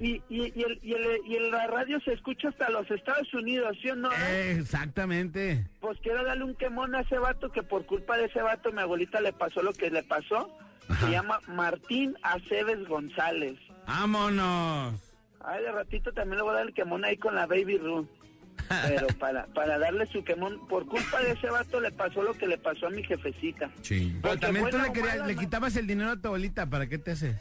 y, 0.00 0.14
y, 0.28 0.52
y, 0.58 0.62
el, 0.64 0.80
y, 0.82 0.92
el, 0.94 1.20
y 1.24 1.36
el- 1.36 1.50
la 1.52 1.68
radio 1.68 2.00
se 2.00 2.14
escucha 2.14 2.48
hasta 2.48 2.68
los 2.70 2.90
Estados 2.90 3.32
Unidos, 3.32 3.76
¿sí 3.80 3.90
o 3.90 3.96
no? 3.96 4.10
Eh, 4.12 4.56
Exactamente. 4.58 5.64
Pues 5.80 5.96
quiero 6.02 6.24
darle 6.24 6.42
un 6.44 6.56
quemón 6.56 6.94
a 6.96 7.02
ese 7.02 7.16
vato 7.18 7.48
que 7.50 7.62
por 7.62 7.86
culpa 7.86 8.16
de 8.16 8.24
ese 8.24 8.42
vato 8.42 8.72
mi 8.72 8.80
abuelita 8.80 9.20
le 9.20 9.32
pasó 9.32 9.62
lo 9.62 9.72
que 9.72 9.90
le 9.90 10.02
pasó. 10.02 10.50
Se 11.00 11.10
llama 11.12 11.38
Martín 11.46 12.16
Aceves 12.22 12.86
González. 12.88 13.54
¡Vámonos! 13.86 14.94
Ay, 15.44 15.62
de 15.62 15.70
ratito 15.72 16.12
también 16.12 16.38
le 16.38 16.42
voy 16.42 16.52
a 16.54 16.56
dar 16.56 16.66
el 16.66 16.74
quemón 16.74 17.04
ahí 17.04 17.16
con 17.16 17.34
la 17.36 17.46
Baby 17.46 17.78
Rue. 17.78 18.04
Pero 18.68 19.06
para, 19.18 19.46
para 19.46 19.78
darle 19.78 20.06
su 20.06 20.24
quemón, 20.24 20.66
por 20.68 20.86
culpa 20.86 21.20
de 21.22 21.32
ese 21.32 21.48
vato 21.48 21.80
le 21.80 21.90
pasó 21.92 22.22
lo 22.22 22.34
que 22.34 22.46
le 22.46 22.58
pasó 22.58 22.86
a 22.86 22.90
mi 22.90 23.02
jefecita. 23.04 23.70
Sí. 23.82 24.16
Pero 24.22 24.38
también 24.38 24.68
tú 24.70 24.78
le, 24.78 24.92
querías- 24.92 25.16
mala, 25.18 25.26
le 25.26 25.36
quitabas 25.36 25.76
el 25.76 25.86
dinero 25.86 26.10
a 26.10 26.16
tu 26.16 26.28
abuelita, 26.28 26.66
¿para 26.66 26.86
qué 26.86 26.98
te 26.98 27.12
haces? 27.12 27.36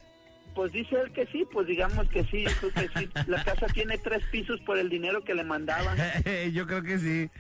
Pues 0.56 0.72
dice 0.72 0.96
él 1.04 1.12
que 1.14 1.26
sí, 1.28 1.48
pues 1.52 1.66
digamos 1.66 2.08
que 2.10 2.24
sí, 2.26 2.44
yo 2.44 2.52
creo 2.60 2.74
que 2.90 3.00
sí. 3.00 3.10
La 3.26 3.44
casa 3.44 3.66
tiene 3.74 3.98
tres 3.98 4.24
pisos 4.32 4.60
por 4.62 4.78
el 4.78 4.88
dinero 4.88 5.24
que 5.24 5.34
le 5.34 5.44
mandaban. 5.44 5.98
Yo 6.54 6.68
creo 6.68 6.84
que 6.84 7.00
sí. 7.00 7.32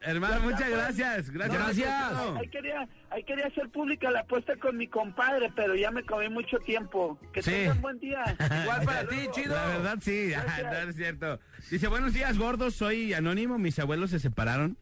Hermano, 0.00 0.40
muchas 0.40 0.68
gracias. 0.70 1.30
Gracias. 1.30 1.58
Gracias. 1.58 1.90
Ahí 2.38 2.48
quería, 2.48 2.88
ahí 3.10 3.22
quería 3.24 3.46
hacer 3.46 3.68
pública 3.70 4.10
la 4.10 4.20
apuesta 4.20 4.56
con 4.56 4.76
mi 4.76 4.86
compadre, 4.88 5.50
pero 5.54 5.74
ya 5.74 5.90
me 5.90 6.02
comí 6.04 6.28
mucho 6.28 6.58
tiempo. 6.58 7.18
Que 7.32 7.42
Sí. 7.42 7.50
tengan 7.50 7.80
buen 7.80 7.98
día. 7.98 8.22
Igual 8.64 8.82
para 8.84 9.06
ti, 9.08 9.16
chido. 9.32 9.54
La 9.54 9.66
verdad, 9.66 9.98
sí, 10.00 10.32
no 10.64 10.90
es 10.90 10.96
cierto. 10.96 11.40
Dice, 11.70 11.88
buenos 11.88 12.12
días, 12.14 12.38
gordos, 12.38 12.74
soy 12.74 13.12
anónimo, 13.14 13.58
mis 13.58 13.78
abuelos 13.78 14.10
se 14.10 14.18
separaron 14.18 14.76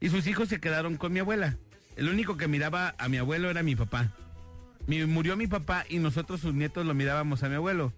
y 0.00 0.08
sus 0.10 0.26
hijos 0.26 0.48
se 0.48 0.60
quedaron 0.60 0.96
con 0.96 1.12
mi 1.12 1.20
abuela. 1.20 1.56
El 1.96 2.08
único 2.08 2.36
que 2.36 2.46
miraba 2.48 2.94
a 2.98 3.08
mi 3.08 3.16
abuelo 3.18 3.50
era 3.50 3.62
mi 3.62 3.74
papá. 3.76 4.12
Mi- 4.86 5.04
murió 5.04 5.36
mi 5.36 5.46
papá 5.48 5.84
y 5.88 5.98
nosotros 5.98 6.40
sus 6.40 6.54
nietos 6.54 6.86
lo 6.86 6.94
mirábamos 6.94 7.42
a 7.42 7.48
mi 7.48 7.56
abuelo. 7.56 7.92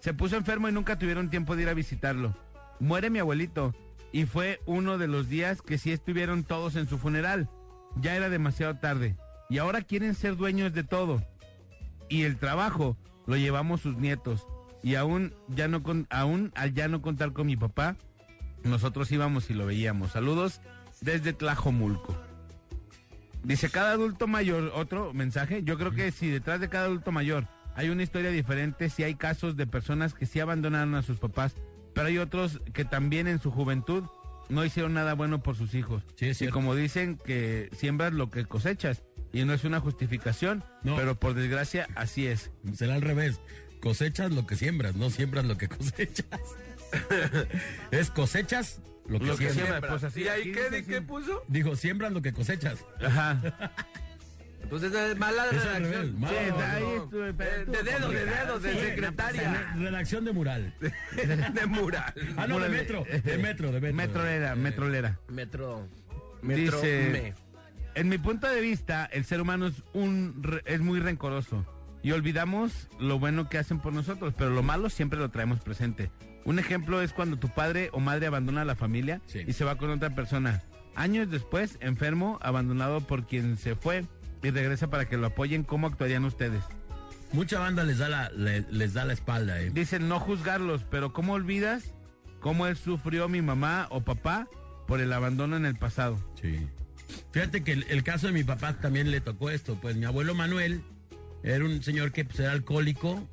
Se 0.00 0.12
puso 0.14 0.36
enfermo 0.36 0.68
y 0.68 0.72
nunca 0.72 0.98
tuvieron 0.98 1.30
tiempo 1.30 1.56
de 1.56 1.62
ir 1.62 1.68
a 1.68 1.74
visitarlo. 1.74 2.36
Muere 2.78 3.08
mi 3.10 3.18
abuelito 3.18 3.74
y 4.16 4.24
fue 4.24 4.62
uno 4.64 4.96
de 4.96 5.08
los 5.08 5.28
días 5.28 5.60
que 5.60 5.76
sí 5.76 5.92
estuvieron 5.92 6.42
todos 6.42 6.74
en 6.76 6.88
su 6.88 6.96
funeral. 6.96 7.50
Ya 7.96 8.16
era 8.16 8.30
demasiado 8.30 8.76
tarde. 8.76 9.14
Y 9.50 9.58
ahora 9.58 9.82
quieren 9.82 10.14
ser 10.14 10.38
dueños 10.38 10.72
de 10.72 10.84
todo. 10.84 11.22
Y 12.08 12.22
el 12.22 12.38
trabajo 12.38 12.96
lo 13.26 13.36
llevamos 13.36 13.82
sus 13.82 13.98
nietos. 13.98 14.46
Y 14.82 14.94
aún 14.94 15.34
ya 15.48 15.68
no 15.68 15.82
con, 15.82 16.06
aún 16.08 16.50
al 16.54 16.72
ya 16.72 16.88
no 16.88 17.02
contar 17.02 17.34
con 17.34 17.46
mi 17.46 17.58
papá 17.58 17.96
nosotros 18.64 19.12
íbamos 19.12 19.50
y 19.50 19.54
lo 19.54 19.66
veíamos. 19.66 20.12
Saludos 20.12 20.62
desde 21.02 21.34
Tlajomulco. 21.34 22.16
Dice 23.44 23.68
cada 23.68 23.92
adulto 23.92 24.26
mayor 24.26 24.72
otro 24.74 25.12
mensaje 25.12 25.62
yo 25.62 25.76
creo 25.76 25.90
que 25.90 26.10
si 26.10 26.30
detrás 26.30 26.58
de 26.58 26.70
cada 26.70 26.86
adulto 26.86 27.12
mayor 27.12 27.48
hay 27.74 27.90
una 27.90 28.02
historia 28.02 28.30
diferente 28.30 28.88
si 28.88 29.02
hay 29.02 29.14
casos 29.14 29.56
de 29.56 29.66
personas 29.66 30.14
que 30.14 30.24
sí 30.24 30.40
abandonaron 30.40 30.94
a 30.94 31.02
sus 31.02 31.18
papás 31.18 31.54
pero 31.96 32.06
hay 32.06 32.18
otros 32.18 32.60
que 32.72 32.84
también 32.84 33.26
en 33.26 33.40
su 33.40 33.50
juventud 33.50 34.04
no 34.48 34.64
hicieron 34.64 34.94
nada 34.94 35.14
bueno 35.14 35.42
por 35.42 35.56
sus 35.56 35.74
hijos 35.74 36.04
Sí, 36.14 36.26
es 36.28 36.40
y 36.42 36.46
como 36.48 36.76
dicen 36.76 37.18
que 37.24 37.68
siembras 37.76 38.12
lo 38.12 38.30
que 38.30 38.44
cosechas 38.44 39.02
y 39.32 39.44
no 39.44 39.52
es 39.52 39.64
una 39.64 39.80
justificación 39.80 40.62
No. 40.84 40.94
pero 40.94 41.18
por 41.18 41.34
desgracia 41.34 41.88
así 41.96 42.28
es 42.28 42.52
Será 42.74 42.94
al 42.94 43.02
revés. 43.02 43.40
Cosechas 43.80 44.30
lo 44.32 44.46
que 44.46 44.54
siembras, 44.56 44.94
no 44.94 45.10
siembras 45.10 45.44
lo 45.44 45.56
que 45.58 45.66
cosechas. 45.76 46.26
es 47.90 48.10
cosechas 48.10 48.80
lo 49.08 49.18
que 49.20 49.26
Lo 49.26 49.36
que 49.36 49.50
siembras. 49.50 49.68
siembra, 49.68 49.88
pues 49.90 50.04
así. 50.04 50.22
¿Y 50.22 50.28
ahí 50.28 50.52
qué, 50.52 50.84
qué 50.84 51.00
puso? 51.02 51.42
Digo, 51.48 51.76
siembras 51.76 52.12
lo 52.12 52.22
que 52.22 52.32
cosechas. 52.32 52.84
Ajá. 53.04 53.72
Entonces 54.66 54.92
es 54.92 55.16
mala 55.16 55.46
Es 55.52 55.64
al 55.64 55.82
revés, 55.82 55.90
redacción. 55.90 56.20
mal. 56.20 56.30
Sí, 56.30 56.36
No, 56.50 56.58
ahí 56.60 56.82
no. 56.82 57.04
estuve, 57.04 57.28
Eh, 57.28 57.64
de 57.66 57.82
dedo, 57.84 58.08
de 58.10 58.24
dedo, 58.26 58.58
de 58.58 58.72
Sí, 58.72 58.78
secretaria. 58.80 59.74
Redacción 59.76 60.24
de 60.24 60.32
mural. 60.32 60.74
De 61.54 61.66
mural. 61.66 62.12
Ah, 62.36 62.46
no, 62.48 62.58
de 62.58 62.68
metro. 62.68 63.04
De 63.24 63.38
metro, 63.38 63.70
de 63.72 63.80
metro. 63.80 63.96
Metrolera, 63.96 64.56
metrolera. 64.56 65.20
Metro. 65.28 65.88
Metro. 66.42 66.80
Dice, 66.80 67.08
me. 67.12 68.00
en 68.00 68.08
mi 68.08 68.18
punto 68.18 68.48
de 68.48 68.60
vista, 68.60 69.04
el 69.06 69.24
ser 69.24 69.40
humano 69.40 69.66
es, 69.68 69.82
un, 69.94 70.60
es 70.64 70.80
muy 70.80 70.98
rencoroso 71.00 71.64
y 72.02 72.10
olvidamos 72.12 72.88
lo 73.00 73.18
bueno 73.20 73.48
que 73.48 73.58
hacen 73.58 73.78
por 73.80 73.92
nosotros, 73.92 74.34
pero 74.36 74.50
lo 74.50 74.62
malo 74.64 74.90
siempre 74.90 75.18
lo 75.18 75.30
traemos 75.30 75.60
presente. 75.60 76.10
Un 76.44 76.58
ejemplo 76.58 77.02
es 77.02 77.12
cuando 77.12 77.36
tu 77.38 77.48
padre 77.48 77.88
o 77.92 78.00
madre 78.00 78.26
abandona 78.26 78.62
a 78.62 78.64
la 78.64 78.74
familia 78.76 79.20
Sí. 79.26 79.42
y 79.46 79.52
se 79.52 79.64
va 79.64 79.76
con 79.76 79.90
otra 79.90 80.14
persona. 80.14 80.62
Años 80.94 81.30
después, 81.30 81.76
enfermo, 81.80 82.38
abandonado 82.42 83.00
por 83.00 83.26
quien 83.26 83.56
se 83.58 83.74
fue 83.74 84.04
y 84.42 84.50
regresa 84.50 84.88
para 84.88 85.08
que 85.08 85.16
lo 85.16 85.26
apoyen. 85.28 85.62
¿Cómo 85.64 85.86
actuarían 85.86 86.24
ustedes? 86.24 86.62
Mucha 87.32 87.58
banda 87.58 87.82
les 87.84 87.98
da 87.98 88.08
la, 88.08 88.30
le- 88.30 88.64
les 88.70 88.94
da 88.94 89.04
la 89.04 89.12
espalda, 89.12 89.60
eh. 89.60 89.70
Dicen 89.72 90.08
no 90.08 90.20
juzgarlos, 90.20 90.84
pero 90.90 91.12
¿cómo 91.12 91.32
olvidas 91.34 91.92
cómo 92.40 92.66
él 92.66 92.76
sufrió 92.76 93.28
mi 93.28 93.42
mamá 93.42 93.88
o 93.90 94.02
papá 94.02 94.48
por 94.86 95.00
el 95.00 95.12
abandono 95.12 95.56
en 95.56 95.66
el 95.66 95.76
pasado? 95.76 96.18
Sí. 96.40 96.66
Fíjate 97.32 97.62
que 97.64 97.72
el, 97.72 97.84
el 97.88 98.02
caso 98.04 98.28
de 98.28 98.32
mi 98.32 98.44
papá 98.44 98.74
también 98.74 99.10
le 99.10 99.20
tocó 99.20 99.50
esto. 99.50 99.76
Pues 99.80 99.96
mi 99.96 100.04
abuelo 100.04 100.34
Manuel 100.34 100.82
era 101.42 101.64
un 101.64 101.82
señor 101.82 102.12
que 102.12 102.24
pues, 102.24 102.38
era 102.40 102.52
alcohólico 102.52 103.28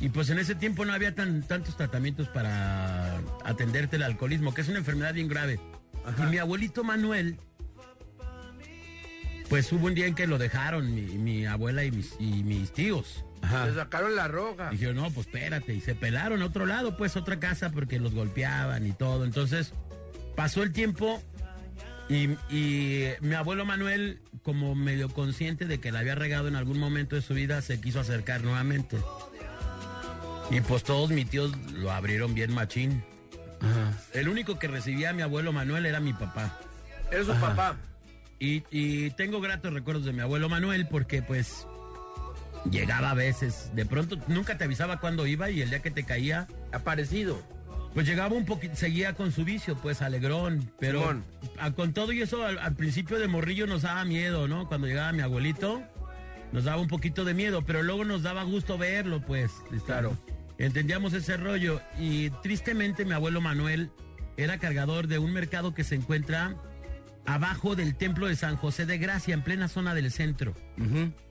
y 0.00 0.08
pues 0.10 0.30
en 0.30 0.38
ese 0.38 0.54
tiempo 0.54 0.84
no 0.84 0.92
había 0.92 1.14
tan, 1.14 1.42
tantos 1.42 1.76
tratamientos 1.76 2.28
para 2.28 3.18
atenderte 3.44 3.96
el 3.96 4.02
alcoholismo, 4.02 4.54
que 4.54 4.60
es 4.60 4.68
una 4.68 4.78
enfermedad 4.78 5.14
bien 5.14 5.28
grave. 5.28 5.58
Y 6.18 6.22
mi 6.30 6.38
abuelito 6.38 6.84
Manuel, 6.84 7.38
pues 9.48 9.72
hubo 9.72 9.86
un 9.86 9.94
día 9.94 10.06
en 10.06 10.14
que 10.14 10.26
lo 10.26 10.38
dejaron 10.38 10.94
mi, 10.94 11.02
mi 11.02 11.46
abuela 11.46 11.84
y 11.84 11.90
mis, 11.90 12.14
y 12.18 12.42
mis 12.42 12.72
tíos. 12.72 13.24
Le 13.42 13.74
sacaron 13.74 14.16
la 14.16 14.28
roja. 14.28 14.70
Dijeron, 14.70 14.96
no, 14.96 15.10
pues 15.10 15.26
espérate. 15.26 15.74
Y 15.74 15.80
se 15.80 15.94
pelaron 15.94 16.42
a 16.42 16.46
otro 16.46 16.66
lado, 16.66 16.96
pues 16.96 17.16
otra 17.16 17.38
casa, 17.38 17.70
porque 17.70 18.00
los 18.00 18.12
golpeaban 18.14 18.86
y 18.86 18.92
todo. 18.92 19.24
Entonces, 19.24 19.72
pasó 20.34 20.62
el 20.62 20.72
tiempo 20.72 21.22
y, 22.08 22.30
y 22.50 23.08
mi 23.20 23.34
abuelo 23.34 23.64
Manuel, 23.64 24.20
como 24.42 24.74
medio 24.74 25.08
consciente 25.08 25.66
de 25.66 25.78
que 25.78 25.92
la 25.92 26.00
había 26.00 26.14
regado 26.14 26.48
en 26.48 26.56
algún 26.56 26.78
momento 26.78 27.16
de 27.16 27.22
su 27.22 27.34
vida, 27.34 27.62
se 27.62 27.80
quiso 27.80 28.00
acercar 28.00 28.42
nuevamente. 28.42 28.96
Y 30.50 30.60
pues 30.60 30.84
todos 30.84 31.10
mis 31.10 31.28
tíos 31.28 31.52
lo 31.72 31.90
abrieron 31.90 32.34
bien 32.34 32.52
machín. 32.52 33.02
El 34.12 34.28
único 34.28 34.58
que 34.58 34.68
recibía 34.68 35.10
a 35.10 35.12
mi 35.12 35.22
abuelo 35.22 35.52
Manuel 35.52 35.86
era 35.86 35.98
mi 35.98 36.12
papá. 36.12 36.58
Eres 37.10 37.26
su 37.26 37.34
papá. 37.34 37.76
Y, 38.38 38.62
y 38.70 39.10
tengo 39.12 39.40
gratos 39.40 39.72
recuerdos 39.72 40.04
de 40.04 40.12
mi 40.12 40.20
abuelo 40.20 40.48
Manuel 40.48 40.86
porque 40.88 41.22
pues 41.22 41.66
llegaba 42.70 43.10
a 43.10 43.14
veces, 43.14 43.70
de 43.74 43.86
pronto 43.86 44.18
nunca 44.28 44.58
te 44.58 44.64
avisaba 44.64 45.00
cuándo 45.00 45.26
iba 45.26 45.50
y 45.50 45.62
el 45.62 45.70
día 45.70 45.80
que 45.80 45.90
te 45.90 46.04
caía, 46.04 46.46
Aparecido. 46.72 47.40
pues 47.94 48.06
llegaba 48.06 48.34
un 48.34 48.44
poquito, 48.44 48.74
seguía 48.76 49.14
con 49.14 49.32
su 49.32 49.44
vicio, 49.44 49.76
pues 49.76 50.02
alegrón, 50.02 50.70
pero 50.78 51.14
a- 51.58 51.70
con 51.70 51.92
todo 51.92 52.12
y 52.12 52.20
eso 52.22 52.44
al, 52.44 52.58
al 52.58 52.74
principio 52.74 53.18
de 53.18 53.28
morrillo 53.28 53.66
nos 53.66 53.82
daba 53.82 54.04
miedo, 54.04 54.48
¿no? 54.48 54.68
Cuando 54.68 54.86
llegaba 54.86 55.12
mi 55.12 55.22
abuelito, 55.22 55.82
nos 56.52 56.64
daba 56.64 56.80
un 56.80 56.88
poquito 56.88 57.24
de 57.24 57.34
miedo, 57.34 57.62
pero 57.64 57.82
luego 57.82 58.04
nos 58.04 58.22
daba 58.22 58.42
gusto 58.42 58.76
verlo, 58.76 59.20
pues. 59.22 59.50
Claro. 59.86 60.16
Entendíamos 60.58 61.12
ese 61.12 61.36
rollo 61.36 61.80
y 61.98 62.30
tristemente 62.42 63.04
mi 63.04 63.12
abuelo 63.12 63.40
Manuel 63.40 63.90
era 64.36 64.58
cargador 64.58 65.06
de 65.06 65.18
un 65.18 65.32
mercado 65.32 65.72
que 65.74 65.84
se 65.84 65.94
encuentra 65.94 66.56
abajo 67.26 67.74
del 67.76 67.94
templo 67.96 68.26
de 68.26 68.36
San 68.36 68.56
José 68.56 68.86
de 68.86 68.98
Gracia, 68.98 69.34
en 69.34 69.42
plena 69.42 69.68
zona 69.68 69.94
del 69.94 70.10
centro. 70.10 70.54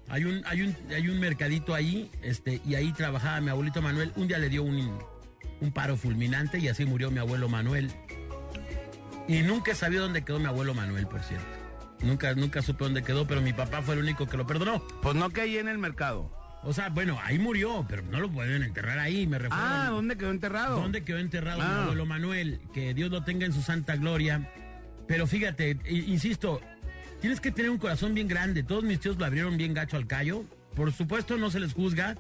Hay 0.09 0.23
un, 0.23 0.43
hay 0.45 0.61
un, 0.61 0.75
hay 0.93 1.09
un 1.09 1.19
mercadito 1.19 1.73
ahí, 1.73 2.11
este, 2.21 2.61
y 2.65 2.75
ahí 2.75 2.91
trabajaba 2.93 3.41
mi 3.41 3.49
abuelito 3.49 3.81
Manuel. 3.81 4.11
Un 4.15 4.27
día 4.27 4.37
le 4.37 4.49
dio 4.49 4.63
un, 4.63 4.99
un 5.61 5.71
paro 5.71 5.97
fulminante 5.97 6.59
y 6.59 6.67
así 6.67 6.85
murió 6.85 7.09
mi 7.11 7.19
abuelo 7.19 7.49
Manuel. 7.49 7.91
Y 9.27 9.41
nunca 9.41 9.71
he 9.71 9.75
sabido 9.75 10.03
dónde 10.03 10.23
quedó 10.23 10.39
mi 10.39 10.45
abuelo 10.45 10.73
Manuel, 10.75 11.07
por 11.07 11.21
cierto. 11.23 11.47
Nunca, 12.01 12.33
nunca 12.35 12.61
supe 12.61 12.83
dónde 12.83 13.01
quedó, 13.01 13.25
pero 13.25 13.41
mi 13.41 13.53
papá 13.53 13.81
fue 13.81 13.95
el 13.95 14.01
único 14.01 14.27
que 14.27 14.37
lo 14.37 14.45
perdonó. 14.45 14.83
Pues 15.01 15.15
no 15.15 15.25
ahí 15.41 15.57
en 15.57 15.67
el 15.67 15.77
mercado. 15.79 16.31
O 16.61 16.73
sea, 16.73 16.89
bueno, 16.89 17.17
ahí 17.23 17.37
murió, 17.39 17.85
pero 17.87 18.01
no 18.03 18.19
lo 18.19 18.29
pueden 18.31 18.61
enterrar 18.63 18.97
ahí, 18.99 19.25
me 19.27 19.37
refiero. 19.37 19.63
Ah, 19.63 19.87
¿dónde 19.91 20.17
quedó 20.17 20.31
enterrado? 20.31 20.79
¿Dónde 20.81 21.03
quedó 21.03 21.19
enterrado 21.19 21.59
mi 21.59 21.65
Ah. 21.65 21.83
abuelo 21.83 22.05
Manuel? 22.05 22.59
Que 22.73 22.93
Dios 22.93 23.11
lo 23.11 23.23
tenga 23.23 23.45
en 23.45 23.53
su 23.53 23.61
santa 23.61 23.95
gloria. 23.95 24.47
Pero 25.07 25.27
fíjate, 25.27 25.77
insisto, 25.89 26.61
tienes 27.21 27.39
que 27.39 27.51
tener 27.51 27.69
un 27.71 27.77
corazón 27.77 28.13
bien 28.13 28.27
grande. 28.27 28.63
Todos 28.63 28.83
mis 28.83 28.99
tíos 28.99 29.17
lo 29.17 29.25
abrieron 29.25 29.57
bien 29.57 29.73
gacho 29.73 29.97
al 29.97 30.07
callo. 30.07 30.43
Por 30.75 30.91
supuesto, 30.91 31.37
no 31.37 31.51
se 31.51 31.59
les 31.59 31.73
juzga. 31.73 32.15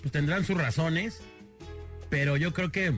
Pues 0.00 0.12
tendrán 0.12 0.44
sus 0.44 0.56
razones. 0.56 1.20
Pero 2.10 2.36
yo 2.36 2.52
creo 2.52 2.70
que 2.70 2.92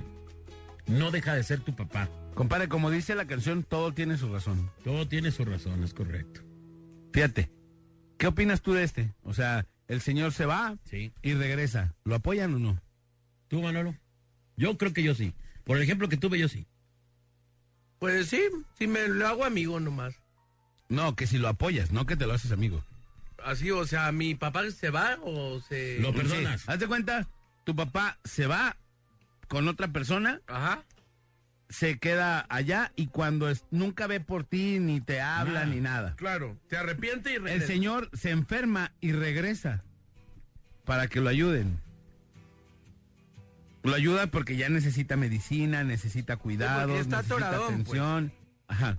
no 0.86 1.10
deja 1.10 1.34
de 1.34 1.42
ser 1.42 1.60
tu 1.60 1.74
papá. 1.74 2.08
Compadre, 2.34 2.68
como 2.68 2.90
dice 2.90 3.14
la 3.14 3.26
canción, 3.26 3.62
todo 3.62 3.92
tiene 3.94 4.16
su 4.16 4.32
razón. 4.32 4.70
Todo 4.82 5.06
tiene 5.06 5.30
su 5.30 5.44
razón, 5.44 5.84
es 5.84 5.94
correcto. 5.94 6.40
Fíjate, 7.12 7.50
¿qué 8.18 8.26
opinas 8.26 8.60
tú 8.60 8.72
de 8.72 8.82
este? 8.82 9.12
O 9.22 9.32
sea, 9.34 9.66
el 9.86 10.00
señor 10.00 10.32
se 10.32 10.44
va 10.46 10.76
Sí. 10.84 11.12
y 11.22 11.34
regresa. 11.34 11.94
¿Lo 12.04 12.16
apoyan 12.16 12.52
o 12.54 12.58
no? 12.58 12.80
¿Tú, 13.48 13.62
Manolo? 13.62 13.94
Yo 14.56 14.76
creo 14.78 14.92
que 14.92 15.02
yo 15.04 15.14
sí. 15.14 15.32
Por 15.62 15.76
el 15.76 15.84
ejemplo 15.84 16.08
que 16.08 16.16
tuve, 16.16 16.38
yo 16.38 16.48
sí. 16.48 16.66
Pues 17.98 18.28
sí, 18.28 18.42
si 18.78 18.86
me 18.86 19.08
lo 19.08 19.26
hago 19.26 19.44
amigo 19.44 19.80
nomás. 19.80 20.14
No, 20.88 21.16
que 21.16 21.26
si 21.26 21.38
lo 21.38 21.48
apoyas, 21.48 21.90
no 21.92 22.06
que 22.06 22.16
te 22.16 22.26
lo 22.26 22.34
haces 22.34 22.52
amigo. 22.52 22.84
Así, 23.42 23.70
o 23.70 23.86
sea, 23.86 24.10
mi 24.12 24.34
papá 24.34 24.70
se 24.70 24.90
va 24.90 25.18
o 25.22 25.60
se... 25.60 25.98
Lo 26.00 26.14
perdonas. 26.14 26.62
Sí. 26.62 26.66
Hazte 26.70 26.86
cuenta, 26.86 27.26
tu 27.64 27.74
papá 27.74 28.18
se 28.24 28.46
va 28.46 28.76
con 29.48 29.68
otra 29.68 29.88
persona, 29.88 30.40
Ajá. 30.46 30.82
se 31.68 31.98
queda 31.98 32.46
allá 32.48 32.92
y 32.96 33.06
cuando 33.08 33.48
es- 33.50 33.64
nunca 33.70 34.06
ve 34.06 34.20
por 34.20 34.44
ti, 34.44 34.78
ni 34.80 35.00
te 35.00 35.20
habla, 35.20 35.60
Nada. 35.60 35.66
ni 35.66 35.80
nada. 35.80 36.14
Claro, 36.16 36.56
se 36.70 36.76
arrepiente 36.76 37.32
y 37.32 37.34
El 37.36 37.42
regresa. 37.44 37.66
señor 37.66 38.10
se 38.14 38.30
enferma 38.30 38.92
y 39.00 39.12
regresa 39.12 39.82
para 40.84 41.08
que 41.08 41.20
lo 41.20 41.28
ayuden. 41.30 41.80
Lo 43.84 43.94
ayuda 43.94 44.26
porque 44.28 44.56
ya 44.56 44.68
necesita 44.70 45.16
medicina, 45.16 45.84
necesita 45.84 46.36
cuidados, 46.38 46.98
está 46.98 47.18
necesita 47.18 47.46
atoradón, 47.46 47.84
pues. 47.84 48.00
atención. 48.00 48.32
Ajá. 48.66 48.98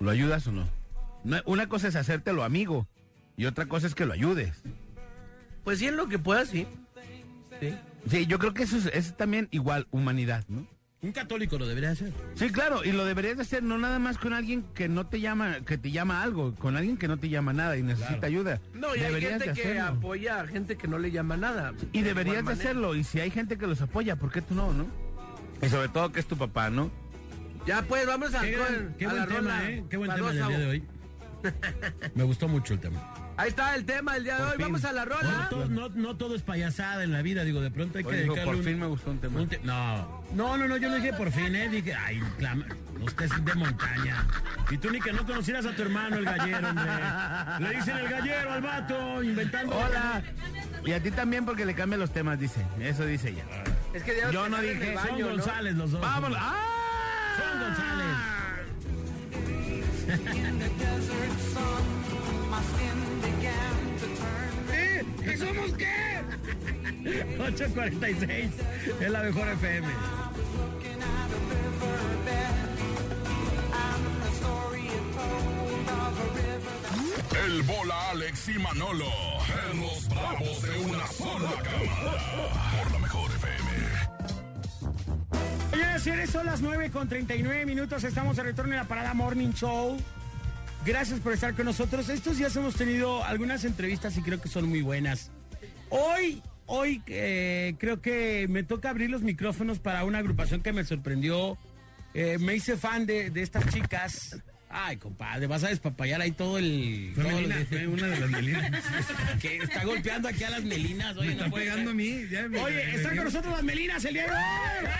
¿Lo 0.00 0.10
ayudas 0.10 0.46
o 0.48 0.52
no? 0.52 0.68
No, 1.22 1.38
Una 1.46 1.68
cosa 1.68 1.88
es 1.88 1.96
hacértelo 1.96 2.42
amigo 2.42 2.88
y 3.36 3.46
otra 3.46 3.66
cosa 3.66 3.86
es 3.86 3.94
que 3.94 4.06
lo 4.06 4.12
ayudes. 4.12 4.62
Pues 5.64 5.78
sí, 5.78 5.86
en 5.86 5.96
lo 5.96 6.08
que 6.08 6.18
pueda, 6.18 6.44
sí. 6.44 6.66
Sí. 7.60 7.74
Sí, 8.08 8.26
yo 8.26 8.38
creo 8.38 8.52
que 8.52 8.64
eso 8.64 8.76
es, 8.78 8.86
es 8.86 9.16
también 9.16 9.48
igual 9.52 9.86
humanidad, 9.90 10.44
¿no? 10.48 10.66
Un 11.02 11.12
católico 11.12 11.56
lo 11.58 11.66
debería 11.66 11.92
hacer. 11.92 12.12
Sí, 12.34 12.50
claro, 12.50 12.84
y 12.84 12.92
lo 12.92 13.06
deberías 13.06 13.36
de 13.36 13.42
hacer 13.42 13.62
no 13.62 13.78
nada 13.78 13.98
más 13.98 14.18
con 14.18 14.34
alguien 14.34 14.64
que 14.74 14.86
no 14.86 15.06
te 15.06 15.18
llama, 15.20 15.60
que 15.64 15.78
te 15.78 15.90
llama 15.90 16.22
algo, 16.22 16.54
con 16.56 16.76
alguien 16.76 16.98
que 16.98 17.08
no 17.08 17.16
te 17.16 17.30
llama 17.30 17.54
nada 17.54 17.78
y 17.78 17.82
necesita 17.82 18.08
Claro. 18.18 18.26
ayuda. 18.26 18.60
No, 18.74 18.94
y 18.94 18.98
hay 18.98 19.06
Deberías 19.06 19.32
gente 19.42 19.48
de 19.48 19.54
que 19.54 19.62
hacerlo. 19.78 19.84
apoya 19.98 20.40
a 20.40 20.46
gente 20.46 20.76
que 20.76 20.88
no 20.88 20.98
le 20.98 21.10
llama 21.10 21.38
nada. 21.38 21.72
Y 21.92 22.02
De 22.02 22.08
deberías 22.08 22.44
de 22.44 22.52
hacerlo, 22.52 22.94
y 22.94 23.04
si 23.04 23.18
hay 23.18 23.30
gente 23.30 23.56
que 23.56 23.66
los 23.66 23.80
apoya, 23.80 24.16
¿por 24.16 24.30
qué 24.30 24.42
tú 24.42 24.54
no, 24.54 24.74
no? 24.74 24.86
Y 25.62 25.70
sobre 25.70 25.88
todo 25.88 26.12
que 26.12 26.20
es 26.20 26.26
tu 26.26 26.36
papá, 26.36 26.68
¿no? 26.68 26.90
Ya 27.66 27.80
pues, 27.82 28.06
vamos 28.06 28.34
a, 28.34 28.42
Qué, 28.42 28.52
gran- 28.52 28.94
qué 28.98 29.04
a 29.06 29.08
buen 29.08 29.20
la 29.20 29.26
tema, 29.26 29.38
rola. 29.40 29.70
¿eh? 29.70 29.84
Qué 29.88 29.96
buen 29.96 30.14
tema 30.14 30.32
del 30.32 30.38
dos 30.40 30.48
día 30.48 30.58
de 30.58 30.66
hoy. 30.66 30.84
Me 32.14 32.24
gustó 32.24 32.46
mucho 32.46 32.74
el 32.74 32.80
tema. 32.80 33.00
Ahí 33.40 33.48
está 33.48 33.74
el 33.74 33.84
tema 33.86 34.14
del 34.14 34.24
día 34.24 34.34
de 34.34 34.40
Por 34.40 34.48
hoy. 34.50 34.56
fin. 34.56 34.64
Vamos 34.66 34.84
a 34.84 34.92
la 34.92 35.04
rola. 35.06 35.48
no, 35.70 35.88
no 35.88 36.16
todo 36.16 36.34
es 36.34 36.42
payasada 36.42 37.02
en 37.04 37.12
la 37.12 37.22
vida, 37.22 37.42
digo, 37.44 37.60
de 37.62 37.70
pronto 37.70 37.96
hay 37.98 38.04
que 38.04 38.12
dedicarle 38.12 38.44
por 38.44 38.56
un- 38.56 38.64
fin 38.64 38.78
me 38.78 38.86
gustó 38.86 39.10
un 39.12 39.18
tema. 39.18 39.40
un 39.40 39.48
te- 39.48 39.60
no, 39.62 40.22
no, 40.34 40.56
no, 40.58 40.68
no, 40.68 40.76
yo 40.76 40.88
no 40.90 40.96
dije 40.96 41.12
por 41.14 41.32
fin, 41.32 41.54
¿eh? 41.54 41.68
Dije, 41.70 41.94
ay, 41.94 42.20
clama, 42.38 42.66
usted 43.00 43.24
es 43.24 43.44
de 43.44 43.54
montaña. 43.54 44.26
Y 44.70 44.76
tú 44.78 44.90
ni 44.90 45.00
que 45.00 45.12
no 45.12 45.24
conocieras 45.24 45.64
a 45.64 45.74
tu 45.74 45.82
hermano, 45.82 46.16
el 46.18 46.24
gallero, 46.26 46.68
hombre. 46.68 46.84
Le 47.60 47.70
dicen 47.76 47.96
el 47.96 48.08
gallero 48.10 48.52
al 48.52 48.60
vato, 48.62 49.22
inventando. 49.22 49.74
Hola. 49.76 50.22
Y 50.84 50.92
a 50.92 51.02
ti 51.02 51.10
también 51.10 51.44
porque 51.46 51.64
le 51.64 51.74
cambia 51.74 51.98
los 51.98 52.12
temas, 52.12 52.38
dice. 52.38 52.64
Eso 52.78 53.04
dice 53.06 53.30
ella. 53.30 53.44
Es 53.94 54.02
que 54.02 54.16
ya 54.18 54.30
Yo 54.30 54.48
no 54.50 54.60
dije, 54.60 54.94
Son. 55.08 55.20
González 55.20 55.74
los 55.76 55.90
dos. 55.92 56.00
Vámonos. 56.02 56.38
¡Ah! 56.40 57.36
Son 57.38 57.58
González. 57.60 58.06
¿Y 65.40 65.42
somos 65.42 65.72
qué? 65.72 66.20
8.46 67.38 68.50
es 69.00 69.10
la 69.10 69.22
mejor 69.22 69.48
FM. 69.48 69.88
El 77.46 77.62
bola 77.62 78.10
Alex 78.10 78.48
y 78.50 78.58
Manolo. 78.58 79.06
En 79.72 79.80
los 79.80 80.08
bravos 80.08 80.62
de 80.62 80.78
una 80.78 81.06
sola 81.06 81.52
cámara. 81.62 82.18
Por 82.76 82.92
la 82.92 82.98
mejor 82.98 83.30
FM. 83.30 83.70
Oye, 85.72 85.98
señores, 86.00 86.30
son 86.30 86.44
las 86.44 86.60
9 86.60 86.90
con 86.90 87.08
39 87.08 87.64
minutos. 87.64 88.04
Estamos 88.04 88.36
de 88.36 88.42
retorno 88.42 88.72
en 88.72 88.78
la 88.78 88.84
parada 88.84 89.14
Morning 89.14 89.52
Show. 89.52 89.96
Gracias 90.84 91.20
por 91.20 91.32
estar 91.32 91.54
con 91.54 91.66
nosotros. 91.66 92.08
Estos 92.08 92.38
días 92.38 92.54
hemos 92.56 92.74
tenido 92.74 93.22
algunas 93.24 93.64
entrevistas 93.64 94.16
y 94.16 94.22
creo 94.22 94.40
que 94.40 94.48
son 94.48 94.68
muy 94.68 94.80
buenas. 94.82 95.30
Hoy, 95.90 96.42
hoy 96.66 97.02
eh, 97.06 97.74
creo 97.78 98.00
que 98.00 98.46
me 98.48 98.62
toca 98.62 98.90
abrir 98.90 99.10
los 99.10 99.22
micrófonos 99.22 99.78
para 99.78 100.04
una 100.04 100.18
agrupación 100.18 100.62
que 100.62 100.72
me 100.72 100.84
sorprendió. 100.84 101.58
Eh, 102.14 102.38
me 102.40 102.54
hice 102.56 102.76
fan 102.76 103.06
de, 103.06 103.30
de 103.30 103.42
estas 103.42 103.66
chicas. 103.72 104.38
Ay, 104.72 104.96
compadre, 104.96 105.46
vas 105.48 105.64
a 105.64 105.68
despapallar 105.68 106.20
ahí 106.20 106.30
todo 106.30 106.56
el... 106.56 107.10
Fue 107.14 107.24
todo 107.24 107.34
Melina, 107.34 107.56
el- 107.58 107.66
fue 107.66 107.86
una 107.88 108.06
de 108.06 108.20
las 108.20 108.30
Melinas. 108.30 108.84
que 109.40 109.56
está 109.58 109.84
golpeando 109.84 110.28
aquí 110.28 110.44
a 110.44 110.50
las 110.50 110.62
melinas. 110.62 111.16
Oye, 111.16 111.28
Me 111.30 111.34
no 111.34 111.44
está 111.46 111.56
pegando 111.56 111.82
ser. 111.82 111.90
a 111.90 111.94
mí. 111.94 112.28
ya 112.30 112.48
me- 112.48 112.58
Oye, 112.60 112.86
me 112.86 112.94
están 112.94 113.16
con 113.16 113.24
nosotros 113.24 113.52
las 113.52 113.62
Melinas 113.64 114.04
el 114.04 114.14
día 114.14 114.22
de 114.26 114.30
hoy. 114.30 114.90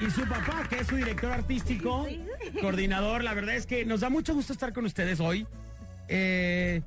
Y 0.00 0.10
su 0.10 0.22
papá, 0.22 0.66
que 0.68 0.80
es 0.80 0.86
su 0.86 0.96
director 0.96 1.30
artístico, 1.30 2.06
coordinador, 2.60 3.22
la 3.22 3.34
verdad 3.34 3.54
es 3.54 3.66
que 3.66 3.84
nos 3.84 4.00
da 4.00 4.08
mucho 4.08 4.34
gusto 4.34 4.52
estar 4.52 4.72
con 4.72 4.86
ustedes 4.86 5.20
hoy. 5.20 5.46
Eh, 6.08 6.80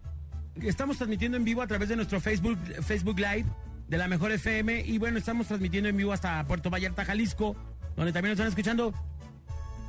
estamos 0.61 0.98
transmitiendo 0.98 1.38
en 1.38 1.44
vivo 1.44 1.61
a 1.61 1.68
través 1.68 1.90
de 1.90 1.95
nuestro 1.95 2.19
Facebook, 2.19 2.57
Facebook 2.81 3.19
Live 3.19 3.45
de 3.88 3.98
la 3.98 4.07
Mejor 4.07 4.31
FM 4.31 4.81
y 4.81 4.98
bueno, 4.98 5.19
estamos 5.19 5.48
transmitiendo 5.48 5.90
en 5.90 5.98
vivo 5.98 6.11
hasta 6.11 6.44
Puerto 6.45 6.72
Vallarta, 6.72 7.06
Jalisco, 7.06 7.56
donde 7.95 8.11
también 8.11 8.31
nos 8.31 8.40
están 8.40 8.48
escuchando. 8.48 8.94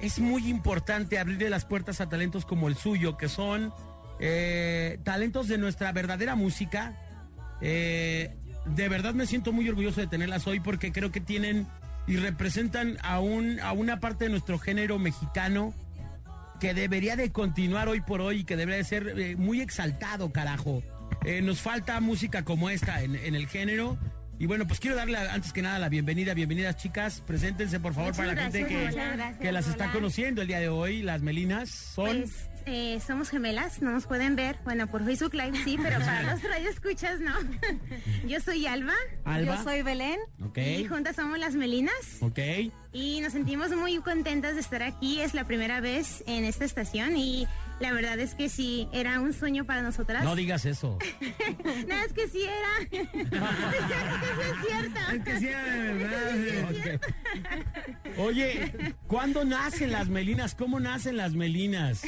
Es 0.01 0.19
muy 0.19 0.49
importante 0.49 1.19
abrirle 1.19 1.49
las 1.49 1.65
puertas 1.65 2.03
a 2.03 2.09
talentos 2.11 2.45
como 2.45 2.69
el 2.69 2.77
suyo, 2.77 3.17
que 3.17 3.31
son 3.31 3.73
eh, 4.21 4.99
talentos 5.03 5.49
de 5.49 5.57
nuestra 5.57 5.93
verdadera 5.93 6.35
música, 6.35 6.95
eh, 7.63 8.37
de 8.67 8.89
verdad 8.89 9.15
me 9.15 9.27
siento 9.27 9.53
muy 9.53 9.69
orgulloso 9.69 10.01
de 10.01 10.07
tenerlas 10.07 10.47
hoy 10.47 10.61
porque 10.61 10.93
creo 10.93 11.11
que 11.11 11.21
tienen 11.21 11.67
y 12.07 12.17
representan 12.17 12.99
a, 13.03 13.21
un, 13.21 13.61
a 13.61 13.73
una 13.73 14.01
parte 14.01 14.25
de 14.25 14.31
nuestro 14.31 14.59
género 14.59 14.99
mexicano 14.99 15.75
que 16.61 16.75
debería 16.75 17.17
de 17.17 17.33
continuar 17.33 17.89
hoy 17.89 18.01
por 18.01 18.21
hoy 18.21 18.41
y 18.41 18.45
que 18.45 18.57
debería 18.57 18.79
de 18.79 18.85
ser 18.85 19.09
eh, 19.19 19.37
muy 19.37 19.61
exaltado, 19.61 20.33
carajo. 20.33 20.83
Eh, 21.25 21.41
nos 21.43 21.61
falta 21.61 22.01
música 22.01 22.45
como 22.45 22.71
esta 22.71 23.03
en, 23.03 23.17
en 23.17 23.35
el 23.35 23.49
género. 23.49 23.99
Y 24.39 24.47
bueno, 24.47 24.67
pues 24.67 24.81
quiero 24.81 24.97
darle 24.97 25.17
antes 25.17 25.53
que 25.53 25.63
nada 25.63 25.79
la 25.79 25.89
bienvenida. 25.89 26.35
Bienvenidas 26.35 26.77
chicas, 26.77 27.23
preséntense 27.27 27.81
por 27.81 27.95
favor 27.95 28.11
Muchas 28.11 28.27
para 28.27 28.35
la 28.35 28.43
gente 28.43 28.67
que, 28.67 28.91
gracias, 28.91 29.37
que 29.39 29.53
las 29.53 29.69
está 29.69 29.93
conociendo 29.93 30.43
el 30.43 30.49
día 30.49 30.59
de 30.59 30.69
hoy. 30.69 31.03
Las 31.03 31.23
Melinas 31.23 31.71
son... 31.71 32.23
Pues 32.23 32.51
eh, 32.67 33.01
somos 33.07 33.31
gemelas, 33.31 33.83
no 33.83 33.91
nos 33.91 34.07
pueden 34.07 34.37
ver. 34.37 34.59
Bueno, 34.65 34.87
por 34.87 35.05
Facebook 35.05 35.35
Live 35.35 35.59
sí, 35.65 35.79
pero 35.83 35.99
para 36.01 36.23
los 36.35 36.43
escuchas 36.71 37.21
no. 37.21 37.33
Yo 38.27 38.41
soy 38.41 38.67
Alba. 38.67 38.95
Alba. 39.25 39.57
Yo 39.57 39.63
soy 39.63 39.83
Belén. 39.83 40.19
Ok. 40.45 40.59
Y 40.59 40.87
juntas 40.87 41.17
somos 41.17 41.39
las 41.39 41.55
Melinas. 41.55 41.95
Ok. 42.21 42.39
Y 42.93 43.21
nos 43.21 43.33
sentimos 43.33 43.71
muy 43.71 43.99
contentas 43.99 44.55
de 44.55 44.61
estar 44.61 44.83
aquí. 44.83 45.21
Es 45.21 45.35
la 45.35 45.45
primera 45.45 45.81
vez 45.81 46.23
en 46.27 46.45
esta 46.45 46.65
estación 46.65 47.17
y 47.17 47.47
la 47.81 47.93
verdad 47.93 48.19
es 48.21 48.35
que 48.35 48.49
sí, 48.49 48.89
era 48.93 49.21
un 49.21 49.33
sueño 49.33 49.65
para 49.65 49.83
nosotras. 49.83 50.25
No 50.25 50.35
digas 50.37 50.65
eso. 50.65 50.99
no, 51.89 51.95
es 51.95 52.13
que 52.13 52.29
sí 52.29 52.43
era. 52.45 52.79
es 52.83 52.89
que 52.89 53.19
sí 53.19 53.21
es 54.41 54.67
cierto. 54.67 55.01
Es 55.13 55.25
que 55.25 55.39
sí 55.39 55.47
era 55.49 55.65
de 55.65 55.93
verdad. 55.95 56.31
Sí, 56.33 56.45
sí, 56.83 56.89
es 56.89 56.97
Ok. 56.97 58.17
Oye, 58.19 58.95
¿cuándo 59.07 59.45
nacen 59.45 59.91
las 59.93 60.09
melinas? 60.09 60.55
¿Cómo 60.55 60.79
nacen 60.81 61.17
las 61.17 61.33
melinas? 61.33 62.03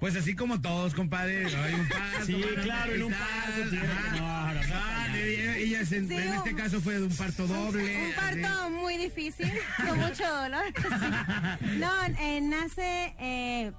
Pues 0.00 0.14
así 0.16 0.34
como 0.36 0.60
todos, 0.60 0.94
compadre. 0.94 1.46
Hay 1.46 1.74
un 1.74 1.88
parto. 1.88 2.26
Sí, 2.26 2.44
claro, 2.62 2.92
en 2.94 3.02
un 3.04 3.14
Ah, 3.14 5.06
ella- 5.16 5.84
se- 5.84 6.06
Sí, 6.06 6.14
en 6.14 6.34
este 6.34 6.50
un- 6.50 6.56
caso 6.56 6.80
fue 6.80 6.94
de 6.94 7.02
un 7.04 7.16
parto 7.16 7.46
doble. 7.46 8.08
Un 8.08 8.12
parto 8.14 8.70
muy 8.70 8.96
difícil, 8.98 9.50
con 9.86 9.98
mucho 9.98 10.24
dolor. 10.30 10.64
Sí. 10.76 11.78
No, 11.78 11.90
eh, 12.20 12.40
nace, 12.42 13.14
eh, 13.18 13.72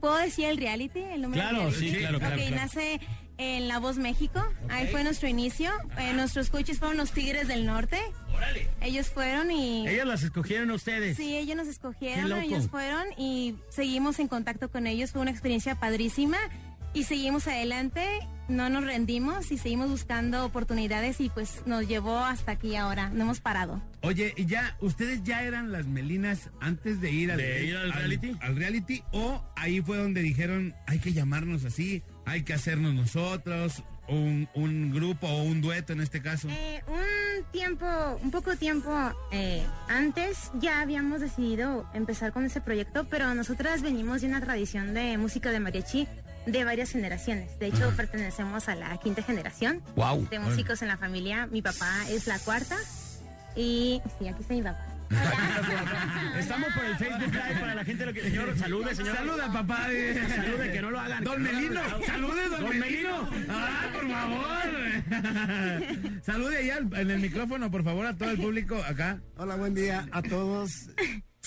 ¿puedo 0.00 0.16
decir 0.16 0.46
el 0.46 0.56
reality? 0.56 1.00
El 1.00 1.22
nombre 1.22 1.40
del 1.40 1.50
Claro, 1.50 1.70
reality? 1.70 1.90
sí, 1.90 1.96
claro, 1.96 2.18
claro, 2.18 2.34
Ok, 2.36 2.40
claro. 2.42 2.56
nace 2.56 3.00
en 3.38 3.68
La 3.68 3.78
Voz 3.78 3.96
México, 3.96 4.42
ahí 4.68 4.86
fue 4.88 5.02
nuestro 5.02 5.26
inicio. 5.28 5.70
Eh, 5.98 6.12
nuestros 6.12 6.50
coaches 6.50 6.78
fueron 6.78 6.96
los 6.98 7.12
Tigres 7.12 7.48
del 7.48 7.64
Norte. 7.64 7.98
Ellos 8.82 9.08
fueron 9.08 9.50
y... 9.50 9.88
Ellas 9.88 10.06
las 10.06 10.22
escogieron 10.22 10.70
a 10.70 10.74
ustedes. 10.74 11.16
Sí, 11.16 11.36
ellos 11.36 11.56
nos 11.56 11.66
escogieron, 11.68 12.32
ellos 12.42 12.68
fueron 12.68 13.04
y 13.16 13.54
seguimos 13.70 14.18
en 14.18 14.28
contacto 14.28 14.70
con 14.70 14.86
ellos. 14.86 15.12
Fue 15.12 15.22
una 15.22 15.30
experiencia 15.30 15.74
padrísima 15.74 16.36
y 16.92 17.04
seguimos 17.04 17.46
adelante, 17.46 18.04
no 18.48 18.68
nos 18.68 18.84
rendimos 18.84 19.50
y 19.52 19.58
seguimos 19.58 19.88
buscando 19.88 20.44
oportunidades 20.44 21.20
y 21.20 21.28
pues 21.30 21.62
nos 21.66 21.86
llevó 21.88 22.18
hasta 22.18 22.52
aquí 22.52 22.76
ahora, 22.76 23.08
no 23.10 23.22
hemos 23.22 23.40
parado. 23.40 23.80
Oye, 24.02 24.32
¿y 24.36 24.46
ya 24.46 24.76
ustedes 24.80 25.22
ya 25.24 25.42
eran 25.42 25.72
las 25.72 25.86
melinas 25.86 26.48
antes 26.60 27.00
de 27.00 27.10
ir 27.10 27.30
al, 27.32 27.36
¿De 27.38 27.64
ir 27.66 27.76
al 27.76 27.92
reality? 27.92 28.36
al 28.40 28.56
reality? 28.56 29.02
¿O 29.12 29.44
ahí 29.56 29.80
fue 29.82 29.98
donde 29.98 30.22
dijeron, 30.22 30.74
hay 30.86 30.98
que 31.00 31.12
llamarnos 31.12 31.64
así, 31.66 32.02
hay 32.24 32.42
que 32.42 32.54
hacernos 32.54 32.94
nosotros, 32.94 33.82
un, 34.08 34.48
un 34.54 34.90
grupo 34.90 35.26
o 35.28 35.42
un 35.42 35.60
dueto 35.60 35.92
en 35.92 36.00
este 36.00 36.22
caso? 36.22 36.48
Eh, 36.50 36.82
un 36.88 37.44
tiempo, 37.52 37.86
un 38.22 38.30
poco 38.30 38.56
tiempo 38.56 38.90
eh, 39.32 39.62
antes 39.88 40.50
ya 40.54 40.80
habíamos 40.80 41.20
decidido 41.20 41.86
empezar 41.92 42.32
con 42.32 42.46
ese 42.46 42.62
proyecto, 42.62 43.06
pero 43.10 43.34
nosotras 43.34 43.82
venimos 43.82 44.22
de 44.22 44.28
una 44.28 44.40
tradición 44.40 44.94
de 44.94 45.18
música 45.18 45.50
de 45.50 45.60
mariachi 45.60 46.08
de 46.46 46.64
varias 46.64 46.90
generaciones. 46.90 47.58
De 47.58 47.66
hecho, 47.66 47.92
pertenecemos 47.98 48.66
a 48.70 48.74
la 48.74 48.96
quinta 48.96 49.22
generación 49.22 49.82
Guau. 49.94 50.26
de 50.30 50.38
músicos 50.38 50.80
en 50.80 50.88
la 50.88 50.96
familia. 50.96 51.46
Mi 51.46 51.60
papá 51.60 52.08
es 52.08 52.26
la 52.26 52.38
cuarta 52.38 52.76
y 53.56 54.00
sí, 54.18 54.28
aquí 54.28 54.42
está 54.42 54.54
mi 54.54 54.62
papá. 54.62 54.86
Estamos 56.38 56.72
por 56.72 56.84
el 56.84 56.96
Facebook 56.96 57.32
Live 57.32 57.60
para 57.60 57.74
la 57.74 57.84
gente 57.84 58.06
lo 58.06 58.12
que 58.12 58.22
señor 58.22 58.56
salude, 58.56 58.94
señor. 58.94 59.16
Saluda, 59.16 59.52
papá. 59.52 59.88
Salude, 60.28 60.72
que 60.72 60.82
no 60.82 60.90
lo 60.90 61.00
hagan. 61.00 61.24
Don 61.24 61.42
Melino, 61.42 61.80
salude, 62.06 62.48
don, 62.48 62.60
Don 62.60 62.78
Melino. 62.78 63.28
Ah, 63.48 63.88
por 63.92 64.08
favor. 64.08 66.22
salude 66.22 66.58
allá 66.58 66.78
en 66.78 67.10
el 67.10 67.18
micrófono, 67.20 67.70
por 67.70 67.82
favor, 67.82 68.06
a 68.06 68.16
todo 68.16 68.30
el 68.30 68.38
público 68.38 68.76
acá. 68.76 69.20
Hola, 69.36 69.56
buen 69.56 69.74
día 69.74 70.06
a 70.12 70.22
todos. 70.22 70.90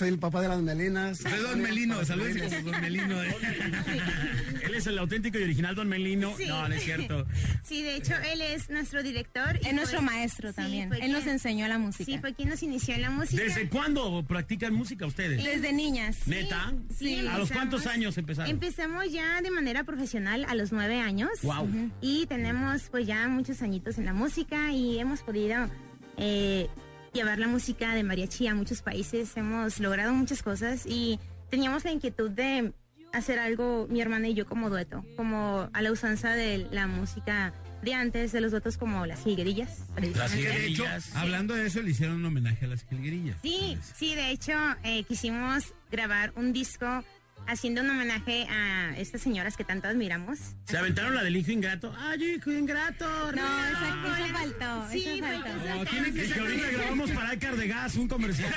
Soy 0.03 0.09
el 0.11 0.19
papá 0.19 0.41
de 0.41 0.49
las 0.49 0.61
Melinas. 0.61 1.17
Soy 1.19 1.31
don 1.39 1.61
Melino, 1.61 2.03
saludos 2.03 2.35
como 2.37 2.71
don 2.71 2.81
Melino. 2.81 3.21
Él 4.63 4.75
es 4.75 4.85
el 4.85 4.97
auténtico 4.97 5.39
y 5.39 5.43
original 5.43 5.75
Don 5.75 5.87
Melino. 5.87 6.35
Sí. 6.35 6.45
No, 6.45 6.67
no 6.67 6.75
es 6.75 6.83
cierto. 6.83 7.25
Sí, 7.63 7.83
de 7.83 7.95
hecho, 7.95 8.13
él 8.33 8.41
es 8.41 8.69
nuestro 8.69 9.01
director. 9.01 9.57
y 9.63 9.67
Es 9.67 9.73
nuestro 9.73 9.99
fue- 9.99 10.05
maestro 10.07 10.49
sí, 10.49 10.55
también. 10.55 10.91
Él 11.01 11.13
nos 11.13 11.25
enseñó 11.25 11.69
la 11.69 11.77
música. 11.77 12.03
Sí, 12.03 12.17
fue 12.17 12.33
quien 12.33 12.49
nos 12.49 12.61
inició 12.63 12.95
en 12.95 13.01
la 13.03 13.11
música. 13.11 13.41
¿Desde 13.43 13.69
cuándo 13.69 14.25
practican 14.27 14.73
música 14.73 15.05
ustedes? 15.05 15.41
Desde 15.41 15.71
niñas. 15.71 16.17
¿Neta? 16.27 16.73
Sí, 16.97 17.25
¿A 17.25 17.37
los 17.37 17.49
cuántos 17.49 17.87
años 17.87 18.17
empezaron? 18.17 18.51
Empezamos 18.51 19.09
ya 19.09 19.41
de 19.41 19.51
manera 19.51 19.85
profesional 19.85 20.45
a 20.49 20.55
los 20.55 20.73
nueve 20.73 20.99
años. 20.99 21.29
Ujú. 21.43 21.91
Y 22.01 22.25
tenemos 22.25 22.89
pues 22.91 23.07
ya 23.07 23.29
muchos 23.29 23.61
añitos 23.61 23.97
en 23.99 24.05
la 24.05 24.13
música 24.13 24.73
y 24.73 24.99
hemos 24.99 25.21
podido 25.21 25.69
eh, 26.17 26.67
llevar 27.13 27.39
la 27.39 27.47
música 27.47 27.93
de 27.93 28.03
mariachi 28.03 28.47
a 28.47 28.55
muchos 28.55 28.81
países. 28.81 29.37
Hemos 29.37 29.79
logrado 29.79 30.13
muchas 30.13 30.43
cosas 30.43 30.85
y 30.85 31.19
teníamos 31.49 31.85
la 31.85 31.91
inquietud 31.91 32.31
de 32.31 32.73
hacer 33.13 33.39
algo, 33.39 33.87
mi 33.89 34.01
hermana 34.01 34.27
y 34.27 34.33
yo 34.33 34.45
como 34.45 34.69
dueto, 34.69 35.05
como 35.15 35.69
a 35.71 35.81
la 35.81 35.91
usanza 35.91 36.33
de 36.33 36.67
la 36.71 36.87
música 36.87 37.53
de 37.83 37.93
antes, 37.93 38.31
de 38.31 38.41
los 38.41 38.51
duetos 38.51 38.77
como 38.77 39.05
las 39.05 39.23
jilguerillas. 39.23 39.83
Que 39.95 40.09
de 40.09 40.65
hecho, 40.67 40.85
hablando 41.13 41.53
de 41.53 41.67
eso, 41.67 41.81
le 41.81 41.91
hicieron 41.91 42.17
un 42.17 42.25
homenaje 42.25 42.65
a 42.65 42.69
las 42.69 42.83
jilguerillas. 42.85 43.37
Sí, 43.41 43.77
sí, 43.95 44.15
de 44.15 44.31
hecho 44.31 44.53
eh, 44.83 45.03
quisimos 45.03 45.73
grabar 45.91 46.33
un 46.35 46.53
disco 46.53 47.03
haciendo 47.47 47.81
un 47.81 47.89
homenaje 47.89 48.47
a 48.49 48.95
estas 48.97 49.21
señoras 49.21 49.57
que 49.57 49.63
tanto 49.63 49.87
admiramos. 49.87 50.39
¿Se 50.65 50.77
aventaron 50.77 51.15
la 51.15 51.23
del 51.23 51.35
hijo 51.35 51.51
ingrato? 51.51 51.93
¡Ay, 51.97 52.35
hijo 52.35 52.51
ingrato! 52.51 53.05
No, 53.33 53.65
esa, 53.65 54.23
esa 54.25 54.33
faltó. 54.33 54.87
Sí, 54.91 55.21
faltó. 55.21 55.49
No, 55.75 55.85
tiene 55.85 56.13
que, 56.13 56.39
ahorita 56.39 56.67
grabamos 56.71 57.11
para 57.11 57.33
Icar 57.33 57.55
de 57.55 57.67
Gas, 57.67 57.95
un 57.95 58.07
comercial. 58.07 58.53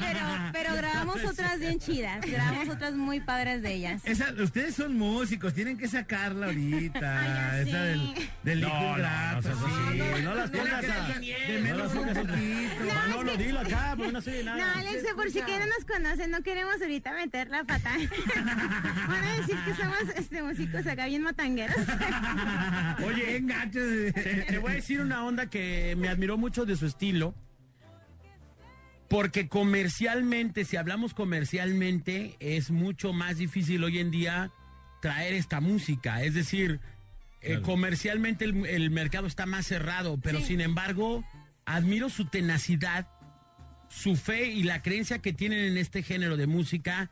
Pero, 0.00 0.20
pero 0.52 0.74
grabamos 0.76 1.24
otras 1.24 1.58
bien 1.60 1.78
chidas. 1.78 2.20
Grabamos 2.24 2.68
otras 2.68 2.94
muy 2.94 3.20
padres 3.20 3.62
de 3.62 3.74
ellas. 3.74 4.02
Esa, 4.04 4.32
ustedes 4.32 4.74
son 4.74 4.96
músicos, 4.96 5.54
tienen 5.54 5.76
que 5.78 5.88
sacarla 5.88 6.46
ahorita. 6.46 7.52
Ay, 7.52 7.68
esa 7.68 7.82
del, 7.82 8.14
del 8.42 8.60
No, 8.60 8.68
hijo 8.68 8.78
no, 8.80 8.90
ingrato, 8.92 9.48
no 9.48 9.68
sí. 9.68 10.22
no 10.22 10.34
las 10.34 10.50
pongas 10.50 10.84
a- 10.84 11.18
De 11.18 11.58
no 11.58 11.62
menos 11.62 11.94
un 11.94 12.06
poquito. 12.06 12.94
Manolo, 12.94 13.36
dilo 13.36 13.60
acá, 13.60 13.94
porque 13.96 14.12
no 14.12 14.18
oye 14.18 14.44
No, 14.44 14.56
nada. 14.56 14.78
Alex, 14.78 15.02
de 15.02 15.14
por 15.14 15.30
si 15.30 15.42
que 15.42 15.58
no 15.58 15.66
nos 15.66 15.84
conocen, 15.86 16.30
no 16.30 16.42
queremos 16.42 16.80
ahorita 16.80 17.12
meter 17.12 17.48
la 17.48 17.64
pata. 17.64 17.92
Van 19.08 19.24
a 19.24 19.36
decir 19.38 19.56
que 19.64 19.74
somos 19.74 19.98
este, 20.16 20.42
músicos 20.42 20.86
acá 20.86 21.06
bien 21.06 21.22
matangueros. 21.22 21.76
Oye, 23.04 23.40
gacho. 23.42 23.80
te, 24.14 24.44
te 24.48 24.58
voy 24.58 24.72
a 24.72 24.74
decir 24.74 25.00
una 25.00 25.24
onda 25.24 25.46
que 25.46 25.94
me 25.96 26.08
admiró 26.08 26.36
mucho 26.38 26.64
de 26.64 26.76
su 26.76 26.86
estilo. 26.86 27.34
Porque 29.08 29.46
comercialmente, 29.46 30.64
si 30.64 30.76
hablamos 30.76 31.12
comercialmente, 31.12 32.36
es 32.40 32.70
mucho 32.70 33.12
más 33.12 33.36
difícil 33.36 33.84
hoy 33.84 33.98
en 33.98 34.10
día 34.10 34.50
traer 35.02 35.34
esta 35.34 35.60
música. 35.60 36.22
Es 36.22 36.32
decir, 36.32 36.80
eh, 37.42 37.60
comercialmente 37.60 38.46
el, 38.46 38.64
el 38.64 38.90
mercado 38.90 39.26
está 39.26 39.44
más 39.44 39.66
cerrado, 39.66 40.18
pero 40.22 40.40
sin 40.40 40.60
embargo, 40.60 41.24
admiro 41.66 42.08
su 42.08 42.24
tenacidad, 42.26 43.08
su 43.88 44.16
fe 44.16 44.46
y 44.46 44.62
la 44.62 44.80
creencia 44.80 45.18
que 45.18 45.32
tienen 45.32 45.58
en 45.60 45.76
este 45.76 46.02
género 46.02 46.36
de 46.36 46.46
música, 46.46 47.10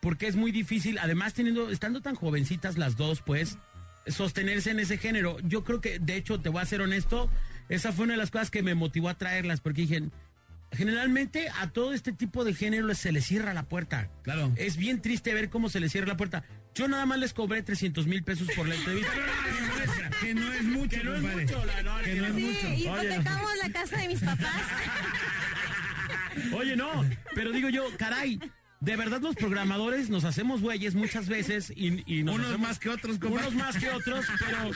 porque 0.00 0.26
es 0.26 0.36
muy 0.36 0.52
difícil, 0.52 0.98
además 0.98 1.34
teniendo, 1.34 1.70
estando 1.70 2.00
tan 2.00 2.14
jovencitas 2.14 2.78
las 2.78 2.96
dos, 2.96 3.22
pues, 3.22 3.58
sostenerse 4.06 4.70
en 4.70 4.80
ese 4.80 4.98
género. 4.98 5.36
Yo 5.40 5.64
creo 5.64 5.80
que, 5.80 5.98
de 5.98 6.16
hecho, 6.16 6.40
te 6.40 6.48
voy 6.48 6.62
a 6.62 6.66
ser 6.66 6.80
honesto, 6.80 7.30
esa 7.68 7.92
fue 7.92 8.04
una 8.04 8.14
de 8.14 8.18
las 8.18 8.30
cosas 8.30 8.50
que 8.50 8.62
me 8.62 8.74
motivó 8.74 9.08
a 9.08 9.14
traerlas, 9.18 9.60
porque 9.60 9.82
dije, 9.82 10.02
generalmente 10.72 11.48
a 11.60 11.68
todo 11.70 11.92
este 11.92 12.12
tipo 12.12 12.44
de 12.44 12.54
género 12.54 12.92
se 12.94 13.12
les 13.12 13.26
cierra 13.26 13.52
la 13.54 13.64
puerta. 13.64 14.08
Claro. 14.22 14.52
Es 14.56 14.76
bien 14.76 15.02
triste 15.02 15.34
ver 15.34 15.50
cómo 15.50 15.68
se 15.68 15.80
les 15.80 15.92
cierra 15.92 16.06
la 16.08 16.16
puerta. 16.16 16.44
Yo 16.74 16.86
nada 16.88 17.04
más 17.04 17.18
les 17.18 17.32
cobré 17.34 17.62
300 17.62 18.06
mil 18.06 18.22
pesos 18.22 18.48
por 18.56 18.66
la 18.68 18.74
entrevista. 18.74 19.10
Que 20.20 20.34
no 20.34 20.52
es 20.52 20.62
mucho, 20.64 20.98
Que 20.98 21.02
no 21.04 21.14
es 21.16 21.22
mucho, 21.22 21.64
la- 21.64 21.82
no, 21.82 21.96
Que 21.98 22.12
que 22.12 22.20
no 22.20 22.26
es. 22.26 22.34
Sí, 22.34 22.42
mucho. 22.42 22.74
hipotecamos 22.74 23.50
la 23.62 23.70
casa 23.72 23.96
de 23.96 24.08
mis 24.08 24.20
papás. 24.20 24.62
Oye, 26.52 26.76
no, 26.76 27.04
pero 27.34 27.52
digo 27.52 27.68
yo, 27.70 27.84
caray, 27.96 28.38
de 28.80 28.96
verdad 28.96 29.20
los 29.20 29.36
programadores 29.36 30.08
nos 30.08 30.24
hacemos 30.24 30.62
güeyes 30.62 30.94
muchas 30.94 31.28
veces 31.28 31.70
y, 31.76 32.02
y 32.12 32.22
nos 32.22 32.36
Unos 32.36 32.48
hacemos- 32.48 32.68
más 32.68 32.78
que 32.78 32.88
otros, 32.88 33.18
compadre. 33.18 33.48
Unos 33.48 33.54
más 33.62 33.76
que 33.76 33.90
otros, 33.90 34.24
pero 34.38 34.70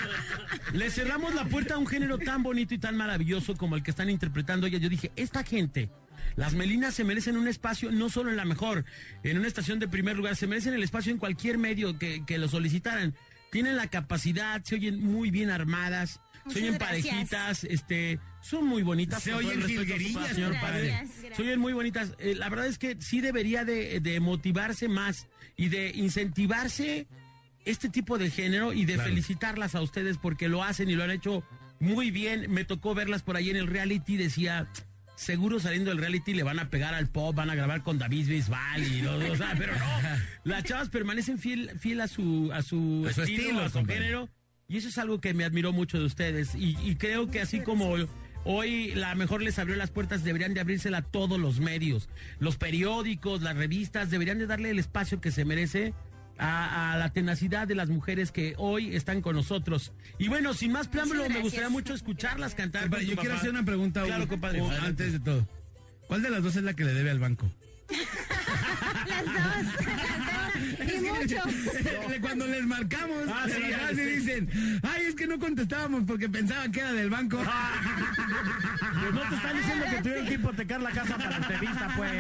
le 0.79 0.91
cerramos 0.91 1.35
la 1.35 1.45
puerta 1.47 1.75
a 1.75 1.79
un 1.79 1.87
género 1.87 2.19
tan 2.19 2.43
bonito 2.43 2.75
y 2.75 2.79
tan 2.79 2.97
maravilloso 2.97 3.57
como 3.57 3.77
el 3.77 3.83
que 3.83 3.91
están 3.91 4.11
interpretando 4.11 4.67
ellas. 4.67 4.81
Yo 4.83 4.89
dije, 4.91 5.11
esta 5.17 5.43
gente, 5.43 5.91
las 6.37 6.53
Melinas 6.55 6.95
se 6.95 7.05
merecen 7.05 7.37
un 7.39 7.49
espacio, 7.49 7.91
no 7.91 8.11
solo 8.11 8.31
en 8.31 8.37
la 8.37 8.45
mejor, 8.45 8.85
en 9.23 9.39
una 9.39 9.49
estación 9.49 9.79
de 9.79 9.89
primer 9.89 10.17
lugar, 10.17 10.37
se 10.37 10.47
merecen 10.47 10.75
el 10.75 10.83
espacio 10.83 11.11
en 11.11 11.19
cualquier 11.19 11.57
medio 11.59 11.99
que, 11.99 12.25
que 12.27 12.37
lo 12.39 12.49
solicitaran. 12.49 13.15
Tienen 13.51 13.77
la 13.77 13.87
capacidad, 13.87 14.63
se 14.65 14.75
oyen 14.75 15.01
muy 15.03 15.31
bien 15.31 15.49
armadas, 15.51 16.21
Muchas 16.45 16.53
se 16.53 16.59
oyen 16.69 16.79
gracias. 16.79 17.07
parejitas, 17.07 17.65
este, 17.65 18.19
son 18.43 18.67
muy 18.67 18.83
bonitas. 18.83 19.23
Se 19.23 19.31
todo 19.31 19.39
oyen 19.41 19.63
jilguerillas, 19.63 20.29
señor 20.35 20.59
padre. 20.61 20.89
Gracias. 20.89 21.37
Se 21.37 21.43
oyen 21.43 21.61
muy 21.61 21.73
bonitas. 21.73 22.13
Eh, 22.19 22.35
la 22.37 22.49
verdad 22.49 22.67
es 22.67 22.79
que 22.79 22.97
sí 23.01 23.21
debería 23.21 23.65
de, 23.65 24.01
de 24.01 24.21
motivarse 24.21 24.89
más 24.89 25.27
y 25.57 25.69
de 25.69 25.91
incentivarse 26.39 27.07
este 27.65 27.89
tipo 27.89 28.19
de 28.19 28.31
género 28.31 28.73
y 28.73 28.85
de 28.85 28.95
Claro. 28.95 29.09
felicitarlas 29.09 29.75
a 29.75 29.81
ustedes 29.83 30.19
porque 30.19 30.49
lo 30.49 30.63
hacen 30.63 30.91
y 30.91 30.95
lo 30.95 31.05
han 31.05 31.11
hecho 31.11 31.43
muy 31.81 32.11
bien. 32.11 32.51
Me 32.53 32.65
tocó 32.65 32.95
verlas 32.95 33.23
por 33.23 33.37
ahí 33.37 33.51
en 33.51 33.57
el 33.57 33.67
reality, 33.67 34.17
decía, 34.17 34.67
seguro 35.17 35.61
saliendo 35.61 35.91
del 35.91 35.99
reality 35.99 36.35
le 36.35 36.43
van 36.43 36.59
a 36.59 36.69
pegar 36.69 36.93
al 36.93 37.09
pop, 37.09 37.35
van 37.35 37.49
a 37.51 37.55
grabar 37.55 37.83
con 37.83 37.99
David 37.99 38.29
Bisbal 38.29 38.85
y 38.87 39.01
no, 39.01 39.17
o 39.17 39.37
sea, 39.37 39.55
pero 39.57 39.73
no. 39.79 39.87
Las 40.45 40.65
chavas 40.65 40.91
permanecen 40.91 41.39
fiel, 41.39 41.71
fiel 41.79 42.01
a 42.03 42.09
su, 42.09 42.51
a 42.53 42.61
su, 42.63 43.07
A 43.09 43.13
su 43.15 43.23
estilo, 43.23 43.61
a 43.63 43.71
su 43.71 43.85
género. 43.87 44.29
Y 44.69 44.79
eso 44.79 44.89
es 44.89 44.99
algo 44.99 45.21
que 45.21 45.35
me 45.35 45.45
admiró 45.45 45.73
mucho 45.73 45.99
de 45.99 46.05
ustedes. 46.07 46.55
Y, 46.55 46.77
y 46.83 46.97
creo 46.97 47.31
que 47.31 47.41
así 47.41 47.61
como 47.61 47.95
Hoy 48.47 48.95
la 48.95 49.15
mejor 49.15 49.41
les 49.41 49.59
abrió 49.59 49.75
las 49.75 49.91
puertas, 49.91 50.23
deberían 50.23 50.53
de 50.53 50.61
abrírsela 50.61 50.99
a 50.99 51.03
todos 51.03 51.41
los 51.41 51.61
medios. 51.61 52.11
Los 52.41 52.59
periódicos, 52.59 53.41
las 53.41 53.57
revistas, 53.57 54.11
deberían 54.11 54.39
de 54.39 54.47
darle 54.47 54.69
el 54.69 54.79
espacio 54.79 55.19
que 55.19 55.31
se 55.31 55.47
merece 55.47 55.95
a, 56.37 56.93
a 56.93 56.99
la 56.99 57.11
tenacidad 57.11 57.67
de 57.67 57.75
las 57.75 57.89
mujeres 57.89 58.33
que 58.33 58.55
hoy 58.59 58.95
están 58.95 59.23
con 59.23 59.35
nosotros. 59.35 59.93
Y 60.19 60.29
bueno, 60.29 60.53
sin 60.53 60.73
más 60.73 60.89
preámbulo, 60.89 61.27
me 61.31 61.41
gustaría 61.41 61.71
mucho 61.71 61.95
escucharlas 61.95 62.55
cantar. 62.55 62.83
Compadre, 62.83 63.07
yo 63.07 63.15
quiero 63.17 63.31
papá. 63.31 63.39
hacer 63.39 63.51
una 63.51 63.65
pregunta 63.65 64.03
Claro, 64.05 64.29
compadre. 64.29 64.61
o 64.61 64.71
antes 64.71 65.13
de 65.15 65.21
todo. 65.21 65.49
¿Cuál 66.07 66.21
de 66.21 66.29
las 66.29 66.43
dos 66.43 66.55
es 66.57 66.65
la 66.65 66.75
que 66.75 66.85
le 66.85 66.93
debe 66.93 67.11
al 67.13 67.19
banco? 67.21 67.51
Las 69.09 69.25
dos. 69.25 70.24
Cuando 72.21 72.47
les 72.47 72.65
marcamos, 72.67 73.25
Ah, 73.29 73.47
sí, 73.47 73.53
sí. 73.95 74.01
dicen, 74.03 74.81
ay, 74.83 75.05
es 75.07 75.15
que 75.15 75.27
no 75.27 75.39
contestábamos 75.39 76.05
porque 76.07 76.29
pensaban 76.29 76.73
que 76.73 76.81
era 76.81 76.93
del 76.93 77.11
banco. 77.11 77.39
Pues 77.39 77.49
no 79.15 79.21
te 79.29 79.35
están 79.37 79.57
diciendo 79.57 79.85
que 79.91 79.97
tuvieron 80.03 80.27
que 80.27 80.35
hipotecar 80.35 80.81
la 80.81 80.91
casa 80.91 81.17
para 81.17 81.37
entrevista, 81.37 81.93
pues. 81.97 82.13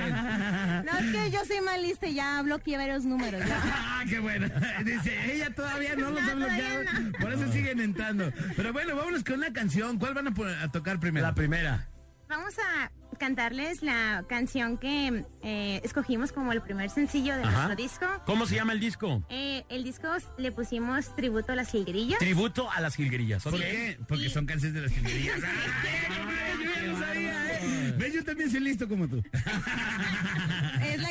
No, 0.84 0.98
es 0.98 1.12
que 1.12 1.30
yo 1.30 1.44
soy 1.46 1.60
mal 1.64 1.82
lista 1.82 2.06
y 2.06 2.14
ya 2.14 2.42
bloqueé 2.42 2.76
varios 2.76 3.04
números. 3.04 3.42
Ah, 3.96 4.04
qué 4.08 4.18
bueno. 4.18 4.48
Dice, 4.84 5.32
ella 5.32 5.50
todavía 5.54 5.94
no 5.96 6.10
los 6.10 6.20
ha 6.20 6.34
bloqueado. 6.34 6.82
Por 7.20 7.32
eso 7.32 7.50
siguen 7.52 7.80
entrando. 7.80 8.32
Pero 8.56 8.72
bueno, 8.72 8.96
vámonos 8.96 9.22
con 9.24 9.36
una 9.36 9.52
canción. 9.52 9.98
¿Cuál 9.98 10.14
van 10.14 10.28
a 10.28 10.68
tocar 10.72 10.98
primero? 11.00 11.26
La 11.26 11.34
primera. 11.34 11.88
Vamos 12.36 12.54
a 12.58 12.90
cantarles 13.16 13.80
la 13.84 14.24
canción 14.28 14.76
que 14.76 15.24
eh, 15.44 15.80
escogimos 15.84 16.32
como 16.32 16.52
el 16.52 16.60
primer 16.62 16.90
sencillo 16.90 17.36
de 17.36 17.44
Ajá. 17.44 17.52
nuestro 17.52 17.76
disco. 17.76 18.06
¿Cómo 18.26 18.44
se 18.44 18.56
llama 18.56 18.72
el 18.72 18.80
disco? 18.80 19.24
Eh, 19.28 19.64
el 19.68 19.84
disco 19.84 20.08
le 20.36 20.50
pusimos 20.50 21.14
tributo 21.14 21.52
a 21.52 21.54
las 21.54 21.70
jilguerillas. 21.70 22.18
Tributo 22.18 22.68
a 22.72 22.80
las 22.80 22.96
jilguerillas. 22.96 23.46
¿ok? 23.46 23.52
¿Por 23.52 23.60
qué? 23.60 24.00
Porque 24.08 24.28
son 24.30 24.46
canciones 24.46 24.74
de 24.74 24.80
las 24.80 24.90
jilguerillas. 24.90 25.38
Yo 26.58 26.70
ya 26.74 26.82
lo 26.82 26.98
sabía, 26.98 27.52
¿eh? 27.52 27.94
¿Ves? 27.96 28.14
Yo 28.14 28.24
también 28.24 28.50
soy 28.50 28.60
listo 28.60 28.88
como 28.88 29.06
tú. 29.06 29.22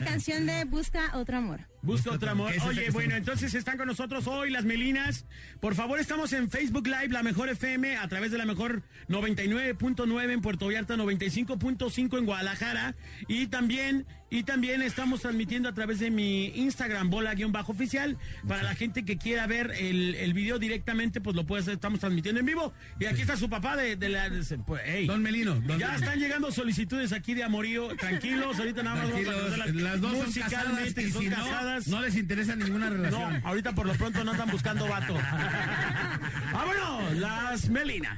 Canción 0.03 0.45
de 0.45 0.65
Busca 0.65 1.11
otro 1.15 1.37
amor. 1.37 1.61
Busca 1.81 2.11
otro 2.11 2.31
amor. 2.31 2.51
¿Qué 2.51 2.57
es 2.57 2.63
esa 2.63 2.69
Oye, 2.69 2.89
bueno, 2.91 3.15
entonces 3.15 3.53
están 3.53 3.77
con 3.77 3.87
nosotros 3.87 4.25
hoy 4.27 4.49
las 4.51 4.63
Melinas. 4.63 5.25
Por 5.59 5.75
favor, 5.75 5.99
estamos 5.99 6.31
en 6.33 6.49
Facebook 6.49 6.87
Live, 6.87 7.09
la 7.09 7.23
mejor 7.23 7.49
FM, 7.49 7.97
a 7.97 8.07
través 8.07 8.31
de 8.31 8.37
la 8.37 8.45
mejor 8.45 8.83
99.9 9.09 10.31
en 10.31 10.41
Puerto 10.41 10.67
Vallarta, 10.67 10.95
95.5 10.95 12.17
en 12.17 12.25
Guadalajara. 12.25 12.95
Y 13.27 13.47
también, 13.47 14.05
y 14.33 14.41
también 14.41 14.81
estamos 14.81 15.21
transmitiendo 15.21 15.69
a 15.69 15.73
través 15.73 15.99
de 15.99 16.09
mi 16.09 16.47
Instagram, 16.55 17.11
bola-oficial. 17.11 18.17
Para 18.47 18.63
la 18.63 18.73
gente 18.73 19.05
que 19.05 19.17
quiera 19.19 19.45
ver 19.45 19.71
el, 19.77 20.15
el 20.15 20.33
video 20.33 20.57
directamente, 20.57 21.21
pues 21.21 21.35
lo 21.35 21.45
puede 21.45 21.61
hacer, 21.61 21.75
estamos 21.75 21.99
transmitiendo 21.99 22.39
en 22.39 22.47
vivo. 22.47 22.73
Y 22.99 23.05
aquí 23.05 23.21
está 23.21 23.37
su 23.37 23.47
papá 23.47 23.77
de, 23.77 23.95
de 23.95 24.09
la. 24.09 24.29
de- 24.31 24.43
pues, 24.65 24.81
hey. 24.85 25.05
Don 25.05 25.21
Melino. 25.21 25.53
Don 25.61 25.77
ya 25.77 25.89
Melino. 25.89 25.93
están 25.93 26.19
llegando 26.19 26.51
solicitudes 26.51 27.11
aquí 27.13 27.35
de 27.35 27.43
amorío. 27.43 27.89
Tranquilos, 27.95 28.57
ahorita 28.57 28.81
nada 28.81 29.03
más 29.03 29.11
vamos 29.13 29.27
a 29.53 29.67
las 29.67 30.01
dos 30.01 30.11
son 30.11 30.19
casadas 30.33 30.67
musicalmente, 30.67 31.03
y 31.03 31.11
son 31.11 31.21
si 31.23 31.29
no, 31.29 31.35
casadas. 31.35 31.87
no 31.87 32.01
les 32.01 32.15
interesa 32.15 32.55
ninguna 32.55 32.89
No, 32.89 32.95
relación. 32.95 33.41
ahorita 33.45 33.73
por 33.75 33.85
lo 33.85 33.93
pronto 33.93 34.23
no 34.23 34.31
están 34.31 34.49
buscando 34.49 34.87
vato. 34.87 35.13
¡Vámonos! 36.53 37.17
Las 37.17 37.69
Melinas. 37.69 38.17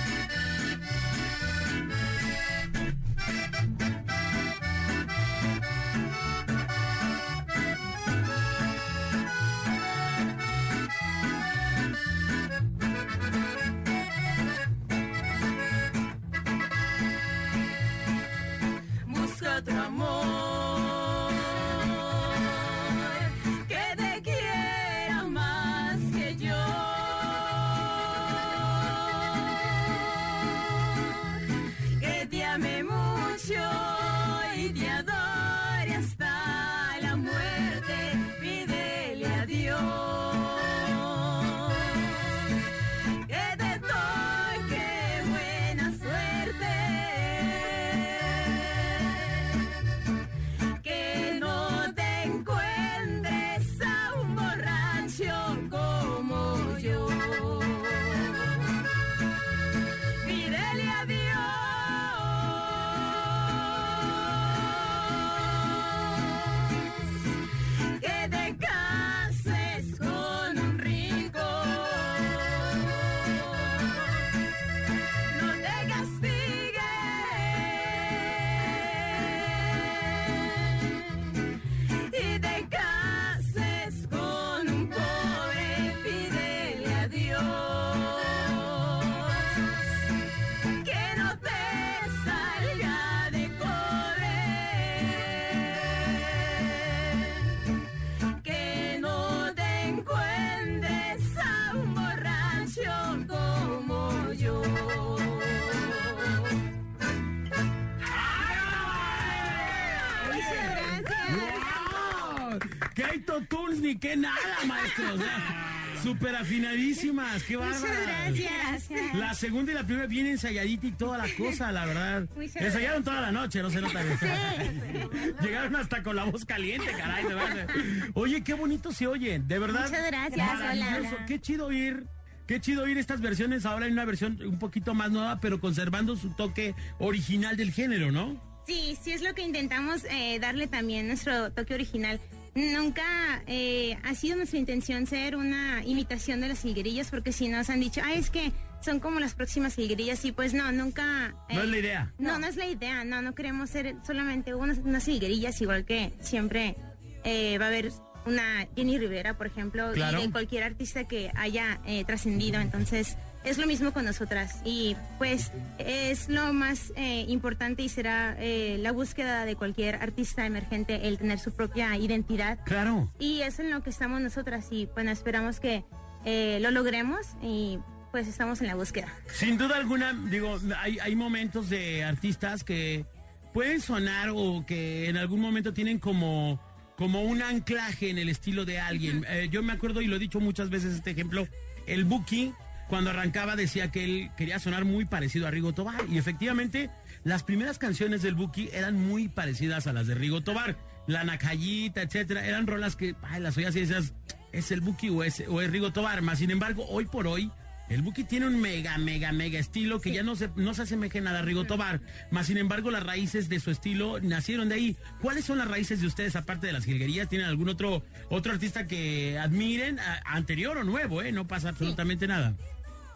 ni 113.91 113.99
qué 113.99 114.15
nada, 114.15 114.35
maestros! 114.65 115.19
Súper 116.03 116.35
afinadísimas, 116.35 117.43
qué 117.43 117.57
Muchas 117.57 117.81
bárbaras. 117.83 118.33
gracias. 118.33 119.13
La 119.13 119.33
segunda 119.35 119.71
y 119.71 119.75
la 119.75 119.83
primera 119.83 120.07
bien 120.07 120.25
ensayadita 120.25 120.87
y 120.87 120.91
toda 120.93 121.17
la 121.19 121.27
cosa, 121.37 121.71
la 121.71 121.85
verdad. 121.85 122.27
Muchas 122.35 122.55
Ensayaron 122.55 123.03
toda 123.03 123.21
la 123.21 123.31
noche, 123.31 123.61
no 123.61 123.69
se 123.69 123.81
nota. 123.81 124.01
Llegaron 125.41 125.75
hasta 125.75 126.01
con 126.01 126.15
la 126.15 126.23
voz 126.23 126.43
caliente, 126.45 126.87
caray. 126.97 127.23
de 127.25 127.33
verdad. 127.35 127.67
Oye, 128.15 128.43
qué 128.43 128.53
bonito 128.55 128.91
se 128.91 129.05
oye, 129.05 129.37
de 129.39 129.59
verdad. 129.59 129.89
Muchas 129.89 130.07
gracias, 130.07 130.37
Maravilloso. 130.59 131.15
hola. 131.15 131.25
Qué 131.27 131.39
chido 131.39 131.67
oír. 131.67 132.03
Qué 132.47 132.59
chido 132.59 132.83
oír 132.83 132.97
estas 132.97 133.21
versiones 133.21 133.65
ahora 133.67 133.85
en 133.85 133.93
una 133.93 134.03
versión 134.05 134.39
un 134.43 134.57
poquito 134.57 134.95
más 134.95 135.11
nueva, 135.11 135.39
pero 135.39 135.59
conservando 135.61 136.15
su 136.15 136.31
toque 136.31 136.73
original 136.97 137.55
del 137.57 137.71
género, 137.71 138.11
¿no? 138.11 138.41
Sí, 138.65 138.97
sí 139.01 139.11
es 139.11 139.21
lo 139.21 139.35
que 139.35 139.43
intentamos 139.43 140.03
eh, 140.09 140.39
darle 140.39 140.65
también 140.65 141.07
nuestro 141.07 141.51
toque 141.51 141.75
original. 141.75 142.19
Nunca 142.53 143.43
eh, 143.47 143.97
ha 144.03 144.13
sido 144.13 144.35
nuestra 144.35 144.59
intención 144.59 145.07
ser 145.07 145.35
una 145.37 145.83
imitación 145.85 146.41
de 146.41 146.49
las 146.49 146.65
hilguerillas, 146.65 147.09
porque 147.09 147.31
si 147.31 147.47
nos 147.47 147.69
han 147.69 147.79
dicho, 147.79 148.01
ah, 148.03 148.13
es 148.13 148.29
que 148.29 148.51
son 148.81 148.99
como 148.99 149.19
las 149.19 149.35
próximas 149.35 149.77
hilguerillas, 149.77 150.25
y 150.25 150.31
pues 150.33 150.53
no, 150.53 150.69
nunca... 150.71 151.33
No 151.49 151.61
es 151.63 151.69
la 151.69 151.77
idea. 151.77 152.13
No, 152.17 152.39
no 152.39 152.47
es 152.47 152.57
la 152.57 152.65
idea, 152.67 153.05
no, 153.05 153.21
no 153.21 153.33
queremos 153.35 153.69
ser 153.69 153.95
solamente 154.05 154.53
unas, 154.53 154.79
unas 154.79 155.07
hilguerillas, 155.07 155.61
igual 155.61 155.85
que 155.85 156.11
siempre 156.19 156.75
eh, 157.23 157.57
va 157.57 157.65
a 157.65 157.67
haber 157.69 157.91
una 158.25 158.67
Jenny 158.75 158.97
Rivera, 158.97 159.37
por 159.37 159.47
ejemplo, 159.47 159.91
Claro. 159.93 160.19
y 160.19 160.25
de 160.27 160.31
cualquier 160.31 160.63
artista 160.63 161.07
que 161.07 161.31
haya 161.35 161.79
eh, 161.85 162.03
trascendido, 162.05 162.59
entonces 162.59 163.15
es 163.43 163.57
lo 163.57 163.65
mismo 163.67 163.91
con 163.91 164.05
nosotras 164.05 164.57
y 164.65 164.95
pues 165.17 165.51
es 165.79 166.29
lo 166.29 166.53
más 166.53 166.93
eh, 166.95 167.25
importante 167.27 167.81
y 167.83 167.89
será 167.89 168.35
eh, 168.39 168.77
la 168.79 168.91
búsqueda 168.91 169.45
de 169.45 169.55
cualquier 169.55 169.95
artista 169.95 170.45
emergente 170.45 171.07
el 171.07 171.17
tener 171.17 171.39
su 171.39 171.51
propia 171.51 171.97
identidad 171.97 172.59
Claro. 172.65 173.11
y 173.19 173.41
es 173.41 173.59
en 173.59 173.71
lo 173.71 173.81
que 173.81 173.89
estamos 173.89 174.21
nosotras 174.21 174.67
y 174.71 174.87
bueno 174.93 175.11
esperamos 175.11 175.59
que 175.59 175.83
eh, 176.25 176.59
lo 176.61 176.69
logremos 176.71 177.25
y 177.41 177.79
pues 178.11 178.27
estamos 178.27 178.59
en 178.61 178.67
la 178.67 178.75
búsqueda. 178.75 179.07
Sin 179.33 179.57
duda 179.57 179.77
alguna, 179.77 180.13
digo, 180.29 180.59
hay, 180.77 180.99
hay 180.99 181.15
momentos 181.15 181.69
de 181.69 182.03
artistas 182.03 182.63
que 182.65 183.05
pueden 183.53 183.79
sonar 183.81 184.29
o 184.35 184.65
que 184.67 185.07
en 185.09 185.15
algún 185.15 185.39
momento 185.39 185.73
tienen 185.73 185.97
como, 185.97 186.59
como 186.97 187.21
un 187.23 187.41
anclaje 187.41 188.09
en 188.09 188.17
el 188.17 188.27
estilo 188.27 188.65
de 188.65 188.79
alguien. 188.81 189.25
Eh, 189.29 189.47
yo 189.49 189.63
me 189.63 189.71
acuerdo 189.71 190.01
y 190.01 190.07
lo 190.07 190.17
he 190.17 190.19
dicho 190.19 190.41
muchas 190.41 190.69
veces 190.69 190.93
este 190.93 191.11
ejemplo, 191.11 191.47
el 191.87 192.03
Buki 192.03 192.53
cuando 192.91 193.09
arrancaba 193.11 193.55
decía 193.55 193.89
que 193.89 194.03
él 194.03 194.31
quería 194.35 194.59
sonar 194.59 194.83
muy 194.83 195.05
parecido 195.05 195.47
a 195.47 195.51
Rigo 195.51 195.71
Tobar 195.73 196.01
y 196.11 196.17
efectivamente 196.17 196.89
las 197.23 197.41
primeras 197.41 197.77
canciones 197.77 198.21
del 198.21 198.35
Buki 198.35 198.69
eran 198.73 198.95
muy 198.99 199.29
parecidas 199.29 199.87
a 199.87 199.93
las 199.93 200.07
de 200.07 200.15
Rigo 200.15 200.41
Tobar. 200.43 200.75
La 201.07 201.23
Nacayita, 201.23 202.01
etcétera, 202.01 202.45
eran 202.45 202.67
rolas 202.67 202.97
que 202.97 203.15
ay, 203.23 203.39
las 203.39 203.55
oías 203.55 203.73
y 203.77 203.79
decías, 203.79 204.13
¿es 204.51 204.71
el 204.71 204.81
Buki 204.81 205.07
o 205.09 205.23
es, 205.23 205.41
o 205.47 205.61
es 205.61 205.71
Rigo 205.71 205.93
Tobar? 205.93 206.21
Más 206.21 206.39
sin 206.39 206.51
embargo, 206.51 206.85
hoy 206.89 207.05
por 207.05 207.27
hoy, 207.27 207.49
el 207.89 208.01
Buki 208.01 208.25
tiene 208.25 208.47
un 208.47 208.59
mega, 208.59 208.97
mega, 208.97 209.31
mega 209.31 209.57
estilo 209.57 210.01
que 210.01 210.11
ya 210.11 210.21
no 210.23 210.35
se, 210.35 210.49
no 210.57 210.73
se 210.73 210.81
asemeja 210.81 211.21
nada 211.21 211.39
a 211.39 211.43
Rigo 211.43 211.63
Tobar. 211.63 212.01
Más 212.29 212.47
sin 212.47 212.57
embargo, 212.57 212.91
las 212.91 213.03
raíces 213.03 213.47
de 213.47 213.61
su 213.61 213.71
estilo 213.71 214.19
nacieron 214.19 214.67
de 214.67 214.75
ahí. 214.75 214.97
¿Cuáles 215.21 215.45
son 215.45 215.57
las 215.59 215.67
raíces 215.69 216.01
de 216.01 216.07
ustedes, 216.07 216.35
aparte 216.35 216.67
de 216.67 216.73
las 216.73 216.83
jilguerías? 216.83 217.29
¿Tienen 217.29 217.47
algún 217.47 217.69
otro, 217.69 218.03
otro 218.29 218.51
artista 218.51 218.85
que 218.85 219.39
admiren, 219.39 219.97
a- 219.99 220.21
anterior 220.25 220.77
o 220.77 220.83
nuevo, 220.83 221.21
eh? 221.21 221.31
No 221.31 221.47
pasa 221.47 221.69
absolutamente 221.69 222.27
nada. 222.27 222.53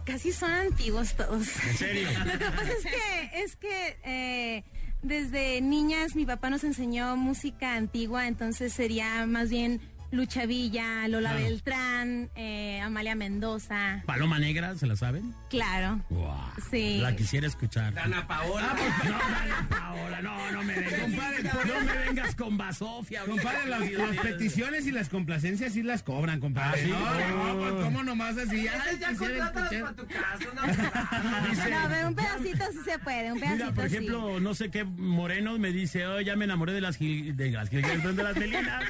Casi 0.06 0.32
son 0.32 0.52
antiguos 0.52 1.16
todos. 1.16 1.48
¿En 1.68 1.78
serio? 1.78 2.08
Lo 2.26 2.32
que 2.32 2.46
pasa 2.46 2.72
es 2.72 2.84
que, 2.84 3.44
es 3.44 3.56
que 3.56 3.98
eh, 4.04 4.64
desde 5.02 5.62
niñas 5.62 6.16
mi 6.16 6.26
papá 6.26 6.50
nos 6.50 6.64
enseñó 6.64 7.16
música 7.18 7.76
antigua, 7.76 8.28
entonces 8.28 8.72
sería 8.72 9.26
más 9.26 9.50
bien 9.50 9.82
Lucha 10.16 10.46
Villa, 10.46 11.08
Lola 11.08 11.32
Claro. 11.32 11.46
Beltrán, 11.46 12.30
eh, 12.36 12.80
Amalia 12.82 13.16
Mendoza. 13.16 14.02
Paloma 14.06 14.40
Negra, 14.40 14.76
¿se 14.76 14.88
la 14.88 14.96
saben? 14.96 15.34
Claro. 15.50 16.02
Wow. 16.10 16.34
Sí. 16.72 16.98
La 17.02 17.16
quisiera 17.16 17.48
escuchar. 17.48 17.94
Dana 17.94 18.26
Paola. 18.28 18.70
Ah, 18.72 18.76
pues, 18.78 19.12
no, 19.12 19.18
Dana 19.20 19.68
Paola, 19.70 20.22
no, 20.22 20.52
no 20.52 20.64
me 20.64 20.74
vengas. 20.76 21.00
Compadre, 21.02 21.44
no 21.44 21.84
me 21.86 21.98
vengas 22.06 22.36
con 22.36 22.58
Basofia. 22.58 23.24
Compadre, 23.26 23.68
las, 23.68 23.92
las 23.92 24.18
peticiones 24.18 24.88
y 24.88 24.92
las 24.92 25.10
complacencias 25.10 25.74
sí 25.74 25.84
las 25.84 26.02
cobran, 26.04 26.40
compadre. 26.40 26.82
Ah, 26.82 26.84
¿sí? 26.86 26.90
No, 26.92 27.54
no, 27.54 27.60
pues 27.60 27.84
cómo 27.86 28.04
nomás 28.04 28.38
así. 28.38 28.68
Ay, 28.68 28.98
ya 29.00 29.12
para 29.54 29.94
tu 29.94 30.08
casa, 30.08 30.46
Dice- 31.50 31.70
No, 31.70 31.78
pero 31.90 32.08
un 32.08 32.16
pedacito 32.16 32.66
sí 32.72 32.80
se 32.86 33.00
puede, 33.00 33.32
un 33.32 33.40
pedacito 33.40 33.64
Mira, 33.66 33.76
por 33.76 33.90
sí. 33.90 33.96
ejemplo, 33.96 34.40
no 34.40 34.54
sé 34.56 34.72
qué 34.72 34.84
Moreno 34.84 35.58
me 35.60 35.72
dice, 35.72 36.06
oh, 36.08 36.22
ya 36.22 36.36
me 36.36 36.46
enamoré 36.46 36.74
de 36.74 36.82
las 36.82 37.00
gil- 37.00 37.36
de 37.36 37.52
las, 37.52 37.70
gil- 37.70 37.82
de 38.16 38.24
las 38.24 38.36
melinas. 38.38 38.84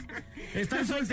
Están 0.54 0.86
Muchas 0.86 0.98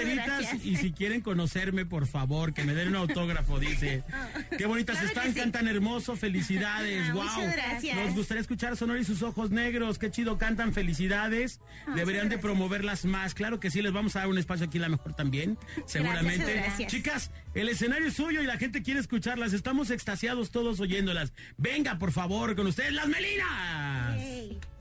y 0.65 0.77
si 0.77 0.93
quieren 0.93 1.21
conocerme, 1.21 1.87
por 1.87 2.07
favor, 2.07 2.53
que 2.55 2.65
me 2.65 2.75
den 2.75 2.89
un 2.89 2.97
autógrafo, 2.97 3.59
dice. 3.59 4.03
Qué 4.59 4.67
bonitas 4.67 4.97
Claro 4.99 5.09
están, 5.09 5.35
sí. 5.35 5.41
cantan 5.41 5.69
hermoso, 5.69 6.17
felicidades, 6.17 7.09
Ah, 7.11 7.13
wow. 7.15 7.23
muchas 7.25 7.53
gracias. 7.57 7.97
Nos 7.97 8.15
gustaría 8.15 8.41
escuchar 8.41 8.77
Sonora 8.77 9.01
y 9.01 9.05
sus 9.05 9.23
ojos 9.23 9.51
negros, 9.51 9.99
qué 9.99 10.11
chido 10.11 10.39
cantan, 10.39 10.73
felicidades. 10.73 11.61
Ah, 11.87 11.95
Deberían 11.95 12.29
de 12.29 12.39
promoverlas 12.39 13.05
más. 13.05 13.35
Claro 13.35 13.61
que 13.61 13.71
sí, 13.71 13.83
les 13.83 13.93
vamos 13.93 14.17
a 14.17 14.21
dar 14.21 14.29
un 14.29 14.39
espacio 14.39 14.67
aquí 14.67 14.79
la 14.79 14.89
mejor 14.89 15.15
también, 15.15 15.59
seguramente. 15.87 16.55
gracias. 16.55 16.91
Chicas, 16.91 17.31
el 17.55 17.69
escenario 17.69 18.09
es 18.09 18.15
suyo 18.15 18.43
y 18.43 18.47
la 18.47 18.59
gente 18.59 18.83
quiere 18.83 19.01
escucharlas. 19.01 19.53
Estamos 19.53 19.91
extasiados 19.91 20.51
todos 20.51 20.81
oyéndolas. 20.81 21.33
Venga, 21.57 21.99
por 21.99 22.13
favor, 22.13 22.55
con 22.57 22.67
ustedes, 22.67 22.93
las 22.93 23.09
Melinas. 23.09 24.21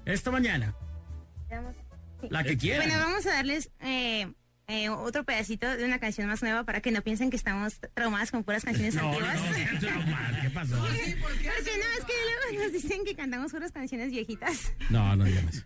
Esta 0.05 0.31
mañana. 0.31 0.75
La 2.29 2.43
que 2.43 2.57
quieran. 2.57 2.87
Bueno, 2.87 3.03
vamos 3.03 3.25
a 3.25 3.31
darles 3.33 3.71
eh, 3.81 4.31
eh, 4.67 4.89
otro 4.89 5.23
pedacito 5.23 5.67
de 5.75 5.85
una 5.85 5.99
canción 5.99 6.27
más 6.27 6.41
nueva 6.41 6.63
para 6.63 6.81
que 6.81 6.91
no 6.91 7.01
piensen 7.01 7.29
que 7.29 7.35
estamos 7.37 7.79
traumadas 7.93 8.31
con 8.31 8.43
puras 8.43 8.63
canciones 8.63 8.95
No, 9.01 9.01
no, 9.01 9.09
antiguas. 9.25 9.41
no, 9.41 9.55
qué 9.55 9.65
trauma, 9.85 10.39
¿qué 10.41 10.49
pasó? 10.49 10.75
Porque 11.21 11.43
no, 11.43 11.51
es 11.99 12.05
que 12.05 12.13
luego 12.49 12.63
nos 12.63 12.73
dicen 12.73 13.03
que 13.05 13.15
cantamos 13.15 13.51
puras 13.51 13.71
canciones 13.71 14.11
viejitas. 14.11 14.73
No, 14.89 15.15
no 15.15 15.23
digan 15.25 15.47
eso. 15.49 15.63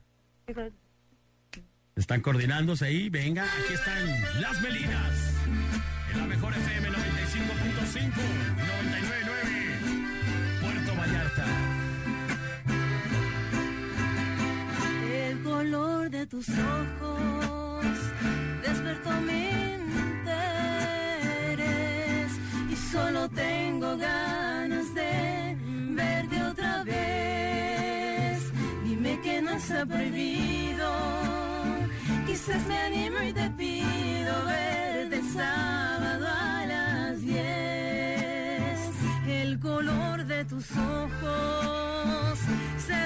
Están 1.96 2.22
coordinándose 2.22 2.86
ahí. 2.86 3.10
Venga, 3.10 3.44
aquí 3.46 3.74
están 3.74 4.42
las 4.42 4.62
Melinas. 4.62 5.32
En 6.12 6.18
la 6.20 6.26
mejor 6.28 6.54
FM 6.54 6.90
95.5, 6.90 8.12
99.9, 8.12 10.62
Puerto 10.62 10.96
Vallarta. 10.96 11.46
El 15.14 15.44
color 15.44 16.10
de 16.10 16.26
tus 16.28 16.50
ojos 16.50 17.86
despertó 18.68 19.12
mi 19.22 19.50
interés 20.28 22.32
y 22.70 22.76
solo 22.92 23.30
tengo 23.30 23.98
ganas 23.98 24.94
de 24.94 25.58
verte 25.92 26.44
otra 26.44 26.84
vez. 26.84 28.52
Dime 28.84 29.20
que 29.22 29.42
no 29.42 29.52
está 29.52 29.86
prohibido, 29.86 30.92
quizás 32.26 32.66
me 32.68 32.78
animo 32.78 33.22
y 33.22 33.32
te 33.34 33.50
pido 33.52 34.46
verte 34.46 35.22
sábado 35.34 36.28
a 36.28 36.66
las 36.66 37.22
10. 37.22 37.36
El 39.28 39.60
color 39.60 40.26
de 40.26 40.44
tus 40.46 40.66
ojos 40.72 42.40
se 42.78 43.05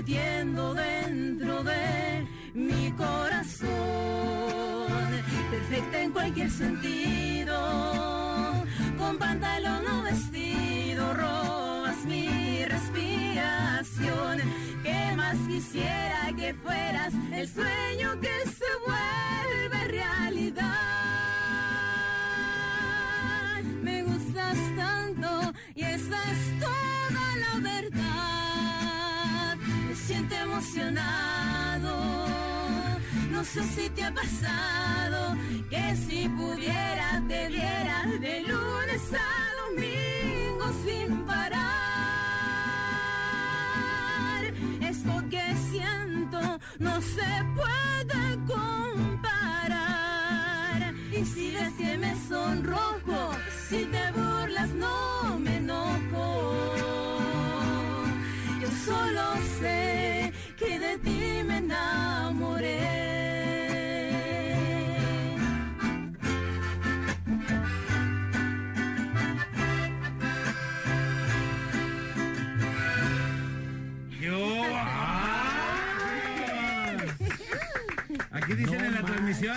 metiendo 0.00 0.72
dentro 0.72 1.62
de 1.62 2.26
mi 2.54 2.90
corazón. 2.92 3.68
Perfecta 5.50 6.02
en 6.02 6.10
cualquier 6.12 6.50
sentido. 6.50 7.54
Con 8.96 9.18
pantalón 9.18 9.86
o 9.86 10.02
vestido 10.02 11.12
robas 11.12 12.02
mi 12.06 12.64
respiración. 12.64 14.38
¿Qué 14.82 15.14
más 15.16 15.36
quisiera 15.46 16.32
que 16.34 16.54
fueras 16.54 17.12
el 17.32 17.46
sueño 17.46 18.18
que 18.22 18.29
Sé 33.52 33.62
si 33.64 33.90
te 33.90 34.04
ha 34.04 34.14
pasado 34.14 35.36
que 35.68 35.96
si 35.96 36.28
pudiera 36.28 37.20
te 37.26 37.48
viera 37.48 38.06
de 38.20 38.42
lunes 38.42 39.02
a 39.12 39.48
domingo 39.60 40.72
sin 40.84 41.26
parar. 41.26 41.68
Esto 44.80 45.24
que 45.28 45.56
siento 45.68 46.60
no 46.78 47.00
se 47.00 47.44
puede 47.56 48.38
comparar. 48.46 49.80
Y 51.10 51.24
si 51.24 51.50
ves 51.50 51.72
que 51.74 51.98
me 51.98 52.14
sonrojo, 52.28 52.99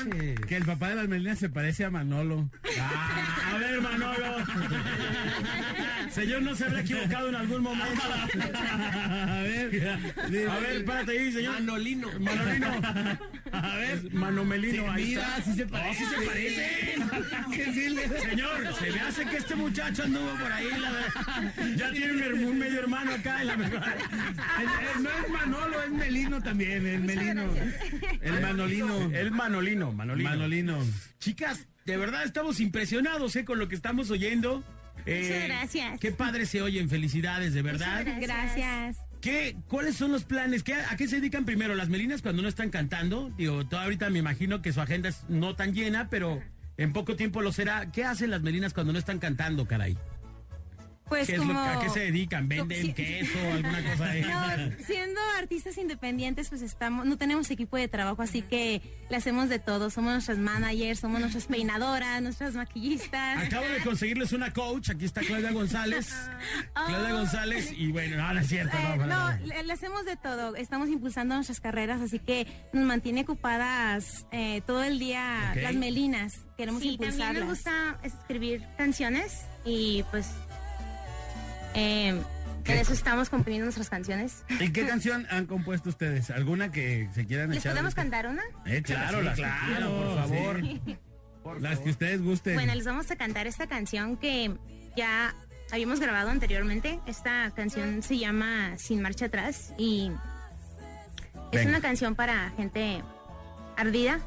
manches. 0.06 0.40
que 0.46 0.58
el 0.58 0.66
papá 0.66 0.90
de 0.90 0.96
las 0.96 1.08
Melinas 1.08 1.40
se 1.40 1.50
parece 1.50 1.86
a 1.86 1.90
Manolo. 1.90 2.50
Ah, 2.80 3.52
a 3.54 3.58
ver, 3.58 3.82
Manolo. 3.82 4.38
Señor, 6.14 6.42
¿no 6.44 6.56
se 6.56 6.66
habrá 6.66 6.82
equivocado 6.82 7.30
en 7.30 7.36
algún 7.36 7.64
momento? 7.64 8.02
A 8.04 9.42
ver, 9.42 9.88
A 10.50 10.60
ver, 10.60 10.72
espérate 10.78 11.12
ahí, 11.12 11.32
señor. 11.32 11.54
Manolino. 11.56 12.08
Manolino. 12.20 12.68
A 13.52 13.76
ver, 13.78 14.14
Manomelino, 14.14 14.84
Sí, 14.84 14.90
ahí 14.90 15.04
mira, 15.06 15.38
está. 15.38 15.42
sí 15.44 15.58
se 15.58 15.66
No, 15.66 15.72
parece. 15.72 16.04
sí 16.06 16.06
se 16.20 16.26
parece. 16.26 16.94
Señor, 18.30 18.76
se 18.80 18.92
me 18.92 19.00
hace 19.02 19.26
que 19.26 19.38
este 19.38 19.56
muchacho 19.56 20.04
anduvo 20.04 20.30
por 20.40 20.52
ahí. 20.52 20.68
la 20.80 21.76
ya 21.76 21.92
tiene 21.92 22.34
un, 22.46 22.60
medio 22.60 22.80
hermano 22.80 23.12
acá 23.14 23.42
en 23.42 23.48
la 23.48 23.58
mejor. 23.58 23.82
El- 23.84 24.98
el- 24.98 25.04
no 25.04 25.10
es 25.10 25.30
Manolo, 25.32 25.84
es 25.84 25.92
Melino 25.92 26.42
también, 26.42 26.86
el 26.86 27.02
Melino. 27.02 27.44
El 28.22 28.42
Manolino. 28.42 29.12
El 29.14 29.32
Manolino, 29.32 29.92
Manolino. 29.94 30.30
Manolino. 30.30 30.78
Chicas, 31.20 31.68
de 31.86 31.98
verdad 31.98 32.24
estamos 32.24 32.60
impresionados 32.60 33.36
eh, 33.36 33.46
con 33.46 33.60
lo 33.60 33.68
que 33.68 33.76
estamos 33.76 34.10
oyendo. 34.12 34.64
Eh, 35.06 35.22
Muchas 35.24 35.48
gracias. 35.48 36.00
Qué 36.00 36.12
padre 36.12 36.46
se 36.46 36.62
oyen, 36.62 36.90
felicidades, 36.90 37.54
de 37.54 37.62
verdad. 37.62 38.06
Muchas 38.06 38.20
Gracias. 38.22 38.98
¿Qué, 39.22 39.56
¿Cuáles 39.70 39.96
son 39.96 40.12
los 40.12 40.26
planes? 40.26 40.64
¿Qué, 40.64 40.76
¿A 40.76 40.98
qué 40.98 41.08
se 41.08 41.16
dedican 41.18 41.46
primero? 41.46 41.76
¿Las 41.76 41.88
melinas 41.88 42.22
cuando 42.22 42.42
no 42.42 42.50
están 42.50 42.70
cantando? 42.70 43.32
Digo, 43.38 43.66
todo 43.66 43.80
ahorita 43.80 44.10
me 44.10 44.20
imagino 44.20 44.62
que 44.62 44.74
su 44.74 44.82
agenda 44.82 45.10
es 45.10 45.24
no 45.30 45.56
tan 45.56 45.74
llena, 45.74 46.10
pero 46.10 46.42
en 46.76 46.92
poco 46.92 47.16
tiempo 47.16 47.42
lo 47.42 47.54
será. 47.54 47.90
¿Qué 47.92 48.04
hacen 48.04 48.32
las 48.32 48.42
melinas 48.42 48.74
cuando 48.74 48.92
no 48.92 49.00
están 49.00 49.20
cantando, 49.20 49.66
caray? 49.66 49.98
Pues 51.10 51.28
¿Qué 51.28 51.34
es 51.34 51.40
lo- 51.40 51.48
como... 51.48 51.60
¿A 51.60 51.80
qué 51.82 51.90
se 51.90 52.00
dedican? 52.00 52.48
¿Venden 52.48 52.82
Sí. 52.82 52.94
queso 52.94 53.38
o 53.48 53.52
alguna 53.54 53.84
cosa 53.92 54.06
de 54.06 54.22
No, 54.22 54.42
siendo 54.86 55.20
artistas 55.38 55.78
independientes, 55.78 56.50
pues 56.50 56.62
estamos, 56.62 57.06
no 57.06 57.18
tenemos 57.18 57.52
equipo 57.52 57.78
de 57.78 57.88
trabajo, 57.88 58.22
así 58.22 58.42
que 58.42 58.82
le 59.10 59.18
hacemos 59.18 59.50
de 59.50 59.60
todo. 59.60 59.90
Somos 59.90 60.14
nuestras 60.14 60.38
managers, 60.38 61.00
somos 61.00 61.20
nuestras 61.20 61.46
peinadoras, 61.46 62.22
nuestras 62.22 62.54
maquillistas. 62.56 63.44
Acabo 63.48 63.66
de 63.68 63.80
conseguirles 63.84 64.32
una 64.32 64.52
coach, 64.52 64.90
aquí 64.92 65.06
está 65.06 65.22
Claudia 65.22 65.52
González. 65.52 66.14
Claudia 66.74 67.12
González, 67.14 67.72
y 67.76 67.92
bueno, 67.92 68.18
no, 68.18 68.34
no 68.34 68.40
es 68.40 68.48
cierto, 68.48 68.78
no, 68.80 68.94
Eh, 68.94 68.98
no, 68.98 69.06
nada. 69.08 69.40
le, 69.44 69.64
le 69.64 69.74
hacemos 69.74 70.06
de 70.06 70.16
todo. 70.16 70.56
Estamos 70.56 70.90
impulsando 70.90 71.36
nuestras 71.36 71.60
carreras, 71.60 72.02
así 72.02 72.20
que 72.20 72.48
nos 72.72 72.86
mantiene 72.86 73.22
ocupadas 73.22 74.26
eh, 74.32 74.62
todo 74.66 74.84
el 74.84 75.00
día 75.00 75.52
Ok. 75.56 75.62
las 75.64 75.76
melinas. 75.76 76.34
Queremos 76.58 76.82
sí, 76.82 76.90
también 76.98 77.12
impulsarlas. 77.14 77.44
nos 77.46 77.50
gusta 77.50 78.00
escribir 78.04 78.64
canciones 78.78 79.42
y 79.66 80.04
pues 80.12 80.28
eh, 81.74 82.20
¿Qué? 82.64 82.74
de 82.76 82.82
eso 82.82 82.94
estamos 82.94 83.30
componiendo 83.30 83.66
nuestras 83.66 83.90
canciones. 83.90 84.44
¿Y 84.60 84.72
qué 84.72 84.86
canción 84.88 85.28
han 85.30 85.46
compuesto 85.48 85.90
ustedes? 85.90 86.30
¿Alguna 86.30 86.72
que 86.72 87.10
se 87.14 87.26
quieran 87.26 87.50
¿Les 87.50 87.60
echar? 87.60 87.74
podemos 87.74 87.94
cantar 87.96 88.28
una? 88.28 88.44
Eh, 88.66 88.82
claro, 88.82 89.20
Sí, 89.20 89.26
las 89.26 89.36
claro, 89.36 89.96
por 89.98 90.16
favor. 90.16 90.62
sí. 90.62 90.82
Las 91.60 91.80
que 91.80 91.90
ustedes 91.90 92.22
gusten. 92.22 92.54
Bueno, 92.56 92.74
les 92.74 92.86
vamos 92.86 93.12
a 93.12 93.18
cantar 93.18 93.48
esta 93.48 93.68
canción 93.68 94.16
que 94.16 94.56
ya 94.96 95.36
habíamos 95.74 96.00
grabado 96.00 96.30
anteriormente. 96.30 97.00
Esta 97.06 97.52
canción 97.54 98.02
se 98.02 98.18
llama 98.18 98.78
Sin 98.78 99.02
Marcha 99.02 99.26
Atrás 99.26 99.74
y 99.78 100.10
es 101.52 101.60
Venga. 101.60 101.70
una 101.70 101.82
canción 101.82 102.16
para 102.16 102.52
gente 102.56 103.02
ardida. 103.76 104.22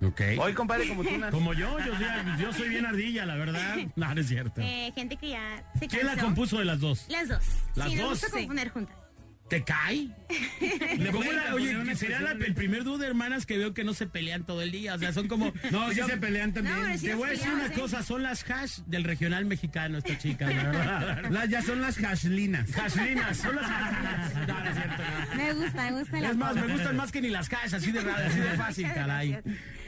Ok. 0.00 0.20
Hoy, 0.38 0.54
compadre, 0.54 0.88
como 0.88 1.02
tú. 1.02 1.10
Como 1.30 1.54
yo, 1.54 1.76
yo, 1.80 1.92
yo 2.38 2.52
soy 2.52 2.68
bien 2.68 2.86
ardilla, 2.86 3.26
la 3.26 3.34
verdad. 3.34 3.76
No, 3.96 4.14
no 4.14 4.20
es 4.20 4.28
cierto. 4.28 4.60
Eh, 4.60 4.92
gente 4.94 5.16
que 5.16 5.30
ya 5.30 5.62
se 5.78 5.88
¿Quién 5.88 6.06
la 6.06 6.12
cansó. 6.12 6.26
compuso 6.26 6.58
de 6.58 6.64
las 6.66 6.78
dos? 6.80 7.06
Las 7.08 7.28
dos. 7.28 7.42
¿Las 7.74 7.88
sí, 7.90 7.96
dos? 7.96 8.02
nos 8.02 8.10
gusta 8.10 8.26
Sí. 8.28 8.32
componer 8.46 8.68
juntas. 8.70 8.96
¿Te 9.48 9.64
cae? 9.64 10.08
Le 10.98 11.10
pongo 11.10 11.32
la- 11.32 11.54
oye, 11.54 11.68
poner 11.68 11.76
una 11.78 11.94
sería 11.94 12.20
la- 12.20 12.32
el 12.32 12.54
primer 12.54 12.84
dúo 12.84 12.98
de 12.98 13.06
hermanas 13.06 13.46
que 13.46 13.56
veo 13.56 13.72
que 13.72 13.82
no 13.82 13.94
se 13.94 14.06
pelean 14.06 14.44
todo 14.44 14.60
el 14.60 14.70
día. 14.70 14.94
O 14.94 14.98
sea, 14.98 15.12
son 15.14 15.26
como. 15.26 15.52
No, 15.70 15.90
sí 15.90 16.00
se 16.06 16.16
pelean 16.18 16.52
también. 16.52 16.76
No, 16.82 16.98
sí 16.98 17.06
Te 17.06 17.14
voy 17.14 17.28
a 17.28 17.30
decir 17.32 17.48
una 17.50 17.66
¿eh? 17.66 17.72
cosa, 17.72 18.02
son 18.02 18.22
las 18.22 18.44
hash 18.50 18.80
del 18.86 19.04
regional 19.04 19.46
mexicano, 19.46 19.98
esta 19.98 20.18
chica, 20.18 20.46
la 20.50 20.62
verdad. 20.64 21.24
Las, 21.30 21.48
ya 21.48 21.62
son 21.62 21.80
las 21.80 21.96
hashlinas. 21.96 22.70
Hashlinas, 22.72 23.36
son 23.38 23.56
las 23.56 23.66
hashlinas. 23.66 24.34
No, 24.48 24.60
no 24.60 24.68
es 24.70 24.74
cierto. 24.76 25.02
no. 25.30 25.36
Me 25.36 25.52
gusta, 25.54 25.90
me 25.90 25.98
gusta 25.98 26.18
el 26.18 26.24
Es 26.24 26.36
más, 26.36 26.54
me 26.54 26.66
gustan 26.72 26.96
más 26.96 27.12
que 27.12 27.20
ni 27.22 27.28
las 27.30 27.48
hash, 27.52 27.74
así 27.74 27.90
de 27.92 28.00
raro, 28.02 28.26
así 28.26 28.38
de 28.40 28.50
fácil, 28.50 28.92
caray. 28.92 29.38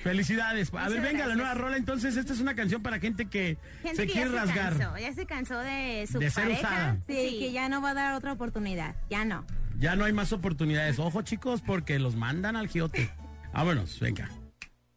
Felicidades. 0.03 0.69
A 0.70 0.73
Muchas 0.73 0.93
ver, 0.93 1.03
venga, 1.03 1.27
la 1.27 1.35
nueva 1.35 1.53
rola. 1.55 1.77
Entonces, 1.77 2.16
esta 2.16 2.32
es 2.32 2.41
una 2.41 2.55
canción 2.55 2.82
para 2.82 2.99
gente 2.99 3.27
que 3.27 3.59
Gente 3.82 3.97
se 3.97 4.07
que 4.07 4.12
quiere 4.15 4.31
ya 4.31 4.37
rasgar. 4.47 4.73
se 4.73 4.78
cansó, 4.78 4.99
ya 4.99 5.12
se 5.15 5.27
cansó 5.27 5.59
de 5.59 6.09
su 6.11 6.19
De 6.19 6.31
ser 6.31 6.49
usada. 6.49 6.97
Sí, 7.07 7.37
que 7.39 7.53
ya 7.53 7.69
no 7.69 7.82
va 7.82 7.91
a 7.91 7.95
dar 7.95 8.15
otra 8.15 8.32
oportunidad. 8.32 8.95
Ya 9.11 9.27
no. 9.27 9.45
Ya 9.81 9.97
no 9.97 10.05
hay 10.05 10.12
más 10.12 10.32
oportunidades. 10.32 10.98
Ojo, 10.98 11.23
chicos, 11.23 11.62
porque 11.62 11.98
los 11.98 12.15
mandan 12.15 12.55
al 12.55 12.69
giote. 12.69 13.11
Vámonos, 13.55 13.98
venga. 13.98 14.31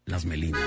Las 0.05 0.25
melinas. 0.25 0.61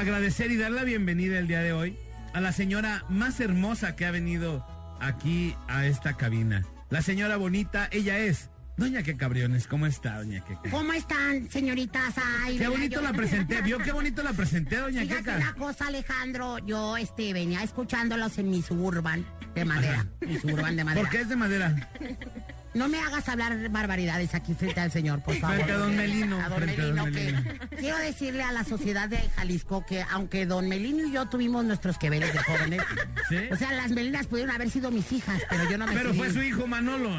Agradecer 0.00 0.50
y 0.50 0.56
dar 0.56 0.70
la 0.70 0.84
bienvenida 0.84 1.38
el 1.38 1.46
día 1.46 1.60
de 1.60 1.72
hoy 1.72 1.96
a 2.32 2.40
la 2.40 2.52
señora 2.52 3.04
más 3.08 3.40
hermosa 3.40 3.96
que 3.96 4.06
ha 4.06 4.10
venido 4.10 4.66
aquí 5.00 5.54
a 5.68 5.86
esta 5.86 6.16
cabina. 6.16 6.64
La 6.90 7.02
señora 7.02 7.36
bonita, 7.36 7.88
ella 7.92 8.18
es 8.18 8.50
Doña 8.76 9.02
Que 9.02 9.16
Cabriones. 9.16 9.66
¿Cómo 9.66 9.86
está, 9.86 10.18
Doña 10.18 10.44
Que? 10.44 10.70
¿Cómo 10.70 10.92
están, 10.92 11.50
señoritas? 11.50 12.14
Ay, 12.42 12.58
Qué 12.58 12.68
bonito 12.68 12.96
yo- 12.96 13.02
la 13.02 13.12
presenté. 13.12 13.60
¿Vio 13.62 13.78
qué 13.78 13.92
bonito 13.92 14.22
la 14.22 14.32
presenté, 14.32 14.76
Doña 14.76 15.02
Fíjate 15.02 15.18
Queca? 15.22 15.36
una 15.36 15.54
cosa, 15.54 15.86
Alejandro. 15.88 16.58
Yo 16.66 16.96
este, 16.96 17.32
venía 17.32 17.62
escuchándolos 17.62 18.38
en 18.38 18.50
mi 18.50 18.62
suburban 18.62 19.24
de 19.54 19.64
madera. 19.64 20.06
Mi 20.20 20.38
suburban 20.38 20.76
de 20.76 20.84
madera. 20.84 21.02
¿Por 21.02 21.10
qué 21.10 21.22
es 21.22 21.28
de 21.28 21.36
madera? 21.36 21.90
No 22.72 22.88
me 22.88 23.00
hagas 23.00 23.28
hablar 23.28 23.68
barbaridades 23.70 24.34
aquí 24.34 24.54
frente 24.54 24.80
al 24.80 24.92
señor, 24.92 25.22
por 25.22 25.34
favor. 25.36 25.56
Frente 25.56 25.72
a 25.72 25.78
don 25.78 25.96
Melino, 25.96 26.40
A 26.40 26.48
don 26.48 26.64
Melino, 26.64 27.04
que 27.06 27.34
quiero 27.78 27.98
decirle 27.98 28.42
a 28.44 28.52
la 28.52 28.62
sociedad 28.64 29.08
de 29.08 29.18
Jalisco 29.36 29.84
que 29.84 30.04
aunque 30.10 30.46
don 30.46 30.68
Melino 30.68 31.06
y 31.06 31.12
yo 31.12 31.26
tuvimos 31.26 31.64
nuestros 31.64 31.98
que 31.98 32.10
veres 32.10 32.32
de 32.32 32.38
jóvenes, 32.38 32.82
¿Sí? 33.28 33.36
o 33.50 33.56
sea, 33.56 33.72
las 33.72 33.90
Melinas 33.90 34.26
pudieron 34.28 34.54
haber 34.54 34.70
sido 34.70 34.90
mis 34.90 35.10
hijas, 35.10 35.42
pero 35.50 35.68
yo 35.68 35.78
no 35.78 35.86
me 35.86 35.94
Pero 35.94 36.14
fue 36.14 36.32
su 36.32 36.42
hijo 36.42 36.66
Manolo. 36.66 37.10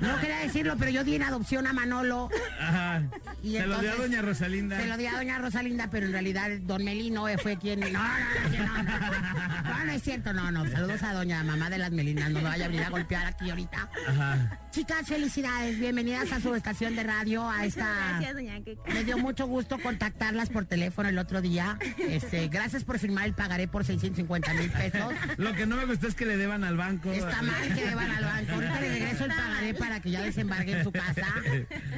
No 0.00 0.20
quería 0.20 0.38
decirlo, 0.38 0.76
pero 0.78 0.90
yo 0.90 1.04
di 1.04 1.16
en 1.16 1.22
adopción 1.22 1.66
a 1.66 1.72
Manolo. 1.72 2.30
Ajá. 2.58 3.02
Y 3.42 3.52
Se 3.52 3.66
lo 3.66 3.78
dio 3.80 3.92
a 3.92 3.96
Doña 3.96 4.22
Rosalinda. 4.22 4.80
Se 4.80 4.86
lo 4.86 4.96
di 4.96 5.06
a 5.06 5.12
doña 5.12 5.38
Rosalinda, 5.38 5.90
pero 5.90 6.06
en 6.06 6.12
realidad 6.12 6.50
don 6.62 6.84
Melino 6.84 7.28
eh, 7.28 7.36
fue 7.38 7.58
quien... 7.58 7.80
No, 7.80 7.88
no, 7.90 7.98
no, 7.98 8.82
no, 8.82 8.82
no, 8.82 9.62
no, 9.62 9.84
no 9.84 9.92
es 9.92 10.02
cierto, 10.02 10.32
no, 10.32 10.50
no. 10.50 10.70
Saludos 10.70 11.02
a 11.02 11.12
doña 11.12 11.42
mamá 11.44 11.68
de 11.70 11.78
las 11.78 11.90
Melinas, 11.90 12.30
no 12.30 12.40
me 12.40 12.48
vaya 12.48 12.64
a 12.64 12.68
venir 12.68 12.84
a 12.84 12.90
golpear 12.90 13.26
aquí 13.26 13.50
ahorita. 13.50 13.89
Ajá. 14.06 14.58
Chicas, 14.70 15.04
felicidades, 15.04 15.80
bienvenidas 15.80 16.30
a 16.30 16.40
su 16.40 16.54
estación 16.54 16.94
de 16.94 17.02
radio, 17.02 17.48
a 17.48 17.64
esta... 17.64 17.92
Gracias, 18.20 18.34
doña. 18.34 18.60
Me 18.94 19.02
dio 19.02 19.18
mucho 19.18 19.48
gusto 19.48 19.78
contactarlas 19.80 20.48
por 20.48 20.64
teléfono 20.64 21.08
el 21.08 21.18
otro 21.18 21.40
día. 21.40 21.76
Este, 21.98 22.46
gracias 22.46 22.84
por 22.84 23.00
firmar 23.00 23.24
el 23.24 23.34
pagaré 23.34 23.66
por 23.66 23.84
650 23.84 24.54
mil 24.54 24.70
pesos. 24.70 25.12
Lo 25.38 25.52
que 25.54 25.66
no 25.66 25.76
me 25.76 25.86
gustó 25.86 26.06
es 26.06 26.14
que 26.14 26.24
le 26.24 26.36
deban 26.36 26.62
al 26.62 26.76
banco. 26.76 27.10
Está 27.10 27.42
mal 27.42 27.74
que 27.74 27.84
deban 27.84 28.10
al 28.12 28.24
banco. 28.24 28.52
Ahorita 28.52 28.80
le 28.80 28.88
regreso 28.90 29.24
el 29.24 29.30
pagaré 29.30 29.74
para 29.74 30.00
que 30.00 30.10
ya 30.12 30.22
desembargue 30.22 30.78
en 30.78 30.84
su 30.84 30.92
casa. 30.92 31.26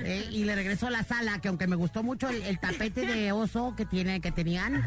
Eh, 0.04 0.28
y 0.30 0.44
le 0.44 0.54
regreso 0.54 0.86
a 0.86 0.90
la 0.90 1.04
sala, 1.04 1.40
que 1.40 1.48
aunque 1.48 1.66
me 1.66 1.76
gustó 1.76 2.02
mucho 2.02 2.30
el, 2.30 2.42
el 2.42 2.58
tapete 2.58 3.06
de 3.06 3.32
oso 3.32 3.74
que 3.76 3.84
tiene, 3.84 4.20
que 4.22 4.32
tenían, 4.32 4.82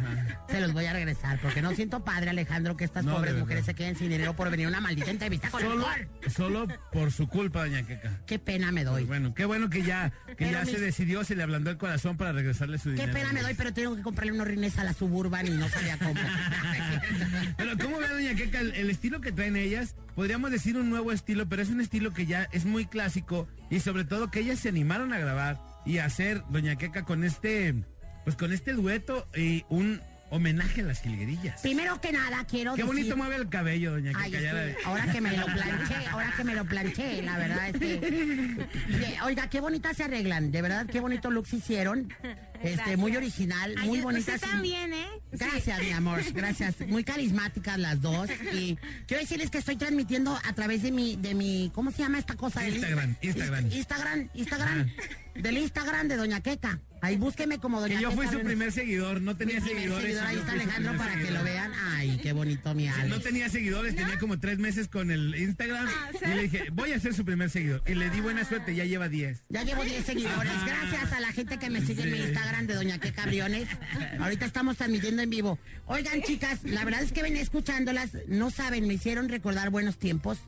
se 0.50 0.60
los 0.60 0.74
voy 0.74 0.86
a 0.86 0.94
regresar. 0.94 1.40
Porque 1.40 1.62
no 1.62 1.72
siento 1.76 2.04
padre, 2.04 2.32
Alejandro, 2.32 2.76
que 2.76 2.84
estas 2.84 3.06
No, 3.06 3.14
pobres 3.14 3.36
mujeres 3.36 3.66
se 3.66 3.76
queden 3.76 3.96
sin 3.96 4.10
dinero 4.10 4.36
por 4.36 4.50
venir 4.50 4.66
a 4.66 4.70
una 4.70 4.82
maldita 4.82 5.12
entrevista 5.12 5.50
con 5.50 5.62
Solo, 5.62 5.88
solo 6.28 6.68
por 6.96 7.12
su 7.12 7.28
culpa, 7.28 7.60
doña 7.60 7.84
Queca. 7.84 8.22
Qué 8.26 8.40
pena 8.40 8.72
me 8.72 8.84
doy. 8.86 9.04
Bueno, 9.04 9.34
qué 9.34 9.44
bueno 9.46 9.70
que 9.70 9.84
ya, 9.84 10.12
que 10.28 10.36
Pero 10.36 10.52
ya 10.52 10.62
mis- 10.62 10.72
se 10.72 10.80
decidió, 10.80 11.24
se 11.26 11.36
le 11.36 11.44
ablandó 11.44 11.70
el 11.70 11.78
corazón 11.78 12.16
para 12.16 12.32
regresarle 12.32 12.78
su 12.78 12.86
Qué 12.86 12.92
dinero. 13.02 13.14
pena 13.14 13.34
me 13.34 13.42
doy, 13.42 13.54
pero 13.54 13.74
tengo 13.74 13.96
que 13.96 14.02
comprarle 14.02 14.32
unos 14.32 14.48
rines 14.48 14.78
a 14.80 14.84
la 14.86 14.94
suburban 14.94 15.46
y 15.46 15.52
no 15.52 15.68
sabía 15.68 15.98
cómo. 15.98 16.14
Pero 17.58 17.78
¿cómo 17.78 17.98
ve, 18.00 18.08
doña 18.08 18.36
Queca, 18.36 18.60
el, 18.62 18.74
el 18.76 18.90
estilo 18.90 19.20
que 19.22 19.32
traen 19.32 19.56
ellas? 19.56 19.96
Podríamos 20.16 20.52
decir 20.52 20.78
un 20.78 20.90
nuevo 20.90 21.12
estilo, 21.12 21.48
pero 21.50 21.62
es 21.62 21.70
un 21.70 21.82
estilo 21.82 22.14
que 22.14 22.26
ya 22.26 22.48
es 22.54 22.66
muy 22.66 22.86
clásico 22.86 23.48
y 23.70 23.82
sobre 23.82 24.06
todo 24.06 24.32
que 24.32 24.40
ellas 24.40 24.60
se 24.60 24.70
animaron 24.70 25.12
a 25.14 25.20
grabar 25.20 25.60
y 25.86 25.98
a 25.98 26.06
hacer, 26.06 26.42
doña 26.50 26.78
Queca, 26.78 27.04
con 27.04 27.24
este, 27.24 27.76
pues 28.24 28.36
con 28.38 28.54
este 28.54 28.74
dueto 28.74 29.28
y 29.36 29.64
un 29.70 30.00
homenaje 30.30 30.82
a 30.82 30.86
las 30.86 31.02
jilguerillas. 31.02 31.62
Primero 31.62 32.02
que 32.02 32.12
nada, 32.12 32.46
quiero 32.46 32.74
Qué 32.76 32.82
decir... 32.82 32.96
bonito 32.96 33.18
mueve 33.18 33.36
el 33.38 33.50
cabello, 33.50 33.92
doña 33.92 34.12
Ay, 34.16 34.34
ahora 34.86 35.12
que 35.12 35.22
me 35.22 35.36
lo 35.38 35.46
planché, 35.54 36.08
ahora 36.12 36.34
que 36.36 36.44
me 36.44 36.56
lo 36.56 36.66
planché, 36.66 37.22
la 37.22 37.38
verdad 37.38 37.70
es 37.70 37.78
que... 37.80 39.18
oiga, 39.24 39.50
qué 39.50 39.60
bonitas 39.60 39.96
se 39.98 40.04
arreglan, 40.04 40.52
de 40.52 40.62
verdad, 40.62 40.86
qué 40.88 41.00
bonito 41.00 41.30
looks 41.32 41.54
hicieron. 41.54 42.14
Este, 42.64 42.98
muy 42.98 43.16
original, 43.16 43.76
Ay, 43.78 43.88
muy 43.88 43.98
usted 44.00 44.04
bonitas. 44.04 44.42
también, 44.42 44.92
¿eh? 44.94 45.06
Gracias, 45.32 45.80
mi 45.82 45.92
amor, 45.92 46.22
gracias. 46.34 46.76
Muy 46.88 47.04
carismáticas 47.04 47.78
las 47.78 48.02
dos. 48.02 48.28
Y 48.54 48.78
quiero 49.06 49.22
decirles 49.22 49.52
que 49.52 49.60
estoy 49.60 49.76
transmitiendo 49.76 50.36
a 50.44 50.54
través 50.54 50.82
de 50.82 50.92
mi, 50.92 51.16
de 51.16 51.36
mi, 51.36 51.72
¿cómo 51.76 51.92
se 51.92 52.00
llama 52.00 52.18
esta 52.18 52.36
cosa? 52.36 52.68
Instagram, 52.68 53.12
Inst- 53.22 53.26
Instagram. 53.26 53.72
Instagram, 53.72 54.30
Instagram. 54.34 54.90
Del 55.36 55.58
Instagram 55.58 56.08
de 56.08 56.16
Doña 56.18 56.42
Queca. 56.42 56.80
Ahí 57.06 57.18
búsqueme 57.18 57.60
como 57.60 57.80
Doña 57.80 57.96
Que 57.98 58.02
yo 58.02 58.12
fui 58.12 58.28
su 58.28 58.40
primer 58.42 58.72
seguidor, 58.72 59.22
no 59.22 59.36
tenía 59.38 59.56
Mi 59.56 59.62
primer 59.62 59.82
seguidores. 59.84 60.06
seguidor, 60.06 60.26
ahí 60.28 60.36
yo 60.36 60.42
está 60.42 60.52
fui 60.54 60.60
su 60.62 60.64
Alejandro 60.66 60.92
primer 60.94 61.08
para 61.08 61.12
que 61.20 61.22
seguidor. 61.28 61.40
lo 61.40 61.52
vean. 61.52 61.72
Ay, 61.94 62.20
qué 62.24 62.34
bonito 62.34 62.74
mi 62.74 62.88
Alex. 62.88 63.10
no 63.10 63.20
tenía 63.22 63.50
seguidores, 63.50 63.96
tenía 63.96 64.18
como 64.20 64.40
tres 64.40 64.58
meses 64.60 64.88
con 64.88 65.12
el 65.12 65.36
Instagram 65.36 65.88
y 66.24 66.28
le 66.36 66.42
dije, 66.44 66.64
voy 66.72 66.92
a 66.94 67.00
ser 67.00 67.14
su 67.14 67.24
primer 67.26 67.50
seguidor. 67.50 67.84
Y 67.88 67.94
le 67.96 68.10
di 68.10 68.22
buena 68.22 68.44
suerte, 68.46 68.74
ya 68.76 68.86
lleva 68.86 69.08
10. 69.10 69.44
Ya 69.50 69.64
llevo 69.64 69.84
10 69.84 70.06
seguidores. 70.06 70.52
Ajá. 70.52 70.66
Gracias 70.66 71.12
a 71.14 71.20
la 71.20 71.32
gente 71.32 71.58
que 71.60 71.70
me 71.70 71.82
sigue 71.86 72.04
en 72.04 72.12
mi 72.12 72.18
Sí. 72.18 72.24
Instagram 72.26 72.68
de 72.68 72.74
Doña 72.74 72.98
Que 73.00 73.12
Cabriones. 73.14 73.68
Ahorita 74.20 74.46
estamos 74.46 74.78
transmitiendo 74.78 75.22
en 75.22 75.30
vivo. 75.30 75.60
Oigan, 75.86 76.22
chicas, 76.24 76.64
la 76.64 76.84
verdad 76.86 77.04
es 77.04 77.12
que 77.12 77.22
venía 77.22 77.42
escuchándolas. 77.42 78.12
No 78.28 78.50
saben, 78.50 78.88
me 78.88 78.96
hicieron 78.96 79.30
recordar 79.30 79.70
buenos 79.70 79.98
tiempos. 79.98 80.40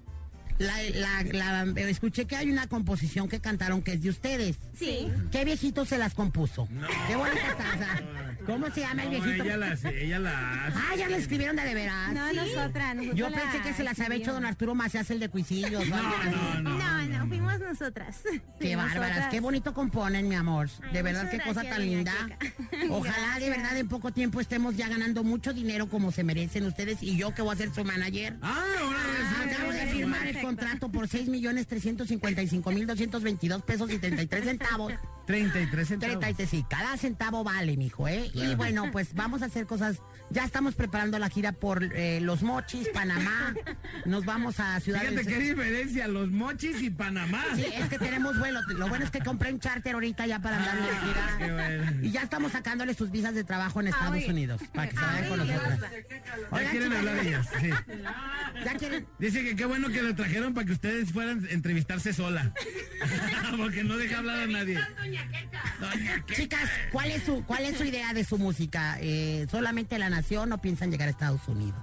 La, 0.60 0.74
la, 0.96 1.64
la- 1.64 1.82
escuché 1.82 2.26
que 2.26 2.36
hay 2.36 2.50
una 2.50 2.68
composición 2.68 3.30
que 3.30 3.40
cantaron 3.40 3.82
que 3.84 3.94
es 3.94 4.02
de 4.02 4.10
ustedes. 4.10 4.56
Sí. 4.78 5.08
¿Qué 5.32 5.46
viejito 5.46 5.86
se 5.86 5.98
las 5.98 6.14
compuso? 6.16 6.68
Qué 7.08 7.16
bonita 7.16 7.38
está. 7.50 7.74
o 7.76 7.78
sea, 7.78 8.04
¿Cómo 8.46 8.70
se 8.72 8.80
llama 8.82 9.04
el 9.04 9.12
No, 9.12 9.24
viejito? 9.24 9.44
ella 9.44 9.58
las, 9.58 9.86
ella 9.86 10.20
las. 10.20 10.74
Ah, 10.76 10.96
ya 10.98 11.10
la 11.10 11.18
escribieron 11.18 11.56
de, 11.58 11.64
de 11.64 11.74
veras. 11.74 12.14
No, 12.14 12.34
nosotras, 12.34 12.96
nosotras 12.96 13.16
Yo 13.18 13.30
la 13.30 13.38
pensé 13.42 13.62
que 13.62 13.74
se 13.74 13.84
las 13.84 14.00
había 14.00 14.18
hecho 14.18 14.34
don 14.34 14.46
Arturo 14.46 14.74
Macías, 14.74 15.10
el 15.12 15.20
de 15.20 15.30
Cuisillos. 15.30 15.86
No, 15.88 17.04
no, 17.04 17.28
fuimos 17.28 17.60
nosotras. 17.60 18.18
Qué 18.60 18.70
Sí, 18.70 18.76
bárbaras, 18.76 19.10
nosotras. 19.10 19.28
qué 19.30 19.40
bonito 19.42 19.74
componen, 19.74 20.28
mi 20.28 20.36
amor. 20.36 20.70
De 20.94 21.02
verdad, 21.02 21.30
qué 21.30 21.40
cosa 21.40 21.64
tan 21.64 21.82
linda. 21.82 22.14
Ojalá 22.90 23.38
de 23.40 23.50
verdad 23.50 23.78
en 23.78 23.88
poco 23.88 24.12
tiempo 24.12 24.40
estemos 24.40 24.76
ya 24.78 24.88
ganando 24.88 25.24
mucho 25.24 25.54
dinero 25.54 25.88
como 25.90 26.12
se 26.12 26.24
merecen 26.24 26.66
ustedes 26.66 27.04
y 27.04 27.18
yo 27.18 27.34
que 27.36 27.42
voy 27.42 27.54
a 27.54 27.58
ser 27.58 27.74
su 27.74 27.84
manager. 27.84 28.38
Ah, 28.42 28.64
ahora 28.82 29.77
firmar 29.98 30.28
el 30.28 30.42
contrato 30.42 30.90
por 30.90 31.08
6 31.08 31.28
millones 31.28 31.68
355 31.68 32.72
mil 32.72 32.88
222 32.88 33.62
pesos 33.64 33.92
y 33.92 33.98
33 34.00 34.46
centavos. 34.46 34.94
33 35.26 35.88
centavos. 35.88 36.20
33, 36.20 36.50
sí, 36.50 36.66
cada 36.70 36.98
centavo 36.98 37.44
vale, 37.44 37.76
mijo, 37.78 38.08
¿eh? 38.08 38.32
Y 38.34 38.56
bueno, 38.56 38.90
pues 38.92 39.14
vamos 39.14 39.42
a 39.42 39.46
hacer 39.46 39.66
cosas. 39.66 40.02
Ya 40.30 40.44
estamos 40.44 40.76
preparando 40.76 41.18
la 41.20 41.30
gira 41.30 41.54
por 41.54 41.84
eh, 41.84 42.20
Los 42.22 42.44
Mochis, 42.44 42.90
Panamá. 42.90 43.54
Nos 44.06 44.26
vamos 44.26 44.60
a 44.60 44.80
Ciudad 44.82 45.00
Fíjate 45.00 45.24
del 45.24 45.28
qué 45.28 45.40
diferencia, 45.40 46.08
los 46.08 46.30
mochis 46.32 46.82
y 46.82 46.90
Panamá. 46.90 47.44
Sí, 47.56 47.66
es 47.74 47.88
que 47.88 47.98
tenemos 47.98 48.38
vuelo. 48.38 48.60
Lo 48.78 48.88
bueno 48.90 49.06
es 49.06 49.12
que 49.12 49.20
compré 49.20 49.54
un 49.54 49.60
charter 49.60 49.94
ahorita 49.94 50.26
ya 50.28 50.40
para 50.40 50.58
andar 50.58 50.76
de 50.76 50.82
Ah, 50.84 51.36
qué 51.38 51.46
gira. 51.46 51.54
bueno. 51.54 52.06
Y 52.06 52.12
ya 52.12 52.22
estamos 52.24 52.52
sacándole 52.52 52.94
sus 52.94 53.10
visas 53.10 53.34
de 53.36 53.44
trabajo 53.44 53.80
en 53.80 53.88
Estados 53.88 54.16
Ay. 54.16 54.30
Unidos 54.30 54.62
para 54.74 54.90
que 54.90 54.98
se 54.98 55.02
vayan 55.02 55.30
con 55.30 55.38
nosotros. 55.40 55.80
Ya 55.80 56.48
Oigan, 56.52 56.72
quieren 56.72 56.94
hablar 56.94 57.18
ellas. 57.26 57.48
Sí. 57.62 57.70
Ya 58.66 58.74
quieren. 58.76 59.08
Dice 59.20 59.44
que 59.44 59.56
qué 59.56 59.66
bueno 59.66 59.90
que 59.90 60.02
lo 60.02 60.14
trajeron 60.16 60.54
para 60.54 60.66
que 60.68 60.74
ustedes 60.74 61.12
fueran 61.12 61.46
a 61.46 61.52
entrevistarse 61.52 62.14
sola. 62.14 62.52
Porque 63.58 63.84
no 63.84 63.98
deja 63.98 64.18
hablar 64.20 64.40
a 64.42 64.48
nadie. 64.48 64.78
Chicas, 66.36 66.70
¿cuál 66.92 67.12
es 67.12 67.24
su 67.24 67.44
cuál 67.46 67.64
es 67.66 67.78
su 67.78 67.84
idea 67.86 68.14
de 68.14 68.24
su 68.24 68.38
música? 68.38 68.98
Eh, 69.00 69.48
¿Solamente 69.50 69.98
la 69.98 70.10
nación 70.18 70.52
o 70.52 70.58
piensan 70.58 70.92
llegar 70.92 71.08
a 71.08 71.12
Estados 71.12 71.48
Unidos? 71.48 71.80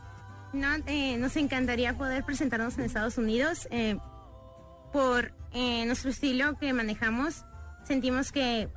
No, 0.52 0.68
eh, 0.86 1.16
nos 1.18 1.36
encantaría 1.36 1.96
poder 1.96 2.24
presentarnos 2.24 2.78
en 2.78 2.84
Estados 2.84 3.18
Unidos. 3.18 3.66
eh, 3.70 3.96
por 4.94 5.34
eh, 5.52 5.84
nuestro 5.86 6.10
estilo 6.10 6.56
que 6.56 6.72
manejamos, 6.72 7.44
sentimos 7.82 8.30
que 8.30 8.68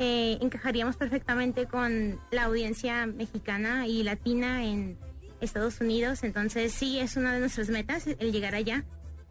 eh, 0.00 0.38
encajaríamos 0.40 0.96
perfectamente 0.96 1.66
con 1.66 2.20
la 2.32 2.44
audiencia 2.46 3.06
mexicana 3.06 3.86
y 3.86 4.02
latina 4.02 4.64
en 4.64 4.98
Estados 5.40 5.80
Unidos. 5.80 6.24
Entonces 6.24 6.72
sí, 6.72 6.98
es 6.98 7.16
una 7.16 7.32
de 7.32 7.38
nuestras 7.38 7.68
metas 7.68 8.08
el 8.08 8.32
llegar 8.32 8.56
allá. 8.56 8.84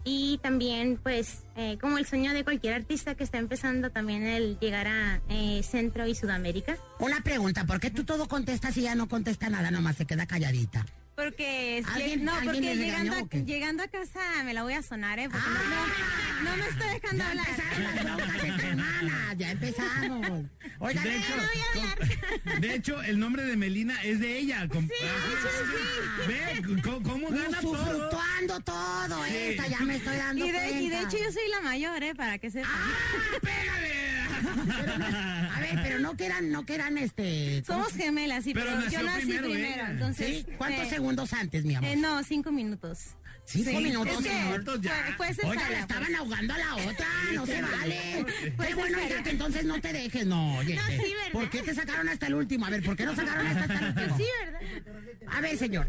Y 0.08 0.38
también, 0.38 1.00
pues, 1.02 1.44
eh, 1.58 1.78
como 1.82 1.98
el 1.98 2.06
sueño 2.06 2.34
de 2.34 2.44
cualquier 2.44 2.76
artista 2.76 3.16
que 3.16 3.24
está 3.24 3.40
empezando, 3.40 3.90
también 3.90 4.24
el 4.24 4.60
llegar 4.60 4.88
a 4.88 5.22
eh, 5.30 5.64
Centro 5.64 6.06
y 6.06 6.14
Sudamérica. 6.14 6.78
Una 7.00 7.22
pregunta, 7.22 7.66
¿por 7.66 7.80
qué 7.80 7.90
tú 7.90 8.04
todo 8.04 8.28
contestas 8.28 8.78
y 8.78 8.84
ya 8.84 8.94
no 8.94 9.10
contesta 9.10 9.50
nada, 9.50 9.72
nomás 9.72 9.98
se 9.98 10.06
queda 10.06 10.28
calladita? 10.28 10.86
Porque 11.16 11.78
es- 11.78 11.88
¿Alguien- 11.88 12.26
no, 12.26 12.34
alguien 12.34 12.54
porque 12.56 12.62
le 12.62 12.76
llegando 12.76 13.14
regañó 13.14 13.30
a, 13.32 13.46
llegando 13.46 13.84
a 13.84 13.88
casa 13.88 14.20
me 14.44 14.54
la 14.54 14.64
voy 14.64 14.74
a 14.74 14.82
sonar, 14.82 15.18
¿eh? 15.18 15.30
Porque 15.30 15.48
no, 15.48 15.54
no, 15.54 16.52
no 16.52 16.58
me 16.58 16.68
estoy 16.70 16.90
dejando 16.90 17.24
Ya 17.24 17.30
hablar. 17.30 17.48
empezaron 17.50 17.84
las 17.96 18.04
broncas 18.04 18.44
entre 18.44 18.68
hermanas, 18.68 19.38
ya 19.38 19.52
empezamos. 19.52 20.42
Oigan, 20.80 21.04
De 21.06 21.16
hecho, 21.16 22.60
de 22.60 22.76
hecho, 22.76 23.02
el 23.02 23.18
nombre 23.20 23.44
de 23.46 23.56
Melina 23.56 24.02
es 24.04 24.20
de 24.20 24.38
ella. 24.40 24.68
comp- 24.68 24.92
Ve 26.28 26.62
cómo, 26.84 27.02
cómo 27.04 27.30
gana 27.30 27.60
todo. 27.62 28.10
Todo, 28.10 29.26
Sí. 29.26 29.36
esta 29.38 29.68
ya 29.68 29.80
me 29.82 29.96
estoy 29.96 30.18
dando 30.18 30.46
Y 30.46 30.52
de, 30.52 30.70
y 30.82 30.90
de 30.90 30.96
cuenta. 30.98 31.16
hecho 31.16 31.24
yo 31.24 31.32
soy 31.32 31.48
la 31.50 31.62
mayor, 31.62 32.04
¿eh? 32.04 32.14
Para 32.14 32.38
que 32.40 32.52
sepan. 32.52 32.72
A 34.48 35.60
ver, 35.60 35.80
pero 35.84 36.00
no 36.00 36.16
que 36.16 36.26
eran, 36.26 36.52
no 36.52 36.66
que 36.66 36.76
eran 36.76 36.98
este. 36.98 37.64
¿cómo 37.68 37.80
Somos 37.80 37.94
se- 37.94 38.04
gemelas, 38.04 38.44
sí, 38.44 38.54
pero, 38.54 38.70
yo 38.90 39.04
nací 39.04 39.26
primero. 39.38 39.86
entonces, 39.88 40.46
¿Sí? 40.46 40.46
¿Cuántos 40.58 40.86
eh, 40.86 40.90
segundos 40.90 41.34
antes, 41.34 41.66
mi 41.66 41.76
amor? 41.76 41.90
eh, 41.90 41.96
no, 41.96 42.24
cinco 42.24 42.52
minutos. 42.52 43.00
Cinco 43.48 43.70
Sí, 43.70 43.78
minutos, 43.78 44.12
es 44.12 44.24
que 44.24 44.30
señor. 44.32 44.64
fue- 45.18 45.34
fue 45.36 45.46
Oiga, 45.52 45.70
la 45.70 45.80
estaban 45.82 46.06
pues. 46.08 46.18
ahogando 46.20 46.54
a 46.56 46.58
la 46.58 46.76
otra, 46.76 47.08
no 47.36 47.46
se 47.46 47.62
vale. 47.62 48.26
Fue 48.58 48.68
Qué 48.68 48.74
bueno, 48.76 48.98
hija, 49.06 49.22
que 49.24 49.30
entonces 49.30 49.66
no 49.66 49.80
te 49.80 49.94
dejes, 49.94 50.26
no, 50.26 50.58
oye. 50.58 50.76
No, 50.76 50.82
sí, 50.88 50.94
eh, 50.94 50.98
¿verdad? 51.16 51.32
¿Por 51.32 51.50
qué 51.52 51.62
te 51.62 51.76
sacaron 51.76 52.10
hasta 52.10 52.26
el 52.26 52.34
último? 52.34 52.66
A 52.66 52.72
ver, 52.72 52.82
¿por 52.82 52.96
qué 52.98 53.06
no 53.06 53.16
sacaron 53.16 53.46
hasta, 53.46 53.62
hasta 53.62 53.80
el 53.80 53.86
último? 53.98 54.18
Sí, 54.18 54.24
¿verdad? 54.46 54.62
A 55.32 55.42
ver, 55.42 55.58
señor. 55.60 55.88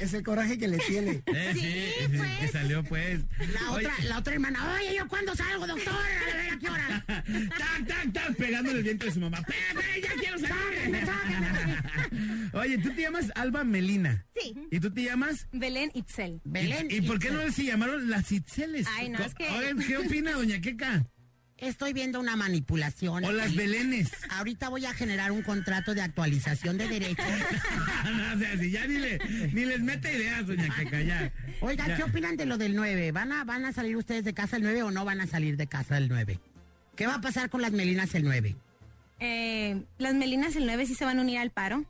Es 0.00 0.12
el 0.12 0.22
coraje 0.28 0.58
que 0.58 0.68
le 0.68 0.78
tiene. 0.78 1.22
Eh, 1.26 1.52
sí, 1.54 2.08
que 2.40 2.48
salió 2.48 2.84
pues. 2.84 3.20
La 3.54 3.70
Oye, 3.72 3.86
otra, 3.86 4.04
la 4.04 4.18
otra 4.18 4.34
hermana, 4.34 4.74
oye, 4.74 4.96
¿yo 4.96 5.08
cuándo 5.08 5.34
salgo, 5.34 5.66
doctor? 5.66 5.94
A 5.94 6.36
ver, 6.36 6.50
¿a 6.52 6.58
qué 6.58 6.68
hora? 6.68 7.04
tac, 7.06 7.86
tac, 7.86 8.12
tac, 8.12 8.34
pegándole 8.36 8.78
el 8.78 8.84
vientre 8.84 9.08
de 9.08 9.14
su 9.14 9.20
mamá. 9.20 9.38
¡Espera, 9.38 9.80
espera, 9.80 10.14
ya 10.14 10.20
quiero 10.20 10.38
salir! 10.38 11.08
Oye, 12.52 12.78
tú 12.78 12.90
te 12.94 13.02
llamas 13.02 13.30
Alba 13.34 13.64
Melina. 13.64 14.24
Sí. 14.34 14.54
¿Y 14.70 14.80
tú 14.80 14.90
te 14.92 15.04
llamas? 15.04 15.46
Belén 15.52 15.90
Itzel. 15.94 16.40
Belén 16.44 16.88
¿Y, 16.90 16.96
y 16.96 17.00
por 17.02 17.18
qué 17.18 17.30
no 17.30 17.50
se 17.52 17.64
llamaron 17.64 18.08
las 18.10 18.30
Itzeles? 18.32 18.86
Ay, 18.96 19.08
no, 19.08 19.18
es 19.20 19.34
que- 19.34 19.48
Oigan, 19.48 19.78
¿qué 19.78 19.96
opina 19.98 20.32
doña 20.32 20.60
Queca? 20.60 21.04
Estoy 21.56 21.92
viendo 21.92 22.20
una 22.20 22.36
manipulación. 22.36 23.24
O 23.24 23.32
las. 23.32 23.54
Belenes. 23.56 24.12
Ahorita 24.30 24.68
voy 24.68 24.86
a 24.86 24.94
generar 24.94 25.32
un 25.32 25.42
contrato 25.42 25.92
de 25.92 26.02
actualización 26.02 26.78
de 26.78 26.86
derechos. 26.88 27.26
no, 28.04 28.34
o 28.34 28.38
sea, 28.38 28.56
si 28.58 28.70
ya 28.70 28.86
ni, 28.86 28.98
le- 28.98 29.18
ni 29.52 29.64
les 29.64 29.80
mete 29.80 30.14
ideas, 30.16 30.46
doña 30.46 30.72
Queca, 30.76 31.00
ya. 31.02 31.32
Oigan, 31.60 31.88
Ya. 31.88 31.96
¿qué 31.96 32.02
opinan 32.04 32.36
de 32.36 32.46
lo 32.46 32.58
del 32.58 32.76
9? 32.76 33.10
¿Van 33.10 33.32
a, 33.32 33.42
¿Van 33.44 33.64
a 33.64 33.72
salir 33.72 33.96
ustedes 33.96 34.22
de 34.24 34.34
casa 34.34 34.56
el 34.56 34.62
9 34.62 34.84
o 34.84 34.90
no 34.92 35.04
van 35.04 35.20
a 35.20 35.26
salir 35.26 35.56
de 35.56 35.66
casa 35.66 35.98
el 35.98 36.08
9? 36.08 36.38
¿Qué 36.94 37.06
va 37.08 37.14
a 37.16 37.20
pasar 37.20 37.50
con 37.50 37.60
las 37.60 37.72
melinas 37.72 38.14
el 38.14 38.22
9? 38.22 38.54
Eh, 39.20 39.82
las 39.98 40.14
Melinas 40.14 40.54
el 40.54 40.64
9 40.66 40.86
sí 40.86 40.94
se 40.94 41.04
van 41.04 41.18
a 41.18 41.22
unir 41.22 41.38
al 41.38 41.50
paro. 41.50 41.84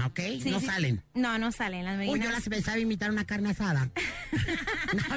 Ah, 0.00 0.06
¿Ok? 0.06 0.20
Sí, 0.42 0.50
no 0.50 0.60
sí. 0.60 0.66
salen. 0.66 1.02
No, 1.14 1.38
no 1.38 1.52
salen. 1.52 1.84
Las 1.84 1.96
Melinas. 1.98 2.18
Uy, 2.18 2.24
yo 2.24 2.30
las 2.30 2.48
pensaba 2.48 2.78
invitar 2.78 3.10
una 3.10 3.24
carne 3.24 3.50
asada. 3.50 3.88
no, 4.92 5.16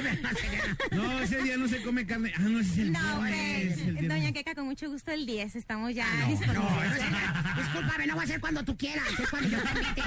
no. 0.92 1.02
No, 1.02 1.20
ese 1.20 1.42
día 1.42 1.56
no 1.56 1.68
se 1.68 1.82
come 1.82 2.06
carne. 2.06 2.32
Ah, 2.36 2.40
no, 2.42 2.60
ese 2.60 2.72
es 2.72 2.78
el 2.78 2.92
No, 2.92 3.00
viernes, 3.22 3.66
pues, 3.74 3.78
el 3.86 3.92
viernes. 3.92 4.08
doña 4.10 4.32
Queca, 4.32 4.54
con 4.54 4.66
mucho 4.66 4.90
gusto 4.90 5.10
el 5.12 5.24
10. 5.26 5.56
Estamos 5.56 5.94
ya 5.94 6.06
No, 6.20 6.26
disponibles. 6.28 6.54
no, 6.56 7.10
no. 7.10 7.62
Discúlpame, 7.62 8.06
no 8.06 8.16
va 8.16 8.22
a 8.22 8.26
ser 8.26 8.40
cuando 8.40 8.64
tú 8.64 8.76
quieras, 8.76 9.04
es 9.18 9.28
cuando 9.28 9.48
yo 9.48 9.58
te 9.62 9.70
invite. 9.70 10.02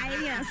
Ay, 0.00 0.16
Dios. 0.20 0.46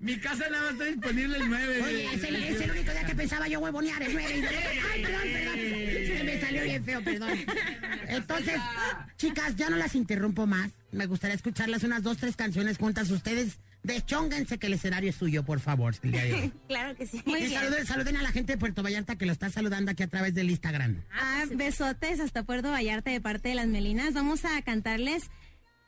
Mi 0.00 0.18
casa 0.18 0.44
nada 0.50 0.64
más 0.64 0.72
está 0.72 0.84
disponible 0.84 1.38
el 1.38 1.48
9. 1.48 1.82
Oye, 1.82 2.14
es 2.14 2.24
el, 2.24 2.36
es 2.36 2.60
el 2.60 2.70
único 2.70 2.90
día 2.92 3.04
que 3.06 3.14
pensaba 3.14 3.48
yo 3.48 3.60
huevonear 3.60 4.02
el 4.02 4.12
9. 4.12 4.36
Y 4.38 4.42
yo, 4.42 4.48
ay, 4.92 5.02
perdón, 5.02 5.22
perdón. 5.32 5.56
Se 6.16 6.24
me 6.24 6.40
salió 6.40 6.62
bien 6.64 6.84
feo, 6.84 7.02
perdón. 7.02 7.30
Entonces, 8.08 8.60
chicas, 9.16 9.56
ya 9.56 9.70
no 9.70 9.76
las 9.76 9.94
interrumpo 9.94 10.46
más. 10.46 10.70
Me 10.96 11.06
gustaría 11.06 11.36
escucharlas 11.36 11.84
unas 11.84 12.02
dos, 12.02 12.16
tres 12.16 12.36
canciones 12.36 12.78
juntas. 12.78 13.10
Ustedes 13.10 13.58
deschónganse 13.82 14.58
que 14.58 14.66
el 14.66 14.72
escenario 14.72 15.10
es 15.10 15.16
suyo, 15.16 15.44
por 15.44 15.60
favor. 15.60 15.94
Claro 16.68 16.96
que 16.96 17.06
sí. 17.06 17.22
Muy 17.26 17.40
y 17.40 17.46
bien. 17.46 17.60
saluden, 17.60 17.86
saluden 17.86 18.16
a 18.16 18.22
la 18.22 18.32
gente 18.32 18.54
de 18.54 18.58
Puerto 18.58 18.82
Vallarta 18.82 19.16
que 19.16 19.26
lo 19.26 19.32
está 19.32 19.50
saludando 19.50 19.90
aquí 19.90 20.02
a 20.02 20.08
través 20.08 20.34
del 20.34 20.50
Instagram. 20.50 21.02
Ah, 21.12 21.44
besotes 21.52 22.18
hasta 22.20 22.42
Puerto 22.44 22.70
Vallarta 22.70 23.10
de 23.10 23.20
parte 23.20 23.50
de 23.50 23.54
las 23.54 23.66
Melinas. 23.66 24.14
Vamos 24.14 24.44
a 24.44 24.60
cantarles 24.62 25.30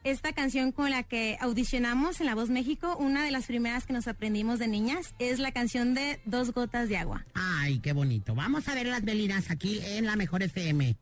esta 0.05 0.32
canción 0.32 0.72
con 0.72 0.90
la 0.90 1.02
que 1.02 1.36
audicionamos 1.40 2.20
en 2.20 2.26
La 2.26 2.35
Voz 2.35 2.51
México. 2.51 2.97
Una 2.98 3.24
de 3.24 3.30
las 3.30 3.47
primeras 3.47 3.86
que 3.86 3.93
nos 3.94 4.09
aprendimos 4.09 4.59
de 4.59 4.68
niñas 4.68 5.14
es 5.18 5.39
la 5.39 5.52
canción 5.52 5.94
de 5.94 6.20
Dos 6.26 6.52
Gotas 6.52 6.89
de 6.89 6.98
Agua. 6.98 7.24
Ay, 7.35 7.78
qué 7.80 7.93
bonito. 7.93 8.35
Vamos 8.35 8.68
a 8.68 8.74
ver 8.74 8.86
las 8.86 9.05
velinas 9.05 9.51
aquí 9.51 9.80
en 9.82 10.05
la 10.06 10.16
Mejor 10.16 10.43
FM. 10.43 10.97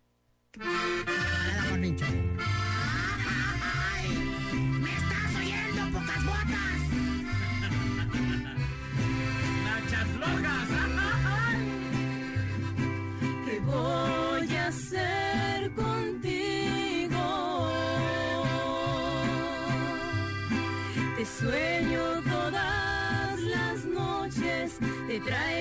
Voy 13.66 14.56
a 14.56 14.66
hacer 14.68 15.70
contigo? 15.74 17.26
Te 21.16 21.24
sueño 21.24 22.22
todas 22.30 23.40
las 23.40 23.84
noches, 23.84 24.78
te 25.08 25.20
traigo 25.20 25.55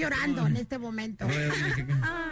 llorando 0.00 0.46
en 0.46 0.56
este 0.56 0.78
momento. 0.78 1.26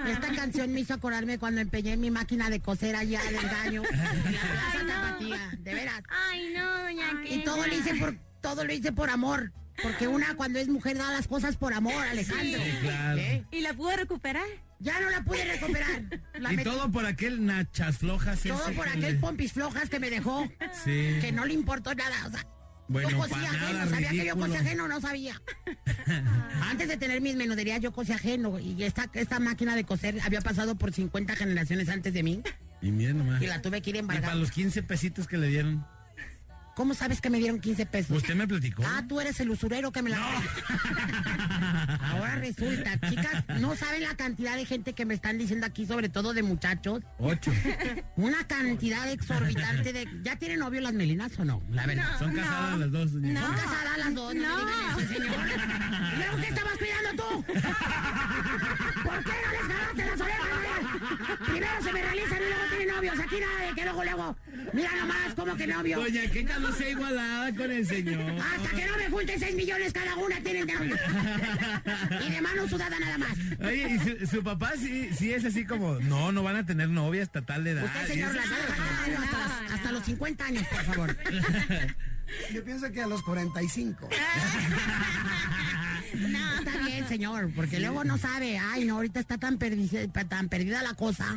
Esta 0.07 0.33
canción 0.35 0.73
me 0.73 0.81
hizo 0.81 0.95
acordarme 0.95 1.39
cuando 1.39 1.61
empeñé 1.61 1.97
mi 1.97 2.11
máquina 2.11 2.51
de 2.51 2.61
coser 2.61 2.97
allá 2.97 3.21
de 3.23 3.37
engaño. 3.37 3.83
En 3.93 4.33
la 4.35 4.41
Plaza 4.41 4.87
Tapatía, 4.87 5.51
de 5.59 5.75
veras. 5.75 6.03
Ay, 6.31 6.53
no, 6.57 6.83
doña 6.83 7.07
Y 7.29 7.45
todo 7.45 7.67
lo 7.67 7.75
hice 7.75 7.95
por, 7.95 8.17
todo 8.41 8.65
lo 8.65 8.73
hice 8.73 8.93
por 8.93 9.11
amor. 9.11 9.53
Porque 9.83 10.09
una 10.09 10.35
cuando 10.35 10.59
es 10.59 10.69
mujer 10.69 10.99
da 10.99 11.13
las 11.13 11.29
cosas 11.29 11.57
por 11.57 11.73
amor, 11.73 11.95
Alejandro. 11.95 12.61
Sí, 12.61 12.73
claro. 12.83 13.19
¿Eh? 13.19 13.45
¿Y 13.53 13.61
la 13.61 13.75
pude 13.75 13.97
recuperar? 13.97 14.47
Ya 14.81 14.99
no 15.01 15.09
la 15.11 15.23
pude 15.23 15.45
recuperar. 15.45 16.03
La 16.39 16.53
Y 16.53 16.57
metí- 16.57 16.65
todo 16.65 16.91
por 16.91 17.07
aquel 17.07 17.45
nachas 17.47 17.99
flojas. 17.99 18.41
todo 18.43 18.61
ese 18.65 18.73
por 18.73 18.85
que 18.87 18.91
aquel 18.91 19.15
le- 19.15 19.19
pompis 19.21 19.53
flojas 19.53 19.89
que 19.89 20.01
me 20.01 20.11
dejó. 20.11 20.49
Sí. 20.85 21.19
Que 21.21 21.31
no 21.33 21.45
le 21.47 21.55
importó 21.55 21.95
nada. 21.95 22.17
O 22.27 22.31
sea, 22.31 22.45
Bueno, 22.89 23.11
yo 23.11 23.19
cosía 23.19 23.37
ajeno, 23.51 23.91
sabía 23.91 24.11
que 24.11 24.25
yo 24.27 24.37
cosía 24.37 24.61
ajeno, 24.61 24.89
no 24.89 25.01
sabía. 25.01 25.41
Antes 26.63 26.89
de 26.89 26.97
tener 26.97 27.21
mis 27.21 27.37
menuderías 27.37 27.81
yo 27.81 27.93
cosía 27.93 28.15
ajeno 28.17 28.59
y 28.59 28.83
esta, 28.83 29.11
esta 29.15 29.39
máquina 29.41 29.77
de 29.77 29.85
coser 29.85 30.19
había 30.23 30.41
pasado 30.41 30.77
por 30.77 30.93
50 30.93 31.37
generaciones 31.37 31.89
antes 31.89 32.13
de 32.15 32.23
mí 32.23 32.43
Y 32.81 32.91
miren 32.91 33.19
nomás. 33.19 33.43
y 33.43 33.47
la 33.47 33.61
tuve 33.63 33.83
que 33.83 33.91
ir 33.91 33.97
Y 33.97 34.03
para 34.03 34.17
embargando. 34.19 34.41
los 34.41 34.51
15 34.51 34.83
pesitos 34.85 35.27
que 35.27 35.37
le 35.39 35.49
dieron. 35.49 35.87
¿Cómo 36.79 36.95
sabes 36.95 37.21
que 37.21 37.29
me 37.29 37.39
dieron 37.39 37.59
15 37.59 37.87
pesos? 37.87 38.17
Usted 38.17 38.37
me 38.37 38.47
platicó. 38.47 38.85
Ah, 38.87 39.03
tú 39.09 39.21
eres 39.21 39.41
el 39.41 39.51
usurero 39.51 39.91
que 39.91 40.01
me 40.01 40.11
la... 40.11 40.19
Ahora 42.03 42.37
resulta, 42.37 43.01
chicas, 43.01 43.45
no 43.59 43.75
saben 43.75 44.05
la 44.05 44.15
cantidad 44.15 44.55
de 44.55 44.65
gente 44.65 44.93
que 44.93 45.05
me 45.05 45.15
están 45.15 45.39
diciendo 45.39 45.67
aquí, 45.67 45.87
sobre 45.87 46.09
todo 46.09 46.35
de 46.35 46.45
muchachos. 46.45 47.03
Ocho. 47.19 47.51
Una 48.15 48.47
cantidad 48.47 49.11
exorbitante 49.11 49.93
de... 49.93 50.07
¿Ya 50.23 50.37
tienen 50.37 50.61
novio 50.61 50.81
las 50.81 50.93
melinas 50.93 51.37
o 51.41 51.45
no? 51.45 51.61
La 51.69 51.85
verdad. 51.85 52.17
Son 52.17 52.33
casadas 52.33 52.79
las 52.79 52.93
dos, 52.93 53.13
doña. 53.13 53.43
Son 53.43 53.55
casadas 53.57 53.99
las 53.99 54.15
dos, 54.15 54.35
no, 54.37 54.41
me 54.41 54.71
digan 54.71 55.01
eso, 55.01 55.15
señor. 55.15 55.37
¿Y 56.15 56.17
luego 56.17 56.37
qué 56.37 56.47
estabas 56.47 56.79
cuidando 56.79 57.25
tú? 57.25 57.45
¿Por 59.03 59.25
qué 59.25 59.33
no 59.33 59.51
les 59.51 59.63
jalaste 59.63 60.07
las 60.07 60.21
orejas? 60.21 60.78
Primero 61.47 61.83
se 61.83 61.93
me 61.93 62.03
realizan 62.03 62.39
y 62.39 62.47
luego 62.49 62.63
tienen 62.71 62.89
novios. 62.95 63.19
Aquí 63.19 63.37
nada 63.41 63.67
de 63.69 63.75
que 63.75 63.85
luego, 63.85 64.05
luego. 64.05 64.37
Mira 64.73 64.91
nomás, 64.97 65.35
como 65.35 65.57
que 65.57 65.67
novio. 65.67 65.99
Doña 66.01 66.23
Queca 66.31 66.59
no 66.59 66.73
sea 66.73 66.89
igualada 66.91 67.55
con 67.55 67.71
el 67.71 67.87
señor. 67.87 68.41
Hasta 68.43 68.77
que 68.77 68.87
no 68.87 68.97
me 68.97 69.09
junten 69.09 69.39
6 69.41 69.55
millones 69.57 69.93
cada 69.93 70.15
una 70.17 70.41
tienen 70.41 70.67
novio. 70.67 70.97
Y 72.27 72.31
de 72.31 72.41
mano 72.41 72.69
sudada 72.69 72.99
nada 72.99 73.19
más. 73.19 73.31
Oye, 73.61 73.89
y 73.89 73.99
su, 74.27 74.27
su 74.37 74.43
papá 74.43 74.73
sí, 74.79 75.11
sí 75.17 75.33
es 75.33 75.45
así 75.45 75.65
como, 75.65 75.95
no, 76.01 76.33
no 76.33 76.43
van 76.43 76.57
a 76.57 76.67
tener 76.67 76.89
novia 76.89 77.23
hasta 77.23 77.43
tal 77.43 77.65
de 77.65 77.71
edad. 77.73 77.85
Usted, 77.85 78.07
señor, 78.09 78.31
hasta, 78.39 78.43
las- 78.49 79.73
hasta 79.73 79.93
los 79.93 80.05
50 80.05 80.45
años, 80.45 80.67
por 80.67 80.83
favor. 80.85 81.17
Yo 82.53 82.65
pienso 82.65 82.91
que 82.93 83.01
a 83.03 83.07
los 83.07 83.23
45. 83.23 84.09
No, 86.15 86.59
está 86.59 86.77
bien, 86.87 87.09
señor, 87.09 87.51
porque 87.55 87.81
luego 87.81 88.05
no 88.05 88.19
sabe, 88.19 88.59
ay, 88.59 88.85
no, 88.85 88.97
ahorita 88.97 89.21
está 89.21 89.39
tan, 89.39 89.59
perdi- 89.59 90.11
tan 90.29 90.49
perdida 90.49 90.83
la 90.83 90.95
cosa. 90.95 91.37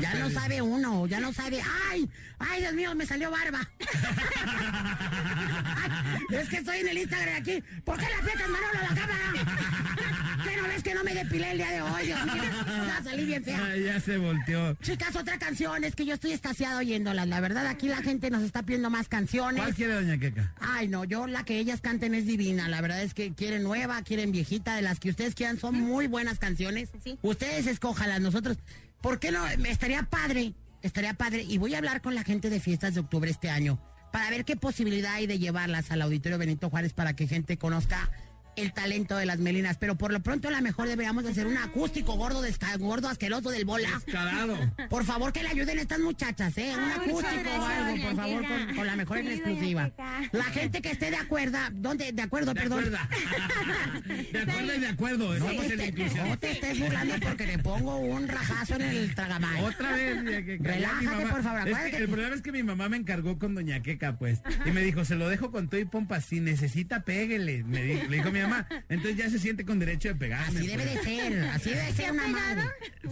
Ya 0.00 0.14
no 0.14 0.30
sabe 0.30 0.62
uno, 0.62 1.06
ya 1.06 1.20
no 1.20 1.32
sabe, 1.32 1.60
ay, 1.90 2.08
ay, 2.38 2.60
Dios 2.62 2.74
mío, 2.74 2.94
me 2.94 3.06
salió 3.06 3.30
barba. 3.30 3.68
es 6.30 6.48
que 6.48 6.56
estoy 6.56 6.78
en 6.78 6.88
el 6.88 6.98
Instagram 6.98 7.36
aquí. 7.36 7.62
¿Por 7.84 7.96
qué 7.98 8.06
la 8.10 8.18
aprietas, 8.18 8.48
Manolo, 8.48 8.80
la 8.82 8.88
cámara? 8.94 10.44
¿Qué 10.44 10.56
no 10.56 10.62
ves 10.68 10.82
que 10.82 10.94
no 10.94 11.04
me 11.04 11.14
depilé 11.14 11.52
el 11.52 11.58
día 11.58 11.70
de 11.70 11.82
hoy? 11.82 12.06
Dios 12.06 12.24
mío, 12.26 12.42
ya 12.86 13.00
salí 13.02 13.24
bien 13.24 13.44
fea. 13.44 13.64
Ay, 13.64 13.84
ya 13.84 14.00
se 14.00 14.18
volteó. 14.18 14.74
Chicas, 14.82 15.16
otra 15.16 15.38
canción, 15.38 15.84
es 15.84 15.94
que 15.94 16.04
yo 16.04 16.14
estoy 16.14 16.32
estaciado 16.32 16.78
oyéndolas. 16.80 17.26
La 17.28 17.40
verdad, 17.40 17.66
aquí 17.66 17.88
la 17.88 18.02
gente 18.02 18.30
nos 18.30 18.42
está 18.42 18.62
pidiendo 18.62 18.90
más 18.90 19.08
canciones. 19.08 19.62
¿Cuál 19.62 19.74
quiere 19.74 19.94
doña 19.94 20.18
Queca? 20.18 20.52
Ay, 20.60 20.88
no, 20.88 21.04
yo 21.04 21.26
la 21.26 21.44
que 21.44 21.58
ellas 21.58 21.80
canten 21.80 22.14
es 22.14 22.26
divina. 22.26 22.68
La 22.68 22.80
verdad 22.80 23.02
es 23.02 23.14
que 23.14 23.32
quieren 23.34 23.62
nueva, 23.62 24.02
quieren 24.04 24.32
viejita, 24.32 24.76
de 24.76 24.82
las 24.82 25.00
que 25.00 25.10
ustedes 25.10 25.34
quieran. 25.34 25.58
Son 25.58 25.74
muy 25.74 26.06
buenas 26.06 26.38
canciones. 26.38 26.90
Ustedes 27.22 27.66
escójalas, 27.66 28.20
nosotros. 28.20 28.58
¿Por 29.00 29.18
qué 29.18 29.32
no? 29.32 29.46
Estaría 29.46 30.04
padre, 30.04 30.54
estaría 30.82 31.14
padre. 31.14 31.42
Y 31.42 31.58
voy 31.58 31.74
a 31.74 31.78
hablar 31.78 32.00
con 32.00 32.14
la 32.14 32.22
gente 32.22 32.50
de 32.50 32.60
fiestas 32.60 32.94
de 32.94 33.00
octubre 33.00 33.30
este 33.30 33.50
año 33.50 33.80
para 34.12 34.30
ver 34.30 34.44
qué 34.44 34.54
posibilidad 34.54 35.14
hay 35.14 35.26
de 35.26 35.40
llevarlas 35.40 35.90
al 35.90 36.00
Auditorio 36.00 36.38
Benito 36.38 36.70
Juárez 36.70 36.92
para 36.92 37.16
que 37.16 37.26
gente 37.26 37.58
conozca 37.58 38.10
el 38.56 38.72
talento 38.72 39.16
de 39.16 39.26
las 39.26 39.38
melinas. 39.38 39.76
Pero 39.78 39.96
por 39.96 40.12
lo 40.12 40.20
pronto, 40.20 40.48
a 40.48 40.50
lo 40.50 40.60
mejor 40.62 40.88
deberíamos 40.88 41.24
de 41.24 41.30
hacer 41.30 41.46
un 41.46 41.56
acústico 41.56 42.14
gordo, 42.16 42.42
gordo 42.78 43.08
asqueroso 43.08 43.50
del 43.50 43.64
bola. 43.64 43.88
Descarado. 44.04 44.56
Por 44.88 45.04
favor, 45.04 45.32
que 45.32 45.42
le 45.42 45.48
ayuden 45.50 45.78
estas 45.78 46.00
muchachas, 46.00 46.56
¿eh? 46.58 46.72
Un 46.76 46.80
Ah, 46.84 46.94
acústico 46.96 47.16
o 47.18 47.42
gracias, 47.42 47.64
algo, 47.88 48.02
por 48.04 48.16
favor, 48.16 48.46
con, 48.46 48.76
con 48.76 48.86
la 48.86 48.96
mejor 48.96 49.18
en 49.18 49.26
Sí, 49.26 49.32
exclusiva. 49.32 49.90
La 50.32 50.44
gente 50.44 50.82
que 50.82 50.90
esté 50.90 51.10
de 51.10 51.16
acuerdo, 51.16 51.58
¿dónde? 51.72 52.12
De 52.12 52.22
acuerdo, 52.22 52.52
De 52.54 52.60
perdón. 52.60 52.78
acuerdo. 52.94 52.98
De 54.32 54.40
acuerdo 54.40 54.74
y 54.74 54.80
de 54.80 54.88
acuerdo. 54.88 55.28
No 55.38 55.50
Estamos 55.50 55.66
te, 55.76 55.86
inclusión. 55.86 56.28
no 56.28 56.38
te 56.38 56.50
estés 56.52 56.78
burlando 56.80 57.14
porque 57.22 57.46
le 57.46 57.58
pongo 57.58 57.96
un 57.98 58.28
rajazo 58.28 58.74
en 58.76 58.82
el 58.82 59.14
tragamay. 59.14 59.62
Otra 59.62 59.92
vez. 59.92 60.14
Ya 60.24 60.68
Relájate, 60.68 61.00
mi 61.00 61.06
mamá- 61.06 61.30
por 61.30 61.42
favor, 61.42 61.58
Es 61.60 61.64
que 61.66 61.70
acuérdate. 61.74 61.96
el 62.04 62.08
problema 62.08 62.34
es 62.34 62.42
que 62.42 62.52
mi 62.52 62.62
mamá 62.62 62.88
me 62.88 62.96
encargó 62.96 63.38
con 63.38 63.54
doña 63.54 63.80
Queca, 63.80 64.16
pues. 64.18 64.40
Y 64.66 64.70
me 64.70 64.82
dijo, 64.82 65.04
se 65.04 65.14
lo 65.16 65.28
dejo 65.28 65.50
con 65.50 65.68
todo 65.68 65.80
y 65.80 65.84
pompa. 65.84 66.20
Si 66.20 66.40
necesita, 66.40 67.00
péguele. 67.04 67.64
Me 67.64 67.82
dijo, 67.82 68.04
le 68.08 68.16
dijo 68.16 68.30
mi 68.30 68.40
mamá. 68.48 68.66
Entonces 68.88 69.16
ya 69.16 69.30
se 69.30 69.38
siente 69.38 69.64
con 69.64 69.78
derecho 69.78 70.08
de 70.08 70.14
pegarme. 70.14 70.60
Así 70.60 70.68
debe 70.68 70.84
pues. 70.84 70.94
de 70.94 71.02
ser, 71.02 71.44
así 71.44 71.70
debe 71.70 71.92
ser 71.92 72.12
una 72.12 72.28
madre. 72.28 72.62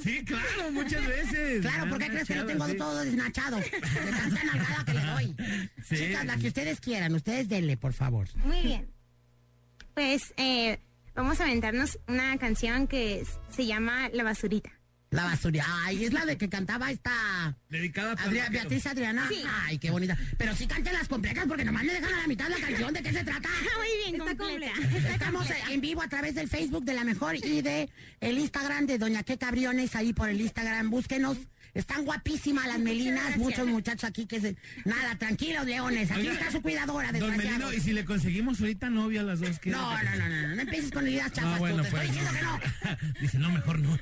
Sí, 0.03 0.25
claro, 0.25 0.73
muchas 0.73 1.07
veces. 1.07 1.61
Claro, 1.61 1.91
¿por 1.91 1.99
qué 1.99 2.09
crees 2.09 2.29
que 2.29 2.35
lo 2.37 2.47
tengo 2.47 2.67
sí. 2.67 2.77
todo 2.77 3.05
desnachado? 3.05 3.57
De 3.59 3.71
tanta 3.71 4.45
nalgada 4.45 4.85
que 4.85 4.95
le 4.95 5.05
doy. 5.05 5.37
Sí. 5.83 5.97
Chicas, 5.97 6.25
la 6.25 6.37
que 6.37 6.49
ustedes 6.49 6.81
quieran, 6.81 7.15
ustedes 7.15 7.49
denle, 7.49 7.77
por 7.77 7.93
favor. 7.93 8.29
Muy 8.45 8.63
bien. 8.63 8.89
Pues 9.95 10.33
eh, 10.37 10.79
vamos 11.15 11.41
a 11.41 11.45
aventarnos 11.45 11.99
una 12.09 12.37
canción 12.39 12.87
que 12.87 13.25
se 13.51 13.67
llama 13.67 14.09
La 14.13 14.23
Basurita. 14.23 14.71
La 15.13 15.25
basura. 15.25 15.65
Ay, 15.85 16.05
es 16.05 16.13
la 16.13 16.25
de 16.27 16.37
que 16.37 16.49
cantaba 16.49 16.91
esta... 16.91 17.57
Dedicada 17.69 18.17
para 18.17 18.29
Adria- 18.29 18.49
Beatriz 18.51 18.87
Adriana. 18.87 19.27
Sí. 19.29 19.45
Ay, 19.65 19.79
qué 19.79 19.91
bonita. 19.91 20.17
Pero 20.39 20.57
sí 20.57 20.67
canten 20.67 20.95
las 20.95 21.07
completas 21.07 21.45
porque 21.47 21.65
nomás 21.65 21.85
me 21.85 21.93
dejan 21.93 22.13
a 22.15 22.21
la 22.23 22.27
mitad 22.27 22.49
la 22.49 22.57
canción. 22.57 22.93
¿De 22.95 23.03
qué 23.03 23.13
se 23.13 23.23
trata? 23.23 23.49
Muy 23.79 24.11
bien, 24.11 24.21
Está 24.21 24.37
completa. 24.37 25.09
Estamos 25.13 25.47
en 25.71 25.81
vivo 25.81 26.03
a 26.03 26.09
través 26.09 26.35
del 26.35 26.49
Facebook 26.49 26.85
de 26.85 26.95
La 26.95 27.05
Mejor 27.05 27.37
y 27.37 27.61
de 27.63 27.89
el 28.21 28.39
Instagram 28.39 28.87
de 28.87 28.99
Doña 28.99 29.23
Que 29.23 29.39
Cabriones, 29.39 29.95
ahí 29.97 30.13
por 30.13 30.29
el 30.31 30.41
Instagram. 30.41 30.91
Búsquenos. 30.91 31.37
Están 31.75 32.05
guapísimas 32.05 32.67
las 32.67 32.79
melinas, 32.79 33.37
muchos 33.39 33.67
muchachos 33.67 34.05
aquí 34.05 34.27
que 34.27 34.41
se... 34.41 34.57
Nada, 34.85 35.17
tranquilos, 35.17 35.65
leones. 35.65 36.11
Aquí 36.11 36.21
Oiga, 36.21 36.33
está 36.35 36.51
su 36.51 36.61
cuidadora, 36.61 37.13
Don. 37.13 37.35
Melino, 37.37 37.73
y 37.73 37.81
si 37.81 37.93
le 37.93 38.05
conseguimos 38.05 38.61
ahorita 38.61 38.91
novia 38.91 39.23
a 39.23 39.25
las 39.25 39.41
dos, 39.41 39.59
¿qué? 39.59 39.71
No, 39.71 40.03
no, 40.03 40.17
no, 40.17 40.29
no, 40.29 40.43
no, 40.49 40.55
no 40.57 40.61
empieces 40.63 40.91
con 40.91 41.09
ideas 41.09 41.33
chafas 41.33 41.53
Ah, 41.53 41.57
tú, 41.57 41.61
bueno, 41.61 41.83
te 41.83 41.91
pues. 41.91 42.05
estoy 42.05 42.21
diciendo 42.21 42.39
que 42.39 42.89
no. 42.89 43.13
Dice, 43.21 43.39
no, 43.39 43.51
mejor 43.51 43.79
no. 43.79 43.99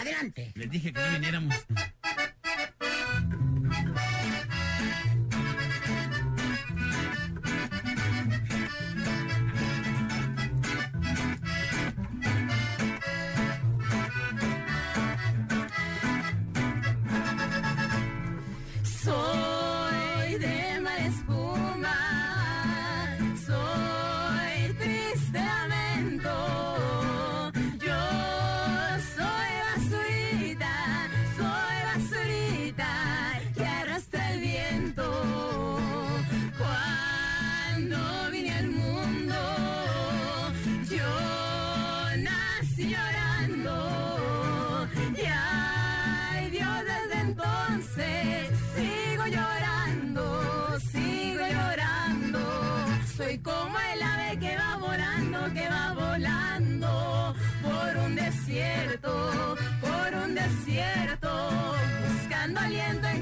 Adelante. 0.00 0.52
Les 0.54 0.70
dije 0.70 0.92
que 0.92 1.00
no 1.00 1.12
viniéramos. 1.12 1.54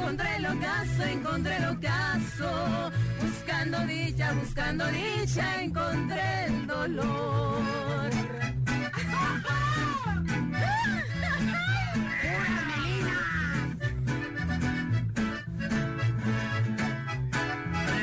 Encontré 0.08 0.36
el 0.36 0.46
ocaso, 0.46 1.04
encontré 1.04 1.56
el 1.58 1.64
ocaso. 1.66 2.92
Buscando 3.20 3.78
dicha, 3.86 4.32
buscando 4.32 4.86
dicha, 4.86 5.62
encontré 5.62 6.46
el 6.46 6.66
dolor. 6.66 8.10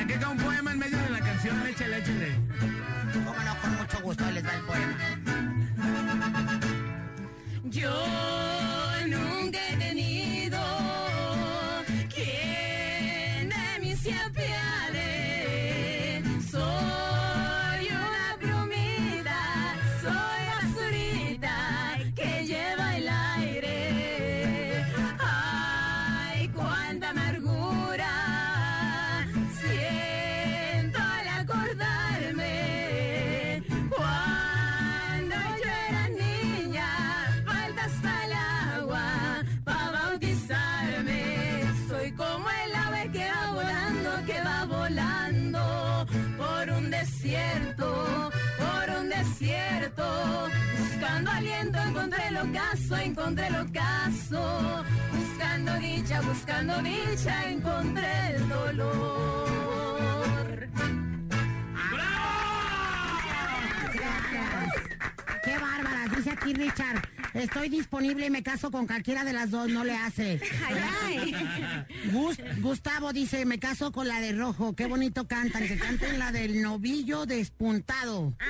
Queca, 0.07 0.30
un 0.30 0.38
poema 0.38 0.72
en 0.72 0.77
medio 0.77 0.98
de 0.99 1.10
la 1.10 1.19
canción, 1.19 1.68
échale, 1.68 1.98
échale. 1.98 2.36
Cómo 3.14 3.34
no, 3.34 3.61
con 3.61 3.77
mucho 3.77 3.99
gusto, 4.02 4.32
les 4.32 4.45
va 4.45 4.53
el 4.53 4.61
poema. 4.61 4.95
Ocaso, 52.49 52.97
encontré 52.97 53.47
el 53.47 53.55
ocaso. 53.55 54.84
Buscando 55.13 55.73
dicha, 55.80 56.22
buscando 56.22 56.81
dicha, 56.81 57.49
encontré 57.49 58.35
el 58.35 58.49
dolor. 58.49 58.95
¡Qué 65.43 65.57
bárbara! 65.57 66.05
Dice 66.15 66.31
aquí 66.31 66.53
Richard. 66.53 67.01
Estoy 67.34 67.67
disponible 67.67 68.27
y 68.27 68.30
me 68.30 68.41
caso 68.43 68.72
con 68.72 68.88
cualquiera 68.88 69.26
de 69.26 69.34
las 69.34 69.51
dos, 69.51 69.67
no 69.69 69.84
le 69.84 69.93
hace. 69.93 70.39
Gus- 72.13 72.39
Gustavo 72.61 73.11
dice, 73.11 73.43
me 73.45 73.59
caso 73.59 73.91
con 73.91 74.07
la 74.07 74.22
de 74.22 74.31
rojo. 74.31 74.73
Qué 74.73 74.85
bonito 74.85 75.27
cantan, 75.27 75.67
que 75.67 75.77
canten 75.77 76.17
la 76.17 76.31
del 76.31 76.61
novillo 76.61 77.26
despuntado. 77.26 78.34
Ah, 78.39 78.45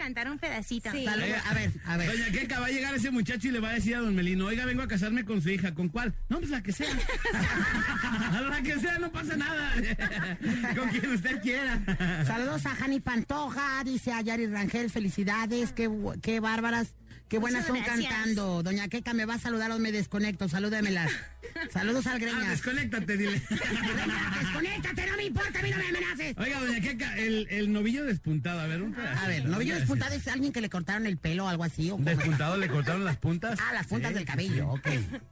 cantar 0.00 0.30
un 0.30 0.38
pedacito. 0.38 0.90
Salud. 0.90 1.06
A 1.08 1.52
ver, 1.54 1.70
a 1.84 1.96
ver. 1.98 2.10
Doña 2.10 2.30
Queca, 2.30 2.58
va 2.58 2.66
a 2.66 2.70
llegar 2.70 2.94
ese 2.94 3.10
muchacho 3.10 3.48
y 3.48 3.50
le 3.50 3.60
va 3.60 3.68
a 3.68 3.74
decir 3.74 3.96
a 3.96 3.98
don 3.98 4.14
Melino, 4.14 4.46
oiga, 4.46 4.64
vengo 4.64 4.80
a 4.80 4.88
casarme 4.88 5.26
con 5.26 5.42
su 5.42 5.50
hija. 5.50 5.74
¿Con 5.74 5.88
cuál? 5.88 6.14
No, 6.30 6.38
pues 6.38 6.50
la 6.50 6.62
que 6.62 6.72
sea. 6.72 6.88
la 8.50 8.62
que 8.62 8.80
sea, 8.80 8.98
no 8.98 9.12
pasa 9.12 9.36
nada. 9.36 9.74
con 10.74 10.88
quien 10.88 11.12
usted 11.12 11.42
quiera. 11.42 11.82
Saludos 12.26 12.64
a 12.64 12.70
Jani 12.76 13.00
Pantoja, 13.00 13.84
dice 13.84 14.12
a 14.12 14.22
Yari 14.22 14.46
Rangel, 14.46 14.88
felicidades, 14.88 15.72
qué, 15.72 15.90
qué 16.22 16.40
bárbaras, 16.40 16.94
qué 17.30 17.38
buenas 17.38 17.66
son 17.66 17.80
cantando. 17.82 18.62
Doña 18.62 18.88
Queca 18.88 19.14
me 19.14 19.24
va 19.24 19.34
a 19.34 19.38
saludar 19.38 19.70
o 19.70 19.78
me 19.78 19.92
desconecto, 19.92 20.48
salúdemelas. 20.48 21.10
Saludos 21.72 22.06
al 22.06 22.16
Ah, 22.16 22.18
Greñas. 22.18 22.48
desconéctate, 22.48 23.16
dile. 23.16 23.42
Desconéctate, 24.40 25.06
no 25.10 25.16
me 25.16 25.24
importa, 25.24 25.58
a 25.58 25.62
mí 25.62 25.70
no 25.70 25.78
me 25.78 25.88
amenaces. 25.88 26.36
Oiga, 26.38 26.60
doña 26.60 26.80
Queca, 26.80 27.16
el, 27.18 27.46
el 27.50 27.72
novillo 27.72 28.04
despuntado, 28.04 28.60
a 28.60 28.66
ver, 28.66 28.82
un 28.82 28.92
pedacito. 28.92 29.20
A 29.24 29.28
ver, 29.28 29.44
novillo 29.46 29.74
despuntado 29.74 30.14
es 30.14 30.28
alguien 30.28 30.52
que 30.52 30.60
le 30.60 30.68
cortaron 30.68 31.06
el 31.06 31.16
pelo 31.16 31.46
o 31.46 31.48
algo 31.48 31.64
así. 31.64 31.92
¿Despuntado 31.98 32.56
le 32.56 32.68
cortaron 32.68 33.04
las 33.04 33.16
puntas? 33.16 33.58
Ah, 33.62 33.72
las 33.72 33.86
puntas 33.86 34.10
Sí, 34.10 34.14
del 34.14 34.24
cabello, 34.26 34.74
sí. 34.84 34.96
ok. 35.14 35.22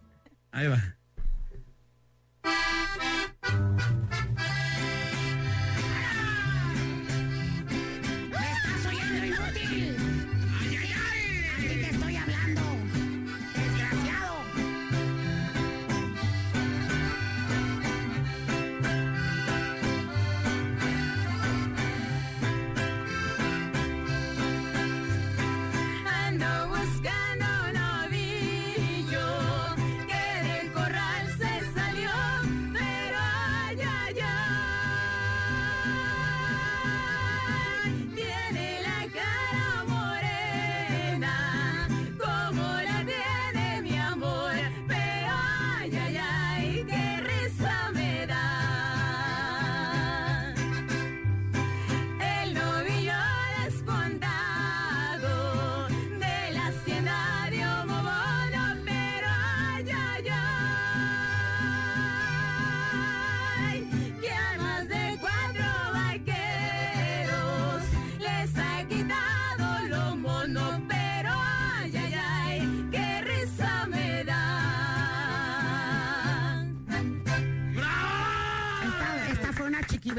Ahí 0.52 0.66
va. 0.68 0.94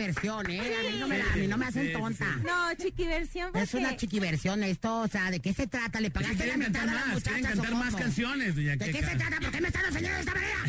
Chiquiversión, 0.04 0.50
¿eh? 0.50 0.60
A 0.60 0.64
mí 0.92 0.98
no 1.00 1.08
me, 1.08 1.18
la- 1.18 1.34
a 1.34 1.36
mí 1.36 1.48
no 1.48 1.58
me 1.58 1.66
hacen 1.66 1.88
Sí, 1.88 1.94
tonta. 1.94 2.26
No, 2.38 2.74
chiquiversión 2.78 3.52
porque... 3.52 3.64
Es 3.64 3.74
una 3.74 3.96
chiquiversión 3.98 4.64
esto, 4.64 5.02
o 5.02 5.08
sea, 5.08 5.30
¿de 5.32 5.40
qué 5.40 5.54
se 5.54 5.68
trata? 5.68 6.00
¿Le 6.00 6.10
pagaste 6.10 6.36
la 6.38 6.44
quieren 6.44 6.60
mitad 6.60 6.74
cantar 6.74 6.90
a 6.90 7.00
las 7.06 7.08
más, 7.16 7.24
quieren 7.24 7.44
cantar 7.44 7.76
más 7.76 7.96
canciones, 7.96 8.56
doña 8.56 8.72
¿De 8.76 8.78
qué 8.86 8.92
Queca. 8.92 9.10
se 9.12 9.16
trata? 9.18 9.40
¿Por 9.40 9.52
qué 9.52 9.62
me 9.62 9.68
están 9.68 9.86
enseñando 9.86 10.16
de 10.16 10.20
esta 10.22 10.34
manera? 10.34 10.60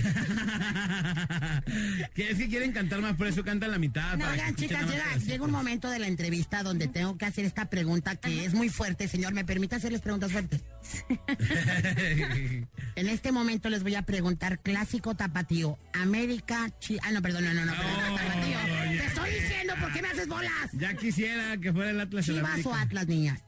que 2.14 2.30
es 2.30 2.38
que 2.38 2.48
quieren 2.48 2.72
cantar 2.72 3.00
más, 3.00 3.14
por 3.16 3.26
eso 3.26 3.44
cantan 3.44 3.70
la 3.70 3.78
mitad. 3.78 4.16
No, 4.16 4.24
para 4.24 4.32
que 4.32 4.32
oigan, 4.32 4.48
escuchen 4.48 4.68
chicas, 4.68 4.80
nada 4.82 4.86
más 4.86 4.94
llega, 4.94 5.04
pedacito. 5.10 5.32
llega 5.32 5.44
un 5.44 5.50
momento 5.52 5.90
de 5.90 5.98
la 5.98 6.06
entrevista 6.08 6.62
donde 6.62 6.88
tengo 6.88 7.16
que 7.16 7.24
hacer 7.26 7.44
esta 7.44 7.66
pregunta 7.70 8.16
que 8.16 8.44
es 8.44 8.54
muy 8.54 8.68
fuerte. 8.68 9.08
Señor, 9.08 9.32
¿me 9.32 9.44
permite 9.44 9.76
hacerles 9.76 10.00
preguntas 10.00 10.32
fuertes? 10.32 10.60
en 12.96 13.08
este 13.08 13.32
momento 13.32 13.68
les 13.70 13.82
voy 13.82 13.94
a 13.94 14.02
preguntar 14.02 14.60
clásico 14.60 15.14
tapatío. 15.14 15.78
América, 15.92 16.70
Chi... 16.78 16.98
Ah, 17.02 17.12
no, 17.12 17.22
perdón, 17.22 17.44
no, 17.44 17.54
no, 17.54 17.64
no, 17.66 17.72
perdón, 17.72 18.16
tapatío. 18.16 18.58
Te 18.98 19.06
estoy 19.06 19.30
diciendo, 19.30 19.74
¿por 19.80 19.92
qué 19.92 20.02
me 20.02 20.08
haces 20.08 20.28
bolas? 20.28 20.52
Ya 20.72 20.94
quisiera 20.94 21.56
que 21.58 21.72
fuera 21.72 21.90
el 21.90 22.00
Atlas. 22.00 22.24
¿Chivas 22.26 22.64
o 22.66 22.74
Atlas, 22.74 23.06
niñas? 23.06 23.40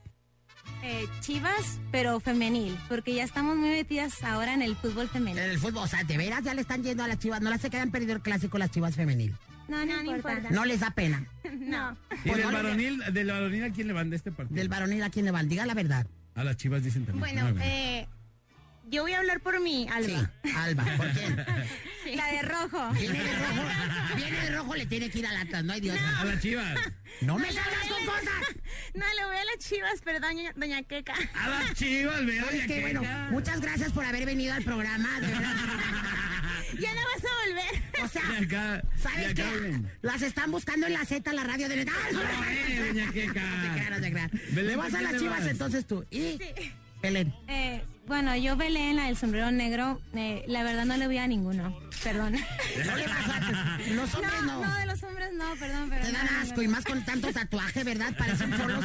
Eh, 0.85 1.07
Chivas, 1.21 1.79
pero 1.93 2.19
femenil, 2.21 2.77
porque 2.89 3.15
ya 3.15 3.23
estamos 3.25 3.57
muy 3.57 3.69
metidas 3.71 4.23
ahora 4.25 4.53
en 4.55 4.63
el 4.63 4.75
fútbol 4.77 5.09
femenil. 5.09 5.39
En 5.39 5.51
el 5.51 5.59
fútbol, 5.59 5.85
o 5.85 5.87
sea, 5.87 6.03
de 6.03 6.17
veras 6.17 6.43
ya 6.43 6.55
le 6.55 6.61
están 6.61 6.83
yendo 6.83 7.05
a 7.05 7.09
las 7.09 7.19
chivas. 7.19 7.41
No 7.41 7.51
las 7.51 7.61
se 7.61 7.71
quedan 7.71 7.91
perdido 7.93 8.15
el 8.15 8.21
clásico 8.23 8.59
las 8.59 8.71
chivas 8.71 8.97
femenil. 8.97 9.35
No, 9.69 9.87
no, 9.87 10.03
importa. 10.03 10.51
No 10.51 10.65
les 10.65 10.81
da 10.81 10.91
pena. 10.91 11.25
No. 11.53 11.97
¿Y 12.25 12.29
Pues 12.29 12.37
del 12.39 12.47
no 12.47 12.51
le- 12.51 12.63
varonil, 12.63 13.03
del 13.13 13.27
varonil 13.29 13.65
a 13.65 13.71
quién 13.71 13.87
le 13.87 13.93
van 13.93 14.11
de 14.11 14.17
este 14.17 14.33
partido? 14.33 14.57
Del 14.57 14.69
varonil 14.69 15.03
a 15.05 15.11
quién 15.11 15.25
le 15.25 15.31
van, 15.31 15.49
diga 15.49 15.65
la 15.67 15.75
verdad. 15.75 16.07
A 16.35 16.45
las 16.45 16.57
chivas 16.57 16.83
dicen 16.83 17.05
también. 17.05 17.21
Bueno, 17.21 17.61
eh, 17.63 18.07
yo 18.89 19.03
voy 19.03 19.13
a 19.13 19.19
hablar 19.19 19.41
por 19.41 19.61
mí, 19.61 19.87
Alba. 19.93 20.31
Alba, 20.57 20.85
¿por 20.97 21.11
quién? 21.13 21.37
La 22.17 22.27
de 22.33 22.43
rojo. 22.43 22.91
Viene 22.95 23.23
de 23.23 23.33
rojo, 23.33 24.17
viene 24.17 24.41
de 24.41 24.51
rojo, 24.57 24.75
le 24.75 24.87
tiene 24.87 25.11
que 25.11 25.19
ir 25.21 25.27
al 25.27 25.37
Atlas, 25.37 25.65
no 25.65 25.73
hay 25.73 25.81
Dios. 25.81 25.99
A 26.19 26.25
las 26.25 26.41
chivas. 26.41 26.79
No 27.21 27.39
me 27.39 27.53
salgas 27.53 27.85
a 27.85 27.89
con 27.89 28.07
la- 28.07 28.13
cosas. 28.13 28.57
No, 28.95 29.05
le 29.17 29.25
voy 29.27 29.37
a 29.37 29.45
las 29.45 29.59
chivas, 29.59 30.01
perdón, 30.03 30.37
doña, 30.37 30.53
doña 30.57 30.83
Queca. 30.83 31.15
A 31.35 31.49
las 31.49 31.75
chivas, 31.75 32.25
vea, 32.27 32.45
Oye, 32.45 32.53
doña 32.57 32.67
que 32.67 32.81
bueno, 32.81 33.01
Queca. 33.03 33.29
muchas 33.31 33.61
gracias 33.61 33.93
por 33.93 34.05
haber 34.05 34.27
venido 34.27 34.53
al 34.55 34.65
programa, 34.65 35.21
de 35.21 35.27
verdad. 35.29 35.55
Ya 36.81 36.95
no 36.95 37.01
vas 37.15 37.25
a 37.25 37.47
volver. 37.47 38.05
O 38.05 38.09
sea, 38.09 38.23
Y 38.41 38.45
acá- 38.45 38.83
¿sabes 38.97 39.31
y 39.33 39.35
qué? 39.35 39.43
ven. 39.61 39.91
Las 40.03 40.23
están 40.23 40.51
buscando 40.51 40.87
en 40.87 40.93
la 40.95 41.05
Z, 41.05 41.33
la 41.33 41.45
radio 41.45 41.69
de... 41.69 41.83
¡Ah, 41.89 42.09
no! 42.13 42.21
Eh, 42.51 42.87
doña 42.89 43.13
Queca. 43.13 43.41
No 43.43 43.63
te 43.63 43.73
creas, 43.79 43.91
no 43.91 44.01
te 44.01 44.11
creas. 44.13 44.31
Belén, 44.53 44.67
Le 44.67 44.77
vas 44.77 44.91
¿por 44.91 44.99
a 44.99 45.03
las 45.03 45.17
chivas 45.21 45.41
vas? 45.41 45.49
entonces 45.49 45.87
tú. 45.87 46.05
¿Y? 46.11 46.39
Belén. 47.03 47.35
Eh, 47.49 47.83
bueno, 48.07 48.37
yo 48.37 48.57
velé 48.57 48.91
en 48.91 48.97
la 48.97 49.05
del 49.07 49.17
sombrero 49.17 49.51
negro. 49.53 50.01
eh, 50.15 50.45
la 50.49 50.63
verdad 50.65 50.85
no 50.85 50.97
le 50.97 51.07
voy 51.07 51.19
a 51.19 51.27
ninguno. 51.27 51.79
Perdón. 52.03 52.33
No 52.33 52.97
le 52.97 53.07
vas 53.07 53.29
a... 53.29 53.79
Los 53.93 54.15
hombres 54.15 54.43
no. 54.45 54.65
No, 54.65 54.77
de 54.77 54.87
los 54.87 55.03
hombres 55.05 55.29
no, 55.35 55.55
perdón, 55.55 55.89
pero. 55.89 56.05
Te 56.07 56.11
dan 56.13 56.27
no, 56.27 56.33
no, 56.33 56.39
asco 56.41 56.57
no. 56.57 56.63
y 56.63 56.69
más 56.69 56.85
con 56.85 57.05
tanto 57.05 57.33
tatuaje, 57.33 57.85
¿verdad? 57.85 58.13
Parecen 58.19 58.53
cholos, 58.57 58.85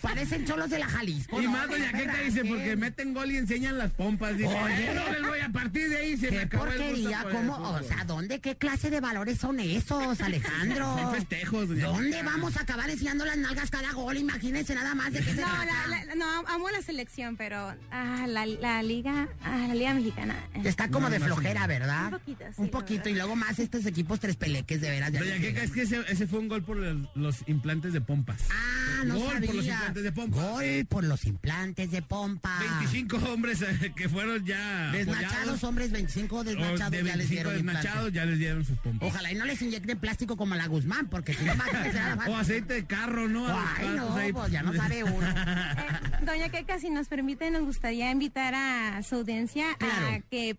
parecen 0.00 0.44
cholos 0.46 0.70
de 0.70 0.78
la 0.80 0.88
Jalisco. 0.88 1.40
Y 1.40 1.44
¿no? 1.44 1.52
más, 1.52 1.68
doña 1.68 1.92
Qué 1.92 1.98
Queca 1.98 2.16
dice, 2.18 2.44
porque 2.44 2.74
meten 2.74 3.14
gol 3.14 3.30
y 3.30 3.36
enseñan 3.36 3.78
las 3.78 3.92
pompas. 3.92 4.36
Dice, 4.36 4.48
Oye. 4.52 4.90
"Eh, 4.90 4.94
no 4.94 5.12
les 5.12 5.22
voy 5.22 5.38
a 5.40 5.48
partir 5.50 5.88
de 5.88 5.96
ahí. 5.98 6.16
Se 6.16 6.30
me 6.32 6.38
Qué 6.38 6.42
acabó 6.42 6.64
gusto 6.64 6.78
porquería, 6.80 7.22
el 7.24 7.32
¿cómo? 7.36 7.56
fútbol". 7.56 7.82
O 7.82 7.84
sea, 7.86 8.04
¿dónde? 8.04 8.40
¿Qué 8.40 8.56
clase 8.56 8.90
de 8.90 9.00
valores 9.00 9.38
son 9.38 9.60
esos, 9.60 10.20
Alejandro? 10.20 10.96
Son 10.98 11.14
festejos, 11.14 11.68
doña 11.68 11.86
¿Dónde 11.86 12.22
vamos 12.24 12.56
a 12.56 12.62
acabar 12.62 12.90
enseñando 12.90 13.24
las 13.24 13.36
nalgas 13.36 13.70
cada 13.70 13.92
gol? 13.92 14.16
Imagínense 14.16 14.74
nada 14.74 14.94
más 14.96 15.12
de 15.12 15.20
qué 15.20 15.34
se 15.34 15.40
No, 15.40 15.46
trata. 15.46 15.86
la, 15.88 16.04
la- 16.06 16.14
no, 16.16 16.26
amo 16.48 16.68
la 16.70 16.82
selección, 16.82 17.36
pero 17.36 17.72
ah, 17.92 18.24
la, 18.26 18.44
la 18.60 18.82
liga, 18.82 19.28
ah, 19.42 19.64
la 19.68 19.74
liga 19.74 19.94
mexicana. 19.94 20.34
Está 20.64 20.88
como 20.88 21.08
No, 21.08 21.10
de 21.10 21.20
flojera, 21.20 21.66
¿verdad? 21.66 22.04
Un 22.06 22.10
poquito, 22.18 22.44
sí, 22.48 22.54
Un 22.62 22.68
poquito, 22.70 23.04
verdad. 23.04 23.10
y 23.10 23.14
luego 23.14 23.36
más 23.36 23.58
estos 23.58 23.86
equipos 23.86 24.20
tres 24.20 24.36
peleques, 24.36 24.80
de 24.80 24.90
veras. 24.90 25.12
ya 25.12 25.20
Doña 25.20 25.38
Queca, 25.38 25.62
es 25.62 25.70
que 25.72 25.82
ese, 25.82 26.00
ese 26.08 26.26
fue 26.26 26.38
un 26.38 26.48
gol 26.48 26.62
por 26.62 26.82
el- 26.82 27.08
los 27.14 27.36
implantes 27.46 27.92
de 27.92 28.00
pompas. 28.00 28.42
Ah, 28.50 28.85
no 29.04 29.14
Gol 29.18 29.32
sabía. 29.32 29.46
por 29.46 29.54
los 29.56 29.66
implantes 29.66 30.02
de 30.04 30.12
pompa. 30.12 30.36
Gol 30.42 30.86
por 30.88 31.04
los 31.04 31.24
implantes 31.26 31.90
de 31.90 32.02
pompa. 32.02 32.58
25 32.80 33.16
hombres 33.32 33.62
eh, 33.62 33.92
que 33.94 34.08
fueron 34.08 34.44
ya 34.44 34.90
Desmachados, 34.92 35.32
apoyados, 35.34 35.64
hombres, 35.64 35.90
25 35.92 36.36
o 36.36 36.44
desmachados, 36.44 36.90
de 36.90 36.96
ya 37.04 37.16
les 37.16 37.28
25 37.28 37.30
dieron 37.32 37.52
desmachados 37.54 37.86
implantes. 38.08 38.14
ya 38.14 38.24
les 38.26 38.38
dieron 38.38 38.64
sus 38.64 38.78
pompas. 38.78 39.08
Ojalá 39.08 39.32
y 39.32 39.34
no 39.34 39.44
les 39.44 39.60
inyecten 39.62 39.98
plástico 39.98 40.36
como 40.36 40.54
la 40.54 40.66
Guzmán, 40.66 41.08
porque 41.08 41.34
si 41.34 41.44
no, 41.44 41.54
más. 42.16 42.28
O 42.28 42.36
aceite 42.36 42.74
de 42.74 42.86
carro, 42.86 43.28
¿no? 43.28 43.46
Ay, 43.48 43.88
no, 43.96 44.14
ahí. 44.16 44.32
pues 44.32 44.50
ya 44.52 44.62
no 44.62 44.72
sabe 44.72 45.04
uno. 45.04 45.26
Eh, 45.76 46.24
Doña 46.24 46.48
Queca, 46.48 46.78
si 46.78 46.90
nos 46.90 47.08
permite, 47.08 47.50
nos 47.50 47.62
gustaría 47.62 48.10
invitar 48.10 48.54
a 48.54 49.02
su 49.02 49.16
audiencia 49.16 49.66
a 49.80 50.20
que 50.30 50.56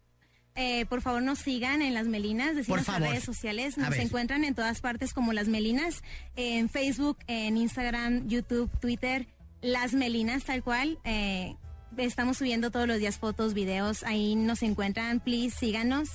eh, 0.57 0.85
por 0.87 1.01
favor 1.01 1.21
nos 1.21 1.39
sigan 1.39 1.81
en 1.81 1.93
Las 1.93 2.07
Melinas, 2.07 2.55
nuestras 2.55 2.85
favor. 2.85 3.09
redes 3.09 3.23
sociales. 3.23 3.77
Nos 3.77 3.95
encuentran 3.95 4.43
en 4.43 4.55
todas 4.55 4.81
partes 4.81 5.13
como 5.13 5.31
Las 5.31 5.47
Melinas, 5.47 6.01
en 6.35 6.67
Facebook, 6.69 7.17
en 7.27 7.55
Instagram, 7.55 8.27
YouTube, 8.27 8.69
Twitter, 8.81 9.27
Las 9.61 9.93
Melinas 9.93 10.43
tal 10.43 10.63
cual. 10.63 10.99
eh, 11.05 11.55
estamos 11.97 12.37
subiendo 12.37 12.69
todos 12.69 12.87
los 12.87 12.99
días 12.99 13.17
fotos, 13.17 13.53
videos. 13.53 14.03
Ahí 14.03 14.35
nos 14.35 14.61
encuentran. 14.63 15.19
Please, 15.19 15.55
síganos. 15.57 16.09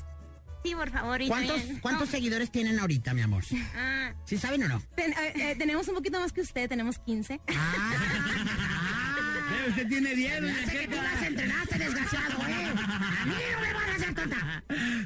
Sí, 0.65 0.77
por 0.77 0.91
favor. 0.91 1.21
y 1.21 1.27
¿Cuántos, 1.27 1.57
también- 1.57 1.81
¿cuántos 1.81 2.07
no. 2.09 2.13
seguidores 2.13 2.53
tienen 2.53 2.79
ahorita, 2.79 3.15
mi 3.15 3.23
amor? 3.23 3.43
Ah, 3.75 4.13
¿Sí 4.25 4.39
saben 4.39 4.63
o 4.63 4.69
no? 4.69 4.81
Ten- 4.95 5.11
eh, 5.13 5.33
eh, 5.35 5.57
tenemos 5.59 5.89
un 5.89 5.97
poquito 5.97 6.21
más 6.21 6.33
que 6.33 6.41
usted, 6.43 6.69
tenemos 6.69 6.99
15. 7.01 7.35
Eh, 7.35 7.41
Usted 9.69 9.89
tiene 9.89 10.15
10, 10.15 10.41
Me 10.41 10.49
doña 10.49 10.63
hace 10.63 10.79
que 10.79 10.89
tú 10.89 10.97
las 10.97 11.23
entrenaste, 11.23 11.79
desgraciado, 11.79 12.47
¿eh? 12.49 12.73
A 13.23 13.27
mí 13.27 13.35
no 13.55 13.61
me 13.61 13.73
van 13.73 13.91
a 13.91 13.92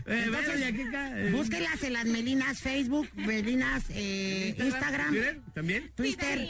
Eh, 0.09 0.23
Entonces, 0.27 0.61
eh. 0.63 1.31
Búsquenlas 1.33 1.83
en 1.83 1.93
las 1.95 2.05
Melinas 2.05 2.61
Facebook, 2.61 3.09
Melinas 3.15 3.85
eh, 3.91 4.55
Instagram, 4.59 5.09
¿Twitter? 5.09 5.41
¿También? 5.55 5.93
Twitter, 5.97 6.49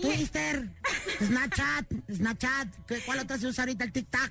Twitter, 0.00 0.70
Snapchat, 1.20 1.86
Snapchat. 2.12 2.68
¿Qué- 2.86 3.00
¿Cuál 3.04 3.18
otra 3.20 3.38
se 3.38 3.46
usa 3.48 3.64
ahorita? 3.64 3.84
El 3.84 3.92
TikTok. 3.92 4.30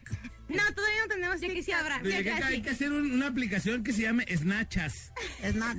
no, 0.50 0.64
todavía 0.74 1.02
no 1.02 1.08
tenemos 1.14 1.40
TikTok. 1.40 2.04
Doña 2.04 2.18
Queca, 2.24 2.48
hay 2.48 2.62
que 2.62 2.70
hacer 2.70 2.92
un- 2.92 3.12
una 3.12 3.28
aplicación 3.28 3.84
que 3.84 3.92
se 3.92 4.04
llame 4.04 4.26
Snatchas. 4.36 5.12
No, 5.54 5.70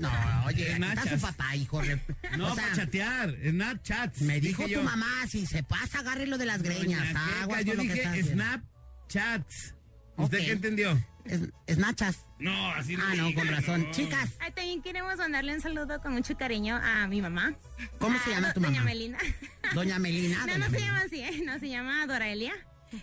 oye, 0.47 0.51
aquí 0.51 0.62
está 0.62 0.77
Snatchas. 0.77 1.20
su 1.20 1.27
papá, 1.27 1.56
hijo. 1.56 1.81
re- 1.81 2.01
No, 2.36 2.52
o 2.52 2.55
sea, 2.55 2.65
para 2.65 2.77
chatear, 2.77 3.35
Snapchats. 3.48 4.20
Me 4.23 4.40
dijo 4.40 4.65
tu 4.65 4.69
yo. 4.69 4.82
mamá, 4.82 5.27
si 5.28 5.47
se 5.47 5.62
pasa, 5.62 6.01
agárrelo 6.01 6.36
de 6.39 6.47
las 6.47 6.62
greñas. 6.62 7.01
Doña 7.01 7.06
Queca, 7.09 7.43
Aguas 7.43 7.65
yo 7.65 7.73
que 7.77 7.82
dije. 7.82 8.23
Snapchats. 8.24 9.74
¿Usted 10.16 10.39
qué 10.39 10.52
entendió? 10.52 11.02
Es- 11.24 11.40
Snatchas. 11.74 12.26
No, 12.38 12.70
así 12.72 12.96
no. 12.96 13.05
Ah, 13.06 13.14
no, 13.16 13.34
con 13.34 13.48
razón. 13.48 13.84
no. 13.84 13.90
Chicas, 13.92 14.30
Ah, 14.40 14.51
también 14.51 14.82
queremos 14.82 15.16
mandarle 15.16 15.55
un 15.55 15.60
saludo 15.60 16.01
con 16.01 16.12
mucho 16.12 16.36
cariño 16.36 16.76
a 16.76 17.06
mi 17.06 17.22
mamá. 17.22 17.55
¿Cómo 17.98 18.18
se 18.24 18.32
A 18.32 18.34
llama 18.36 18.52
tu 18.52 18.60
Doña 18.60 18.72
mamá? 18.80 18.84
Melina. 18.84 19.18
doña 19.74 19.98
Melina. 19.98 20.38
no, 20.46 20.52
doña 20.52 20.59
no 20.59 20.70
se 20.70 20.80
llama 20.80 21.01
así, 21.01 21.20
¿eh? 21.20 21.42
No, 21.46 21.59
se 21.59 21.68
llama 21.68 22.06
Doraelia. 22.06 22.52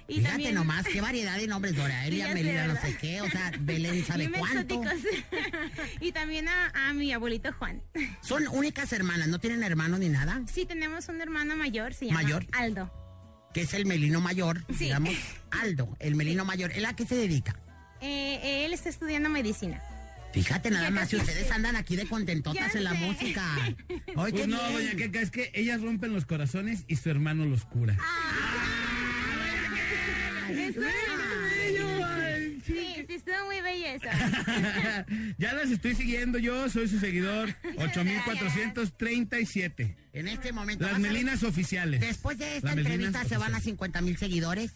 Y 0.07 0.15
Fíjate 0.15 0.29
también- 0.31 0.55
nomás, 0.55 0.85
qué 0.85 1.01
variedad 1.01 1.35
de 1.37 1.47
nombres, 1.47 1.75
Dora, 1.75 2.05
Elia, 2.05 2.27
Sí, 2.27 2.29
ya 2.31 2.37
sé, 2.37 2.43
Melina, 2.43 2.67
no 2.67 2.79
sé 2.79 2.95
qué, 2.97 3.21
o 3.21 3.29
sea, 3.29 3.51
Belén 3.59 4.05
sabe 4.05 4.27
Bien 4.27 4.39
cuánto. 4.39 4.81
y 5.99 6.11
también 6.13 6.47
a, 6.47 6.71
a 6.89 6.93
mi 6.93 7.11
abuelito 7.11 7.51
Juan. 7.53 7.81
Son 8.21 8.47
únicas 8.47 8.93
hermanas, 8.93 9.27
no 9.27 9.39
tienen 9.39 9.63
hermanos 9.63 9.99
ni 9.99 10.07
nada, 10.07 10.41
Sí, 10.51 10.65
tenemos 10.65 11.09
un 11.09 11.19
hermano 11.19 11.57
mayor, 11.57 11.93
se 11.93 12.05
llama 12.05 12.21
¿Mayor? 12.23 12.45
Aldo. 12.53 12.89
que 13.53 13.61
es 13.63 13.73
el 13.73 13.85
melino 13.85 14.21
mayor, 14.21 14.63
Sí. 14.69 14.85
digamos, 14.85 15.13
Aldo, 15.51 15.97
el 15.99 16.15
melino 16.15 16.45
mayor. 16.45 16.71
¿Él 16.73 16.85
a 16.85 16.93
qué 16.95 17.05
se 17.05 17.15
dedica? 17.15 17.59
Eh, 18.01 18.65
él 18.65 18.73
está 18.73 18.89
estudiando 18.89 19.29
medicina. 19.29 19.81
Fíjate 20.33 20.71
nada 20.71 20.89
más, 20.91 21.09
si 21.09 21.17
ustedes 21.17 21.51
andan 21.51 21.75
aquí 21.75 21.97
de 21.97 22.07
contentotas 22.07 22.73
en 22.75 22.85
la 22.85 22.93
música. 22.93 23.43
Ay, 23.65 23.75
Pues 24.15 24.33
no, 24.47 24.61
bien. 24.67 24.73
doña 24.73 24.95
Queca, 24.95 25.19
es 25.21 25.29
que 25.29 25.51
ellas 25.53 25.81
rompen 25.81 26.13
los 26.13 26.25
corazones 26.25 26.85
y 26.87 26.95
su 26.95 27.09
hermano 27.09 27.45
los 27.45 27.65
cura. 27.65 27.97
Eso- 30.49 30.79
Sí, 32.65 32.95
sí, 33.07 33.13
estuvo 33.15 33.45
muy 33.47 33.59
belleza. 33.61 34.11
ya 35.37 35.53
las 35.53 35.69
estoy 35.71 35.95
siguiendo 35.95 36.37
yo, 36.37 36.69
soy 36.69 36.87
su 36.87 36.99
seguidor 36.99 37.53
8437. 37.77 39.95
En 40.13 40.27
este 40.27 40.51
momento. 40.53 40.85
Las 40.85 40.99
Melinas 40.99 41.41
oficiales. 41.43 41.99
Después 42.01 42.37
de 42.37 42.57
esta 42.57 42.69
Las 42.69 42.77
entrevista 42.77 43.23
se 43.25 43.37
van 43.37 43.53
a 43.53 43.57
oficiales. 43.57 43.63
50 43.63 44.01
mil 44.01 44.17
seguidores. 44.17 44.71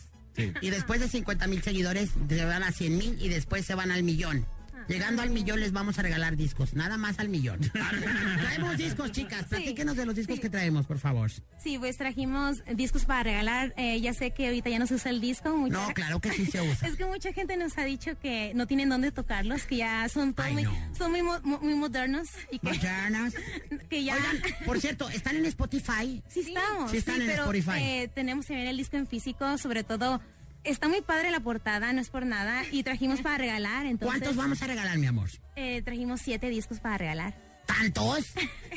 Y 0.61 0.69
después 0.69 0.99
de 0.99 1.07
50 1.07 1.47
mil 1.47 1.61
seguidores 1.61 2.11
se 2.27 2.45
van 2.45 2.63
a 2.63 2.71
100 2.71 2.97
mil 2.97 3.17
y 3.21 3.29
después 3.29 3.65
se 3.65 3.75
van 3.75 3.91
al 3.91 4.03
millón. 4.03 4.45
Llegando 4.87 5.21
al 5.21 5.29
millón 5.31 5.59
les 5.59 5.71
vamos 5.71 5.97
a 5.99 6.01
regalar 6.01 6.35
discos, 6.35 6.73
nada 6.73 6.97
más 6.97 7.19
al 7.19 7.29
millón. 7.29 7.59
traemos 7.71 8.77
discos, 8.77 9.11
chicas. 9.11 9.45
Platíquenos 9.45 9.95
de 9.97 10.05
los 10.05 10.15
discos 10.15 10.39
que 10.39 10.49
traemos, 10.49 10.85
por 10.85 10.99
favor. 10.99 11.31
Sí, 11.57 11.77
pues 11.79 11.97
trajimos 11.97 12.63
discos 12.75 13.05
para 13.05 13.23
regalar. 13.23 13.73
Eh, 13.77 13.99
ya 14.01 14.13
sé 14.13 14.31
que 14.31 14.45
ahorita 14.47 14.69
ya 14.69 14.79
no 14.79 14.87
se 14.87 14.95
usa 14.95 15.11
el 15.11 15.21
disco. 15.21 15.55
mucha- 15.55 15.73
No, 15.87 15.93
claro 15.93 16.19
que 16.19 16.31
sí 16.31 16.45
se 16.45 16.61
usa. 16.61 16.87
Es 16.95 16.95
que 16.95 17.05
mucha 17.05 17.33
gente 17.33 17.57
nos 17.57 17.77
ha 17.77 17.83
dicho 17.83 18.17
que 18.19 18.51
no 18.55 18.67
tienen 18.67 18.89
dónde 18.89 19.11
tocarlos, 19.11 19.63
que 19.63 19.77
ya 19.77 20.07
son, 20.09 20.33
todo 20.33 20.49
muy, 20.51 20.67
son 20.97 21.11
muy, 21.11 21.21
mo- 21.21 21.39
muy 21.41 21.73
modernos. 21.75 22.27
Y 22.51 22.59
que, 22.59 22.67
Modernos. 22.67 23.33
que 23.89 24.03
ya... 24.03 24.15
Oigan, 24.15 24.37
por 24.65 24.79
cierto, 24.79 25.09
¿están 25.09 25.35
en 25.37 25.45
Spotify? 25.45 26.21
Sí 26.29 26.41
estamos. 26.41 26.91
Sí 26.91 26.97
están 26.97 27.21
en 27.21 27.27
pero, 27.27 27.43
Spotify. 27.51 27.79
eh, 27.81 28.11
tenemos 28.13 28.45
también 28.45 28.67
el 28.67 28.77
disco 28.77 28.97
en 28.97 29.07
físico, 29.07 29.57
sobre 29.57 29.83
todo... 29.83 30.21
Está 30.65 30.87
muy 30.87 31.01
padre 31.01 31.29
la 31.29 31.39
portada, 31.39 31.93
no 31.93 32.01
es 32.01 32.09
por 32.09 32.25
nada, 32.25 32.63
y 32.71 32.81
trajimos 32.81 33.21
para 33.21 33.37
regalar, 33.37 33.85
entonces... 33.85 34.19
¿Cuántos 34.19 34.35
vamos 34.35 34.61
a 34.63 34.67
regalar, 34.67 34.97
mi 34.97 35.05
amor? 35.05 35.29
Eh, 35.55 35.83
trajimos 35.83 36.21
siete 36.21 36.49
discos 36.49 36.79
para 36.79 36.97
regalar. 36.97 37.44
¿Tantos? 37.65 38.25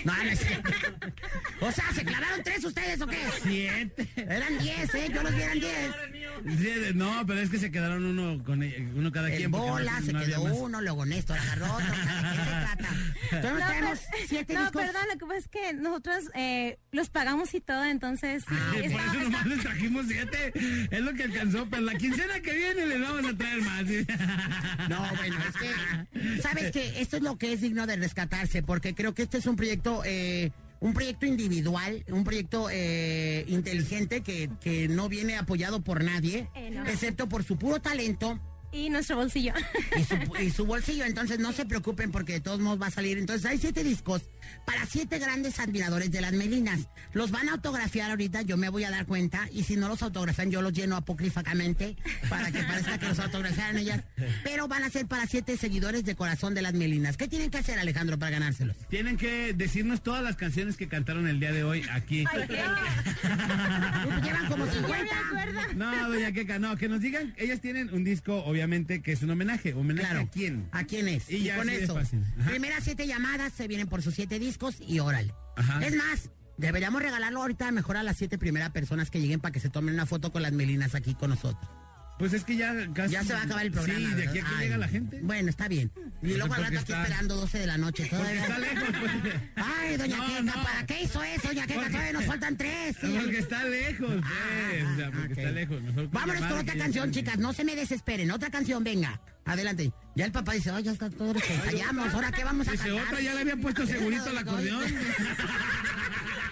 No, 0.05 0.15
no 0.15 0.23
es 0.23 0.39
cierto. 0.41 0.71
O 1.61 1.73
sea, 1.73 1.93
¿se 1.93 2.05
clavaron 2.05 2.41
tres 2.45 2.65
ustedes 2.65 3.01
o 3.01 3.07
qué? 3.09 3.19
Siete. 3.43 4.09
Eran 4.17 4.59
diez, 4.59 4.95
¿eh? 4.95 5.11
Yo 5.13 5.23
los 5.25 5.35
vi 5.35 5.43
eran 5.43 5.59
diez. 5.61 6.95
No, 6.95 7.25
pero 7.27 7.41
es 7.41 7.51
que 7.51 7.59
se 7.59 7.71
quedaron 7.73 8.05
uno 8.05 8.43
con 8.45 8.63
ella- 8.63 8.77
uno 8.95 9.11
cada 9.11 9.29
El 9.29 9.37
quien. 9.39 9.51
bola, 9.51 9.99
no- 9.99 10.07
se 10.07 10.13
no 10.13 10.21
quedó 10.21 10.43
uno, 10.45 10.81
luego 10.81 11.05
Néstor 11.05 11.37
agarró 11.37 11.65
otro. 11.75 11.87
o 11.87 11.95
sea, 11.95 12.23
¿De 12.23 12.39
qué 12.39 12.45
se 12.45 12.51
trata? 12.79 12.89
Entonces 13.33 13.59
No, 13.61 13.67
traemos 13.67 13.99
pero- 14.13 14.27
siete 14.29 14.55
no, 14.55 14.61
discos. 14.63 14.83
perdón, 14.83 15.03
lo 15.13 15.19
que 15.19 15.27
pasa 15.27 15.39
es 15.39 15.49
que 15.49 15.73
nosotros 15.75 16.25
eh, 16.37 16.79
los 16.93 17.11
pagamos 17.11 17.55
y 17.55 17.61
todo, 17.61 17.85
entonces... 17.85 18.45
sí, 18.49 18.55
Sí, 18.55 18.89
por 18.89 19.01
está- 19.01 19.05
eso 19.13 19.21
nomás 19.25 19.47
les 19.47 19.61
trajimos 19.61 20.07
siete. 20.09 20.53
Es 20.93 21.01
lo 21.01 21.13
que 21.15 21.25
alcanzó. 21.25 21.69
Pero 21.69 21.83
la 21.83 21.95
quincena 21.97 22.41
que 22.41 22.53
viene 22.55 22.87
les 22.87 23.01
vamos 23.01 23.25
a 23.33 23.37
traer 23.37 23.63
más. 23.63 23.85
No, 24.89 25.09
bueno, 25.17 25.37
es 25.49 25.57
que, 25.57 26.41
¿sabes 26.43 26.71
qué? 26.71 27.01
Esto 27.01 27.17
es 27.17 27.23
lo 27.25 27.37
que 27.37 27.53
es 27.53 27.61
digno 27.61 27.87
de 27.89 27.97
rescatarse, 27.97 28.63
porque 28.79 28.95
creo 28.95 29.13
que 29.13 29.23
este 29.23 29.39
es 29.39 29.47
un 29.47 29.57
proyecto, 29.57 30.03
eh, 30.05 30.53
un 30.79 30.95
proyecto 30.95 31.27
individual, 31.27 32.05
un 32.13 32.23
proyecto 32.23 32.69
eh, 32.71 33.45
inteligente 33.49 34.21
que, 34.21 34.49
que 34.61 34.87
no 34.87 35.09
viene 35.09 35.37
apoyado 35.37 35.81
por 35.81 36.05
nadie, 36.05 36.49
Eh, 36.55 36.71
no. 36.71 36.87
excepto 36.87 37.29
por 37.29 37.43
su 37.43 37.57
puro 37.57 37.81
talento 37.81 38.39
Y 38.73 38.91
nuestro 38.91 39.17
bolsillo. 39.17 39.53
y 39.97 40.05
su, 40.05 40.17
y 40.43 40.51
su 40.51 40.67
bolsillo. 40.67 41.05
Entonces 41.05 41.39
no 41.39 41.53
se 41.53 41.65
preocupen 41.65 42.11
porque 42.11 42.35
de 42.35 42.41
todos 42.41 42.61
modos 42.61 42.81
va 42.81 42.89
a 42.89 42.91
salir. 42.91 43.19
Entonces 43.19 43.47
hay 43.47 43.59
siete 43.59 43.83
discos 43.83 44.23
para 44.65 44.85
siete 44.87 45.19
grandes 45.19 45.59
admiradores 45.59 46.11
de 46.11 46.21
las 46.21 46.33
Melinas. 46.33 46.89
Los 47.13 47.31
van 47.31 47.49
a 47.49 47.53
autografiar 47.53 48.11
ahorita, 48.11 48.43
yo 48.43 48.57
me 48.57 48.69
voy 48.69 48.85
a 48.85 48.91
dar 48.91 49.07
cuenta. 49.07 49.49
Y 49.53 49.65
si 49.65 49.77
no 49.77 49.89
los 49.89 50.03
autografian, 50.03 50.51
yo 50.51 50.63
los 50.63 50.73
lleno 50.73 50.97
apócrifacamente 50.97 51.97
para 52.29 52.51
que 52.51 52.63
parezca 52.63 52.99
que 52.99 53.09
los 53.09 53.19
autografiaran 53.19 53.79
ellas. 53.79 54.05
Pero 54.45 54.69
van 54.69 54.83
a 54.83 54.91
ser 54.91 55.07
para 55.07 55.27
siete 55.27 55.57
seguidores 55.57 56.05
de 56.05 56.15
corazón 56.15 56.55
de 56.55 56.63
las 56.63 56.75
Melinas. 56.75 57.17
¿Qué 57.17 57.29
tienen 57.29 57.51
que 57.51 57.59
hacer, 57.59 57.79
Alejandro, 57.79 58.19
para 58.19 58.33
ganárselos? 58.33 58.77
Tienen 58.89 59.17
que 59.17 59.55
decirnos 59.55 60.03
todas 60.03 60.23
las 60.23 60.37
canciones 60.37 60.77
que 60.77 60.89
cantaron 60.89 61.27
el 61.27 61.41
día 61.41 61.53
de 61.53 61.65
hoy 61.65 61.85
aquí. 61.91 62.25
Llevan 64.23 64.47
como 64.49 64.67
50. 64.67 65.15
No, 65.75 66.09
doña 66.09 66.33
Queca, 66.33 66.59
no, 66.59 66.77
que 66.77 66.89
nos 66.89 67.01
digan, 67.01 67.35
ellas 67.39 67.61
tienen 67.61 67.93
un 67.93 68.05
disco, 68.05 68.37
obviamente, 68.45 68.58
que 69.03 69.13
es 69.13 69.23
un 69.23 69.31
homenaje. 69.31 69.75
¿Homenaje 69.75 70.09
Claro. 70.09 70.27
a 70.27 70.31
quién? 70.31 70.69
¿A 70.73 70.85
quién 70.85 71.09
es? 71.09 71.31
Y 71.31 71.45
ya 71.45 71.57
con 71.57 71.69
eso. 71.69 71.95
fácil. 71.95 72.23
Primeras 72.47 72.85
siete 72.85 73.07
llamadas 73.07 73.53
se 73.53 73.69
vienen 73.69 73.87
por 73.89 74.03
sus 74.03 74.15
siete 74.15 74.39
discos 74.39 74.77
y 74.81 74.99
órale. 75.01 75.33
Ajá. 75.57 75.85
Es 75.85 75.95
más, 75.97 76.31
deberíamos 76.57 77.03
regalarlo 77.03 77.41
ahorita 77.41 77.71
mejor 77.73 77.97
a 77.97 78.03
las 78.03 78.17
siete 78.17 78.39
primeras 78.39 78.71
personas 78.71 79.11
que 79.11 79.21
lleguen 79.21 79.41
para 79.41 79.53
que 79.53 79.61
se 79.61 79.71
tomen 79.71 79.95
una 79.95 80.07
foto 80.07 80.33
con 80.33 80.43
las 80.43 80.53
melinas 80.53 80.95
aquí 80.95 81.15
con 81.15 81.31
nosotros. 81.31 81.69
Pues 82.19 82.33
es 82.33 82.43
que 82.45 82.57
ya 82.57 82.75
casi... 82.95 83.13
Ya 83.13 83.23
se 83.23 83.33
va 83.33 83.41
a 83.41 83.43
acabar 83.45 83.65
el 83.65 83.71
programa. 83.71 83.99
Sí, 84.09 84.15
de 84.15 84.29
aquí 84.29 84.39
a 84.39 84.43
que 84.43 84.49
Ay, 84.57 84.65
llega 84.65 84.77
la 84.79 84.89
gente. 84.89 85.21
Bueno, 85.23 85.49
está 85.51 85.69
bien. 85.69 85.93
Y 85.97 86.01
Pues 86.21 86.37
luego 86.39 86.55
al 86.55 86.63
rato 86.63 86.67
aquí 86.75 86.77
está- 86.79 87.03
esperando 87.03 87.37
12 87.37 87.59
de 87.61 87.67
la 87.67 87.79
noche. 87.79 88.09
Porque 88.11 88.39
está 88.39 88.59
lejos, 88.59 88.89
pues. 89.01 89.35
Ay, 89.55 89.97
doña 89.97 90.17
No, 90.17 90.27
Queca, 90.27 90.43
no. 90.43 90.53
¿para 90.65 90.87
qué 90.87 91.03
hizo 91.03 91.23
eso, 91.23 91.49
doña 91.49 91.67
Queca? 91.67 91.75
Porque- 91.81 91.93
Todavía 91.93 92.13
nos 92.15 92.25
faltan 92.25 92.57
tres. 92.57 92.97
sí. 93.01 93.17
Porque 93.23 93.39
está 93.39 93.65
lejos, 93.65 94.09
pues. 94.09 94.85
o 94.93 94.97
sea, 94.97 95.11
porque 95.13 95.33
está 95.33 95.51
lejos. 95.53 95.83
Mejor 95.83 96.11
Vámonos 96.11 96.41
con 96.47 96.59
otra 96.59 96.75
canción, 96.75 97.11
chicas. 97.13 97.39
No 97.39 97.53
se 97.53 97.65
me 97.65 97.77
desesperen. 97.77 98.31
Otra 98.33 98.51
canción, 98.51 98.83
venga. 98.83 99.21
Adelante. 99.45 99.93
Ya 100.17 100.25
el 100.25 100.33
papá 100.33 100.53
dice, 100.55 100.71
ay, 100.73 100.83
ya 100.83 100.93
está 100.93 101.09
todo 101.11 101.33
lo 101.33 101.41
que 101.41 101.55
ensayamos. 101.55 102.13
¿Ahora 102.13 102.33
qué 102.33 102.43
vamos 102.43 102.67
a 102.67 102.73
Dice, 102.73 102.89
cantar? 102.89 103.07
otra 103.07 103.21
ya 103.21 103.35
le 103.35 103.41
había 103.43 103.57
puesto 103.57 103.87
segurito 103.87 104.29
al 104.29 104.39
acordeón. 104.39 104.83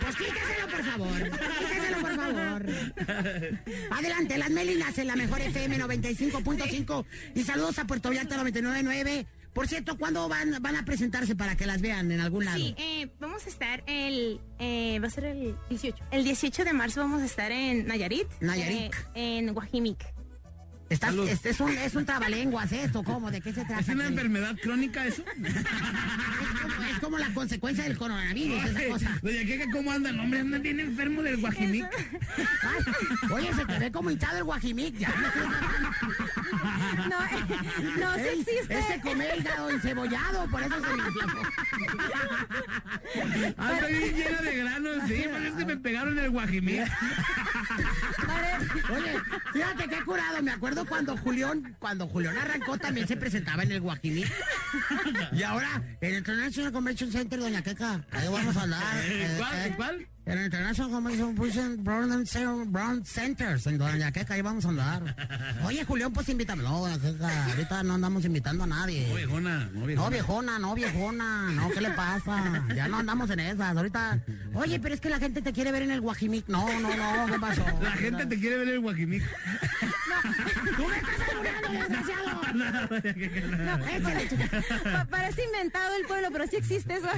Pues 0.00 0.14
quítaselo, 0.16 0.68
por 0.70 0.84
favor. 0.84 1.30
Quítaselo, 1.30 1.95
favor. 2.34 2.66
Adelante, 3.90 4.38
las 4.38 4.50
Melinas 4.50 4.96
en 4.98 5.06
la 5.06 5.16
mejor 5.16 5.40
FM 5.40 5.78
95.5. 5.78 7.04
Y 7.34 7.42
saludos 7.42 7.78
a 7.78 7.86
Puerto 7.86 8.08
Vallarta 8.08 8.36
99.9. 8.42 9.26
Por 9.52 9.68
cierto, 9.68 9.96
¿cuándo 9.96 10.28
van, 10.28 10.54
van 10.60 10.76
a 10.76 10.84
presentarse 10.84 11.34
para 11.34 11.56
que 11.56 11.64
las 11.64 11.80
vean 11.80 12.12
en 12.12 12.20
algún 12.20 12.44
lado? 12.44 12.58
Sí, 12.58 12.74
eh, 12.76 13.08
vamos 13.18 13.46
a 13.46 13.48
estar 13.48 13.82
el, 13.86 14.38
eh, 14.58 14.98
va 15.02 15.06
a 15.06 15.10
ser 15.10 15.24
el 15.24 15.54
18. 15.70 15.96
El 16.10 16.24
18 16.24 16.64
de 16.64 16.72
marzo 16.74 17.00
vamos 17.00 17.22
a 17.22 17.24
estar 17.24 17.50
en 17.50 17.86
Nayarit. 17.86 18.28
Nayarit. 18.40 18.92
eh, 19.14 19.38
en 19.38 19.54
Guajimic. 19.54 20.04
Estás- 20.88 21.10
Salud. 21.10 21.28
este 21.28 21.50
es 21.50 21.58
un, 21.60 21.70
es 21.70 21.94
un 21.96 22.04
trabalenguas 22.06 22.70
esto, 22.70 23.02
¿cómo? 23.02 23.30
¿De 23.32 23.40
qué 23.40 23.52
se 23.52 23.64
trata? 23.64 23.80
¿Es 23.80 23.88
una 23.88 24.04
aquí? 24.04 24.12
enfermedad 24.12 24.56
crónica 24.62 25.04
eso? 25.06 25.24
Es 25.36 25.54
como, 26.62 26.84
es 26.84 26.98
como 27.00 27.18
la 27.18 27.28
consecuencia 27.34 27.84
del 27.84 27.96
coronavirus, 27.96 28.64
esa 28.64 28.88
cosa. 28.88 29.18
Doña 29.22 29.44
Queca, 29.44 29.64
¿cómo 29.72 29.90
andan? 29.92 30.18
Hombre, 30.20 30.40
anda 30.40 30.58
bien 30.58 30.80
enfermo 30.80 31.22
del 31.22 31.36
guajimic. 31.38 31.86
Ay, 32.62 33.30
oye, 33.32 33.54
se 33.54 33.64
te 33.64 33.78
ve 33.78 33.90
como 33.92 34.10
hinchado 34.10 34.38
el 34.38 34.44
guajimic. 34.44 34.96
Ya 34.96 35.08
No, 37.08 37.20
no, 38.00 38.14
sí 38.14 38.20
Ey, 38.20 38.40
existe. 38.40 38.78
Es 38.78 38.86
que 38.86 39.00
comí 39.00 39.24
hígado 39.38 39.70
encebollado, 39.70 40.46
por 40.50 40.62
eso 40.62 40.74
se 40.74 40.96
me 40.96 41.02
inflamó. 41.08 41.42
Ah, 43.58 43.72
estoy 43.74 43.92
bien 43.92 44.16
lleno 44.16 44.42
de 44.42 44.56
granos, 44.56 44.96
sí, 45.08 45.24
pero 45.24 45.44
es 45.44 45.54
que 45.54 45.64
me 45.64 45.76
pegaron 45.76 46.18
el 46.18 46.30
guajimí. 46.30 46.78
Oye, 48.90 49.12
fíjate 49.52 49.88
qué 49.88 50.04
curado. 50.04 50.42
Me 50.42 50.50
acuerdo 50.52 50.75
cuando 50.84 51.16
Julián, 51.16 51.76
cuando 51.78 52.06
Julián 52.06 52.36
arrancó 52.36 52.76
también 52.78 53.08
se 53.08 53.16
presentaba 53.16 53.62
en 53.62 53.72
el 53.72 53.80
Guajimí. 53.80 54.24
Y 55.32 55.42
ahora, 55.42 55.82
en 56.00 56.10
el 56.10 56.18
International 56.18 56.72
Convention 56.72 57.10
Center, 57.10 57.38
Doña 57.40 57.62
Queca, 57.62 58.04
ahí 58.12 58.28
vamos 58.28 58.56
a 58.56 58.62
hablar. 58.62 58.82
Eh, 59.04 59.34
¿cuál? 59.38 59.54
eh, 59.54 59.72
¿Cuál? 59.76 60.08
En 60.26 60.38
el 60.38 60.46
International 60.46 60.90
Convention 60.90 61.84
Brown 62.72 63.06
Centers, 63.06 63.66
en 63.68 63.78
Doña 63.78 64.10
Queca, 64.10 64.34
ahí 64.34 64.42
vamos 64.42 64.64
a 64.66 64.70
andar. 64.70 65.14
Oye, 65.64 65.84
Julián, 65.84 66.12
pues 66.12 66.28
invítame. 66.28 66.64
No, 66.64 66.80
Doña 66.80 66.98
Queca, 66.98 67.46
ahorita 67.46 67.82
no 67.84 67.94
andamos 67.94 68.24
invitando 68.24 68.64
a 68.64 68.66
nadie. 68.66 69.06
No, 69.08 69.14
viejona, 69.14 69.70
no, 69.72 69.86
viejona. 69.86 70.04
No, 70.04 70.10
viejona, 70.10 70.58
no, 70.58 70.74
viejona. 70.74 71.50
No, 71.52 71.70
¿qué 71.70 71.80
le 71.80 71.90
pasa? 71.90 72.64
Ya 72.74 72.88
no 72.88 72.98
andamos 72.98 73.30
en 73.30 73.40
esas. 73.40 73.76
Ahorita, 73.76 74.18
oye, 74.54 74.80
pero 74.80 74.94
es 74.94 75.00
que 75.00 75.10
la 75.10 75.20
gente 75.20 75.42
te 75.42 75.52
quiere 75.52 75.70
ver 75.70 75.82
en 75.82 75.92
el 75.92 76.00
Guajimic. 76.00 76.48
No, 76.48 76.66
no, 76.80 76.96
no, 76.96 77.32
¿qué 77.32 77.38
pasó? 77.38 77.64
La 77.80 77.92
gente 77.92 78.26
te 78.26 78.38
quiere 78.40 78.56
ver 78.58 78.68
el 78.68 78.80
guajimí. 78.80 79.20
¡Tú 80.76 80.88
me 80.88 80.96
estás 80.96 81.18
desgraciado! 81.70 82.26
No, 82.54 82.64
parece 85.10 85.44
inventado 85.44 85.94
el 85.96 86.06
pueblo, 86.06 86.28
pero 86.32 86.46
sí 86.46 86.56
existe 86.56 86.94
eso 86.94 87.08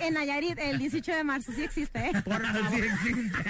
en 0.00 0.14
Nayarit 0.14 0.56
el 0.58 0.78
18 0.78 1.12
de 1.12 1.24
marzo, 1.24 1.50
sí 1.52 1.64
existe, 1.64 1.98
¿eh? 1.98 2.12
Sí 2.70 2.76
existe. 2.80 3.44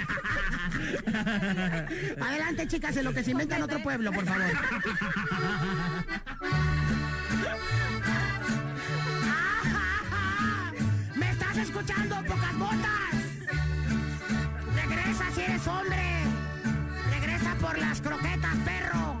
Adelante, 2.21 2.67
chicas, 2.67 2.97
en 2.97 3.05
lo 3.05 3.13
que 3.13 3.23
se 3.23 3.31
inventa 3.31 3.55
en 3.57 3.63
otro 3.63 3.81
pueblo, 3.81 4.11
por 4.11 4.25
favor. 4.25 4.45
¿Me 11.15 11.31
estás 11.31 11.57
escuchando, 11.57 12.15
pocas 12.23 12.57
botas? 12.57 13.15
Regresa 14.75 15.31
si 15.33 15.41
eres 15.41 15.67
hombre. 15.67 16.24
Por 17.65 17.79
las 17.79 17.99
croquetas, 17.99 18.55
perro. 18.63 19.17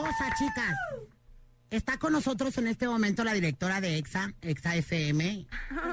Cosa, 0.00 0.34
chicas. 0.38 0.76
Está 1.70 1.98
con 1.98 2.12
nosotros 2.12 2.58
en 2.58 2.66
este 2.66 2.88
momento 2.88 3.22
la 3.22 3.32
directora 3.32 3.80
de 3.80 3.96
EXA, 3.96 4.32
EXA 4.42 4.74
FM. 4.74 5.46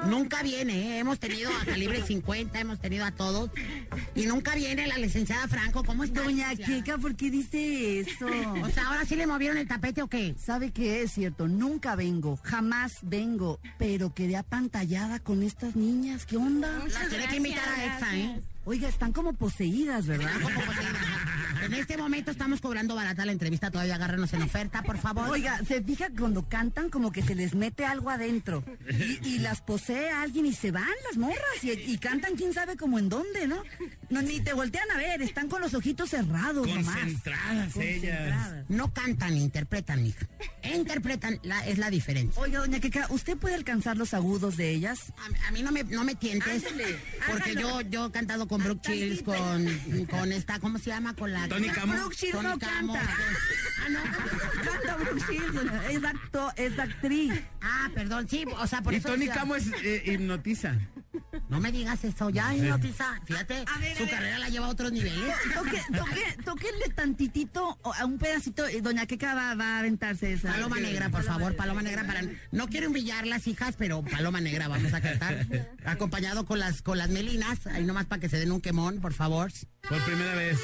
Nunca 0.06 0.42
viene, 0.42 0.96
¿eh? 0.96 0.98
hemos 0.98 1.20
tenido 1.20 1.52
a 1.56 1.64
Calibre 1.64 2.02
50, 2.02 2.58
hemos 2.58 2.80
tenido 2.80 3.04
a 3.04 3.12
todos. 3.12 3.50
Y 4.16 4.26
nunca 4.26 4.56
viene 4.56 4.88
la 4.88 4.98
licenciada 4.98 5.46
Franco. 5.46 5.84
¿Cómo 5.84 6.02
está? 6.02 6.22
Doña? 6.22 6.56
Keka, 6.56 6.98
¿por 6.98 7.14
qué 7.14 7.30
dice 7.30 8.00
eso? 8.00 8.26
O 8.60 8.68
sea, 8.70 8.88
ahora 8.88 9.04
sí 9.04 9.14
le 9.14 9.28
movieron 9.28 9.56
el 9.56 9.68
tapete 9.68 10.02
o 10.02 10.08
qué? 10.08 10.34
¿Sabe 10.36 10.72
qué 10.72 11.02
es 11.02 11.12
cierto? 11.12 11.46
Nunca 11.46 11.94
vengo, 11.94 12.40
jamás 12.42 12.98
vengo, 13.02 13.60
pero 13.78 14.12
quedé 14.12 14.36
apantallada 14.36 15.20
con 15.20 15.44
estas 15.44 15.76
niñas. 15.76 16.26
¿Qué 16.26 16.36
onda? 16.38 16.76
Las 16.92 17.08
tiene 17.08 17.28
que 17.28 17.36
invitar 17.36 17.68
a 17.68 17.84
EXA, 17.84 18.16
¿eh? 18.16 18.40
Oiga, 18.64 18.88
están 18.88 19.12
como 19.12 19.32
poseídas, 19.32 20.06
¿verdad? 20.06 20.28
En 21.68 21.74
este 21.74 21.98
momento 21.98 22.30
estamos 22.30 22.62
cobrando 22.62 22.94
barata 22.94 23.26
la 23.26 23.32
entrevista, 23.32 23.70
todavía 23.70 23.96
agárrenos 23.96 24.32
en 24.32 24.40
oferta, 24.40 24.82
por 24.82 24.96
favor. 24.96 25.28
Oiga, 25.28 25.60
se 25.68 25.82
fija 25.82 26.08
que 26.08 26.16
cuando 26.16 26.48
cantan 26.48 26.88
como 26.88 27.12
que 27.12 27.22
se 27.22 27.34
les 27.34 27.54
mete 27.54 27.84
algo 27.84 28.08
adentro 28.08 28.64
y, 28.90 29.28
y 29.28 29.38
las 29.40 29.60
posee 29.60 30.10
alguien 30.10 30.46
y 30.46 30.54
se 30.54 30.70
van 30.70 30.88
las 31.06 31.18
morras 31.18 31.36
y, 31.62 31.72
y 31.72 31.98
cantan 31.98 32.36
quién 32.36 32.54
sabe 32.54 32.78
como 32.78 32.98
en 32.98 33.10
dónde, 33.10 33.46
¿no? 33.46 33.62
No, 34.08 34.22
ni 34.22 34.40
te 34.40 34.54
voltean 34.54 34.90
a 34.92 34.96
ver, 34.96 35.20
están 35.20 35.48
con 35.48 35.60
los 35.60 35.74
ojitos 35.74 36.08
cerrados 36.08 36.66
nomás. 36.66 36.96
Concentradas 36.96 37.48
ellas. 37.52 37.72
Concentradas. 37.74 38.64
No 38.70 38.94
cantan, 38.94 39.36
interpretan, 39.36 40.02
mija. 40.02 40.26
Interpretan, 40.74 41.38
la, 41.42 41.66
es 41.66 41.76
la 41.76 41.90
diferencia. 41.90 42.40
Oiga, 42.40 42.60
doña 42.60 42.80
Keka, 42.80 43.08
¿usted 43.10 43.36
puede 43.36 43.54
alcanzar 43.56 43.98
los 43.98 44.14
agudos 44.14 44.56
de 44.56 44.70
ellas? 44.70 45.12
A, 45.18 45.48
a 45.48 45.50
mí 45.50 45.62
no 45.62 45.70
me, 45.70 45.84
no 45.84 46.02
me 46.04 46.14
tientes, 46.14 46.64
porque 47.26 47.50
hágalo. 47.50 47.82
yo, 47.82 47.90
yo 47.90 48.06
he 48.06 48.10
cantado 48.10 48.48
con 48.48 48.64
Brooke 48.64 48.88
Shields, 48.88 49.22
con, 49.22 50.06
con 50.06 50.32
esta, 50.32 50.58
¿cómo 50.60 50.78
se 50.78 50.86
llama? 50.86 51.14
Con 51.14 51.32
la... 51.34 51.46
Tony 51.58 51.68
Camo. 51.70 51.92
Brooke 51.94 52.14
Shields 52.16 52.36
Tony 52.36 52.48
no 52.48 52.58
Camo. 52.58 52.92
canta. 52.94 53.10
Ah, 53.80 53.88
no. 53.90 54.62
Canta 54.64 54.96
Brooke 54.96 55.22
Shields, 55.32 55.90
es, 55.90 56.04
acto, 56.04 56.52
es 56.56 56.78
actriz. 56.78 57.32
Ah, 57.60 57.88
perdón, 57.94 58.28
sí, 58.28 58.44
o 58.58 58.66
sea, 58.66 58.82
por 58.82 58.92
Y 58.92 58.96
eso... 58.96 59.08
Tony 59.08 59.26
decía- 59.26 59.34
Camo 59.34 59.56
es, 59.56 59.66
eh, 59.82 60.02
hipnotiza. 60.06 60.74
No 61.48 61.60
me 61.60 61.72
digas 61.72 62.02
eso, 62.04 62.30
ya 62.30 62.54
hipnotiza. 62.54 63.20
Fíjate, 63.24 63.64
A 63.66 63.78
ver, 63.78 63.92
a 63.92 63.96
su 63.96 64.04
ver. 64.04 64.10
carrera 64.10 64.38
la 64.38 64.48
lleva 64.48 64.66
a 64.66 64.68
otros 64.70 64.92
niveles. 64.92 65.34
Toque, 65.54 65.82
toque, 65.96 66.36
tóquenle 66.44 66.88
tantitito 66.94 67.78
a 67.82 68.04
un 68.04 68.18
pedacito. 68.18 68.66
eh, 68.66 68.80
Doña 68.80 69.06
Queca 69.06 69.34
va, 69.34 69.54
va 69.54 69.76
a 69.76 69.78
aventarse 69.80 70.32
esa. 70.32 70.52
Paloma 70.52 70.78
negra, 70.80 71.08
por 71.08 71.22
favor, 71.22 71.56
paloma 71.56 71.82
negra 71.82 72.04
para 72.04 72.22
no 72.52 72.68
quiero 72.68 72.88
humillar 72.88 73.26
las 73.26 73.46
hijas, 73.46 73.74
pero 73.78 74.02
paloma 74.02 74.40
negra 74.40 74.68
vamos 74.68 74.92
a 74.92 75.00
cantar 75.00 75.46
acompañado 75.84 76.44
con 76.44 76.58
las 76.58 76.82
con 76.82 76.98
las 76.98 77.08
melinas, 77.10 77.66
ahí 77.66 77.84
nomás 77.84 78.06
para 78.06 78.20
que 78.20 78.28
se 78.28 78.38
den 78.38 78.52
un 78.52 78.60
quemón, 78.60 79.00
por 79.00 79.12
favor. 79.14 79.50
Por 79.88 80.02
primera 80.04 80.34
vez. 80.34 80.58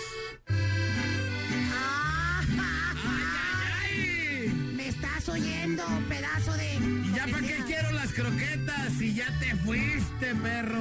¿Me 4.75 4.89
estás 4.89 5.29
oyendo, 5.29 5.85
pedazo 6.09 6.53
de 6.55 6.75
¿Y 6.75 7.13
ya 7.15 7.27
para 7.27 7.47
qué 7.47 7.63
quiero 7.67 7.83
las 7.83 7.84
croquetas 8.15 8.93
si 8.99 9.15
ya 9.15 9.27
te 9.39 9.55
fuiste, 9.57 10.35
perro? 10.37 10.81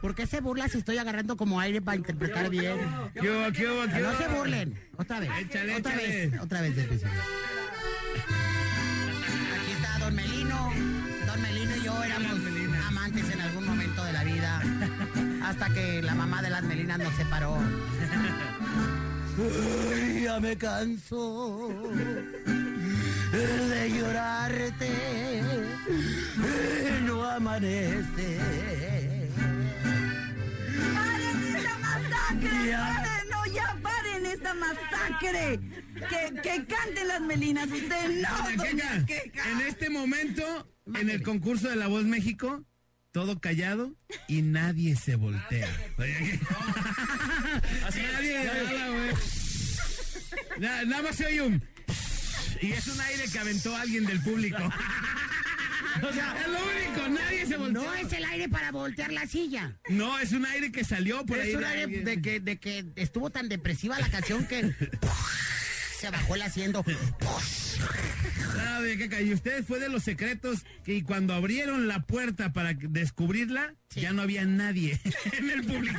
¿Por 0.00 0.14
qué 0.14 0.26
se 0.26 0.40
burla 0.40 0.68
si 0.68 0.78
estoy 0.78 0.98
agarrando 0.98 1.36
como 1.36 1.60
aire 1.60 1.80
para 1.80 1.96
interpretar 1.96 2.48
bien? 2.50 2.76
¿Qué 3.14 3.30
hubo, 3.30 3.52
qué 3.52 3.68
hubo, 3.68 3.82
qué 3.92 4.00
No 4.00 4.16
se 4.18 4.28
burlen. 4.28 4.78
Otra 4.96 5.20
vez. 5.20 5.30
Échale, 5.40 5.76
otra 5.76 5.94
échale. 5.94 6.08
vez. 6.28 6.40
Otra 6.40 6.60
vez. 6.62 6.78
Aquí 6.78 6.94
está 9.72 9.98
Don 9.98 10.14
Melino. 10.14 10.72
Don 11.26 11.42
Melino 11.42 11.76
y 11.76 11.84
yo 11.84 12.02
éramos 12.02 12.32
amantes 12.88 13.30
en 13.30 13.40
algún 13.40 13.66
momento 13.66 14.04
de 14.04 14.12
la 14.12 14.24
vida. 14.24 14.62
Hasta 15.44 15.68
que 15.70 16.02
la 16.02 16.14
mamá 16.14 16.42
de 16.42 16.50
las 16.50 16.62
Melinas 16.64 16.98
nos 16.98 17.14
separó. 17.14 17.56
Ay, 19.94 20.22
ya 20.24 20.40
me 20.40 20.56
canso 20.58 21.80
de 23.32 23.90
llorarte. 23.90 24.90
No 27.04 27.24
amanece. 27.24 28.38
¡Paren 30.94 31.56
esta 31.56 31.78
masacre! 31.78 32.68
Ya. 32.68 32.94
¡Paren! 32.94 33.28
¡No, 33.30 33.46
ya 33.46 33.76
paren 33.82 34.26
esta 34.26 34.54
masacre! 34.54 35.60
Que, 35.94 36.40
que 36.42 36.66
canten 36.66 37.08
las 37.08 37.20
melinas, 37.20 37.70
usted 37.70 38.22
no, 38.22 38.64
Doña 38.64 39.06
Queca, 39.06 39.50
en 39.50 39.60
este 39.62 39.88
momento, 39.88 40.68
en 40.94 41.10
el 41.10 41.22
concurso 41.22 41.68
de 41.68 41.76
La 41.76 41.86
Voz 41.86 42.04
México, 42.04 42.64
todo 43.12 43.40
callado 43.40 43.94
y 44.28 44.42
nadie 44.42 44.96
se 44.96 45.16
voltea. 45.16 45.68
Queca. 45.96 46.48
nadie 48.12 48.38
habla, 48.48 48.88
güey. 48.88 49.10
Nada 50.58 51.02
más 51.02 51.16
se 51.16 51.26
oye 51.26 51.42
un... 51.42 51.71
Y 52.62 52.72
es 52.72 52.86
un 52.86 53.00
aire 53.00 53.24
que 53.30 53.38
aventó 53.38 53.76
alguien 53.76 54.06
del 54.06 54.20
público. 54.20 54.58
O 56.02 56.12
sea, 56.12 56.34
es 56.40 56.48
lo 56.48 56.58
único, 56.58 57.08
nadie 57.10 57.46
se 57.46 57.56
volteó. 57.58 57.82
No 57.82 57.94
es 57.94 58.12
el 58.12 58.24
aire 58.24 58.48
para 58.48 58.72
voltear 58.72 59.12
la 59.12 59.26
silla. 59.26 59.78
No, 59.90 60.18
es 60.18 60.32
un 60.32 60.46
aire 60.46 60.72
que 60.72 60.84
salió 60.84 61.24
por 61.26 61.38
ahí. 61.38 61.50
Es 61.50 61.56
un 61.56 61.64
aire 61.64 61.82
alguien. 61.82 62.04
de 62.04 62.22
que, 62.22 62.40
de 62.40 62.58
que 62.58 62.86
estuvo 62.96 63.28
tan 63.28 63.50
depresiva 63.50 64.00
la 64.00 64.08
canción 64.08 64.46
que 64.46 64.74
se 66.00 66.10
bajó 66.10 66.34
el 66.34 66.42
asiento. 66.42 66.82
Ah, 68.58 68.78
Doña 68.80 68.96
Queca, 68.96 69.20
y 69.20 69.34
usted 69.34 69.64
fue 69.64 69.80
de 69.80 69.90
los 69.90 70.02
secretos 70.02 70.64
que 70.82 71.04
cuando 71.04 71.34
abrieron 71.34 71.86
la 71.88 72.02
puerta 72.02 72.52
para 72.54 72.72
descubrirla, 72.72 73.74
ya 73.94 74.12
no 74.12 74.22
había 74.22 74.44
nadie 74.44 74.98
en 75.38 75.50
el 75.50 75.64
público. 75.64 75.98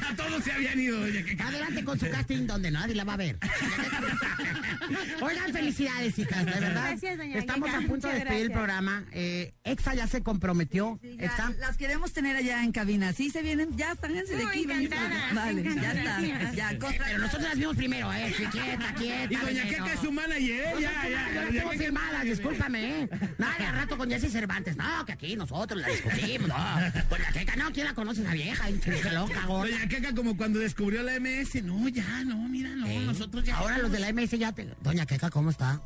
Ya 0.00 0.14
todos 0.16 0.42
se 0.44 0.52
habían 0.52 0.78
ido, 0.78 1.00
Doña 1.00 1.22
Queca. 1.24 1.48
Adelante 1.48 1.84
con 1.84 1.98
su 1.98 2.08
casting 2.10 2.46
donde 2.46 2.70
nadie 2.70 2.94
la 2.94 3.04
va 3.04 3.14
a 3.14 3.16
ver. 3.16 3.38
Oigan, 5.20 5.52
felicidades, 5.52 6.18
hijas, 6.18 6.44
de 6.46 6.52
verdad. 6.52 6.70
Gracias, 6.88 7.18
doña 7.18 7.38
Estamos 7.38 7.66
Queca, 7.70 7.78
a 7.84 7.86
punto 7.86 8.08
de 8.08 8.14
muchas 8.14 8.24
despedir 8.24 8.46
el 8.46 8.52
programa. 8.52 9.04
Eh, 9.12 9.52
Exa 9.64 9.94
ya 9.94 10.06
se 10.06 10.22
comprometió. 10.22 10.98
Ya, 11.02 11.26
Exa. 11.26 11.50
las 11.58 11.76
queremos 11.76 12.12
tener 12.12 12.36
allá 12.36 12.64
en 12.64 12.72
cabina. 12.72 13.12
Sí, 13.12 13.30
se 13.30 13.42
vienen, 13.42 13.76
ya, 13.76 13.94
tráiganse 13.94 14.36
de 14.36 14.42
No, 14.44 14.48
aquí. 14.48 14.66
Vale, 15.34 15.62
ya 15.62 15.92
está. 15.92 16.52
Ya, 16.52 16.78
Pero 16.78 17.18
nosotros 17.18 17.42
las 17.42 17.58
vimos 17.58 17.76
primero, 17.76 18.12
¿eh? 18.12 18.34
Sí, 18.36 18.44
quieta, 18.46 18.94
quieta. 18.94 19.32
Y 19.32 19.36
Doña. 19.36 19.68
Queca 19.68 19.92
es 19.92 20.00
su 20.00 20.10
manager, 20.12 20.50
¿eh? 20.50 20.74
Ya, 20.80 21.08
ya, 21.08 21.40
Doña 21.40 21.50
tengo 21.60 21.70
Queca- 21.70 21.78
firmadas, 21.82 22.24
discúlpame, 22.24 23.00
¿eh? 23.02 23.08
Nada, 23.38 23.68
al 23.70 23.76
rato 23.76 23.98
con 23.98 24.10
Jesse 24.10 24.30
Cervantes. 24.32 24.76
No, 24.76 25.04
que 25.06 25.12
aquí 25.12 25.36
nosotros 25.36 25.80
la 25.80 25.88
discutimos. 25.88 26.48
No, 26.48 26.56
Doña 27.10 27.29
Queca, 27.32 27.56
no, 27.56 27.72
¿quién 27.72 27.86
la 27.86 27.94
conoce 27.94 28.22
esa 28.22 28.32
vieja? 28.32 28.66
Pinche 28.66 29.10
loca, 29.12 29.46
gorda. 29.46 29.70
Doña 29.72 29.88
Queca 29.88 30.14
como 30.14 30.36
cuando 30.36 30.58
descubrió 30.58 31.02
la 31.02 31.18
MS, 31.18 31.62
no, 31.64 31.88
ya, 31.88 32.24
no, 32.24 32.36
mira, 32.48 32.70
no, 32.70 32.86
nosotros 33.02 33.44
ya. 33.44 33.56
Ahora 33.56 33.78
los 33.78 33.90
de 33.92 34.00
la 34.00 34.12
MS 34.12 34.30
ya 34.38 34.52
te... 34.52 34.68
Doña 34.82 35.06
Queca, 35.06 35.30
¿cómo 35.30 35.50
está? 35.50 35.80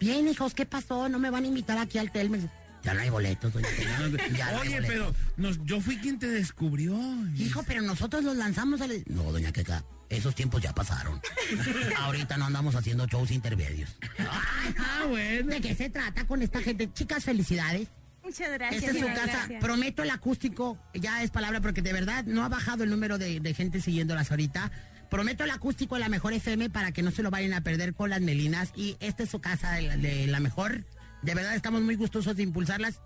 Bien, 0.00 0.28
hijos, 0.28 0.54
¿qué 0.54 0.66
pasó? 0.66 1.08
No 1.08 1.18
me 1.18 1.30
van 1.30 1.44
a 1.44 1.46
invitar 1.46 1.78
aquí 1.78 1.98
al 1.98 2.10
Telmex. 2.12 2.44
Ya 2.82 2.92
no 2.92 3.00
hay 3.00 3.08
boletos, 3.08 3.52
doña 3.52 3.68
Queca. 3.68 4.28
Ya 4.36 4.50
no 4.52 4.60
hay 4.60 4.68
Oye, 4.68 4.74
boletos. 4.80 4.86
pero 4.88 5.14
nos- 5.36 5.64
yo 5.64 5.80
fui 5.80 5.96
quien 5.98 6.18
te 6.18 6.26
descubrió. 6.28 6.94
Hijo, 7.36 7.62
pero 7.66 7.80
nosotros 7.82 8.22
los 8.24 8.36
lanzamos 8.36 8.80
al... 8.82 9.02
No, 9.06 9.22
doña 9.32 9.52
Queca, 9.52 9.84
esos 10.10 10.34
tiempos 10.34 10.60
ya 10.62 10.74
pasaron. 10.74 11.20
Ahorita 11.98 12.36
no 12.36 12.44
andamos 12.46 12.74
haciendo 12.74 13.06
shows 13.06 13.30
intermedios. 13.30 13.96
Ah, 14.18 15.06
bueno. 15.08 15.50
¿De 15.54 15.60
qué 15.62 15.74
se 15.74 15.88
trata 15.88 16.26
con 16.26 16.42
esta 16.42 16.60
gente? 16.60 16.92
Chicas, 16.92 17.24
felicidades. 17.24 17.88
Muchas 18.24 18.50
gracias. 18.52 18.82
Esta 18.82 18.96
es 18.96 19.00
su 19.00 19.06
casa. 19.06 19.26
gracias. 19.26 19.60
Prometo 19.60 20.02
el 20.02 20.10
acústico, 20.10 20.78
ya 20.94 21.22
es 21.22 21.30
palabra 21.30 21.60
porque 21.60 21.82
de 21.82 21.92
verdad 21.92 22.24
no 22.24 22.42
ha 22.42 22.48
bajado 22.48 22.82
el 22.84 22.90
número 22.90 23.18
de, 23.18 23.40
de 23.40 23.54
gente 23.54 23.80
siguiéndolas 23.80 24.30
ahorita. 24.30 24.72
Prometo 25.10 25.44
el 25.44 25.50
acústico 25.50 25.94
de 25.94 26.00
la 26.00 26.08
mejor 26.08 26.32
FM 26.32 26.70
para 26.70 26.90
que 26.92 27.02
no 27.02 27.10
se 27.10 27.22
lo 27.22 27.30
vayan 27.30 27.52
a 27.52 27.60
perder 27.60 27.94
con 27.94 28.10
las 28.10 28.20
Melinas. 28.20 28.72
Y 28.74 28.96
esta 29.00 29.22
es 29.22 29.30
su 29.30 29.40
casa 29.40 29.72
de 29.72 29.82
la, 29.82 29.96
de 29.96 30.26
la 30.26 30.40
mejor. 30.40 30.84
De 31.22 31.34
verdad 31.34 31.54
estamos 31.54 31.82
muy 31.82 31.96
gustosos 31.96 32.34
de 32.36 32.42
impulsarlas. 32.42 33.00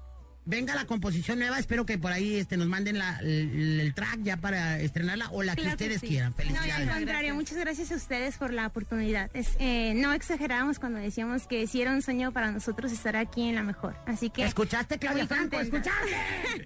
Venga 0.51 0.75
la 0.75 0.87
composición 0.87 1.39
nueva, 1.39 1.59
espero 1.59 1.85
que 1.85 1.99
por 1.99 2.11
ahí 2.11 2.37
este, 2.37 2.57
nos 2.57 2.69
manden 2.69 2.97
la- 2.99 3.19
el, 3.19 3.81
el 3.81 3.93
track 3.93 4.21
ya 4.23 4.39
para 4.39 4.81
estrenarla 4.81 5.29
o 5.31 5.43
la 5.43 5.55
que 5.55 5.61
Claro 5.61 5.77
que 5.77 5.85
ustedes 5.85 6.01
sí. 6.01 6.09
quieran. 6.09 6.33
No, 6.39 6.43
y 6.43 6.49
al 6.49 6.55
Felicidades. 6.57 6.95
contrario, 6.95 7.35
muchas 7.35 7.59
gracias 7.59 7.93
a 7.93 7.97
ustedes 7.97 8.39
por 8.39 8.55
la 8.55 8.67
oportunidad. 8.67 9.31
Es, 9.35 9.49
eh, 9.59 9.93
no 9.95 10.15
exageramos 10.15 10.79
cuando 10.79 11.01
decíamos 11.01 11.47
que 11.47 11.67
sí 11.67 11.83
era 11.83 11.93
un 11.93 12.01
sueño 12.01 12.33
para 12.33 12.51
nosotros 12.51 12.93
estar 12.93 13.15
aquí 13.15 13.43
en 13.47 13.57
la 13.57 13.63
mejor. 13.63 13.95
Así 14.07 14.31
que. 14.31 14.43
¿Escuchaste, 14.45 14.99
Claudia 14.99 15.27
Franco? 15.27 15.61
¿Escuchaste? 15.61 16.17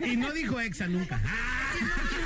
Y 0.06 0.16
no 0.16 0.30
dijo 0.32 0.60
Exa 0.60 0.86
nunca. 0.86 1.20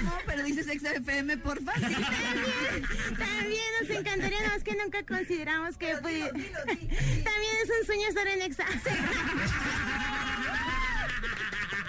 No, 0.05 0.13
pero 0.27 0.43
dices 0.43 0.67
XFM, 0.67 1.39
por 1.39 1.63
favor. 1.65 1.81
También 3.19 3.63
nos 3.81 3.91
encantaría, 3.91 4.39
nada 4.41 4.53
más 4.53 4.63
que 4.63 4.75
nunca 4.77 5.03
consideramos 5.05 5.77
que 5.79 5.95
pudi- 5.97 6.31
También 6.31 7.55
es 7.63 7.71
un 7.81 7.87
sueño 7.87 8.09
estar 8.09 8.27
en 8.29 8.43
Exa. 8.43 8.67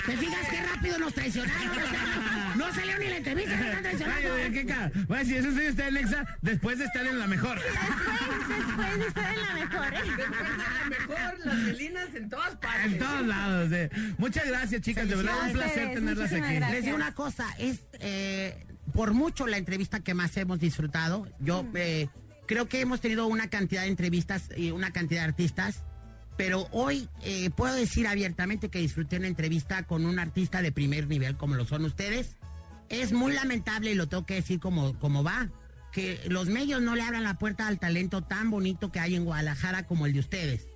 ¿Te 0.08 0.18
fijas 0.18 0.50
qué 0.50 0.62
rápido 0.64 0.98
nos 1.00 1.14
traicionaron? 1.14 1.70
O 1.70 1.90
sea, 1.90 2.54
no 2.56 2.74
salió 2.74 2.98
ni 2.98 3.08
la 3.10 3.18
entrevista, 3.18 3.52
nos 3.58 3.66
están 3.66 3.76
Ay, 3.78 3.82
traicionando. 3.84 4.30
Doña 4.30 4.50
Queca, 4.52 4.92
bueno, 5.08 5.26
si 5.26 5.36
eso 5.36 5.52
sí 5.52 5.62
está 5.66 5.88
en 5.90 5.98
Exa, 5.98 6.26
después 6.42 6.80
de 6.80 6.86
estar 6.86 7.06
en 7.06 7.20
la 7.20 7.28
mejor. 7.28 7.60
Después 7.60 9.00
de 9.00 9.08
estar 9.08 9.34
en 9.34 9.42
la 9.42 9.54
mejor. 9.54 9.94
¿eh? 9.94 10.90
Mejor 10.90 11.40
las 11.46 11.56
melinas 11.58 12.16
en 12.16 12.30
todas 12.30 12.56
partes. 12.56 12.94
En 12.94 13.00
todos 13.00 13.28
lados. 13.28 13.72
eh. 13.74 13.90
Muchas 14.18 14.48
gracias, 14.48 14.82
chicas. 14.82 15.08
De 15.10 15.16
verdad, 15.16 15.34
un 15.48 15.52
placer 15.54 15.94
tenerlas 15.94 16.32
aquí. 16.32 16.40
gracias. 16.56 16.72
Les 16.72 16.84
digo 16.86 16.96
una 16.96 17.14
cosa, 17.14 17.46
es 17.60 17.82
eh, 18.00 18.66
por 18.94 19.14
mucho 19.14 19.46
la 19.46 19.58
entrevista 19.58 20.00
que 20.00 20.14
más 20.14 20.36
hemos 20.38 20.60
disfrutado. 20.60 21.28
Yo 21.40 21.66
eh, 21.76 22.08
creo 22.48 22.68
que 22.70 22.80
hemos 22.82 23.02
tenido 23.02 23.28
una 23.28 23.50
cantidad 23.50 23.82
de 23.84 23.90
entrevistas 23.90 24.50
y 24.56 24.72
una 24.72 24.92
cantidad 24.92 25.22
de 25.22 25.28
artistas, 25.28 25.84
pero 26.38 26.68
hoy 26.72 27.10
eh, 27.24 27.50
puedo 27.50 27.74
decir 27.74 28.08
abiertamente 28.08 28.70
que 28.70 28.80
disfruté 28.80 29.18
una 29.18 29.28
entrevista 29.28 29.84
con 29.84 30.06
un 30.06 30.20
artista 30.20 30.62
de 30.62 30.72
primer 30.72 31.08
nivel 31.08 31.36
como 31.36 31.56
lo 31.56 31.66
son 31.66 31.84
ustedes. 31.84 32.38
Es 32.90 33.12
muy 33.12 33.34
lamentable 33.34 33.92
y 33.92 33.96
lo 33.96 34.08
tengo 34.08 34.26
que 34.26 34.36
decir 34.36 34.60
como, 34.60 34.98
como 35.00 35.24
va, 35.24 35.50
que 35.92 36.22
los 36.30 36.48
medios 36.48 36.82
no 36.82 36.96
le 36.96 37.02
abran 37.02 37.24
la 37.24 37.38
puerta 37.38 37.68
al 37.68 37.80
talento 37.80 38.22
tan 38.24 38.52
bonito 38.52 38.92
que 38.92 39.00
hay 39.00 39.16
en 39.16 39.26
Guadalajara 39.26 39.88
como 39.88 40.06
el 40.06 40.14
de 40.14 40.20
ustedes. 40.20 40.68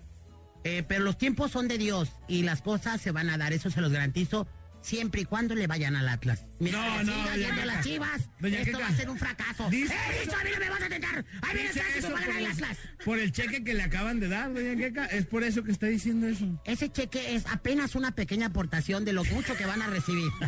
Eh, 0.63 0.83
pero 0.87 1.03
los 1.03 1.17
tiempos 1.17 1.51
son 1.51 1.67
de 1.67 1.77
Dios 1.77 2.11
y 2.27 2.43
las 2.43 2.61
cosas 2.61 2.99
se 2.99 3.11
van 3.11 3.29
a 3.29 3.37
dar, 3.37 3.53
eso 3.53 3.69
se 3.69 3.81
los 3.81 3.91
garantizo, 3.91 4.47
siempre 4.81 5.21
y 5.21 5.25
cuando 5.25 5.55
le 5.55 5.67
vayan 5.67 5.95
al 5.95 6.07
Atlas. 6.09 6.45
Mira, 6.59 6.77
No, 6.77 6.97
que 6.99 7.03
no, 7.05 7.11
siga 7.13 7.23
doña 7.23 7.35
yendo 7.37 7.53
Queca. 7.55 7.65
las 7.65 7.85
chivas, 7.85 8.21
Doña 8.39 8.59
esto 8.59 8.79
va 8.79 8.87
a 8.87 8.95
ser 8.95 9.09
un 9.09 9.17
fracaso. 9.17 9.69
Dice 9.69 9.93
¡Eh, 9.93 10.23
eso- 10.23 10.35
a 10.37 10.43
mí 10.43 10.49
no 10.53 10.59
me 10.59 10.69
vas 10.69 10.81
a 10.81 10.89
tentar! 10.89 11.25
¡Ahí 11.41 11.53
viene 11.53 11.69
el 11.69 11.73
clásico 11.73 12.13
para 12.13 12.39
el 12.39 12.45
Atlas! 12.47 12.77
por 13.05 13.19
el 13.19 13.31
cheque 13.31 13.63
que 13.63 13.73
le 13.73 13.83
acaban 13.83 14.19
de 14.19 14.27
dar, 14.27 14.53
Doña 14.53 14.75
Queca. 14.75 15.05
Es 15.05 15.25
por 15.25 15.43
eso 15.43 15.63
que 15.63 15.71
está 15.71 15.87
diciendo 15.87 16.27
eso. 16.27 16.45
Ese 16.65 16.89
cheque 16.91 17.35
es 17.35 17.45
apenas 17.47 17.95
una 17.95 18.11
pequeña 18.11 18.47
aportación 18.47 19.05
de 19.05 19.13
lo 19.13 19.23
mucho 19.25 19.55
que 19.55 19.65
van 19.65 19.81
a 19.81 19.87
recibir. 19.87 20.29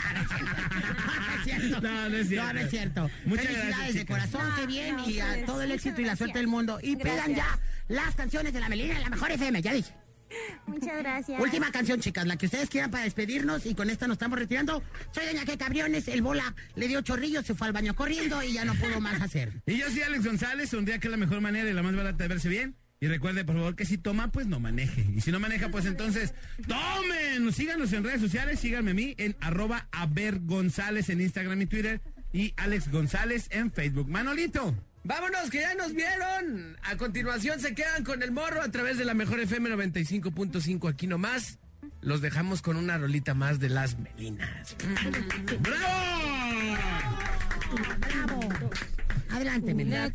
No 1.45 1.51
es 1.51 1.59
cierto. 1.59 1.81
No, 1.81 2.09
no 2.09 2.17
es 2.17 2.27
cierto. 2.29 2.47
No, 2.47 2.53
no 2.53 2.59
es 2.59 2.69
cierto. 2.69 3.09
Muchas 3.25 3.45
Felicidades 3.45 3.75
gracias, 3.77 3.95
de 3.95 4.05
corazón, 4.05 4.49
No, 4.49 4.55
qué 4.55 4.67
bien. 4.67 4.95
no, 4.95 5.09
y 5.09 5.19
a 5.19 5.45
todo 5.45 5.61
el 5.61 5.71
éxito 5.71 6.01
y 6.01 6.05
la 6.05 6.15
suerte 6.15 6.37
del 6.37 6.47
mundo. 6.47 6.79
Y 6.81 6.95
pegan 6.95 7.35
ya 7.35 7.59
las 7.89 8.15
canciones 8.15 8.53
de 8.53 8.59
la 8.59 8.69
Melina 8.69 8.95
en 8.95 9.01
la 9.01 9.09
mejor 9.09 9.31
FM, 9.31 9.61
ya 9.61 9.73
dije. 9.73 9.91
Muchas 10.67 10.97
gracias. 10.99 11.41
Última 11.41 11.71
canción, 11.71 11.99
chicas, 11.99 12.25
la 12.25 12.37
que 12.37 12.45
ustedes 12.45 12.69
quieran 12.69 12.91
para 12.91 13.03
despedirnos 13.03 13.65
y 13.65 13.75
con 13.75 13.89
esta 13.89 14.07
nos 14.07 14.15
estamos 14.15 14.39
retirando. 14.39 14.83
Soy 15.11 15.25
Doña 15.25 15.45
Que 15.45 15.57
Cabriones, 15.57 16.07
el 16.07 16.21
bola 16.21 16.55
le 16.75 16.87
dio 16.87 17.01
chorrillo, 17.01 17.41
se 17.43 17.55
fue 17.55 17.67
al 17.67 17.73
baño 17.73 17.95
corriendo 17.95 18.41
y 18.43 18.53
ya 18.53 18.65
no 18.65 18.73
pudo 18.75 18.99
más 18.99 19.21
hacer. 19.21 19.53
Y 19.65 19.77
yo 19.77 19.89
soy 19.89 20.01
Alex 20.01 20.25
González, 20.25 20.73
un 20.73 20.85
día 20.85 20.99
que 20.99 21.07
es 21.07 21.11
la 21.11 21.17
mejor 21.17 21.41
manera 21.41 21.69
y 21.69 21.73
la 21.73 21.83
más 21.83 21.95
barata 21.95 22.23
de 22.23 22.27
verse 22.27 22.49
bien. 22.49 22.75
Y 22.99 23.07
recuerde, 23.07 23.43
por 23.43 23.55
favor, 23.55 23.75
que 23.75 23.85
si 23.85 23.97
toma, 23.97 24.31
pues 24.31 24.47
no 24.47 24.59
maneje. 24.59 25.05
Y 25.13 25.19
si 25.19 25.31
no 25.31 25.39
maneja, 25.39 25.69
pues 25.69 25.85
entonces, 25.85 26.33
tomen. 26.67 27.51
Síganos 27.51 27.91
en 27.91 28.03
redes 28.03 28.21
sociales, 28.21 28.61
síganme 28.61 28.91
a 28.91 28.93
mí 28.93 29.13
en 29.17 29.35
arroba 29.41 29.89
Aver 29.91 30.39
González 30.39 31.09
en 31.09 31.19
Instagram 31.19 31.61
y 31.61 31.65
Twitter 31.65 32.01
y 32.31 32.53
Alex 32.55 32.89
González 32.89 33.47
en 33.51 33.71
Facebook. 33.71 34.09
Manolito. 34.09 34.73
Vámonos, 35.03 35.49
que 35.49 35.59
ya 35.59 35.75
nos 35.75 35.93
vieron. 35.93 36.77
A 36.83 36.95
continuación 36.95 37.59
se 37.59 37.75
quedan 37.75 38.03
con 38.03 38.23
el 38.23 38.31
morro 38.31 38.61
a 38.61 38.69
través 38.71 38.97
de 38.97 39.05
la 39.05 39.13
mejor 39.13 39.39
FM 39.41 39.69
95.5 39.71 40.89
aquí 40.89 41.07
nomás. 41.07 41.59
Los 42.01 42.21
dejamos 42.21 42.61
con 42.61 42.77
una 42.77 42.97
rolita 42.97 43.33
más 43.33 43.59
de 43.59 43.69
las 43.69 43.97
Melinas. 43.97 44.75
¡Bravo! 45.59 46.09
Adelante, 49.29 49.73
Melina. 49.73 50.13